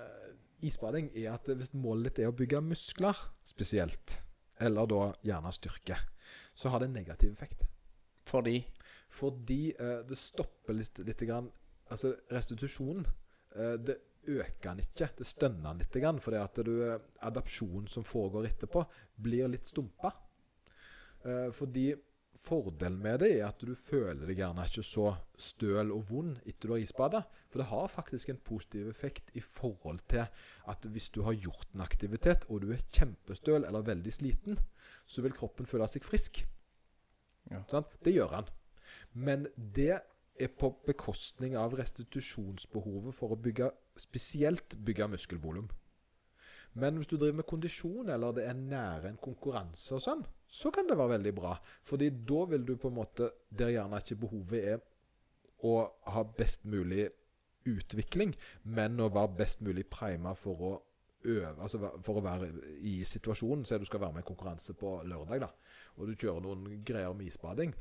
isbading 0.64 1.12
er 1.12 1.34
at 1.36 1.52
hvis 1.52 1.74
målet 1.76 2.14
ditt 2.14 2.24
er 2.24 2.32
å 2.32 2.38
bygge 2.38 2.64
muskler 2.64 3.20
spesielt, 3.46 4.16
eller 4.64 4.88
da 4.88 5.10
gjerne 5.28 5.52
styrke, 5.54 6.00
så 6.56 6.72
har 6.72 6.82
det 6.82 6.88
en 6.90 6.98
negativ 7.02 7.36
effekt. 7.36 7.68
Fordi 8.30 8.62
Fordi 9.14 9.74
det 10.08 10.18
stopper 10.18 10.74
litt, 10.74 11.04
litt 11.06 11.20
grann, 11.28 11.52
Altså 11.92 12.14
restitusjonen 12.32 13.04
Det 13.54 13.96
øker 14.28 14.70
den 14.70 14.84
ikke. 14.84 15.10
Det 15.18 15.28
stønner 15.28 15.72
den 15.72 15.84
litt. 15.84 16.00
Grann, 16.02 16.22
fordi 16.22 16.40
at 16.40 16.64
du, 16.66 16.74
eh, 16.86 17.00
adapsjonen 17.22 17.88
som 17.88 18.04
foregår 18.04 18.48
etterpå, 18.50 18.86
blir 19.22 19.52
litt 19.52 19.68
stumpa. 19.68 20.14
Eh, 21.26 21.52
fordi 21.52 21.94
fordelen 22.34 22.98
med 22.98 23.20
det 23.20 23.30
er 23.38 23.48
at 23.48 23.60
du 23.62 23.76
føler 23.78 24.26
deg 24.26 24.40
gjerne 24.40 24.66
ikke 24.66 24.84
så 24.84 25.12
støl 25.38 25.92
og 25.94 26.08
vond 26.10 26.40
etter 26.50 26.68
du 26.68 26.74
har 26.74 26.82
isbada. 26.82 27.24
For 27.50 27.62
det 27.62 27.70
har 27.70 27.88
faktisk 27.88 28.30
en 28.30 28.42
positiv 28.42 28.90
effekt 28.90 29.30
i 29.38 29.40
forhold 29.40 30.02
til 30.10 30.26
at 30.68 30.88
hvis 30.90 31.10
du 31.14 31.22
har 31.24 31.34
gjort 31.34 31.68
en 31.76 31.86
aktivitet, 31.86 32.48
og 32.50 32.62
du 32.62 32.72
er 32.74 32.82
kjempestøl 32.92 33.64
eller 33.64 33.86
veldig 33.86 34.14
sliten, 34.14 34.58
så 35.06 35.22
vil 35.22 35.36
kroppen 35.36 35.70
føle 35.70 35.88
seg 35.88 36.04
frisk. 36.04 36.46
Ja. 37.52 37.62
Sånn? 37.70 37.86
Det 38.02 38.16
gjør 38.16 38.40
han. 38.40 38.50
Men 39.14 39.48
det 39.56 40.02
er 40.40 40.50
på 40.60 40.72
bekostning 40.88 41.56
av 41.60 41.76
restitusjonsbehovet 41.78 43.16
for 43.16 43.34
å 43.34 43.40
bygge 43.40 43.70
spesielt 44.00 44.78
bygge 44.86 45.08
muskelvolum. 45.14 45.68
Men 46.74 46.98
hvis 46.98 47.10
du 47.12 47.18
driver 47.18 47.38
med 47.38 47.46
kondisjon, 47.50 48.10
eller 48.10 48.34
det 48.34 48.48
er 48.50 48.58
nære 48.58 49.12
en 49.12 49.20
konkurranse 49.22 49.94
og 49.94 50.02
sånn, 50.02 50.24
så 50.50 50.72
kan 50.74 50.88
det 50.90 50.98
være 50.98 51.20
veldig 51.20 51.34
bra. 51.38 51.54
Fordi 51.86 52.10
da 52.26 52.46
vil 52.50 52.66
du 52.66 52.74
på 52.78 52.90
en 52.90 52.98
måte 52.98 53.30
Der 53.54 53.70
gjerne 53.70 54.00
ikke 54.02 54.18
behovet 54.24 54.70
er 54.74 54.80
å 55.64 55.76
ha 56.16 56.24
best 56.38 56.66
mulig 56.66 57.06
utvikling, 57.70 58.34
men 58.64 59.00
å 59.00 59.12
være 59.14 59.38
best 59.38 59.62
mulig 59.62 59.86
prima 59.88 60.34
for 60.36 60.66
å 60.66 60.74
øve 61.24 61.62
Altså 61.64 61.80
for 62.04 62.20
å 62.20 62.26
være 62.26 62.50
i 62.84 62.98
situasjonen. 63.08 63.66
Se 63.66 63.78
du 63.80 63.86
skal 63.86 64.02
være 64.02 64.18
med 64.18 64.26
i 64.26 64.28
konkurranse 64.28 64.74
på 64.76 64.98
lørdag, 65.08 65.46
da, 65.46 65.52
og 65.96 66.10
du 66.10 66.18
kjører 66.18 66.44
noen 66.44 66.82
greier 66.84 67.14
med 67.14 67.30
isbading. 67.30 67.72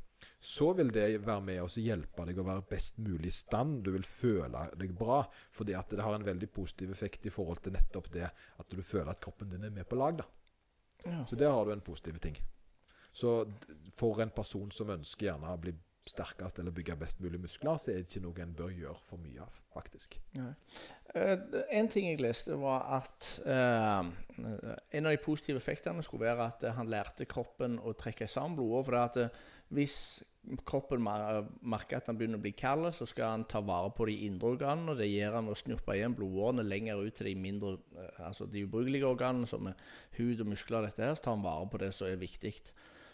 Så 0.40 0.72
vil 0.78 0.90
det 0.94 1.06
være 1.22 1.44
med 1.46 1.60
oss 1.62 1.78
å 1.78 1.84
hjelpe 1.84 2.26
deg 2.28 2.40
å 2.40 2.46
være 2.46 2.64
best 2.70 2.98
mulig 3.02 3.30
i 3.30 3.36
stand. 3.36 3.82
Du 3.86 3.92
vil 3.94 4.06
føle 4.06 4.64
deg 4.78 4.94
bra, 4.98 5.22
fordi 5.54 5.76
at 5.78 5.92
det 5.94 6.02
har 6.02 6.16
en 6.16 6.26
veldig 6.26 6.50
positiv 6.54 6.94
effekt 6.94 7.26
i 7.26 7.34
forhold 7.34 7.62
til 7.62 7.76
nettopp 7.76 8.10
det 8.14 8.26
at 8.28 8.74
du 8.74 8.82
føler 8.82 9.12
at 9.14 9.22
kroppen 9.22 9.52
din 9.52 9.68
er 9.68 9.74
med 9.74 9.88
på 9.88 9.98
lag. 10.00 10.18
da. 10.22 10.28
ja. 11.06 11.22
Så 11.30 11.38
der 11.38 11.54
har 11.54 11.64
du 11.64 11.72
en 11.72 11.84
positiv 11.84 12.18
ting. 12.18 12.38
Så 13.12 13.42
for 13.94 14.20
en 14.24 14.30
person 14.32 14.70
som 14.72 14.90
ønsker 14.90 15.28
gjerne 15.28 15.52
å 15.52 15.60
bli 15.60 15.74
sterkest 16.08 16.58
eller 16.58 16.74
bygge 16.74 16.96
best 16.98 17.20
mulig 17.20 17.40
muskler, 17.40 17.76
så 17.78 17.92
er 17.92 18.00
det 18.00 18.08
ikke 18.08 18.24
noe 18.24 18.42
en 18.42 18.54
bør 18.58 18.72
gjøre 18.74 18.98
for 19.06 19.22
mye 19.22 19.44
av, 19.44 19.58
faktisk. 19.74 20.16
Nei. 20.34 20.50
Eh, 21.14 21.34
en 21.78 21.90
ting 21.92 22.08
jeg 22.08 22.22
leste, 22.22 22.56
var 22.58 22.86
at 22.98 23.28
eh, 23.46 24.10
en 24.96 25.06
av 25.06 25.12
de 25.12 25.22
positive 25.22 25.62
effektene 25.62 26.02
skulle 26.02 26.26
være 26.26 26.48
at 26.48 26.66
han 26.78 26.90
lærte 26.90 27.28
kroppen 27.30 27.78
å 27.78 27.94
trekke 27.98 28.26
sammen 28.30 28.58
blodet. 28.58 28.86
For 28.86 28.96
det 28.96 29.02
at 29.04 29.20
eh, 29.22 29.42
hvis 29.72 29.96
kroppen 30.66 31.02
merker 31.02 32.00
at 32.00 32.08
han 32.10 32.18
begynner 32.18 32.40
å 32.40 32.42
bli 32.42 32.52
kald, 32.58 32.88
så 32.96 33.06
skal 33.06 33.30
han 33.30 33.44
ta 33.50 33.60
vare 33.64 33.92
på 33.94 34.08
de 34.08 34.16
indre 34.26 34.54
organene. 34.56 34.92
og 34.92 34.98
Det 34.98 35.08
gjør 35.08 35.38
han 35.38 35.50
å 35.50 35.58
snuppe 35.58 35.94
igjen 35.96 36.16
blodårene 36.18 36.64
lenger 36.66 37.02
ut 37.02 37.14
til 37.18 37.30
de 37.30 37.34
mindre, 37.38 37.76
eh, 37.96 38.24
altså 38.26 38.48
de 38.50 38.64
ubrukelige 38.66 39.06
organene, 39.06 39.46
som 39.46 39.70
er 39.70 39.78
hud 40.18 40.42
og 40.42 40.50
muskler. 40.50 40.82
dette 40.82 41.04
her, 41.04 41.14
Så 41.14 41.22
tar 41.22 41.36
han 41.36 41.44
vare 41.44 41.68
på 41.70 41.78
det 41.78 41.92
som 41.94 42.08
er 42.08 42.16
viktig. 42.16 42.54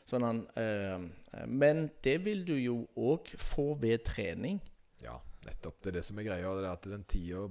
Sånn 0.08 0.24
han, 0.24 0.46
øh, 0.56 1.46
men 1.46 1.90
det 2.02 2.24
vil 2.24 2.44
du 2.44 2.54
jo 2.54 2.88
òg 2.96 3.28
få 3.36 3.78
ved 3.78 4.04
trening. 4.04 4.60
Ja, 5.02 5.20
nettopp. 5.44 5.82
Det 5.82 5.88
er 5.88 5.98
det 6.00 6.04
som 6.04 6.18
er 6.18 6.24
greia. 6.24 6.54
Det 6.56 6.64
er 6.64 6.72
at 6.72 6.82
den 6.82 7.04
tida 7.04 7.48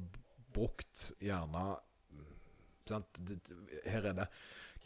brukt 0.53 1.11
gjerne 1.21 1.77
mm, 2.11 2.33
sant? 2.87 3.21
Her 3.85 4.09
er 4.09 4.13
det 4.13 4.27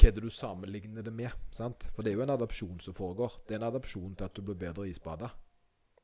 Hva 0.01 0.09
er 0.09 0.15
det 0.17 0.23
du 0.25 0.33
sammenligner 0.33 1.05
det 1.05 1.13
med? 1.13 1.29
Sant? 1.53 1.91
For 1.93 2.01
det 2.01 2.11
er 2.11 2.17
jo 2.17 2.23
en 2.25 2.33
adopsjon 2.33 2.79
som 2.81 2.95
foregår. 2.97 3.35
Det 3.45 3.53
er 3.53 3.61
en 3.61 3.67
adopsjon 3.67 4.15
til 4.17 4.25
at 4.25 4.33
du 4.33 4.41
blir 4.41 4.57
bedre 4.57 4.87
isbada. 4.89 5.29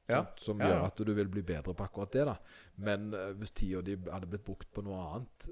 Ja. 0.07 0.21
Som 0.39 0.61
gjør 0.61 0.85
at 0.85 1.01
du 1.01 1.09
vil 1.17 1.27
bli 1.31 1.41
bedre 1.43 1.73
på 1.73 1.83
akkurat 1.83 2.13
det. 2.13 2.25
da 2.29 2.35
Men 2.75 3.09
eh, 3.13 3.33
hvis 3.39 3.51
tida 3.57 3.81
di 3.81 3.97
hadde 4.05 4.29
blitt 4.29 4.45
brukt 4.45 4.69
på 4.71 4.83
noe 4.85 5.01
annet, 5.15 5.49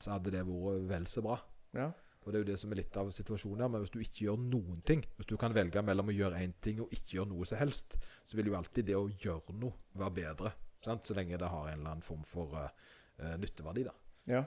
så 0.00 0.14
hadde 0.14 0.32
det 0.32 0.44
vært 0.46 0.86
vel 0.88 1.08
så 1.10 1.24
bra. 1.26 1.36
Ja. 1.76 1.90
Og 2.20 2.32
Det 2.32 2.38
er 2.38 2.44
jo 2.44 2.50
det 2.52 2.58
som 2.60 2.72
er 2.72 2.80
litt 2.80 2.96
av 3.00 3.10
situasjonen 3.16 3.64
her. 3.64 3.72
Men 3.72 3.82
hvis 3.84 3.92
du 3.92 4.00
ikke 4.00 4.24
gjør 4.28 4.40
noen 4.44 4.80
ting, 4.86 5.02
hvis 5.16 5.28
du 5.28 5.36
kan 5.40 5.56
velge 5.56 5.82
mellom 5.82 6.12
å 6.12 6.16
gjøre 6.16 6.40
én 6.44 6.54
ting 6.62 6.80
og 6.84 6.94
ikke 6.94 7.18
gjøre 7.18 7.32
noe 7.32 7.48
som 7.48 7.60
helst, 7.60 7.98
så 8.24 8.38
vil 8.38 8.52
jo 8.52 8.56
alltid 8.58 8.88
det 8.88 8.96
å 8.96 9.08
gjøre 9.10 9.56
noe 9.58 9.98
være 9.98 10.16
bedre. 10.20 10.54
Sant? 10.84 11.04
Så 11.04 11.16
lenge 11.16 11.40
det 11.40 11.50
har 11.50 11.68
en 11.68 11.78
eller 11.80 11.96
annen 11.96 12.04
form 12.04 12.22
for 12.24 12.56
uh, 12.56 13.36
nytteverdi. 13.40 13.84
da 13.88 13.96
Ja. 14.30 14.44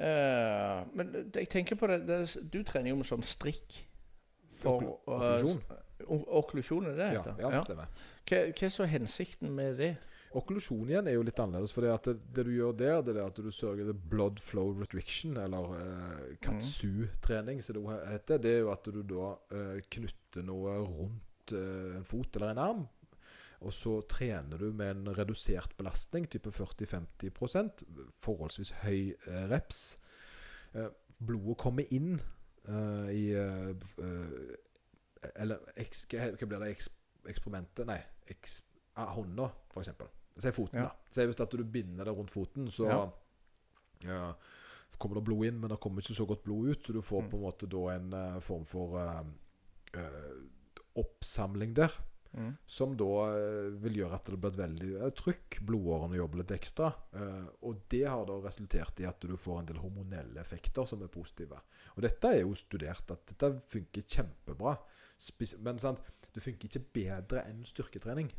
Eh, 0.00 0.82
men 0.96 1.12
jeg 1.34 1.48
tenker 1.52 1.76
på 1.76 1.90
det, 1.90 1.98
det 2.08 2.20
Du 2.52 2.62
trener 2.64 2.94
jo 2.94 3.00
med 3.02 3.08
sånn 3.08 3.24
strikk. 3.26 3.82
For 4.60 4.80
eh, 4.80 4.92
okklusjon. 5.16 5.62
Okklusjon, 6.40 6.86
er 6.88 6.94
det 6.96 7.00
det 7.00 7.10
heter? 7.18 7.42
ja, 7.42 7.64
stemmer. 7.64 7.90
Hva, 8.24 8.38
hva 8.48 8.68
er 8.68 8.72
så 8.72 8.86
hensikten 8.88 9.52
med 9.56 9.76
det? 9.80 9.94
Okklusjon 10.38 10.86
igjen 10.86 11.08
er 11.10 11.16
jo 11.16 11.24
litt 11.26 11.40
annerledes. 11.42 11.72
For 11.74 11.84
det, 11.84 11.94
det, 12.06 12.14
det 12.36 12.44
du 12.46 12.52
gjør 12.54 12.76
der, 12.78 13.00
det 13.06 13.16
er 13.16 13.24
at 13.24 13.40
du 13.42 13.50
sørger 13.52 13.90
for 13.90 14.04
blood 14.12 14.38
flow 14.44 14.70
restriction, 14.78 15.34
eller 15.42 15.74
eh, 15.80 16.36
katsu-trening, 16.44 17.60
som 17.66 17.80
det 17.80 17.98
heter. 18.12 18.40
Det 18.44 18.54
er 18.54 18.62
jo 18.62 18.70
at 18.72 18.86
du 18.94 19.00
da 19.10 19.32
eh, 19.56 19.80
knytter 19.98 20.46
noe 20.46 20.76
rundt 20.84 21.56
eh, 21.56 21.98
en 21.98 22.06
fot 22.06 22.38
eller 22.38 22.54
en 22.54 22.62
arm. 22.62 22.86
Og 23.60 23.72
så 23.76 23.98
trener 24.08 24.56
du 24.58 24.70
med 24.72 24.90
en 24.96 25.10
redusert 25.16 25.74
belastning, 25.76 26.24
type 26.32 26.48
40-50 26.50 27.28
forholdsvis 28.24 28.70
høy 28.84 29.10
eh, 29.26 29.42
reps. 29.50 29.98
Eh, 30.72 30.88
blodet 31.20 31.58
kommer 31.60 31.84
inn 31.92 32.14
eh, 32.68 33.10
i 33.12 33.24
Eller 35.36 35.60
hva 35.60 36.46
blir 36.48 36.62
det? 36.62 36.70
Eks, 36.72 36.88
eksperimentet 37.28 37.84
Nei, 37.90 37.98
eks, 38.32 38.62
ah, 38.96 39.10
hånda, 39.12 39.50
eksempel. 39.76 40.08
Si 40.40 40.52
foten, 40.56 40.80
Ja. 40.80 40.88
da. 40.88 40.94
Si 41.12 41.26
hvis 41.28 41.36
du 41.36 41.64
binder 41.64 42.04
det 42.08 42.14
rundt 42.16 42.30
foten, 42.32 42.70
så 42.72 42.88
Ja. 42.88 43.10
ja, 44.02 44.32
kommer 44.98 45.16
det 45.16 45.24
blod 45.24 45.44
inn, 45.46 45.60
men 45.60 45.68
det 45.70 45.80
kommer 45.80 46.00
ikke 46.00 46.14
så 46.16 46.26
godt 46.26 46.42
blod 46.44 46.70
ut. 46.70 46.86
Så 46.86 46.92
du 46.92 47.00
får 47.02 47.22
Mm. 47.22 47.30
på 47.30 47.36
en 47.36 47.42
måte 47.42 47.66
da 47.68 47.88
en 47.96 48.40
form 48.40 48.64
for 48.64 48.96
uh, 48.96 49.22
uh, 49.96 50.42
oppsamling 50.96 51.74
der. 51.76 51.90
Mm. 52.32 52.52
Som 52.66 52.92
da 52.98 53.08
eh, 53.34 53.72
vil 53.82 53.96
gjøre 54.00 54.18
at 54.18 54.28
det 54.28 54.38
blir 54.38 54.52
et 54.52 54.60
veldig 54.60 54.90
eh, 55.00 55.12
trykk. 55.18 55.58
Blodårene 55.66 56.20
jobber 56.20 56.42
litt 56.42 56.54
ekstra. 56.54 56.92
eh, 57.18 57.48
og 57.66 57.82
det 57.90 58.04
har 58.06 58.22
da 58.28 58.38
resultert 58.44 59.02
i 59.02 59.08
at 59.08 59.26
du 59.26 59.34
får 59.40 59.62
en 59.62 59.70
del 59.72 59.80
hormonelle 59.82 60.42
effekter 60.42 60.86
som 60.86 61.02
er 61.02 61.12
positive. 61.12 61.58
Og 61.96 62.04
dette 62.06 62.30
er 62.30 62.44
jo 62.44 62.54
studert 62.58 63.10
at 63.10 63.26
dette 63.32 63.52
funker 63.72 64.06
kjempebra. 64.06 64.76
Men 65.66 65.82
sant, 65.82 66.06
det 66.30 66.44
funker 66.44 66.70
ikke 66.70 66.86
bedre 66.94 67.44
enn 67.50 67.66
styrketrening. 67.66 68.30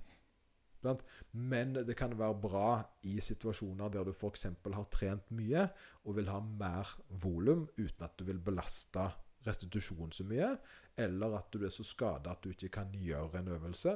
Men 1.37 1.75
det 1.75 1.93
kan 1.99 2.15
være 2.17 2.39
bra 2.41 2.69
i 3.05 3.19
situasjoner 3.21 3.91
der 3.93 4.07
du 4.07 4.13
f.eks. 4.15 4.47
har 4.49 4.87
trent 4.89 5.27
mye 5.37 5.67
og 6.07 6.15
vil 6.17 6.31
ha 6.31 6.39
mer 6.41 6.89
volum 7.21 7.67
uten 7.77 8.07
at 8.07 8.15
du 8.17 8.25
vil 8.25 8.41
belaste 8.41 9.03
restitusjonen 9.45 10.11
så 10.15 10.25
mye, 10.27 10.49
eller 10.97 11.37
at 11.39 11.49
du 11.53 11.63
er 11.65 11.73
så 11.73 11.85
skada 11.87 12.35
at 12.35 12.43
du 12.43 12.51
ikke 12.53 12.69
kan 12.81 12.91
gjøre 12.93 13.41
en 13.41 13.53
øvelse. 13.55 13.95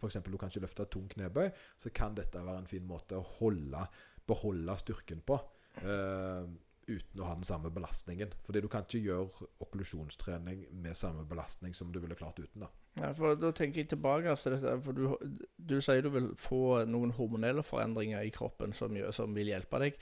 F.eks. 0.00 0.18
du 0.26 0.36
kan 0.36 0.50
ikke 0.50 0.64
løfte 0.64 0.88
tung 0.90 1.08
knebøy, 1.12 1.48
så 1.78 1.92
kan 1.94 2.16
dette 2.18 2.42
være 2.42 2.64
en 2.64 2.70
fin 2.70 2.84
måte 2.86 3.16
å 3.18 3.24
holde, 3.38 3.86
beholde 4.26 4.76
styrken 4.82 5.22
på. 5.26 5.38
eh, 5.82 6.52
uten 6.88 7.20
å 7.22 7.26
ha 7.28 7.34
den 7.38 7.46
samme 7.46 7.70
belastningen. 7.70 8.32
Fordi 8.46 8.60
du 8.62 8.68
kan 8.70 8.86
ikke 8.86 9.02
gjøre 9.04 9.48
okklusjonstrening 9.62 10.64
med 10.82 10.98
samme 10.98 11.24
belastning 11.28 11.74
som 11.76 11.92
du 11.92 12.00
ville 12.02 12.16
klart 12.18 12.40
uten. 12.42 12.64
da. 12.64 12.70
Ja, 13.00 13.12
for 13.16 13.36
Da 13.36 13.52
tenker 13.56 13.80
jeg 13.80 13.88
tilbake 13.88 14.30
altså, 14.30 14.58
for 14.82 14.92
du, 14.92 15.16
du 15.56 15.80
sier 15.80 16.02
du 16.02 16.10
vil 16.12 16.28
få 16.36 16.84
noen 16.90 17.14
hormonelle 17.16 17.62
forandringer 17.64 18.26
i 18.26 18.34
kroppen 18.34 18.74
som, 18.76 18.96
som 19.12 19.34
vil 19.34 19.52
hjelpe 19.54 19.80
deg. 19.80 19.98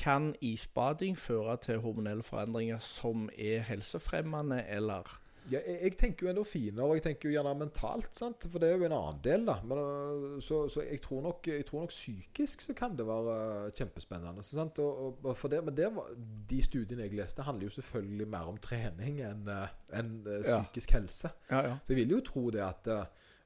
Kan 0.00 0.30
isbading 0.40 1.18
føre 1.20 1.56
til 1.60 1.80
hormonelle 1.84 2.22
forandringer 2.24 2.78
som 2.80 3.28
er 3.38 3.60
helsefremmende, 3.68 4.62
eller 4.68 5.18
Ja, 5.50 5.58
jeg, 5.66 5.78
jeg 5.82 5.94
tenker 5.98 6.26
jo 6.26 6.30
enda 6.30 6.42
finere, 6.46 6.84
og 6.86 6.94
jeg 6.98 7.02
tenker 7.02 7.28
jo 7.28 7.32
gjerne 7.32 7.54
mentalt, 7.58 8.10
sant? 8.16 8.44
for 8.52 8.60
det 8.62 8.68
er 8.70 8.76
jo 8.76 8.84
en 8.86 8.92
annen 8.92 9.20
del. 9.24 9.46
da 9.48 9.54
Men, 9.64 9.78
øh, 9.78 10.42
Så, 10.44 10.58
så 10.68 10.82
jeg, 10.84 11.00
tror 11.02 11.22
nok, 11.24 11.46
jeg 11.48 11.64
tror 11.66 11.80
nok 11.80 11.88
psykisk 11.88 12.60
så 12.60 12.74
kan 12.76 12.94
det 12.98 13.06
være 13.08 13.64
øh, 13.66 13.72
kjempespennende. 13.72 14.42
Så, 14.44 14.54
sant? 14.60 14.78
Og, 14.78 15.24
og- 15.24 15.36
og 15.42 15.50
det, 15.50 15.64
men 15.64 15.76
det 15.76 15.88
var, 15.96 16.06
de 16.50 16.62
studiene 16.62 17.02
jeg 17.02 17.12
leste, 17.14 17.42
handler 17.42 17.64
jo 17.64 17.70
selvfølgelig 17.70 18.28
mer 18.28 18.46
om 18.52 18.56
trening 18.62 19.20
enn 19.20 19.48
øh, 19.48 19.98
enn, 19.98 20.12
øh, 20.28 20.44
Ja. 20.46 20.62
psykisk 20.62 20.90
helse. 20.90 21.30
Ja, 21.50 21.58
ja. 21.68 21.76
Så 21.84 21.92
jeg 21.92 21.96
vil 21.96 22.10
jo 22.10 22.20
tro 22.20 22.50
det 22.50 22.60
at, 22.60 22.86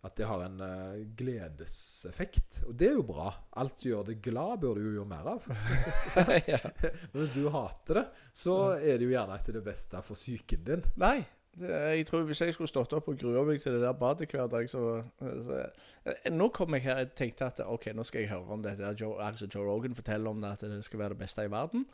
At 0.05 0.19
det 0.19 0.27
har 0.29 0.43
en 0.45 0.59
uh, 0.61 1.05
gledeseffekt. 1.17 2.61
Og 2.69 2.75
det 2.77 2.91
er 2.91 2.99
jo 2.99 3.07
bra. 3.09 3.31
Alt 3.61 3.81
som 3.81 3.91
gjør 3.91 4.11
deg 4.11 4.21
glad, 4.25 4.59
bør 4.61 4.77
du 4.77 4.83
jo 4.85 4.97
gjøre 4.99 5.09
mer 5.09 5.31
av. 5.33 5.47
Men 7.15 7.23
hvis 7.23 7.33
du 7.39 7.47
hater 7.55 8.03
det, 8.03 8.05
så 8.37 8.59
er 8.77 8.99
det 9.01 9.09
jo 9.09 9.15
gjerne 9.15 9.39
ikke 9.41 9.57
det 9.57 9.65
beste 9.65 10.05
for 10.05 10.21
psyken 10.21 10.69
din. 10.69 10.85
Nei. 11.01 11.19
Det, 11.55 11.71
jeg 11.71 12.07
tror 12.07 12.23
Hvis 12.27 12.41
jeg 12.41 12.55
skulle 12.55 12.69
stått 12.69 12.93
opp 12.97 13.09
og 13.09 13.19
grua 13.19 13.45
meg 13.47 13.61
til 13.63 13.77
det 13.77 13.85
der 13.85 13.95
badet 13.95 14.31
hver 14.31 14.49
dag, 14.51 14.67
så, 14.71 15.05
så 15.21 15.61
eh, 16.03 16.33
Nå 16.35 16.49
kom 16.55 16.75
jeg 16.75 16.83
her 16.89 17.05
og 17.05 17.15
tenkte 17.15 17.47
at 17.47 17.63
OK, 17.67 17.93
nå 17.95 18.03
skal 18.07 18.25
jeg 18.25 18.33
høre 18.33 18.57
om 18.57 18.65
dette. 18.65 18.91
Joe, 19.01 19.21
altså 19.23 19.47
Joe 19.47 19.67
Rogan 19.69 19.95
forteller 19.95 20.31
om 20.31 20.43
det, 20.43 20.51
at 20.57 20.67
det 20.67 20.83
skal 20.85 21.05
være 21.05 21.15
det 21.15 21.23
beste 21.23 21.47
i 21.47 21.51
verden. 21.51 21.87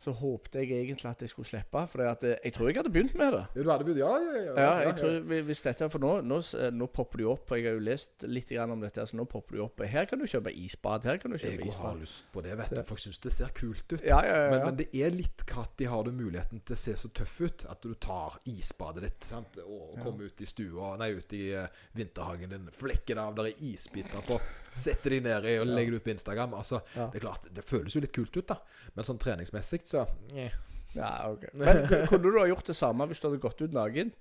Så 0.00 0.14
håpte 0.16 0.62
jeg 0.62 0.70
egentlig 0.72 1.10
at 1.10 1.20
jeg 1.20 1.28
skulle 1.32 1.48
slippe, 1.48 1.82
for 1.92 2.00
eh, 2.00 2.36
jeg 2.46 2.54
tror 2.56 2.70
jeg 2.70 2.78
hadde 2.80 2.92
begynt 2.92 3.16
med 3.20 3.34
det. 3.36 3.42
Ja, 3.52 3.62
du 3.62 3.70
hadde 3.70 3.84
begynt? 3.84 4.00
Ja, 4.00 4.12
ja, 4.16 4.44
ja. 4.46 4.54
Ja, 4.56 4.70
jeg 4.88 4.96
tror 4.96 5.44
hvis 5.50 5.60
dette, 5.66 5.90
For 5.92 6.00
nå, 6.02 6.12
nå, 6.24 6.38
nå 6.72 6.88
popper 6.88 7.20
jo 7.24 7.34
opp, 7.34 7.52
og 7.52 7.60
jeg 7.60 7.68
har 7.68 7.76
jo 7.76 7.84
lest 7.84 8.24
litt 8.24 8.52
om 8.64 8.80
dette, 8.80 9.04
så 9.06 9.18
nå 9.18 9.26
popper 9.28 9.60
jo 9.60 9.66
opp. 9.68 9.84
Her 9.84 10.08
kan 10.08 10.22
du 10.22 10.26
kjøpe 10.30 10.52
isbad, 10.56 11.04
her 11.04 11.20
kan 11.20 11.34
du 11.34 11.36
kjøpe 11.36 11.52
Jeg 11.52 11.74
har 11.76 11.92
isbad. 11.92 12.00
lyst 12.00 12.30
på 12.32 12.44
det, 12.46 12.56
vet 12.58 12.72
du. 12.72 12.82
For 12.88 12.96
jeg 12.96 13.06
syns 13.10 13.20
det 13.26 13.34
ser 13.36 13.52
kult 13.56 13.84
ut. 13.92 14.00
Ja, 14.06 14.22
ja, 14.24 14.38
ja. 14.46 14.50
Men, 14.54 14.64
men 14.70 14.80
det 14.80 14.88
er 14.96 15.12
litt 15.14 15.44
når 15.50 15.90
har 15.90 16.04
du 16.04 16.12
muligheten 16.12 16.60
til 16.64 16.76
å 16.76 16.80
se 16.80 16.96
så 16.96 17.08
tøff 17.14 17.36
ut 17.40 17.64
at 17.68 17.82
du 17.84 17.92
tar 18.00 18.38
isbadet 18.48 19.04
ditt 19.04 19.28
sant? 19.28 19.58
og 19.60 19.98
kommer 20.00 20.30
ut 20.30 20.40
i 20.40 20.48
stua 20.48 20.94
Nei, 21.00 21.10
ut 21.16 21.32
i 21.36 21.50
eh, 21.56 21.68
vinterhagen 21.96 22.50
din, 22.52 22.68
flekker 22.74 23.16
det 23.18 23.22
av, 23.24 23.36
der 23.36 23.50
er 23.50 23.62
isbiter 23.70 24.24
på, 24.26 24.38
setter 24.76 25.16
de 25.16 25.20
nedi 25.24 25.56
og 25.60 25.70
legger 25.70 25.96
det 25.96 26.00
ut 26.00 26.06
på 26.06 26.12
Instagram. 26.14 26.54
Altså. 26.58 26.82
Det 26.94 27.20
er 27.20 27.24
klart, 27.24 27.48
det 27.54 27.64
føles 27.66 27.96
jo 27.96 28.02
litt 28.04 28.14
kult 28.14 28.36
ut, 28.36 28.46
da. 28.52 28.58
Men 28.96 29.08
sånn 29.08 29.20
treningsmessig, 29.22 29.82
så 29.88 30.04
yeah. 30.34 30.54
Ja, 30.96 31.30
ok. 31.30 31.50
Men 31.54 31.84
kunne 32.10 32.30
du 32.30 32.38
ha 32.40 32.46
gjort 32.50 32.66
det 32.66 32.74
samme 32.78 33.06
hvis 33.10 33.22
du 33.22 33.28
hadde 33.28 33.42
gått 33.42 33.60
ut 33.62 33.74
naken? 33.74 34.12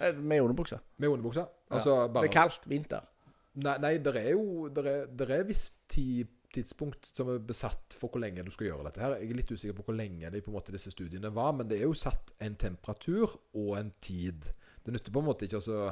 Eh, 0.00 0.14
Med 0.14 0.42
underbuksa. 0.42 0.80
Med 0.96 1.12
underbuksa. 1.12 1.46
Altså 1.70 2.00
Det 2.02 2.14
bare 2.16 2.30
er 2.30 2.34
kaldt 2.34 2.66
vinter. 2.70 3.04
Nei, 3.62 3.76
nei 3.78 3.92
det 4.02 4.16
er 4.18 4.32
jo 4.32 4.66
Det 4.74 4.82
er, 4.90 5.04
der 5.06 5.36
er 5.36 5.44
visst 5.46 5.84
tid 5.90 6.32
tidspunkt 6.54 7.08
som 7.10 7.30
er 7.32 7.40
besatt 7.42 7.96
for 7.98 8.12
hvor 8.12 8.22
lenge 8.22 8.44
du 8.46 8.52
skal 8.54 8.68
gjøre 8.68 8.88
dette. 8.88 9.02
her 9.02 9.16
Jeg 9.18 9.30
er 9.30 9.38
litt 9.40 9.50
usikker 9.50 9.74
på 9.78 9.86
hvor 9.88 9.96
lenge 9.98 10.30
de 10.30 10.42
på 10.44 10.52
måte 10.54 10.74
disse 10.74 10.92
studiene 10.94 11.32
var, 11.34 11.52
men 11.58 11.66
det 11.70 11.80
er 11.80 11.88
jo 11.88 11.96
satt 11.98 12.30
en 12.44 12.54
temperatur 12.54 13.32
og 13.58 13.72
en 13.78 13.90
tid. 14.04 14.52
Det 14.84 14.94
nytter 14.94 15.14
på 15.14 15.22
en 15.22 15.26
måte 15.26 15.48
ikke 15.48 15.58
altså, 15.58 15.88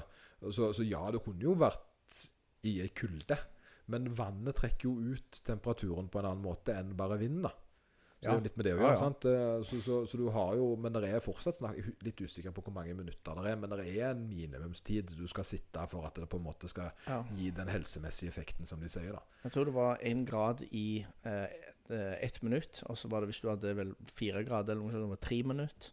så, 0.51 0.71
så 0.71 0.87
ja, 0.87 1.03
det 1.11 1.23
kunne 1.25 1.43
jo 1.43 1.57
vært 1.59 2.21
i 2.69 2.77
ei 2.85 2.93
kulde, 2.95 3.39
men 3.87 4.13
vannet 4.15 4.55
trekker 4.57 4.89
jo 4.89 5.13
ut 5.17 5.43
temperaturen 5.45 6.09
på 6.09 6.19
en 6.23 6.31
annen 6.31 6.45
måte 6.45 6.75
enn 6.79 6.95
bare 6.97 7.19
vinden. 7.19 7.43
da 7.43 7.53
så 8.23 8.29
det 8.29 8.31
er 8.31 8.39
jo 8.39 8.45
litt 8.45 8.57
med 8.57 8.65
det 8.69 8.73
å 8.73 8.77
gjøre. 8.79 8.91
ja. 8.93 8.99
sant? 9.01 9.25
Eh, 9.27 9.63
Så, 9.67 9.79
så, 9.83 9.95
så 10.07 10.17
du 10.21 10.29
har 10.31 10.53
jo 10.55 10.77
Men 10.79 10.93
det 10.95 11.09
er 11.11 11.19
fortsatt 11.19 11.59
er 11.67 11.75
litt 12.07 12.21
usikker 12.23 12.53
på 12.55 12.63
hvor 12.63 12.73
mange 12.77 12.95
minutter 12.95 13.35
det 13.35 13.51
er, 13.51 13.57
men 13.59 13.71
det 13.75 13.87
er 13.99 14.13
en 14.13 14.29
minimumstid 14.29 15.11
du 15.19 15.25
skal 15.27 15.43
sitte 15.43 15.83
for 15.91 16.07
at 16.07 16.15
det 16.15 16.29
på 16.31 16.39
en 16.39 16.45
måte 16.47 16.69
skal 16.71 16.93
Ja. 17.09 17.25
gi 17.35 17.51
den 17.51 17.67
helsemessige 17.67 18.29
effekten, 18.31 18.65
som 18.65 18.79
de 18.79 18.87
sier. 18.89 19.11
da. 19.11 19.25
Jeg 19.43 19.53
tror 19.57 19.65
det 19.65 19.75
var 19.75 19.99
én 20.07 20.23
grad 20.25 20.63
i 20.71 21.05
eh, 21.25 21.49
eh, 21.91 22.15
ett 22.23 22.39
minutt, 22.47 22.85
og 22.87 22.95
så 22.97 23.09
var 23.11 23.21
det 23.23 23.33
hvis 23.33 23.41
du 23.43 23.49
hadde 23.51 23.75
vel 23.75 23.91
fire 24.15 24.45
grader 24.47 24.77
eller 24.77 24.85
noe 24.85 24.93
sånt, 24.93 25.03
det 25.03 25.17
var 25.17 25.25
tre 25.29 25.43
minutter. 25.43 25.91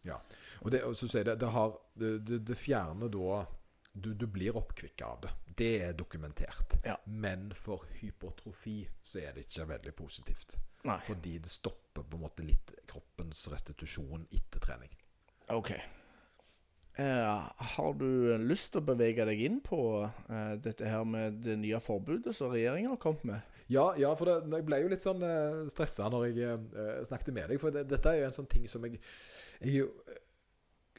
Og 0.62 0.70
det, 0.72 0.84
og 0.84 0.94
så 1.02 1.10
sier 1.10 1.24
det, 1.24 1.40
det, 1.40 1.50
har, 1.50 1.74
det, 1.98 2.14
det, 2.30 2.44
det 2.46 2.58
fjerner 2.62 3.10
da 3.10 3.46
du, 3.96 4.14
du 4.14 4.28
blir 4.28 4.54
oppkvikka 4.56 5.06
av 5.16 5.22
det. 5.26 5.34
Det 5.60 5.74
er 5.84 5.94
dokumentert. 5.98 6.78
Ja. 6.86 6.96
Men 7.06 7.50
for 7.56 7.84
hypertrofi 8.00 8.82
så 9.04 9.20
er 9.26 9.36
det 9.36 9.48
ikke 9.50 9.68
veldig 9.74 9.96
positivt. 9.98 10.58
Nei. 10.88 11.00
Fordi 11.04 11.38
det 11.44 11.52
stopper 11.52 12.06
på 12.08 12.18
en 12.18 12.24
måte 12.24 12.46
litt 12.48 12.72
kroppens 12.88 13.44
restitusjon 13.52 14.24
etter 14.32 14.64
trening. 14.64 14.94
OK. 15.52 15.74
Eh, 17.00 17.44
har 17.76 17.94
du 18.00 18.38
lyst 18.44 18.74
til 18.74 18.82
å 18.82 18.88
bevege 18.90 19.24
deg 19.28 19.44
inn 19.46 19.60
på 19.64 19.82
eh, 20.04 20.56
dette 20.60 20.88
her 20.88 21.06
med 21.08 21.42
det 21.46 21.56
nye 21.62 21.80
forbudet 21.84 22.34
som 22.36 22.52
regjeringen 22.52 22.92
har 22.96 23.02
kommet 23.04 23.28
med? 23.28 23.60
Ja, 23.72 23.92
ja 24.00 24.16
for 24.18 24.28
det, 24.28 24.40
jeg 24.52 24.66
ble 24.68 24.82
jo 24.82 24.90
litt 24.92 25.06
sånn 25.06 25.24
eh, 25.24 25.62
stressa 25.72 26.10
når 26.12 26.26
jeg 26.32 26.58
eh, 26.58 26.98
snakket 27.08 27.36
med 27.36 27.52
deg. 27.52 27.62
For 27.62 27.76
det, 27.76 27.86
dette 27.92 28.12
er 28.12 28.24
jo 28.24 28.32
en 28.32 28.36
sånn 28.40 28.50
ting 28.52 28.66
som 28.72 28.88
jeg, 28.88 29.00
jeg 29.62 29.86
eh, 29.86 30.20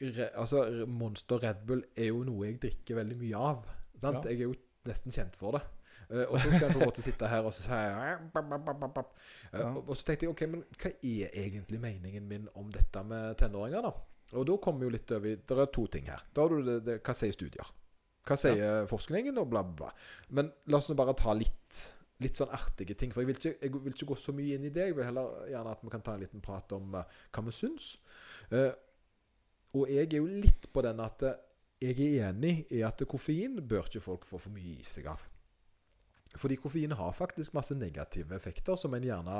re, 0.07 0.31
Altså, 0.31 0.63
Monster 0.89 1.43
Red 1.43 1.65
Bull 1.67 1.83
er 1.93 2.09
jo 2.09 2.23
noe 2.25 2.49
jeg 2.49 2.61
drikker 2.63 3.01
veldig 3.01 3.19
mye 3.21 3.45
av. 3.51 3.69
Sant? 4.01 4.25
Ja. 4.25 4.33
Jeg 4.33 4.41
er 4.41 4.49
jo 4.49 4.57
nesten 4.89 5.13
kjent 5.13 5.37
for 5.37 5.57
det. 5.57 5.63
Eh, 6.11 6.25
og 6.25 6.37
så 6.39 6.49
skal 6.49 6.65
jeg 6.65 6.75
på 6.75 6.81
en 6.81 6.89
måte 6.89 7.03
sitte 7.05 7.27
her 7.31 7.45
og 7.47 7.53
så 7.55 7.63
si 7.63 7.75
eh, 7.77 7.99
Ja. 9.53 9.67
og, 9.69 9.93
så 9.95 10.07
tenkte 10.07 10.27
jeg 10.27 10.33
OK, 10.33 10.41
men 10.51 10.63
hva 10.75 10.91
er 10.91 11.37
egentlig 11.45 11.79
meningen 11.79 12.27
min 12.27 12.49
om 12.59 12.71
dette 12.73 13.03
med 13.07 13.37
tenåringer, 13.39 13.85
da? 13.87 13.93
Og 14.39 14.47
da 14.47 14.57
kommer 14.63 14.83
vi 14.83 14.87
jo 14.87 14.95
litt 14.95 15.11
over 15.11 15.39
Det 15.47 15.57
er 15.59 15.71
to 15.75 15.85
ting 15.91 16.05
her. 16.07 16.21
Da 16.33 16.43
har 16.43 16.53
du 16.53 16.61
det, 16.63 16.77
det, 16.87 16.99
Hva 17.03 17.15
sier 17.15 17.35
studier? 17.35 17.71
Hva 18.27 18.37
sier 18.39 18.85
forskningen, 18.87 19.39
og 19.41 19.49
bla, 19.51 19.63
bla. 19.63 19.89
Men 20.29 20.51
la 20.71 20.79
oss 20.79 20.91
nå 20.91 20.95
bare 20.99 21.17
ta 21.19 21.35
litt 21.37 21.81
Litt 22.21 22.37
sånn 22.37 22.51
artige 22.53 22.93
ting. 22.93 23.09
For 23.09 23.23
jeg 23.23 23.31
vil, 23.31 23.37
ikke, 23.39 23.55
jeg 23.65 23.71
vil 23.73 23.93
ikke 23.95 24.07
gå 24.11 24.15
så 24.21 24.33
mye 24.37 24.53
inn 24.53 24.67
i 24.67 24.69
det. 24.69 24.83
Jeg 24.91 24.93
vil 24.93 25.07
heller 25.07 25.39
gjerne 25.49 25.71
at 25.73 25.79
vi 25.81 25.89
kan 25.89 26.03
ta 26.05 26.13
en 26.13 26.21
liten 26.21 26.43
prat 26.45 26.75
om 26.77 26.93
uh, 26.93 27.15
hva 27.33 27.43
vi 27.47 27.53
syns. 27.57 27.87
Uh, 28.51 28.69
og 29.73 29.89
jeg 29.89 30.05
er 30.05 30.19
jo 30.19 30.27
litt 30.29 30.67
på 30.69 30.83
den 30.85 31.01
at 31.01 31.25
eh, 31.25 31.39
jeg 31.81 31.97
er 31.97 32.29
enig 32.29 32.65
i 32.69 32.83
at 32.85 33.01
koffein 33.09 33.57
bør 33.67 33.87
ikke 33.89 34.03
folk 34.03 34.25
få 34.27 34.39
for 34.41 34.53
mye 34.53 34.77
i 34.79 34.85
seg 34.85 35.07
av. 35.09 35.23
Fordi 36.37 36.57
koffein 36.61 36.93
har 36.95 37.15
faktisk 37.17 37.55
masse 37.57 37.75
negative 37.75 38.35
effekter 38.37 38.77
som 38.79 38.93
en 38.95 39.07
gjerne 39.07 39.39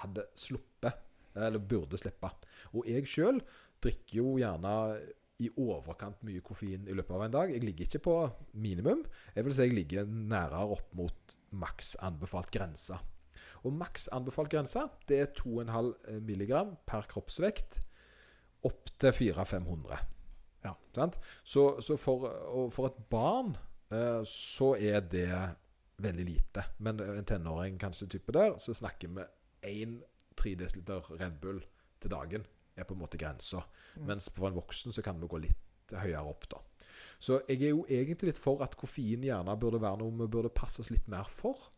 hadde 0.00 0.26
sluppet, 0.38 0.98
eller 1.34 1.62
burde 1.62 1.98
slippe. 1.98 2.30
Og 2.74 2.86
jeg 2.90 3.08
sjøl 3.08 3.40
drikker 3.82 4.20
jo 4.20 4.36
gjerne 4.38 4.74
i 5.40 5.48
overkant 5.56 6.20
mye 6.26 6.42
koffein 6.44 6.84
i 6.84 6.94
løpet 6.94 7.16
av 7.16 7.24
en 7.24 7.34
dag. 7.38 7.54
Jeg 7.54 7.64
ligger 7.64 7.88
ikke 7.88 8.02
på 8.04 8.16
minimum. 8.52 9.06
Jeg 9.34 9.46
vil 9.46 9.56
si 9.56 9.66
jeg 9.66 9.76
ligger 9.78 10.10
nærere 10.10 10.76
opp 10.76 10.92
mot 10.98 11.36
maks 11.56 11.94
anbefalt 12.04 12.52
grense. 12.54 12.98
Og 13.64 13.72
maks 13.76 14.08
anbefalt 14.12 14.52
grense 14.52 14.84
det 15.08 15.20
er 15.24 15.34
2,5 15.40 16.20
mg 16.28 16.54
per 16.88 17.08
kroppsvekt 17.08 17.80
opp 18.68 18.92
til 19.00 19.16
400-500. 19.16 20.19
Ja. 20.64 20.74
Sant? 20.96 21.18
Så, 21.42 21.80
så 21.80 21.96
for, 22.00 22.28
for 22.74 22.90
et 22.90 23.02
barn 23.12 23.54
eh, 23.92 24.22
så 24.28 24.74
er 24.76 25.00
det 25.00 25.32
veldig 26.00 26.24
lite. 26.24 26.64
Men 26.78 27.00
en 27.04 27.28
tenåring 27.28 27.78
kanskje 27.80 28.08
type 28.16 28.32
der, 28.36 28.56
så 28.58 28.74
snakker 28.76 29.12
vi 29.16 29.26
1-3 30.40 30.56
dl 30.56 31.02
Red 31.16 31.40
Bull 31.42 31.60
til 32.00 32.12
dagen 32.12 32.46
er 32.80 32.86
på 32.88 32.96
en 32.96 33.02
måte 33.02 33.20
grensa. 33.20 33.62
Mm. 33.96 34.06
Mens 34.08 34.30
for 34.34 34.48
en 34.48 34.56
voksen 34.56 34.94
så 34.96 35.04
kan 35.04 35.20
vi 35.20 35.28
gå 35.30 35.42
litt 35.44 35.94
høyere 35.96 36.24
opp, 36.30 36.46
da. 36.50 36.60
Så 37.20 37.42
jeg 37.48 37.60
er 37.66 37.74
jo 37.74 37.84
egentlig 37.88 38.30
litt 38.30 38.40
for 38.40 38.62
at 38.64 38.76
koffein 38.80 39.24
gjerne 39.26 39.56
burde 39.60 39.80
være 39.82 40.00
noe 40.00 40.14
vi 40.22 40.28
burde 40.32 40.52
passe 40.54 40.80
oss 40.80 40.92
litt 40.92 41.08
mer 41.12 41.28
for. 41.28 41.68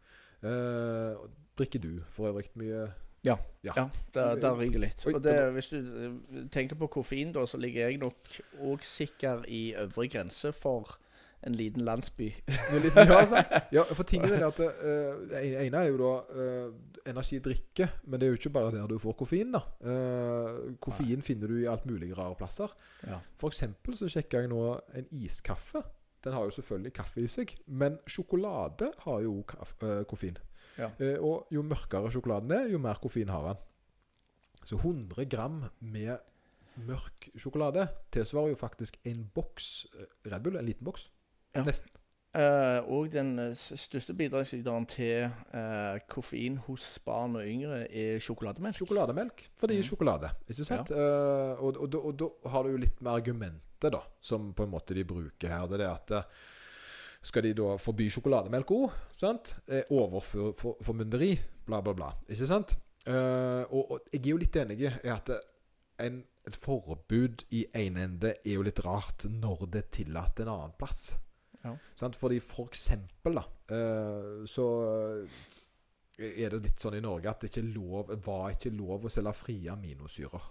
Eh, 0.42 1.18
drikker 1.58 1.82
du 1.82 1.92
for 2.10 2.30
øvrig 2.30 2.50
mye 2.58 2.86
Ja. 3.24 3.36
Ja. 3.62 3.72
Ja, 3.76 3.84
der, 4.14 4.34
der 4.42 4.56
ryker 4.58 4.82
litt. 4.82 5.04
Oi, 5.06 5.14
Og 5.14 5.22
det, 5.22 5.36
hvis 5.54 5.68
du 5.70 5.76
eh, 5.78 6.40
tenker 6.50 6.74
på 6.80 6.88
koffein, 6.90 7.30
da, 7.32 7.44
så 7.46 7.60
ligger 7.62 7.86
jeg 7.88 8.00
nok 8.02 8.40
òg 8.66 8.82
sikker 8.86 9.44
i 9.46 9.68
øvre 9.78 10.08
grense 10.10 10.50
for 10.52 10.96
en 11.46 11.54
liten 11.58 11.82
landsby. 11.86 12.28
Mye, 12.70 12.90
altså. 12.94 13.42
Ja, 13.74 13.82
for 13.94 14.06
tingen 14.06 14.30
er 14.30 14.44
at 14.46 14.58
det 14.58 14.68
Det 15.30 15.40
ene 15.66 15.80
er 15.80 15.88
jo 15.90 15.96
da 15.98 16.12
eh, 16.38 16.68
energidrikke, 17.10 17.88
men 18.04 18.20
det 18.20 18.26
er 18.26 18.34
jo 18.34 18.40
ikke 18.40 18.54
bare 18.54 18.74
der 18.74 18.86
du 18.90 18.98
får 19.02 19.16
koffein. 19.22 19.54
da 19.54 19.62
Eh, 19.82 20.76
Koffein 20.82 21.22
finner 21.22 21.50
du 21.50 21.58
i 21.62 21.66
alt 21.70 21.86
mulig 21.86 22.12
rare 22.18 22.34
plasser. 22.38 22.70
Ja. 23.06 23.18
For 23.38 23.50
eksempel 23.50 23.96
så 23.98 24.10
sjekker 24.10 24.40
jeg 24.44 24.52
nå 24.52 24.62
en 24.98 25.06
iskaffe. 25.22 25.82
Den 26.22 26.32
har 26.36 26.44
jo 26.46 26.54
selvfølgelig 26.54 26.92
kaffe 26.94 27.22
i 27.22 27.26
seg, 27.30 27.56
men 27.66 27.98
sjokolade 28.06 28.92
har 29.06 29.22
jo 29.24 29.40
eh, 29.42 30.02
koffein. 30.06 30.38
Ja. 30.78 30.90
Eh, 30.98 31.18
og 31.20 31.52
jo 31.52 31.64
mørkere 31.66 32.10
sjokoladen 32.12 32.52
er, 32.56 32.68
jo 32.72 32.80
mer 32.82 33.00
koffein 33.02 33.32
har 33.32 33.48
den. 33.50 33.64
Så 34.64 34.78
100 34.78 35.26
gram 35.30 35.64
med 35.80 36.18
mørk 36.86 37.28
sjokolade 37.36 37.88
tilsvarer 38.14 38.54
jo 38.54 38.60
faktisk 38.60 38.96
en 39.08 39.26
boks 39.34 39.72
eh, 39.98 40.30
Red 40.30 40.46
Bull, 40.46 40.56
en 40.56 40.68
liten 40.68 40.86
boks. 40.86 41.10
Ja. 41.56 41.64
Nesten. 41.66 41.90
Eh, 42.32 42.78
og 42.88 43.10
den 43.12 43.34
største 43.52 44.14
bidragsyteren 44.16 44.86
til 44.88 45.26
eh, 45.28 45.98
koffein 46.08 46.56
hos 46.64 46.94
barn 47.04 47.36
og 47.36 47.44
yngre 47.44 47.82
er 47.92 48.22
sjokolademelk. 48.24 48.78
Sjokolademelk, 48.78 49.44
fordi 49.60 49.76
mm. 49.82 49.84
sjokolade. 49.90 50.30
Ikke 50.48 50.64
sant? 50.64 50.94
Eh, 50.96 51.60
og, 51.60 51.76
og, 51.76 51.90
da- 51.92 52.00
og 52.00 52.16
da 52.22 52.30
har 52.54 52.64
du 52.64 52.72
jo 52.72 52.80
litt 52.80 53.04
med 53.04 53.12
argumentet, 53.12 53.92
da, 53.92 54.00
som 54.22 54.52
på 54.56 54.64
en 54.64 54.72
måte 54.72 54.96
de 54.96 55.04
bruker 55.04 55.52
her. 55.52 55.68
Det 55.68 55.76
er 55.76 55.84
det 55.84 55.90
at 55.90 56.16
eh, 56.16 56.40
skal 57.22 57.46
de 57.46 57.54
da 57.56 57.76
forby 57.80 58.08
sjokolademelk 58.10 58.72
òg? 58.74 58.98
Sant? 59.20 59.54
Eh, 59.70 59.86
Overformynderi, 59.94 61.32
bla, 61.66 61.80
bla, 61.84 61.94
bla. 61.94 62.10
Ikke 62.28 62.48
sant? 62.50 62.76
Uh, 63.02 63.66
og, 63.74 63.96
og 63.96 64.12
jeg 64.12 64.20
er 64.20 64.28
jo 64.30 64.38
litt 64.38 64.56
enig 64.60 64.76
i 64.86 65.10
at 65.10 65.30
en, 66.04 66.20
et 66.46 66.58
forbud 66.62 67.42
i 67.50 67.64
en 67.80 67.98
ende 67.98 68.36
er 68.36 68.52
jo 68.52 68.62
litt 68.62 68.78
rart 68.86 69.26
når 69.26 69.64
det 69.72 69.80
er 69.80 69.88
tillatt 69.98 70.42
en 70.42 70.52
annen 70.52 70.76
plass. 70.78 71.16
Ja. 71.62 71.74
Sant? 71.98 72.18
Fordi 72.18 72.38
for 72.42 72.70
eksempel, 72.70 73.38
da, 73.38 73.46
uh, 73.74 74.42
så 74.50 74.66
er 76.22 76.54
det 76.54 76.62
litt 76.66 76.82
sånn 76.82 76.98
i 76.98 77.02
Norge 77.02 77.30
at 77.30 77.42
det 77.42 77.50
ikke 77.50 77.66
lov, 77.72 78.12
var 78.26 78.52
ikke 78.54 78.74
lov 78.74 79.06
å 79.06 79.12
selge 79.12 79.34
frie 79.34 79.70
aminosyrer. 79.72 80.50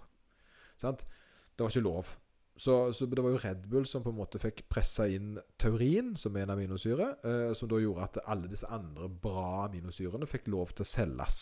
Sant? 0.80 1.04
Det 1.52 1.64
var 1.64 1.72
ikke 1.72 1.84
lov. 1.84 2.12
Så, 2.56 2.92
så 2.92 3.06
det 3.08 3.22
var 3.24 3.32
jo 3.32 3.40
Red 3.40 3.66
Bull 3.68 3.86
som 3.88 4.02
på 4.04 4.12
en 4.12 4.18
måte 4.18 4.40
fikk 4.40 4.66
pressa 4.70 5.06
inn 5.08 5.38
taurin, 5.60 6.12
som 6.20 6.36
er 6.36 6.44
en 6.44 6.52
aminosyre, 6.54 7.08
eh, 7.24 7.52
som 7.56 7.70
da 7.70 7.80
gjorde 7.80 8.04
at 8.04 8.20
alle 8.28 8.50
disse 8.52 8.68
andre 8.68 9.08
bra 9.08 9.64
aminosyrene 9.66 10.28
fikk 10.28 10.50
lov 10.52 10.74
til 10.74 10.84
å 10.84 10.90
selges. 10.90 11.40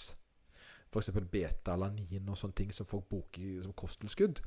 F.eks. 0.90 1.10
beta-alanin 1.32 2.30
og 2.30 2.38
sånne 2.38 2.58
ting 2.62 2.70
som 2.74 2.88
folk 2.88 3.08
bruker 3.10 3.58
som 3.62 3.74
kosttilskudd, 3.78 4.40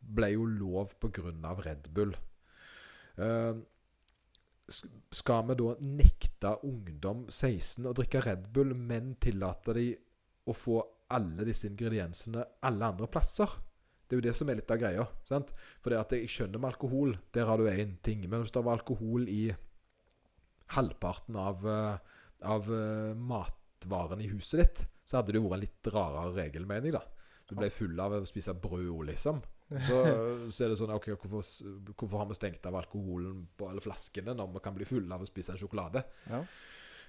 ble 0.00 0.32
jo 0.34 0.48
lov 0.48 0.96
pga. 1.00 1.54
Red 1.64 1.88
Bull. 1.92 2.16
Eh, 3.16 3.54
skal 4.66 5.46
vi 5.48 5.56
da 5.60 5.76
nekte 5.84 6.56
ungdom 6.66 7.26
16 7.30 7.86
å 7.86 7.94
drikke 7.96 8.24
Red 8.24 8.48
Bull, 8.56 8.74
men 8.74 9.14
tillate 9.22 9.76
de 9.76 9.90
å 10.46 10.56
få 10.56 10.80
alle 11.12 11.44
disse 11.46 11.68
ingrediensene 11.68 12.42
alle 12.66 12.88
andre 12.92 13.08
plasser? 13.10 13.52
Det 14.06 14.14
er 14.14 14.20
jo 14.20 14.26
det 14.28 14.34
som 14.38 14.50
er 14.50 14.60
litt 14.60 14.70
av 14.70 14.78
greia. 14.80 15.06
sant? 15.26 15.50
For 15.82 15.90
det 15.90 15.98
at 16.00 16.14
jeg 16.14 16.30
skjønner 16.30 16.62
med 16.62 16.70
alkohol, 16.70 17.16
der 17.34 17.48
har 17.48 17.58
du 17.58 17.66
én 17.66 17.96
ting. 18.06 18.22
Men 18.30 18.44
hvis 18.44 18.54
det 18.54 18.62
var 18.62 18.78
alkohol 18.78 19.26
i 19.28 19.48
halvparten 20.76 21.38
av, 21.38 21.66
eh, 21.66 22.22
av 22.46 22.70
uh, 22.70 23.14
matvarene 23.18 24.24
i 24.24 24.30
huset 24.30 24.62
ditt, 24.62 24.86
så 25.06 25.20
hadde 25.20 25.34
det 25.34 25.42
jo 25.42 25.50
vært 25.50 25.60
en 25.60 25.66
litt 25.66 25.90
rarere 25.94 26.32
regel, 26.34 26.66
mener 26.66 26.90
jeg. 26.90 26.96
da. 26.98 27.04
Du 27.46 27.54
ble 27.58 27.70
full 27.70 27.98
av 28.02 28.16
å 28.16 28.24
spise 28.26 28.54
brød 28.58 29.06
liksom. 29.10 29.42
Så, 29.66 29.98
så, 30.54 30.64
er 30.64 30.70
det 30.70 30.78
sånn 30.78 30.94
OK, 30.94 31.12
hvorfor, 31.14 31.42
hvorfor, 31.92 32.16
har 32.20 32.30
vi 32.30 32.38
stengt 32.38 32.66
av 32.70 32.78
alkoholen 32.78 33.44
på 33.58 33.70
alle 33.70 33.82
flaskene 33.82 34.34
når 34.38 34.56
vi 34.56 34.62
kan 34.62 34.74
bli 34.74 34.86
fulle 34.86 35.14
av 35.14 35.22
å 35.22 35.28
spise 35.28 35.54
en 35.54 35.60
sjokolade? 35.60 36.02
Ja. 36.30 36.42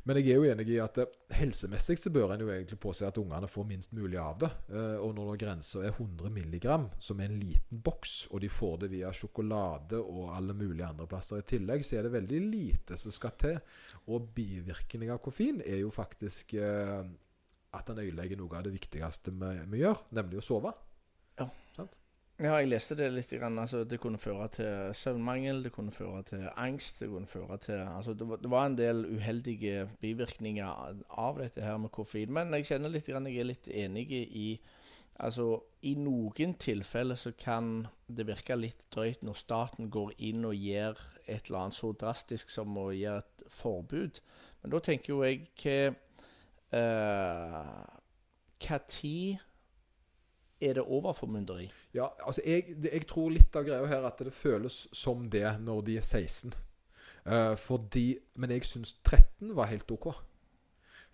Men 0.06 0.20
jeg 0.20 0.32
er 0.32 0.40
jo 0.40 0.48
enig 0.52 0.68
i 0.72 0.80
at 0.84 1.00
eh, 1.02 1.16
helsemessig 1.40 1.98
så 2.00 2.12
bør 2.14 2.34
en 2.34 2.44
jo 2.46 2.50
egentlig 2.54 2.80
påse 2.82 3.08
at 3.08 3.18
ungene 3.20 3.50
får 3.52 3.68
minst 3.70 3.94
mulig 3.98 4.20
av 4.22 4.38
det. 4.44 4.50
Eh, 4.72 4.96
og 5.04 5.16
når 5.18 5.40
grensa 5.42 5.84
er 5.84 5.94
100 5.94 6.32
mg, 6.34 6.68
som 7.04 7.22
er 7.22 7.32
en 7.32 7.40
liten 7.42 7.84
boks, 7.84 8.16
og 8.32 8.44
de 8.44 8.52
får 8.52 8.82
det 8.84 8.92
via 8.94 9.12
sjokolade 9.16 10.00
og 10.00 10.34
alle 10.36 10.56
mulige 10.58 10.88
andre 10.88 11.10
plasser 11.10 11.42
i 11.42 11.48
tillegg, 11.48 11.86
så 11.86 12.00
er 12.00 12.08
det 12.08 12.16
veldig 12.16 12.42
lite 12.48 13.00
som 13.00 13.16
skal 13.16 13.36
til. 13.40 13.62
Og 14.08 14.32
bivirkning 14.38 15.12
av 15.14 15.22
koffein 15.24 15.62
er 15.66 15.82
jo 15.84 15.94
faktisk 15.94 16.58
eh, 16.62 17.00
at 17.78 17.92
en 17.92 18.04
øyelegger 18.04 18.40
noe 18.40 18.58
av 18.58 18.68
det 18.68 18.76
viktigste 18.78 19.34
vi, 19.36 19.54
vi 19.74 19.84
gjør, 19.84 20.08
nemlig 20.16 20.42
å 20.42 20.46
sove. 20.54 20.74
Ja. 21.38 21.50
Sant? 21.76 22.00
Ja, 22.38 22.60
jeg 22.62 22.68
leste 22.70 22.94
det 22.94 23.08
litt. 23.16 23.32
Altså, 23.34 23.80
det 23.90 23.98
kunne 23.98 24.20
føre 24.22 24.46
til 24.54 24.92
søvnmangel, 24.94 25.64
det 25.66 25.72
kunne 25.74 25.92
føre 25.92 26.22
til 26.24 26.44
angst. 26.54 27.00
Det 27.02 27.10
kunne 27.10 27.26
føre 27.26 27.58
til 27.58 27.80
altså, 27.82 28.14
det, 28.14 28.52
var, 28.52 28.66
en 28.66 28.78
del 28.78 29.06
uheldige 29.10 29.90
bivirkninger 30.02 31.02
av 31.10 31.40
dette 31.42 31.62
her 31.66 31.78
med 31.82 31.90
koffein. 31.90 32.30
Men 32.34 32.54
jeg 32.54 32.68
kjenner 32.70 32.94
litt, 32.94 33.10
jeg 33.10 33.18
er 33.18 33.50
litt 33.50 33.68
enig 33.74 34.12
i 34.14 34.60
Altså, 35.18 35.64
I 35.82 35.96
noen 35.98 36.52
tilfeller 36.62 37.18
så 37.18 37.32
kan 37.34 37.88
det 38.06 38.28
virke 38.28 38.54
litt 38.54 38.84
drøyt 38.94 39.24
når 39.26 39.40
staten 39.40 39.90
går 39.90 40.12
inn 40.22 40.46
og 40.46 40.54
gjør 40.54 41.00
et 41.26 41.48
eller 41.48 41.64
annet 41.64 41.78
så 41.78 41.90
drastisk 41.98 42.54
som 42.54 42.78
å 42.78 42.92
gjøre 42.94 43.24
et 43.24 43.48
forbud. 43.50 44.22
Men 44.62 44.76
da 44.76 44.84
tenker 44.86 45.16
jo 45.16 45.24
jeg 45.26 45.50
hva 46.78 48.78
uh, 48.78 48.86
tid 48.94 49.42
er 50.60 50.78
det 50.78 50.86
overformynderi? 50.86 51.68
Ja, 51.94 52.10
altså 52.26 52.42
jeg, 52.46 52.76
jeg, 52.82 53.06
tror 53.10 53.32
litt 53.34 53.56
av 53.58 53.66
greia 53.68 53.90
her 53.90 54.08
at 54.08 54.22
det 54.26 54.34
føles 54.36 54.86
som 54.96 55.28
det 55.34 55.46
når 55.64 55.84
de 55.88 55.98
er 56.02 56.06
16. 56.06 56.54
Uh, 57.28 57.34
eh, 57.34 57.56
fordi, 57.62 58.08
men 58.42 58.54
jeg 58.56 58.68
syns 58.68 58.96
13 59.06 59.54
var 59.58 59.70
helt 59.72 59.92
OK. 59.94 60.10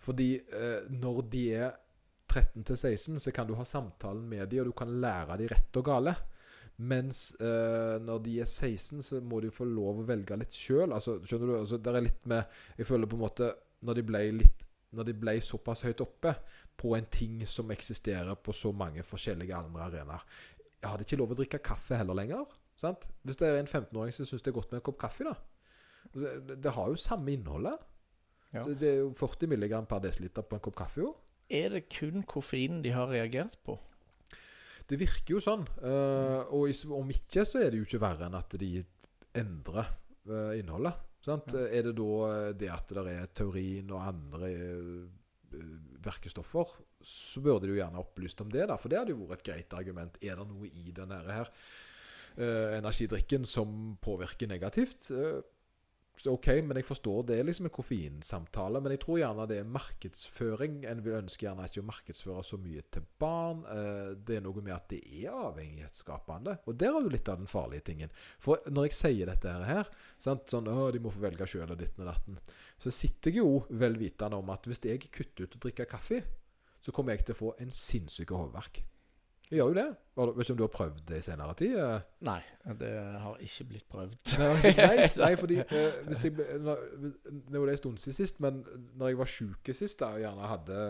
Fordi 0.04 0.28
uh, 0.52 0.84
når 0.92 1.24
de 1.32 1.44
er 1.56 1.74
13 2.30 2.64
til 2.64 2.76
16, 2.76 3.20
så 3.20 3.34
kan 3.34 3.48
du 3.48 3.56
ha 3.58 3.66
samtalen 3.68 4.24
med 4.28 4.48
dem, 4.50 4.64
og 4.64 4.72
du 4.72 4.78
kan 4.78 4.94
lære 5.00 5.38
dem 5.42 5.52
rett 5.52 5.80
og 5.80 5.90
gale. 5.90 6.16
Mens 6.76 7.28
uh, 7.38 8.00
når 8.02 8.24
de 8.24 8.40
er 8.42 8.50
16, 8.50 9.02
så 9.04 9.20
må 9.22 9.38
de 9.44 9.52
få 9.54 9.66
lov 9.68 10.00
å 10.00 10.08
velge 10.08 10.38
litt 10.40 10.56
sjøl. 10.56 10.90
Altså, 10.90 11.20
skjønner 11.22 11.52
du? 11.52 11.58
Altså, 11.60 11.78
det 11.78 11.92
er 11.92 12.08
litt 12.08 12.24
med 12.30 12.56
Jeg 12.80 12.88
føler 12.88 13.10
på 13.10 13.18
en 13.18 13.22
måte 13.22 13.52
Når 13.84 13.98
de 13.98 14.02
ble 14.08 14.22
litt 14.40 14.63
når 14.96 15.08
de 15.08 15.16
ble 15.18 15.36
såpass 15.44 15.84
høyt 15.86 16.02
oppe 16.04 16.34
på 16.80 16.94
en 16.98 17.06
ting 17.12 17.40
som 17.48 17.70
eksisterer 17.74 18.34
på 18.40 18.54
så 18.56 18.72
mange 18.74 19.04
forskjellige 19.06 19.56
andre 19.56 19.88
arenaer. 19.88 20.26
Jeg 20.80 20.90
hadde 20.90 21.06
ikke 21.06 21.18
lov 21.20 21.32
å 21.34 21.38
drikke 21.38 21.62
kaffe 21.64 21.98
heller 21.98 22.18
lenger. 22.18 22.44
Sant? 22.80 23.08
Hvis 23.22 23.38
det 23.40 23.48
er 23.48 23.60
en 23.60 23.70
15-åring 23.70 24.12
som 24.14 24.28
syns 24.28 24.44
det 24.44 24.52
er 24.52 24.58
godt 24.58 24.72
med 24.72 24.80
en 24.80 24.86
kopp 24.88 25.00
kaffe, 25.00 25.26
da. 25.26 25.34
Det, 26.14 26.58
det 26.62 26.72
har 26.76 26.90
jo 26.90 27.00
samme 27.00 27.32
innholdet. 27.32 27.78
Ja. 28.54 28.62
Det 28.66 28.90
er 28.90 29.00
jo 29.02 29.12
40 29.18 29.50
mg 29.50 29.78
per 29.90 30.02
desiliter 30.04 30.46
på 30.46 30.58
en 30.58 30.64
kopp 30.64 30.76
kaffe. 30.82 31.02
jo. 31.06 31.14
Er 31.50 31.74
det 31.74 31.88
kun 31.92 32.22
koffeinen 32.26 32.82
de 32.84 32.92
har 32.94 33.10
reagert 33.10 33.58
på? 33.64 33.76
Det 34.88 34.98
virker 35.00 35.36
jo 35.36 35.40
sånn. 35.42 35.64
Uh, 35.80 36.44
og 36.52 36.68
om 36.92 37.10
ikke, 37.12 37.44
så 37.48 37.62
er 37.62 37.72
det 37.72 37.80
jo 37.80 37.88
ikke 37.88 38.02
verre 38.02 38.28
enn 38.28 38.36
at 38.36 38.56
de 38.60 38.70
endrer 39.40 39.88
uh, 40.28 40.52
innholdet. 40.58 41.00
Ja. 41.24 41.38
Er 41.64 41.86
det 41.88 41.94
da 41.98 42.08
eh, 42.28 42.48
det 42.58 42.70
at 42.72 42.90
det 42.92 43.04
er 43.14 43.30
taurin 43.36 43.92
og 43.94 44.08
andre 44.10 44.50
verkestoffer, 46.04 46.76
så 47.04 47.40
burde 47.44 47.68
du 47.68 47.76
gjerne 47.76 48.00
opplyst 48.00 48.40
om 48.44 48.50
det. 48.52 48.66
da, 48.68 48.76
For 48.80 48.92
det 48.92 49.00
hadde 49.00 49.14
jo 49.14 49.28
vært 49.28 49.44
et 49.44 49.50
greit 49.52 49.76
argument. 49.76 50.18
Er 50.22 50.40
det 50.40 50.46
noe 50.50 50.68
i 50.68 50.92
denne 50.94 51.20
her 51.28 51.50
uh, 52.38 52.74
energidrikken 52.76 53.46
som 53.48 53.94
påvirker 54.04 54.50
negativt? 54.50 55.10
Uh, 55.14 55.40
så 56.16 56.32
OK, 56.36 56.46
men 56.62 56.78
jeg 56.78 56.86
forstår 56.86 57.24
det 57.26 57.36
er 57.38 57.46
liksom 57.48 57.66
en 57.66 57.74
koffeinsamtale. 57.74 58.80
Men 58.82 58.94
jeg 58.94 59.00
tror 59.02 59.18
gjerne 59.18 59.46
det 59.50 59.58
er 59.60 59.72
markedsføring. 59.74 60.76
En 60.88 61.02
vil 61.04 61.16
ønske 61.18 61.46
gjerne 61.46 61.66
ikke 61.66 61.82
å 61.82 61.88
markedsføre 61.88 62.44
så 62.46 62.58
mye 62.62 62.84
til 62.94 63.06
barn. 63.20 63.64
Uh, 63.66 64.14
det 64.14 64.38
er 64.38 64.44
noe 64.46 64.62
med 64.62 64.76
at 64.76 64.86
det 64.92 65.00
er 65.02 65.34
avhengighetsskapende. 65.34 66.56
Og 66.70 66.78
der 66.80 66.94
har 66.94 67.02
du 67.02 67.10
litt 67.12 67.32
av 67.32 67.42
den 67.42 67.50
farlige 67.50 67.88
tingen. 67.90 68.14
For 68.42 68.62
når 68.70 68.88
jeg 68.88 68.98
sier 69.00 69.32
dette 69.32 69.58
her, 69.66 69.90
sant, 70.22 70.46
sånn 70.50 70.70
å, 70.70 70.88
de 70.94 71.02
må 71.02 71.12
få 71.14 71.26
velge 71.26 71.50
sjøl 71.50 71.74
og 71.74 71.82
ditten 71.82 72.06
og 72.06 72.12
datten, 72.12 72.40
så 72.78 72.94
sitter 72.94 73.34
jeg 73.34 73.42
jo 73.42 73.64
vel 73.82 73.98
vitende 73.98 74.38
om 74.38 74.54
at 74.54 74.70
hvis 74.70 74.84
jeg 74.86 75.10
kutter 75.10 75.48
ut 75.48 75.58
å 75.58 75.66
drikke 75.66 75.90
kaffe, 75.90 76.22
så 76.84 76.92
kommer 76.94 77.16
jeg 77.16 77.26
til 77.26 77.34
å 77.34 77.42
få 77.42 77.54
en 77.64 77.72
sinnssyk 77.74 78.34
hodeverk. 78.36 78.84
Jeg 79.54 79.60
gjør 79.60 79.70
jo 79.70 79.74
det. 79.78 79.86
Vet 80.14 80.40
ikke 80.44 80.54
om 80.54 80.58
du 80.58 80.62
har 80.64 80.70
prøvd 80.72 80.96
det 81.06 81.18
i 81.20 81.22
senere 81.22 81.54
tid? 81.58 81.74
Nei, 82.26 82.40
det 82.80 82.88
har 83.22 83.42
ikke 83.42 83.66
blitt 83.70 83.86
prøvd. 83.90 84.16
nei, 84.40 85.04
nei, 85.22 85.28
fordi 85.38 85.58
eh, 85.62 86.00
hvis 86.08 86.22
jeg, 86.24 86.46
når, 86.64 86.82
Det 87.30 87.60
var 87.60 87.70
det 87.70 87.74
en 87.76 87.80
stund 87.80 88.00
siden 88.02 88.16
sist, 88.18 88.40
men 88.42 88.64
når 88.98 89.12
jeg 89.12 89.20
var 89.20 89.30
sjuk 89.30 89.70
sist, 89.70 90.00
da, 90.02 90.10
og 90.16 90.24
gjerne 90.24 90.48
hadde 90.50 90.80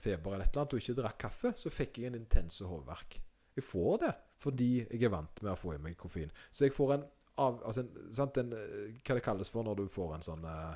feber 0.00 0.36
eller 0.38 0.46
et 0.46 0.54
eller 0.54 0.64
annet, 0.64 0.76
og 0.76 0.84
ikke 0.84 0.96
drakk 1.02 1.18
kaffe, 1.26 1.52
så 1.60 1.72
fikk 1.72 2.00
jeg 2.00 2.12
en 2.12 2.16
intens 2.22 2.62
hodeverk. 2.64 3.18
Jeg 3.56 3.66
får 3.68 4.00
det 4.06 4.14
fordi 4.44 4.70
jeg 4.82 5.04
er 5.06 5.12
vant 5.12 5.44
med 5.44 5.54
å 5.54 5.56
få 5.56 5.76
i 5.76 5.80
meg 5.80 5.94
koffein. 5.96 6.32
Så 6.52 6.66
jeg 6.66 6.74
får 6.76 6.96
en, 6.98 7.04
av, 7.40 7.60
altså 7.64 7.84
en, 7.84 7.92
sant, 8.12 8.36
en 8.40 8.50
Hva 8.52 9.16
det 9.16 9.22
kalles 9.24 9.48
for 9.52 9.64
når 9.64 9.78
du 9.78 9.86
får 9.88 10.18
en 10.18 10.26
sånn 10.26 10.44
eh, 10.48 10.74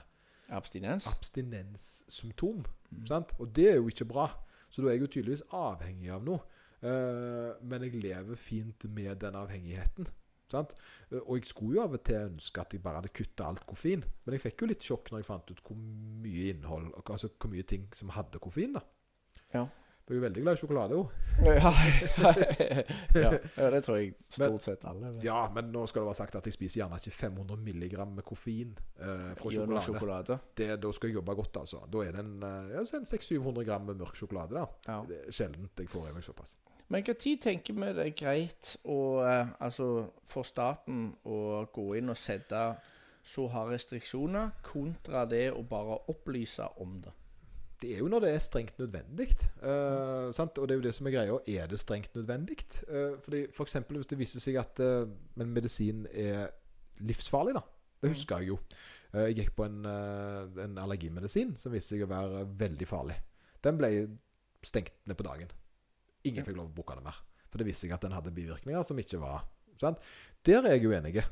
Abstinens? 0.57 1.05
Abstinenssymptom. 1.11 2.63
Mm. 2.89 3.11
Og 3.37 3.51
det 3.53 3.67
er 3.75 3.77
jo 3.83 3.91
ikke 3.93 4.09
bra. 4.09 4.31
Så 4.73 4.81
da 4.81 4.89
er 4.89 4.97
jeg 4.97 5.05
jo 5.05 5.11
tydeligvis 5.19 5.45
avhengig 5.53 6.09
av 6.13 6.25
noe. 6.25 6.41
Uh, 6.79 7.59
men 7.67 7.85
jeg 7.87 7.99
lever 7.99 8.39
fint 8.39 8.87
med 8.95 9.19
den 9.25 9.39
avhengigheten. 9.39 10.09
Sant? 10.49 10.71
Og 11.13 11.35
jeg 11.37 11.49
skulle 11.51 11.77
jo 11.77 11.83
av 11.85 11.97
og 11.99 12.05
til 12.09 12.23
ønske 12.31 12.63
at 12.63 12.73
jeg 12.73 12.81
bare 12.85 13.03
hadde 13.03 13.13
kutta 13.13 13.51
alt 13.51 13.67
koffein. 13.69 14.05
Men 14.25 14.37
jeg 14.37 14.47
fikk 14.47 14.63
jo 14.63 14.71
litt 14.71 14.87
sjokk 14.87 15.11
når 15.13 15.21
jeg 15.21 15.29
fant 15.29 15.51
ut 15.53 15.61
hvor 15.67 15.77
mye 16.25 16.55
innhold 16.55 16.89
Altså 17.03 17.29
hvor 17.35 17.53
mye 17.53 17.67
ting 17.69 17.85
som 17.97 18.15
hadde 18.17 18.41
koffein. 18.41 18.79
da 18.79 18.85
Ja 19.53 19.67
jeg 20.09 20.15
er 20.15 20.21
jo 20.23 20.25
veldig 20.25 20.43
glad 20.43 20.57
i 20.57 20.61
sjokolade 20.63 20.97
jo. 20.97 21.03
ja, 21.45 21.71
ja, 23.13 23.33
det 23.75 23.81
tror 23.85 23.99
jeg 23.99 24.15
stort 24.33 24.65
sett 24.65 24.87
alle. 24.89 25.11
Men. 25.11 25.19
Ja, 25.21 25.43
men 25.53 25.69
nå 25.75 25.83
skal 25.91 26.01
det 26.01 26.09
være 26.09 26.19
sagt 26.23 26.39
at 26.39 26.49
jeg 26.49 26.57
spiser 26.57 26.81
gjerne 26.81 26.97
ikke 26.97 27.13
500 27.13 27.61
milligram 27.67 28.15
med 28.17 28.25
koffein 28.25 28.73
eh, 28.97 29.35
fra 29.37 29.53
sjokolade. 29.53 29.85
sjokolade. 29.85 30.39
Det, 30.57 30.71
da 30.81 30.93
skal 30.97 31.13
jeg 31.13 31.19
jobbe 31.19 31.35
godt, 31.43 31.61
altså. 31.61 31.83
Da 31.93 32.07
er 32.07 32.17
det 32.17 32.25
en, 32.25 32.33
eh, 32.41 32.73
ja, 32.79 32.87
600-700 32.89 33.69
gram 33.69 33.85
med 33.91 34.01
mørk 34.01 34.17
sjokolade. 34.17 34.57
da. 34.57 34.65
Ja. 34.89 34.99
Det 35.11 35.21
er 35.27 35.39
sjeldent 35.43 35.85
jeg 35.85 35.93
får 35.93 36.09
i 36.09 36.17
meg 36.17 36.25
såpass. 36.25 36.57
Men 36.89 37.05
når 37.05 37.37
tenker 37.45 37.77
vi 37.77 37.93
det 37.93 38.07
er 38.07 38.17
greit 38.17 38.77
å, 38.89 38.99
eh, 39.29 39.53
altså, 39.61 40.09
for 40.25 40.49
staten 40.49 41.11
å 41.29 41.67
gå 41.69 41.91
inn 42.01 42.09
og 42.09 42.17
sette 42.17 42.65
så 43.29 43.45
harde 43.53 43.77
restriksjoner, 43.77 44.57
kontra 44.65 45.27
det 45.29 45.51
å 45.53 45.61
bare 45.69 46.01
opplyse 46.09 46.65
om 46.81 46.97
det? 47.05 47.13
Det 47.83 47.93
er 47.95 48.01
jo 48.03 48.09
når 48.11 48.25
det 48.25 48.31
er 48.35 48.43
strengt 48.43 48.79
nødvendig. 48.81 49.29
Uh, 49.63 50.35
og 50.35 50.65
det 50.67 50.75
er 50.75 50.79
jo 50.81 50.85
det 50.85 50.95
som 50.97 51.07
er 51.07 51.15
greia. 51.15 51.39
Er 51.47 51.67
det 51.71 51.79
strengt 51.81 52.15
nødvendig? 52.17 52.59
Uh, 52.89 53.19
fordi 53.23 53.45
F.eks. 53.55 53.77
hvis 53.89 54.11
det 54.11 54.19
viser 54.19 54.43
seg 54.43 54.59
at 54.59 54.83
uh, 54.83 55.07
en 55.39 55.53
medisin 55.55 56.07
er 56.11 56.49
livsfarlig, 56.99 57.55
da. 57.55 57.63
Det 57.99 58.11
mm. 58.11 58.15
husker 58.15 58.43
jeg 58.43 58.51
jo. 58.53 58.59
Uh, 59.15 59.25
jeg 59.29 59.37
gikk 59.39 59.55
på 59.59 59.69
en, 59.69 59.87
en, 59.87 60.79
allergimedisin 60.83 61.55
som 61.59 61.75
viste 61.75 61.95
seg 61.95 62.07
å 62.07 62.11
være 62.11 62.43
veldig 62.59 62.89
farlig. 62.91 63.19
Den 63.65 63.79
ble 63.79 63.93
stengt 64.67 64.99
ned 65.07 65.19
på 65.19 65.27
dagen. 65.27 65.55
Ingen 66.27 66.47
fikk 66.47 66.59
lov 66.59 66.73
å 66.73 66.75
bruke 66.75 66.99
den 66.99 67.07
mer. 67.07 67.23
For 67.49 67.63
det 67.63 67.69
viste 67.71 67.87
seg 67.87 67.95
at 67.95 68.05
den 68.05 68.17
hadde 68.17 68.35
bivirkninger 68.35 68.83
som 68.85 68.99
ikke 69.01 69.23
var 69.23 69.47
sant? 69.79 70.03
Der 70.47 70.67
er 70.67 70.75
jeg 70.75 70.91
uenig. 70.91 71.23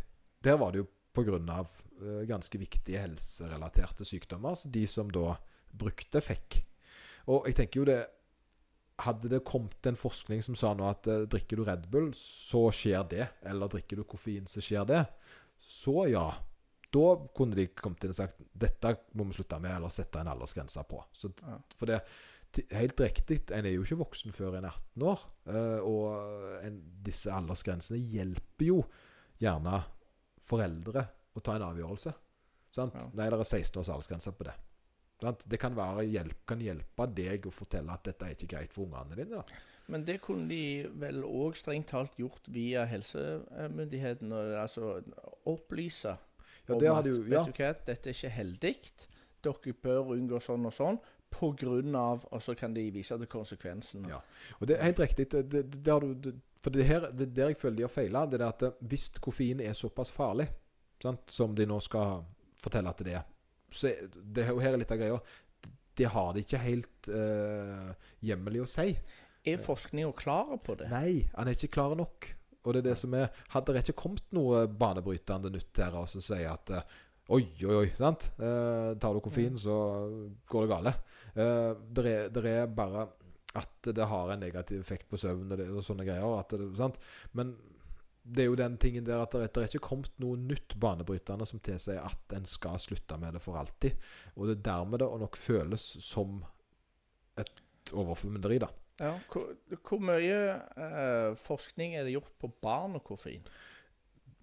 Der 0.46 0.62
var 0.62 0.70
det 0.72 0.84
jo 0.84 0.88
pga. 1.16 1.64
Uh, 1.96 2.22
ganske 2.28 2.58
viktige 2.60 3.00
helserelaterte 3.02 4.04
sykdommer. 4.04 4.54
Så 4.54 4.68
de 4.70 4.86
som 4.86 5.10
da 5.10 5.34
brukte, 5.78 6.22
fikk. 6.24 6.60
Og 7.32 7.48
jeg 7.48 7.58
tenker 7.60 7.82
jo 7.82 7.88
det 7.88 8.00
hadde 9.04 9.28
det 9.28 9.42
kommet 9.44 9.84
en 9.90 9.98
forskning 9.98 10.40
som 10.44 10.56
sa 10.56 10.70
nå 10.72 10.86
at 10.88 11.08
eh, 11.12 11.24
drikker 11.28 11.58
du 11.60 11.66
Red 11.66 11.88
Bull, 11.92 12.12
så 12.16 12.66
skjer 12.72 13.02
det. 13.10 13.26
Eller 13.48 13.68
drikker 13.72 14.00
du 14.00 14.06
koffein, 14.08 14.46
så 14.48 14.62
skjer 14.64 14.86
det. 14.88 15.02
Så 15.60 16.06
ja. 16.12 16.30
Da 16.94 17.08
kunne 17.36 17.58
de 17.58 17.66
kommet 17.76 18.06
inn 18.06 18.14
og 18.14 18.16
sagt 18.16 18.40
dette 18.56 18.94
må 19.18 19.26
vi 19.28 19.36
slutte 19.36 19.58
med, 19.60 19.74
eller 19.76 19.92
sette 19.92 20.22
en 20.22 20.30
aldersgrense 20.32 20.84
på. 20.88 21.02
Så, 21.12 21.32
Ja. 21.44 21.58
For 21.76 21.92
det 21.92 22.00
Helt 22.72 22.96
riktig, 23.02 23.50
en 23.52 23.66
er 23.66 23.74
jo 23.74 23.82
ikke 23.84 23.98
voksen 24.00 24.32
før 24.32 24.54
en 24.56 24.64
er 24.64 24.72
18 24.72 25.02
år. 25.04 25.24
eh, 25.50 25.80
og 25.84 26.62
en, 26.64 26.78
disse 27.04 27.28
aldersgrensene 27.28 27.98
hjelper 27.98 28.64
jo 28.64 28.78
gjerne 29.42 29.82
foreldre 30.46 31.02
å 31.36 31.42
ta 31.44 31.58
en 31.58 31.66
avgjørelse. 31.66 32.14
Sant? 32.72 32.96
Ja. 32.96 33.10
Nei, 33.12 33.28
det 33.28 33.40
er 33.42 33.44
16 33.44 33.82
års 33.82 33.90
aldersgrense 33.92 34.32
på 34.32 34.46
det. 34.48 34.54
Det 35.20 35.56
kan, 35.60 35.76
være 35.76 36.04
hjelp, 36.12 36.42
kan 36.48 36.60
hjelpe 36.60 37.06
deg 37.16 37.46
å 37.48 37.54
fortelle 37.54 37.94
at 37.94 38.04
dette 38.04 38.26
er 38.26 38.36
ikke 38.36 38.50
greit 38.52 38.74
for 38.74 38.84
ungene 38.84 39.16
dine. 39.16 39.40
Da. 39.40 39.60
Men 39.86 40.04
det 40.04 40.18
kunne 40.24 40.48
de 40.50 40.86
vel 40.98 41.22
òg 41.24 41.56
strengt 41.56 41.88
talt 41.92 42.18
gjort 42.20 42.48
via 42.52 42.84
helsemyndighetene. 42.90 44.40
Altså 44.60 44.96
opplyse 45.46 46.16
Ja, 46.66 46.74
om 46.74 46.80
at 46.80 46.88
hadde 46.98 47.12
ja. 47.14 47.44
vet 47.44 47.52
du 47.52 47.62
hva, 47.62 47.70
dette 47.86 48.10
er 48.10 48.16
ikke 48.18 48.34
heldig. 48.34 48.74
Dere 49.46 49.76
bør 49.86 50.16
unngå 50.16 50.40
sånn 50.42 50.66
og 50.66 50.74
sånn 50.74 50.98
på 51.36 51.50
grunn 51.58 51.94
av 51.98 52.24
Og 52.32 52.42
så 52.42 52.54
kan 52.58 52.74
de 52.74 52.84
vise 52.94 53.16
til 53.18 53.30
konsekvensene. 53.30 54.10
Ja. 54.10 54.20
Og 54.60 54.68
det 54.68 54.78
er 54.78 54.90
helt 54.90 55.02
riktig. 55.02 55.30
Det, 55.32 55.42
det, 55.52 55.64
det 55.84 55.92
har 55.92 56.04
du, 56.04 56.32
for 56.60 56.74
det, 56.74 56.86
her, 56.88 57.08
det 57.12 57.30
der 57.36 57.52
jeg 57.52 57.60
føler 57.60 57.76
de 57.80 57.86
har 57.86 57.92
feila, 57.92 58.26
det 58.26 58.40
er 58.40 58.48
at 58.48 58.66
eh, 58.66 58.84
hvis 58.90 59.08
koffein 59.22 59.60
er 59.62 59.76
såpass 59.76 60.10
farlig 60.12 60.48
sant, 61.02 61.28
som 61.30 61.54
de 61.54 61.66
nå 61.68 61.78
skal 61.84 62.24
fortelle 62.62 62.90
at 62.90 63.02
det 63.04 63.18
er 63.18 63.24
så 63.76 63.92
det 64.16 64.44
er 64.44 64.56
her 64.62 64.74
er 64.74 64.80
litt 64.82 64.94
av 64.94 65.00
greia. 65.00 65.20
Det 65.96 66.08
har 66.12 66.34
de 66.34 66.42
ikke 66.44 66.60
helt 66.60 67.08
uh, 67.08 67.92
hjemmelig 68.24 68.64
å 68.64 68.68
si. 68.68 68.90
Er 69.46 69.62
forskninga 69.62 70.10
klar 70.18 70.56
på 70.64 70.74
det? 70.76 70.90
Nei, 70.92 71.22
han 71.32 71.48
er 71.48 71.56
ikke 71.56 71.72
klar 71.78 71.94
nok. 71.96 72.28
Og 72.66 72.74
det 72.74 72.82
er 72.82 72.88
det 72.88 72.96
som 72.98 73.12
er 73.14 73.28
Hadde 73.52 73.76
det 73.76 73.84
ikke 73.84 74.00
kommet 74.02 74.24
noe 74.34 74.64
banebrytende 74.66 75.52
nytt 75.54 75.78
her 75.78 75.94
og 75.94 76.08
som 76.10 76.24
sier 76.24 76.50
at 76.50 76.72
uh, 76.74 76.96
Oi, 77.36 77.42
oi, 77.66 77.74
oi. 77.74 77.86
sant? 77.98 78.28
Uh, 78.38 78.94
tar 79.02 79.14
du 79.16 79.22
koffein, 79.22 79.56
så 79.58 79.76
går 80.46 80.66
det 80.66 80.70
gale. 80.70 80.92
Eh, 81.36 81.72
det, 81.92 82.04
er, 82.06 82.28
det 82.32 82.44
er 82.48 82.68
bare 82.72 83.08
at 83.56 83.88
det 83.96 84.06
har 84.08 84.30
en 84.32 84.40
negativ 84.40 84.80
effekt 84.80 85.08
på 85.10 85.18
søvn 85.20 85.50
og, 85.50 85.58
det, 85.58 85.66
og 85.72 85.84
sånne 85.84 86.06
greier. 86.06 86.24
At 86.38 86.54
det, 86.54 86.68
sant? 86.78 87.00
Men 87.36 87.54
det 88.26 88.42
er 88.42 88.48
jo 88.50 88.58
den 88.58 88.76
tingen 88.82 89.04
der 89.06 89.22
at 89.22 89.34
det, 89.36 89.62
er 89.62 89.68
ikke 89.68 89.86
kommet 89.86 90.10
noe 90.22 90.38
nytt 90.40 90.74
banebrytende 90.82 91.46
som 91.46 91.62
tilsier 91.62 92.02
at 92.02 92.34
en 92.34 92.48
skal 92.48 92.80
slutte 92.82 93.18
med 93.22 93.36
det 93.36 93.42
for 93.44 93.58
alltid. 93.60 93.94
Og 94.34 94.48
det 94.48 94.58
er 94.58 94.64
dermed 94.72 95.02
det 95.02 95.10
nok 95.22 95.38
føles 95.38 95.84
som 96.04 96.40
et 97.38 97.62
overformynderi, 97.94 98.58
da. 98.64 98.70
Ja. 98.98 99.12
Hvor, 99.30 99.50
hvor 99.84 100.00
mye 100.00 100.38
eh, 100.56 101.36
forskning 101.38 101.98
er 101.98 102.06
det 102.06 102.16
gjort 102.16 102.32
på 102.40 102.50
barn 102.64 102.96
og 102.98 103.04
koffein? 103.06 103.44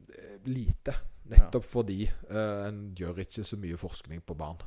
Eh, 0.07 0.37
lite. 0.45 0.95
Nettopp 1.31 1.65
fordi 1.65 2.03
eh, 2.05 2.67
en 2.67 2.85
gjør 2.95 3.23
ikke 3.23 3.45
så 3.47 3.57
mye 3.59 3.79
forskning 3.79 4.23
på 4.23 4.37
barn. 4.37 4.61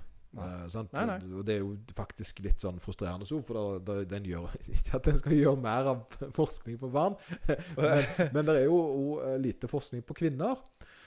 Sant? 0.73 0.93
Nei, 0.93 1.05
nei. 1.09 1.19
Og 1.39 1.45
det 1.47 1.57
er 1.57 1.63
jo 1.63 1.75
faktisk 1.97 2.43
litt 2.45 2.61
sånn 2.61 2.81
frustrerende 2.83 3.29
så, 3.29 3.39
for 3.47 3.57
da, 3.57 3.65
da, 3.87 4.07
den 4.09 4.27
gjør 4.29 4.51
ikke 4.75 4.99
at 4.99 5.11
en 5.11 5.21
skal 5.21 5.37
gjøre 5.37 5.63
mer 5.65 5.93
av 5.95 6.17
forskning 6.39 6.81
på 6.83 6.91
barn, 6.93 7.17
men, 7.79 8.03
men 8.35 8.43
det 8.43 8.59
er 8.59 8.67
jo 8.67 8.81
også, 8.81 9.31
eh, 9.31 9.39
lite 9.47 9.71
forskning 9.71 10.05
på 10.07 10.19
kvinner. 10.23 10.61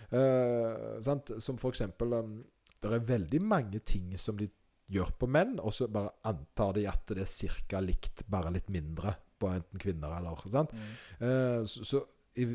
Uh, 0.10 0.98
sant? 1.06 1.36
Som 1.38 1.60
for 1.62 1.70
eksempel 1.70 2.16
um, 2.18 2.40
Det 2.82 2.90
er 2.90 3.04
veldig 3.06 3.42
mange 3.46 3.78
ting 3.86 4.16
som 4.18 4.40
de 4.40 4.48
gjør 4.90 5.12
på 5.22 5.28
menn, 5.30 5.60
og 5.62 5.76
så 5.76 5.86
bare 5.92 6.16
antar 6.26 6.74
de 6.80 6.88
at 6.90 7.12
det 7.14 7.28
er 7.28 7.60
ca. 7.70 7.82
likt, 7.84 8.24
bare 8.26 8.50
litt 8.56 8.72
mindre 8.74 9.14
på 9.40 9.52
enten 9.54 9.82
kvinner 9.82 10.16
eller 10.18 10.42
sant? 10.50 10.74
Mm. 10.74 10.96
Uh, 11.22 11.62
så, 11.70 11.86
så 11.86 12.02
i 12.40 12.46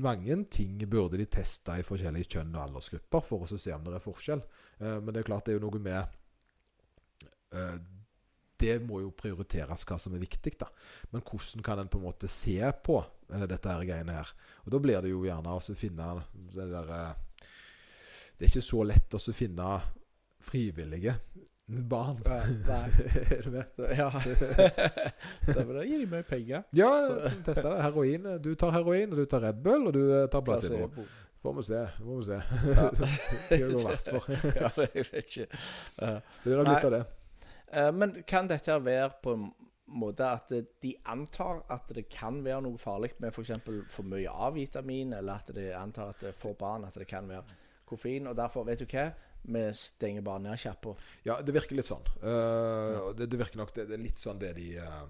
mange 0.00 0.36
ting 0.52 0.78
burde 0.88 1.18
de 1.20 1.26
teste 1.30 1.74
i 1.78 1.84
forskjellige 1.86 2.36
kjønn 2.36 2.54
og 2.54 2.62
aldersgrupper 2.66 3.24
for 3.24 3.44
å 3.44 3.58
se 3.58 3.74
om 3.74 3.84
det 3.86 3.98
er 3.98 4.04
forskjell. 4.04 4.42
Eh, 4.78 4.96
men 5.02 5.12
det 5.12 5.22
er 5.22 5.28
klart 5.28 5.46
det 5.46 5.54
er 5.54 5.60
jo 5.60 5.66
noe 5.66 5.82
med 5.82 6.16
eh, 7.52 7.76
Det 8.56 8.78
må 8.88 9.02
jo 9.02 9.12
prioriteres 9.12 9.84
hva 9.84 9.98
som 10.00 10.14
er 10.16 10.22
viktig, 10.22 10.54
da. 10.60 10.70
Men 11.12 11.24
hvordan 11.26 11.64
kan 11.64 11.82
en 11.82 11.92
på 11.92 12.00
en 12.00 12.06
måte 12.06 12.30
se 12.32 12.56
på 12.86 13.00
eh, 13.02 13.44
dette 13.44 13.72
her 13.72 13.84
greiene 13.88 14.16
her? 14.16 14.32
Og 14.64 14.72
da 14.72 14.82
blir 14.82 15.04
det 15.04 15.12
jo 15.12 15.24
gjerne 15.26 15.56
å 15.56 15.76
finne 15.76 16.08
det 16.56 16.70
der 16.72 16.94
eh, 17.00 17.44
Det 18.36 18.46
er 18.46 18.50
ikke 18.52 18.70
så 18.70 18.82
lett 18.86 19.18
å 19.18 19.22
finne 19.32 19.76
frivillige 20.46 21.16
barn. 21.66 22.16
Nei. 22.68 23.40
du 23.44 23.50
med? 23.50 23.64
Ja. 23.98 24.10
da 25.74 25.84
gir 25.84 25.98
de 25.98 26.06
meg 26.06 26.12
mye 26.12 26.26
penger. 26.28 26.62
Ja, 26.76 26.90
skal 27.18 27.38
vi 27.38 27.44
teste 27.48 27.68
det. 27.68 27.82
Heroin. 27.82 28.28
Du 28.42 28.54
tar 28.54 28.74
heroin, 28.76 29.12
og 29.12 29.18
du 29.18 29.24
tar 29.24 29.42
Red 29.42 29.62
Bull, 29.64 29.86
og 29.90 29.94
du 29.94 30.02
eh, 30.14 30.28
tar 30.30 30.44
placebo. 30.46 30.90
Så 30.94 31.06
Får 31.42 31.52
vi 31.52 31.62
se. 31.62 31.82
Får 31.98 32.16
vi 32.16 32.24
se. 32.24 32.40
Ja. 32.70 32.88
det 33.50 33.60
går 33.60 33.88
verst 33.88 34.10
for. 34.10 34.30
ja, 34.30 34.70
jeg 34.94 35.06
vet 35.12 35.36
ikke. 35.36 35.46
Ja. 36.00 36.16
Det 36.44 36.52
er 36.52 36.62
nok 36.62 36.72
litt 36.72 36.88
av 36.88 36.96
det. 36.96 37.04
Eh, 37.72 37.92
men 37.94 38.16
kan 38.26 38.50
dette 38.50 38.78
være 38.84 39.10
på 39.22 39.34
en 39.36 39.46
måte 39.86 40.26
at 40.26 40.50
eh, 40.54 40.66
de 40.82 40.94
antar 41.06 41.62
at 41.70 41.90
det 41.94 42.08
kan 42.10 42.40
være 42.44 42.62
noe 42.66 42.78
farlig 42.78 43.12
med 43.18 43.34
f.eks. 43.34 43.54
For, 43.66 43.86
for 43.90 44.14
mye 44.14 44.30
A-vitamin, 44.30 45.14
eller 45.18 45.42
at 45.42 45.54
de 45.54 45.70
antar 45.74 46.14
at 46.14 46.26
det 46.28 46.34
for 46.34 46.58
barn 46.58 46.86
at 46.86 46.98
det 46.98 47.06
kan 47.10 47.28
være 47.28 47.44
koffein, 47.86 48.26
og 48.26 48.36
derfor, 48.36 48.66
vet 48.66 48.82
du 48.82 48.90
hva, 48.90 49.10
vi 49.46 49.62
stenger 49.78 50.24
bare 50.26 50.42
ned 50.42 50.58
sjappa. 50.60 50.94
Ja, 51.26 51.38
det 51.42 51.54
virker 51.54 51.78
litt 51.78 51.88
sånn. 51.88 52.06
Uh, 52.22 52.30
ja. 52.30 53.02
det, 53.18 53.28
det 53.30 53.40
virker 53.40 53.60
nok 53.60 53.74
det, 53.76 53.86
det 53.90 53.96
er 53.98 54.02
litt 54.02 54.22
sånn 54.22 54.40
det 54.42 54.52
de, 54.58 54.72
eh, 54.82 55.02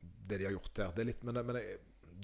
det 0.00 0.40
de 0.40 0.48
har 0.48 0.54
gjort 0.56 0.82
her. 0.82 0.92
Det 0.96 1.04
er 1.04 1.10
litt, 1.10 1.24
men, 1.26 1.40
men 1.48 1.60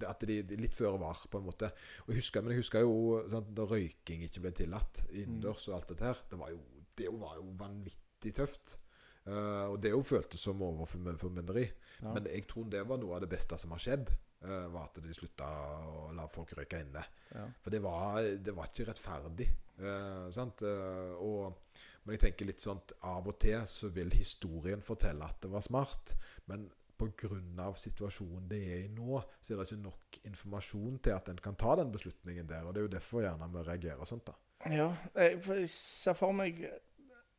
at 0.05 0.27
de, 0.27 0.41
de 0.45 0.59
litt 0.61 0.77
føre 0.77 0.99
var, 1.01 1.21
på 1.31 1.41
en 1.41 1.49
måte. 1.49 1.71
Og 2.05 2.13
jeg 2.13 2.23
husker, 2.23 2.45
men 2.45 2.55
jeg 2.55 2.65
husker 2.65 2.85
jo 2.85 3.23
sant, 3.33 3.53
da 3.57 3.67
røyking 3.71 4.25
ikke 4.27 4.45
ble 4.45 4.55
tillatt 4.61 5.05
innendørs 5.13 5.69
og 5.71 5.79
alt 5.79 5.93
dette 5.95 6.09
her. 6.11 6.25
Det 6.31 6.41
var 6.41 6.53
jo, 6.53 6.61
det 7.01 7.13
var 7.15 7.39
jo 7.39 7.47
vanvittig 7.61 8.35
tøft. 8.37 8.77
Uh, 9.25 9.73
og 9.73 9.79
det 9.81 9.95
jo 9.95 10.03
føltes 10.05 10.43
som 10.45 10.61
overformynderi. 10.67 11.65
Ja. 12.03 12.13
Men 12.13 12.29
jeg 12.29 12.45
tror 12.51 12.69
det 12.73 12.85
var 12.89 13.01
noe 13.01 13.17
av 13.17 13.25
det 13.25 13.33
beste 13.33 13.57
som 13.61 13.73
har 13.73 13.81
skjedd. 13.81 14.13
Eh, 14.43 14.67
var 14.73 14.89
at 14.89 15.01
de 15.05 15.17
slutta 15.17 15.49
å 15.89 16.13
la 16.17 16.29
folk 16.33 16.55
røyke 16.59 16.81
inne. 16.85 17.03
Ja. 17.35 17.49
For 17.63 17.75
det 17.75 17.83
var, 17.85 18.23
det 18.23 18.55
var 18.57 18.71
ikke 18.71 18.89
rettferdig. 18.91 19.51
eh, 19.79 20.31
sant? 20.35 20.65
Eh, 20.67 21.13
og, 21.23 21.83
men 22.05 22.17
jeg 22.17 22.27
tenker 22.27 22.51
litt 22.51 22.65
sånn 22.65 22.83
av 23.09 23.29
og 23.29 23.39
til 23.41 23.63
så 23.69 23.91
vil 23.95 24.13
historien 24.15 24.83
fortelle 24.85 25.25
at 25.27 25.41
det 25.45 25.53
var 25.53 25.65
smart. 25.65 26.17
Men 26.51 26.69
pga. 26.99 27.75
situasjonen 27.75 28.49
det 28.49 28.61
er 28.73 28.85
i 28.85 28.89
nå, 28.89 29.21
så 29.41 29.55
er 29.55 29.59
det 29.59 29.67
ikke 29.73 29.83
nok 29.83 30.19
informasjon 30.25 30.99
til 31.03 31.17
at 31.17 31.29
en 31.29 31.43
kan 31.43 31.57
ta 31.59 31.77
den 31.77 31.93
beslutningen 31.93 32.49
der. 32.49 32.65
Og 32.65 32.75
det 32.75 32.81
er 32.81 32.89
jo 32.89 32.97
derfor 32.97 33.25
gjerne 33.25 33.51
vi 33.53 33.63
reagerer 33.67 34.05
sånt, 34.05 34.27
da. 34.27 34.35
Ja, 34.71 34.95
jeg 35.15 35.43
jeg 35.45 35.69
ser 35.69 36.15
for 36.17 36.33
meg 36.33 36.63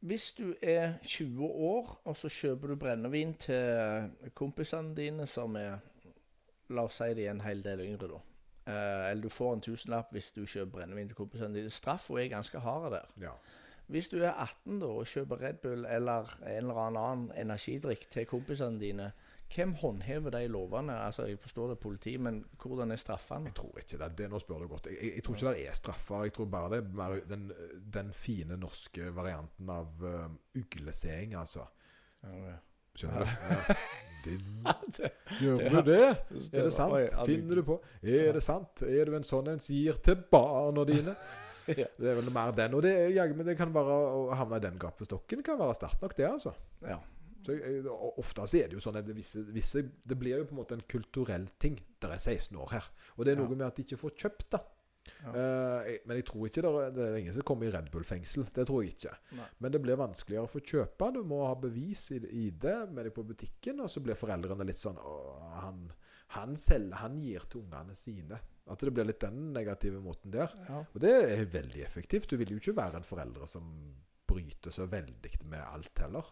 Hvis 0.06 0.32
du 0.38 0.54
er 0.62 1.00
20 1.02 1.42
år, 1.42 2.02
og 2.06 2.16
så 2.16 2.30
kjøper 2.30 2.68
du 2.68 2.76
brennevin 2.76 3.34
til 3.34 4.12
kompisene 4.36 4.94
dine 4.94 5.26
som 5.28 5.56
er 5.56 5.80
La 6.70 6.86
oss 6.88 7.02
si 7.02 7.12
de 7.14 7.28
er 7.28 7.36
en 7.36 7.44
hel 7.46 7.62
del 7.66 7.84
yngre, 7.86 8.10
da. 8.10 8.22
Eh, 8.66 9.12
eller 9.12 9.22
du 9.22 9.30
får 9.30 9.54
en 9.54 9.62
tusenlapp 9.62 10.14
hvis 10.16 10.32
du 10.34 10.42
kjøper 10.46 10.80
brennevin 10.80 11.12
til 11.12 11.20
kompisene 11.20 11.54
dine. 11.54 11.74
Straffa 11.74 12.18
er 12.18 12.32
ganske 12.32 12.60
hard 12.60 12.92
der. 12.96 13.12
Ja. 13.22 13.36
Hvis 13.88 14.08
du 14.10 14.18
er 14.18 14.32
18 14.34 14.80
da 14.82 14.90
og 14.90 15.06
kjøper 15.06 15.42
Red 15.44 15.62
Bull 15.62 15.86
eller 15.86 16.32
en 16.42 16.56
eller 16.64 16.80
annen 16.88 17.28
energidrikk 17.38 18.08
til 18.10 18.26
kompisene 18.26 18.82
dine, 18.82 19.12
hvem 19.54 19.76
håndhever 19.78 20.34
de 20.34 20.48
lovene? 20.50 20.96
Altså, 21.06 21.28
Jeg 21.30 21.40
forstår 21.40 21.68
det 21.68 21.76
er 21.76 21.82
politi, 21.84 22.18
men 22.18 22.46
hvordan 22.62 22.92
er 22.92 22.96
straffene? 22.96 23.46
Jeg 23.46 23.56
tror 23.56 23.78
ikke 23.78 23.98
det. 24.02 24.18
det 24.18 24.30
nå 24.32 24.40
spør 24.40 24.64
du 24.64 24.68
godt. 24.68 24.88
Jeg, 24.90 24.98
jeg, 25.02 25.12
jeg 25.16 25.24
tror 25.24 25.36
ikke 25.36 25.54
det 25.54 25.68
er 25.70 25.74
straffer. 25.74 26.24
Jeg 26.24 26.34
tror 26.34 26.46
bare 26.46 26.70
det 26.72 26.78
er 26.78 26.90
mer 26.98 27.20
den, 27.30 27.52
den 27.94 28.14
fine 28.14 28.58
norske 28.58 29.16
varianten 29.16 29.70
av 29.70 30.02
uh, 30.02 30.32
ugleseing, 30.58 31.36
altså. 31.38 31.68
Ja, 32.24 32.56
Skjønner 32.96 33.20
du? 33.20 33.30
Ja. 33.54 33.76
Det- 34.98 35.12
Gjør 35.42 35.64
du 35.70 35.82
det? 35.92 36.02
Er 36.52 36.68
det 36.68 36.74
sant? 36.74 37.16
Finner 37.28 37.56
du 37.62 37.64
på? 37.68 37.80
Er 38.04 38.34
det 38.38 38.44
sant? 38.44 38.82
Er 38.88 39.06
du 39.10 39.16
en 39.18 39.26
sånn 39.28 39.50
en 39.54 39.60
som 39.64 39.76
gir 39.76 39.98
til 40.06 40.16
barna 40.32 40.86
dine? 40.90 41.16
Ja. 41.66 41.88
Det 41.98 42.06
er 42.12 42.14
vel 42.20 42.28
mer 42.30 42.52
den. 42.54 42.76
Og 42.78 42.84
det, 42.86 42.92
er 43.18 43.32
men 43.34 43.48
det 43.48 43.56
kan 43.58 43.72
være 43.74 43.94
å 44.14 44.36
havne 44.38 44.60
i 44.60 44.62
den 44.62 44.76
gapestokken 44.78 45.40
kan 45.42 45.58
være 45.58 45.74
sterkt 45.74 46.04
nok, 46.04 46.12
det, 46.14 46.28
altså. 46.30 46.52
Ja. 46.86 47.00
Så 47.42 47.56
Ofte 48.22 48.46
så 48.46 48.60
er 48.60 48.70
det 48.70 48.78
jo 48.78 48.84
sånn 48.86 49.00
at 49.00 49.08
det, 49.08 49.16
visse, 49.18 49.42
visse, 49.50 49.82
det 50.06 50.18
blir 50.22 50.38
jo 50.38 50.46
på 50.46 50.54
en 50.54 50.60
måte 50.60 50.78
en 50.78 50.84
kulturell 50.94 51.48
ting. 51.58 51.80
Det 51.98 52.12
er 52.14 52.22
16 52.22 52.54
år 52.62 52.70
her. 52.76 52.86
Og 53.18 53.26
det 53.26 53.34
er 53.34 53.42
noe 53.42 53.50
Ja. 53.50 53.58
med 53.58 53.66
at 53.66 53.80
de 53.80 53.86
ikke 53.88 53.98
får 53.98 54.14
kjøpt 54.14 54.46
det. 54.54 54.62
Ja. 55.24 55.32
Eh, 55.34 55.90
jeg- 55.92 56.02
men 56.06 56.18
jeg 56.18 56.26
tror 56.26 56.48
ikke 56.48 56.62
det 56.66 56.94
det 56.96 57.06
er 57.10 57.18
ingen 57.20 57.34
som 57.34 57.44
kommer 57.44 57.66
i 57.68 57.72
Red 57.72 57.92
Bull-fengsel. 57.92 58.46
Det 58.54 58.66
tror 58.68 58.84
jeg 58.84 58.94
ikke. 58.96 59.14
Nei. 59.38 59.48
Men 59.60 59.72
det 59.72 59.82
blir 59.82 59.96
vanskeligere 59.98 60.48
å 60.48 60.52
få 60.52 60.62
kjøpe. 60.62 61.14
Du 61.14 61.24
må 61.24 61.46
ha 61.48 61.54
bevis 61.56 62.12
i, 62.12 62.18
i 62.46 62.50
det 62.50 62.90
med 62.92 63.06
deg 63.06 63.14
på 63.14 63.24
butikken. 63.26 63.80
Og 63.82 63.90
så 63.90 64.02
blir 64.02 64.16
foreldrene 64.16 64.66
litt 64.66 64.78
sånn 64.82 64.98
han, 65.62 65.92
han 66.36 66.56
selger, 66.58 66.96
han 66.96 67.18
gir 67.22 67.40
til 67.50 67.62
ungene 67.62 67.96
sine. 67.96 68.40
At 68.68 68.80
det 68.82 68.94
blir 68.94 69.06
litt 69.06 69.20
den 69.22 69.54
negative 69.54 70.02
måten 70.02 70.32
der. 70.32 70.50
Ja. 70.68 70.80
Og 70.94 71.00
det 71.00 71.12
er 71.14 71.46
veldig 71.46 71.84
effektivt. 71.86 72.28
Du 72.30 72.38
vil 72.38 72.50
jo 72.50 72.58
ikke 72.58 72.76
være 72.76 72.96
en 72.98 73.04
forelder 73.06 73.46
som 73.48 73.96
bryter 74.28 74.72
så 74.74 74.88
veldig 74.90 75.44
med 75.46 75.62
alt 75.62 76.00
heller. 76.02 76.26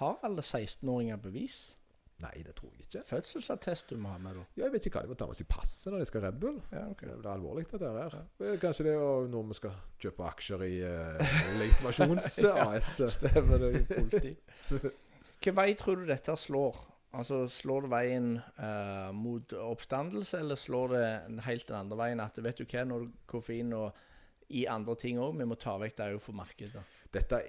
Har 0.00 0.18
alle 0.22 0.42
16-åringer 0.42 1.16
bevis? 1.22 1.74
Nei, 2.20 2.42
det 2.44 2.52
tror 2.58 2.72
jeg 2.74 2.84
ikke. 2.84 3.02
Fødselsattest 3.08 3.92
du 3.92 3.96
må 4.00 4.12
ha 4.12 4.18
med, 4.20 4.36
da. 4.36 4.44
Ja, 4.58 4.66
jeg 4.66 4.74
vet 4.74 4.88
ikke 4.90 5.00
hva 5.00 5.06
de 5.06 5.12
må 5.12 5.16
ta 5.20 5.28
med 5.30 5.38
seg 5.38 5.46
i 5.46 5.52
passet 5.54 5.92
når 5.92 6.02
de 6.02 6.08
skal 6.10 6.24
Red 6.26 6.40
Bull. 6.42 6.58
Ja, 6.74 6.82
ok. 6.92 7.04
Det 7.06 7.16
er 7.16 7.30
alvorlig, 7.32 7.64
dette 7.70 7.92
her. 7.94 8.16
Ja. 8.18 8.52
Kanskje 8.60 8.86
det 8.88 8.94
er 8.96 9.30
når 9.32 9.48
vi 9.48 9.56
skal 9.60 9.78
kjøpe 10.04 10.26
aksjer 10.28 10.66
i 10.66 10.74
uh, 10.84 11.32
Legitimasjons 11.62 12.28
AS. 12.50 12.92
ja, 13.04 13.10
Stemmer 13.16 13.64
det, 13.64 13.72
politi. 13.88 14.34
Hvilken 14.68 15.56
vei 15.56 15.68
tror 15.80 16.02
du 16.02 16.10
dette 16.10 16.36
slår? 16.36 16.82
Altså, 17.16 17.40
Slår 17.50 17.86
det 17.86 17.90
veien 17.90 18.28
uh, 18.60 19.08
mot 19.16 19.56
oppstandelse, 19.56 20.44
eller 20.44 20.60
slår 20.60 20.94
det 20.94 21.06
helt 21.48 21.66
den 21.66 21.80
andre 21.80 21.98
veien? 22.04 22.22
At 22.22 22.38
vet 22.44 22.60
du 22.60 22.68
hva, 22.68 22.84
når 22.86 23.08
koffein 23.30 23.72
og 23.74 24.06
i 24.50 24.66
andre 24.70 24.94
ting 24.98 25.18
òg, 25.22 25.34
vi 25.38 25.48
må 25.48 25.56
ta 25.58 25.76
vekk 25.80 25.96
det 25.98 26.12
òg 26.14 26.22
for 26.22 26.36
markedet. 26.36 26.84
Dette 27.14 27.40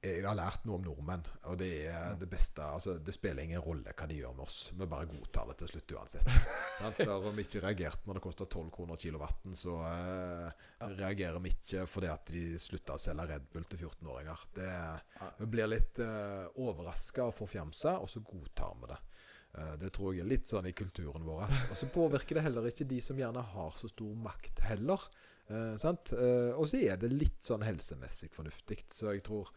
jeg 0.00 0.22
har 0.24 0.36
lært 0.36 0.64
noe 0.64 0.78
om 0.78 0.84
nordmenn, 0.86 1.26
og 1.50 1.58
det 1.60 1.68
er 1.92 2.14
det 2.16 2.28
beste 2.30 2.64
altså, 2.64 2.94
Det 3.04 3.12
spiller 3.12 3.44
ingen 3.44 3.60
rolle 3.60 3.92
hva 3.92 4.06
de 4.08 4.16
gjør 4.16 4.32
med 4.38 4.46
oss. 4.46 4.58
Vi 4.72 4.88
bare 4.88 5.08
godtar 5.10 5.50
det 5.50 5.58
til 5.60 5.72
slutt 5.74 5.94
uansett. 5.98 6.30
Om 7.10 7.36
vi 7.36 7.44
ikke 7.44 7.60
reagerte 7.66 8.08
når 8.08 8.16
det 8.16 8.24
koster 8.24 8.48
12 8.48 8.70
kroner 8.72 9.00
kilowatten, 9.00 9.56
så 9.60 9.76
eh, 9.90 10.64
reagerer 10.94 11.42
vi 11.44 11.52
ikke 11.52 11.84
fordi 11.90 12.08
at 12.08 12.32
de 12.32 12.44
slutta 12.60 12.96
å 12.96 13.02
selge 13.02 13.28
Red 13.28 13.50
Bull 13.52 13.68
til 13.68 13.82
14-åringer. 13.84 14.46
Vi 15.42 15.50
blir 15.52 15.68
litt 15.68 16.00
eh, 16.00 16.48
overraska 16.64 17.28
og 17.28 17.36
forfjamsa, 17.36 17.98
og 18.00 18.08
så 18.08 18.24
godtar 18.24 18.78
vi 18.80 18.92
det. 18.94 19.00
Eh, 19.58 19.74
det 19.82 19.90
tror 19.96 20.14
jeg 20.14 20.24
er 20.24 20.30
litt 20.30 20.48
sånn 20.48 20.68
i 20.70 20.76
kulturen 20.76 21.26
vår. 21.26 21.44
Og 21.68 21.76
så 21.76 21.90
påvirker 21.92 22.38
det 22.38 22.46
heller 22.46 22.70
ikke 22.70 22.88
de 22.88 23.00
som 23.04 23.18
gjerne 23.18 23.42
har 23.52 23.76
så 23.76 23.90
stor 23.90 24.16
makt, 24.28 24.64
heller. 24.70 25.04
Eh. 25.50 25.74
Eh, 25.74 26.52
og 26.54 26.64
så 26.70 26.80
er 26.80 27.00
det 27.00 27.12
litt 27.12 27.42
sånn 27.46 27.66
helsemessig 27.66 28.30
fornuftig. 28.34 28.84
Så 28.94 29.14
jeg 29.16 29.24
tror 29.26 29.50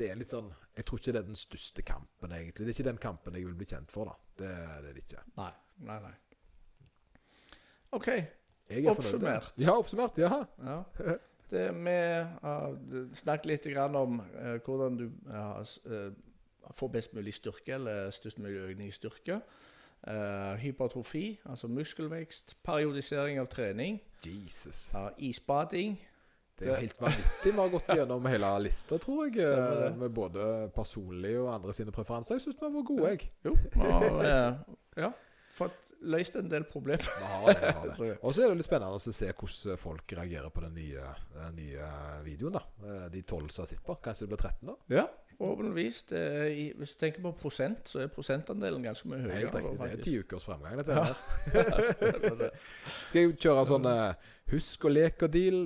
det 0.00 0.10
er 0.10 0.18
litt 0.20 0.32
sånn 0.32 0.48
Jeg 0.76 0.86
tror 0.88 1.00
ikke 1.00 1.12
det 1.14 1.20
er 1.20 1.28
den 1.28 1.38
største 1.38 1.84
kampen, 1.86 2.32
egentlig. 2.32 2.64
Det 2.64 2.72
er 2.72 2.76
ikke 2.78 2.88
den 2.90 3.00
kampen 3.02 3.36
jeg 3.36 3.46
vil 3.48 3.56
bli 3.58 3.68
kjent 3.68 3.92
for, 3.92 4.08
da. 4.08 4.16
Det, 4.40 4.50
det 4.50 4.90
er 4.90 4.96
det 4.96 5.04
ikke. 5.04 5.24
Nei, 5.36 5.50
nei, 5.88 5.98
nei. 6.06 6.14
OK. 7.98 8.08
Er. 8.70 8.86
Oppsummert. 8.92 9.52
Ja, 9.58 9.74
oppsummert. 9.74 10.18
Ja. 10.22 10.44
Ja. 10.62 10.78
Det 11.50 11.64
Vi 11.74 11.96
har 12.44 12.76
snakket 13.18 13.46
litt 13.50 13.64
grann 13.72 13.96
om 13.98 14.20
uh, 14.22 14.56
hvordan 14.62 14.98
du 15.00 15.08
uh, 15.26 16.12
får 16.70 16.92
best 16.94 17.16
mulig 17.18 17.34
styrke, 17.34 17.74
eller 17.74 18.12
størst 18.14 18.38
mulig 18.38 18.60
økning 18.68 18.88
i 18.88 18.94
styrke. 18.94 19.40
Uh, 20.06 20.54
hypertrofi, 20.62 21.40
altså 21.44 21.68
muskelvekst. 21.68 22.54
Periodisering 22.64 23.40
av 23.42 23.50
trening. 23.50 23.98
Jesus. 24.24 24.92
Uh, 24.94 25.10
isbading. 25.18 25.98
Det 26.60 26.68
er 26.70 26.80
helt 26.84 27.00
vanvittig. 27.00 27.52
Vi 27.54 27.56
har 27.58 27.70
gått 27.72 27.92
gjennom 27.96 28.26
hele 28.28 28.50
lista, 28.66 28.98
tror 29.00 29.22
jeg. 29.26 29.38
Stemmer 29.40 29.76
eh, 29.76 29.84
det. 29.86 29.90
Med 30.02 30.14
både 30.16 30.48
personlige 30.76 31.40
og 31.42 31.52
andre 31.54 31.72
sine 31.76 31.94
preferanser. 31.96 32.36
Jeg 32.36 32.44
syns 32.46 32.58
vi 32.60 32.72
var 32.76 32.88
gode, 32.90 33.12
jeg. 33.14 33.30
Jo, 33.48 33.54
vi 33.74 33.92
har 33.94 34.18
eh, 34.28 34.74
ja, 35.06 35.12
fått 35.56 35.94
løst 36.00 36.36
en 36.40 36.48
del 36.52 36.64
problemer. 36.68 37.08
Har 37.20 37.48
det, 37.52 37.72
har 37.76 37.88
det. 37.88 37.96
jeg. 38.10 38.18
Og 38.24 38.32
så 38.36 38.44
er 38.44 38.52
det 38.52 38.60
litt 38.60 38.68
spennende 38.68 38.96
å 39.00 39.02
se 39.04 39.32
hvordan 39.32 39.80
folk 39.80 40.14
reagerer 40.20 40.52
på 40.52 40.62
den 40.64 40.76
nye, 40.78 41.08
den 41.38 41.58
nye 41.62 41.90
videoen. 42.28 42.56
da 42.60 42.64
Eh, 42.80 43.08
De 43.12 43.22
tolv 43.28 43.48
som 43.52 43.64
har 43.66 43.72
sett 43.72 43.82
på. 43.84 43.96
Kanskje 44.04 44.26
det 44.28 44.32
blir 44.34 44.44
13, 44.48 44.70
da? 44.70 44.76
Ja, 45.00 45.06
forhåpentligvis. 45.40 46.02
Det 46.10 46.20
er, 46.20 46.50
hvis 46.78 46.94
du 46.94 46.98
tenker 47.00 47.24
på 47.24 47.32
prosent, 47.40 47.88
så 47.88 48.02
er 48.04 48.10
prosentandelen 48.12 48.84
ganske 48.84 49.08
mye 49.08 49.22
høyere. 49.24 49.38
Helt 49.40 49.56
riktig. 49.56 49.78
Det 49.80 49.96
er 49.96 50.04
ti 50.04 50.16
ukers 50.20 50.46
fremgang, 50.46 50.80
dette 50.80 50.98
Ja. 50.98 51.04
her. 51.54 52.50
Skal 53.08 53.20
jeg 53.22 53.38
kjøre 53.40 53.64
sånn 53.70 53.88
eh, 53.90 54.28
husk 54.52 54.84
og 54.88 54.94
lek 54.94 55.24
og 55.26 55.32
deal 55.32 55.62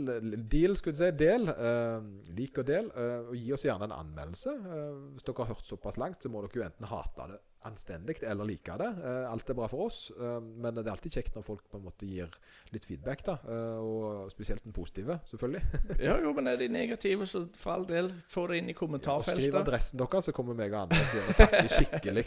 Deal, 0.51 0.77
skulle 0.79 0.95
jeg 0.95 1.15
si. 1.15 1.25
Del. 1.25 1.49
Uh, 1.51 2.05
lik 2.37 2.61
og 2.63 2.69
del. 2.69 2.93
Uh, 2.95 3.33
og 3.33 3.35
gi 3.39 3.51
oss 3.57 3.67
gjerne 3.67 3.89
en 3.89 3.97
anmeldelse. 3.99 4.55
Uh, 4.63 5.11
hvis 5.17 5.27
dere 5.27 5.43
har 5.43 5.55
hørt 5.55 5.73
såpass 5.75 5.99
langt, 6.01 6.23
så 6.23 6.31
må 6.33 6.45
dere 6.45 6.61
jo 6.61 6.67
enten 6.69 6.91
hate 6.91 7.29
det 7.33 7.43
anstendig 7.65 8.23
eller 8.23 8.45
like 8.45 8.77
det. 8.78 8.91
Eh, 9.05 9.32
alt 9.32 9.51
er 9.51 9.57
bra 9.57 9.66
for 9.70 9.86
oss, 9.86 10.11
eh, 10.19 10.41
men 10.41 10.74
det 10.77 10.85
er 10.86 10.93
alltid 10.93 11.16
kjekt 11.19 11.36
når 11.39 11.47
folk 11.47 11.65
på 11.70 11.78
en 11.81 11.85
måte 11.86 12.09
gir 12.09 12.28
litt 12.74 12.85
feedback, 12.85 13.24
da. 13.27 13.39
eh, 13.49 13.78
og 13.81 14.31
spesielt 14.32 14.65
den 14.65 14.73
positive, 14.77 15.19
selvfølgelig. 15.31 15.62
Ja, 16.05 16.19
jo, 16.20 16.32
men 16.36 16.47
er 16.51 16.57
de 16.61 16.69
negative, 16.69 17.27
så 17.27 17.47
for 17.57 17.70
all 17.77 17.89
del, 17.89 18.12
få 18.28 18.47
det 18.51 18.57
inn 18.61 18.69
i 18.69 18.77
kommentarfeltet. 18.77 19.39
Og 19.39 19.49
skriv 19.49 19.61
adressen 19.62 19.99
deres, 20.01 20.24
så 20.28 20.32
kommer 20.36 20.55
meg 20.59 20.74
og 20.74 20.81
andre 20.85 21.01
og 21.01 21.09
sier 21.12 21.23
takk 21.39 21.51
takker 21.55 21.69
skikkelig. 21.73 22.24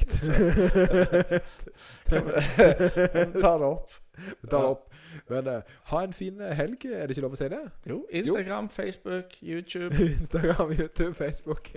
Ta 3.41 3.57
det 3.57 3.65
opp. 3.65 3.89
Vi 4.41 4.47
tar 4.49 4.61
det 4.61 4.67
opp. 4.67 4.93
Men 5.29 5.47
uh, 5.49 5.61
ha 5.91 6.03
en 6.03 6.13
fin 6.13 6.41
helg, 6.41 6.85
er 6.85 7.07
det 7.07 7.15
ikke 7.15 7.25
lov 7.25 7.35
å 7.35 7.39
si 7.39 7.49
det? 7.51 7.63
Jo, 7.89 8.03
Instagram, 8.09 8.69
Facebook, 8.69 9.37
YouTube. 9.41 9.95
Instagram, 9.97 10.71
YouTube, 10.77 11.13
Facebook. 11.17 11.73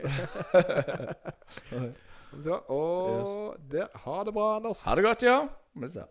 Så, 2.38 2.60
og 2.70 3.56
det, 3.70 3.88
ha 4.04 4.22
det 4.24 4.34
bra, 4.36 4.56
Anders. 4.56 4.84
Ha 4.86 4.94
det 4.94 5.04
godt, 5.04 5.22
ja. 5.26 5.40
Vi 5.74 5.88
ser. 5.90 6.06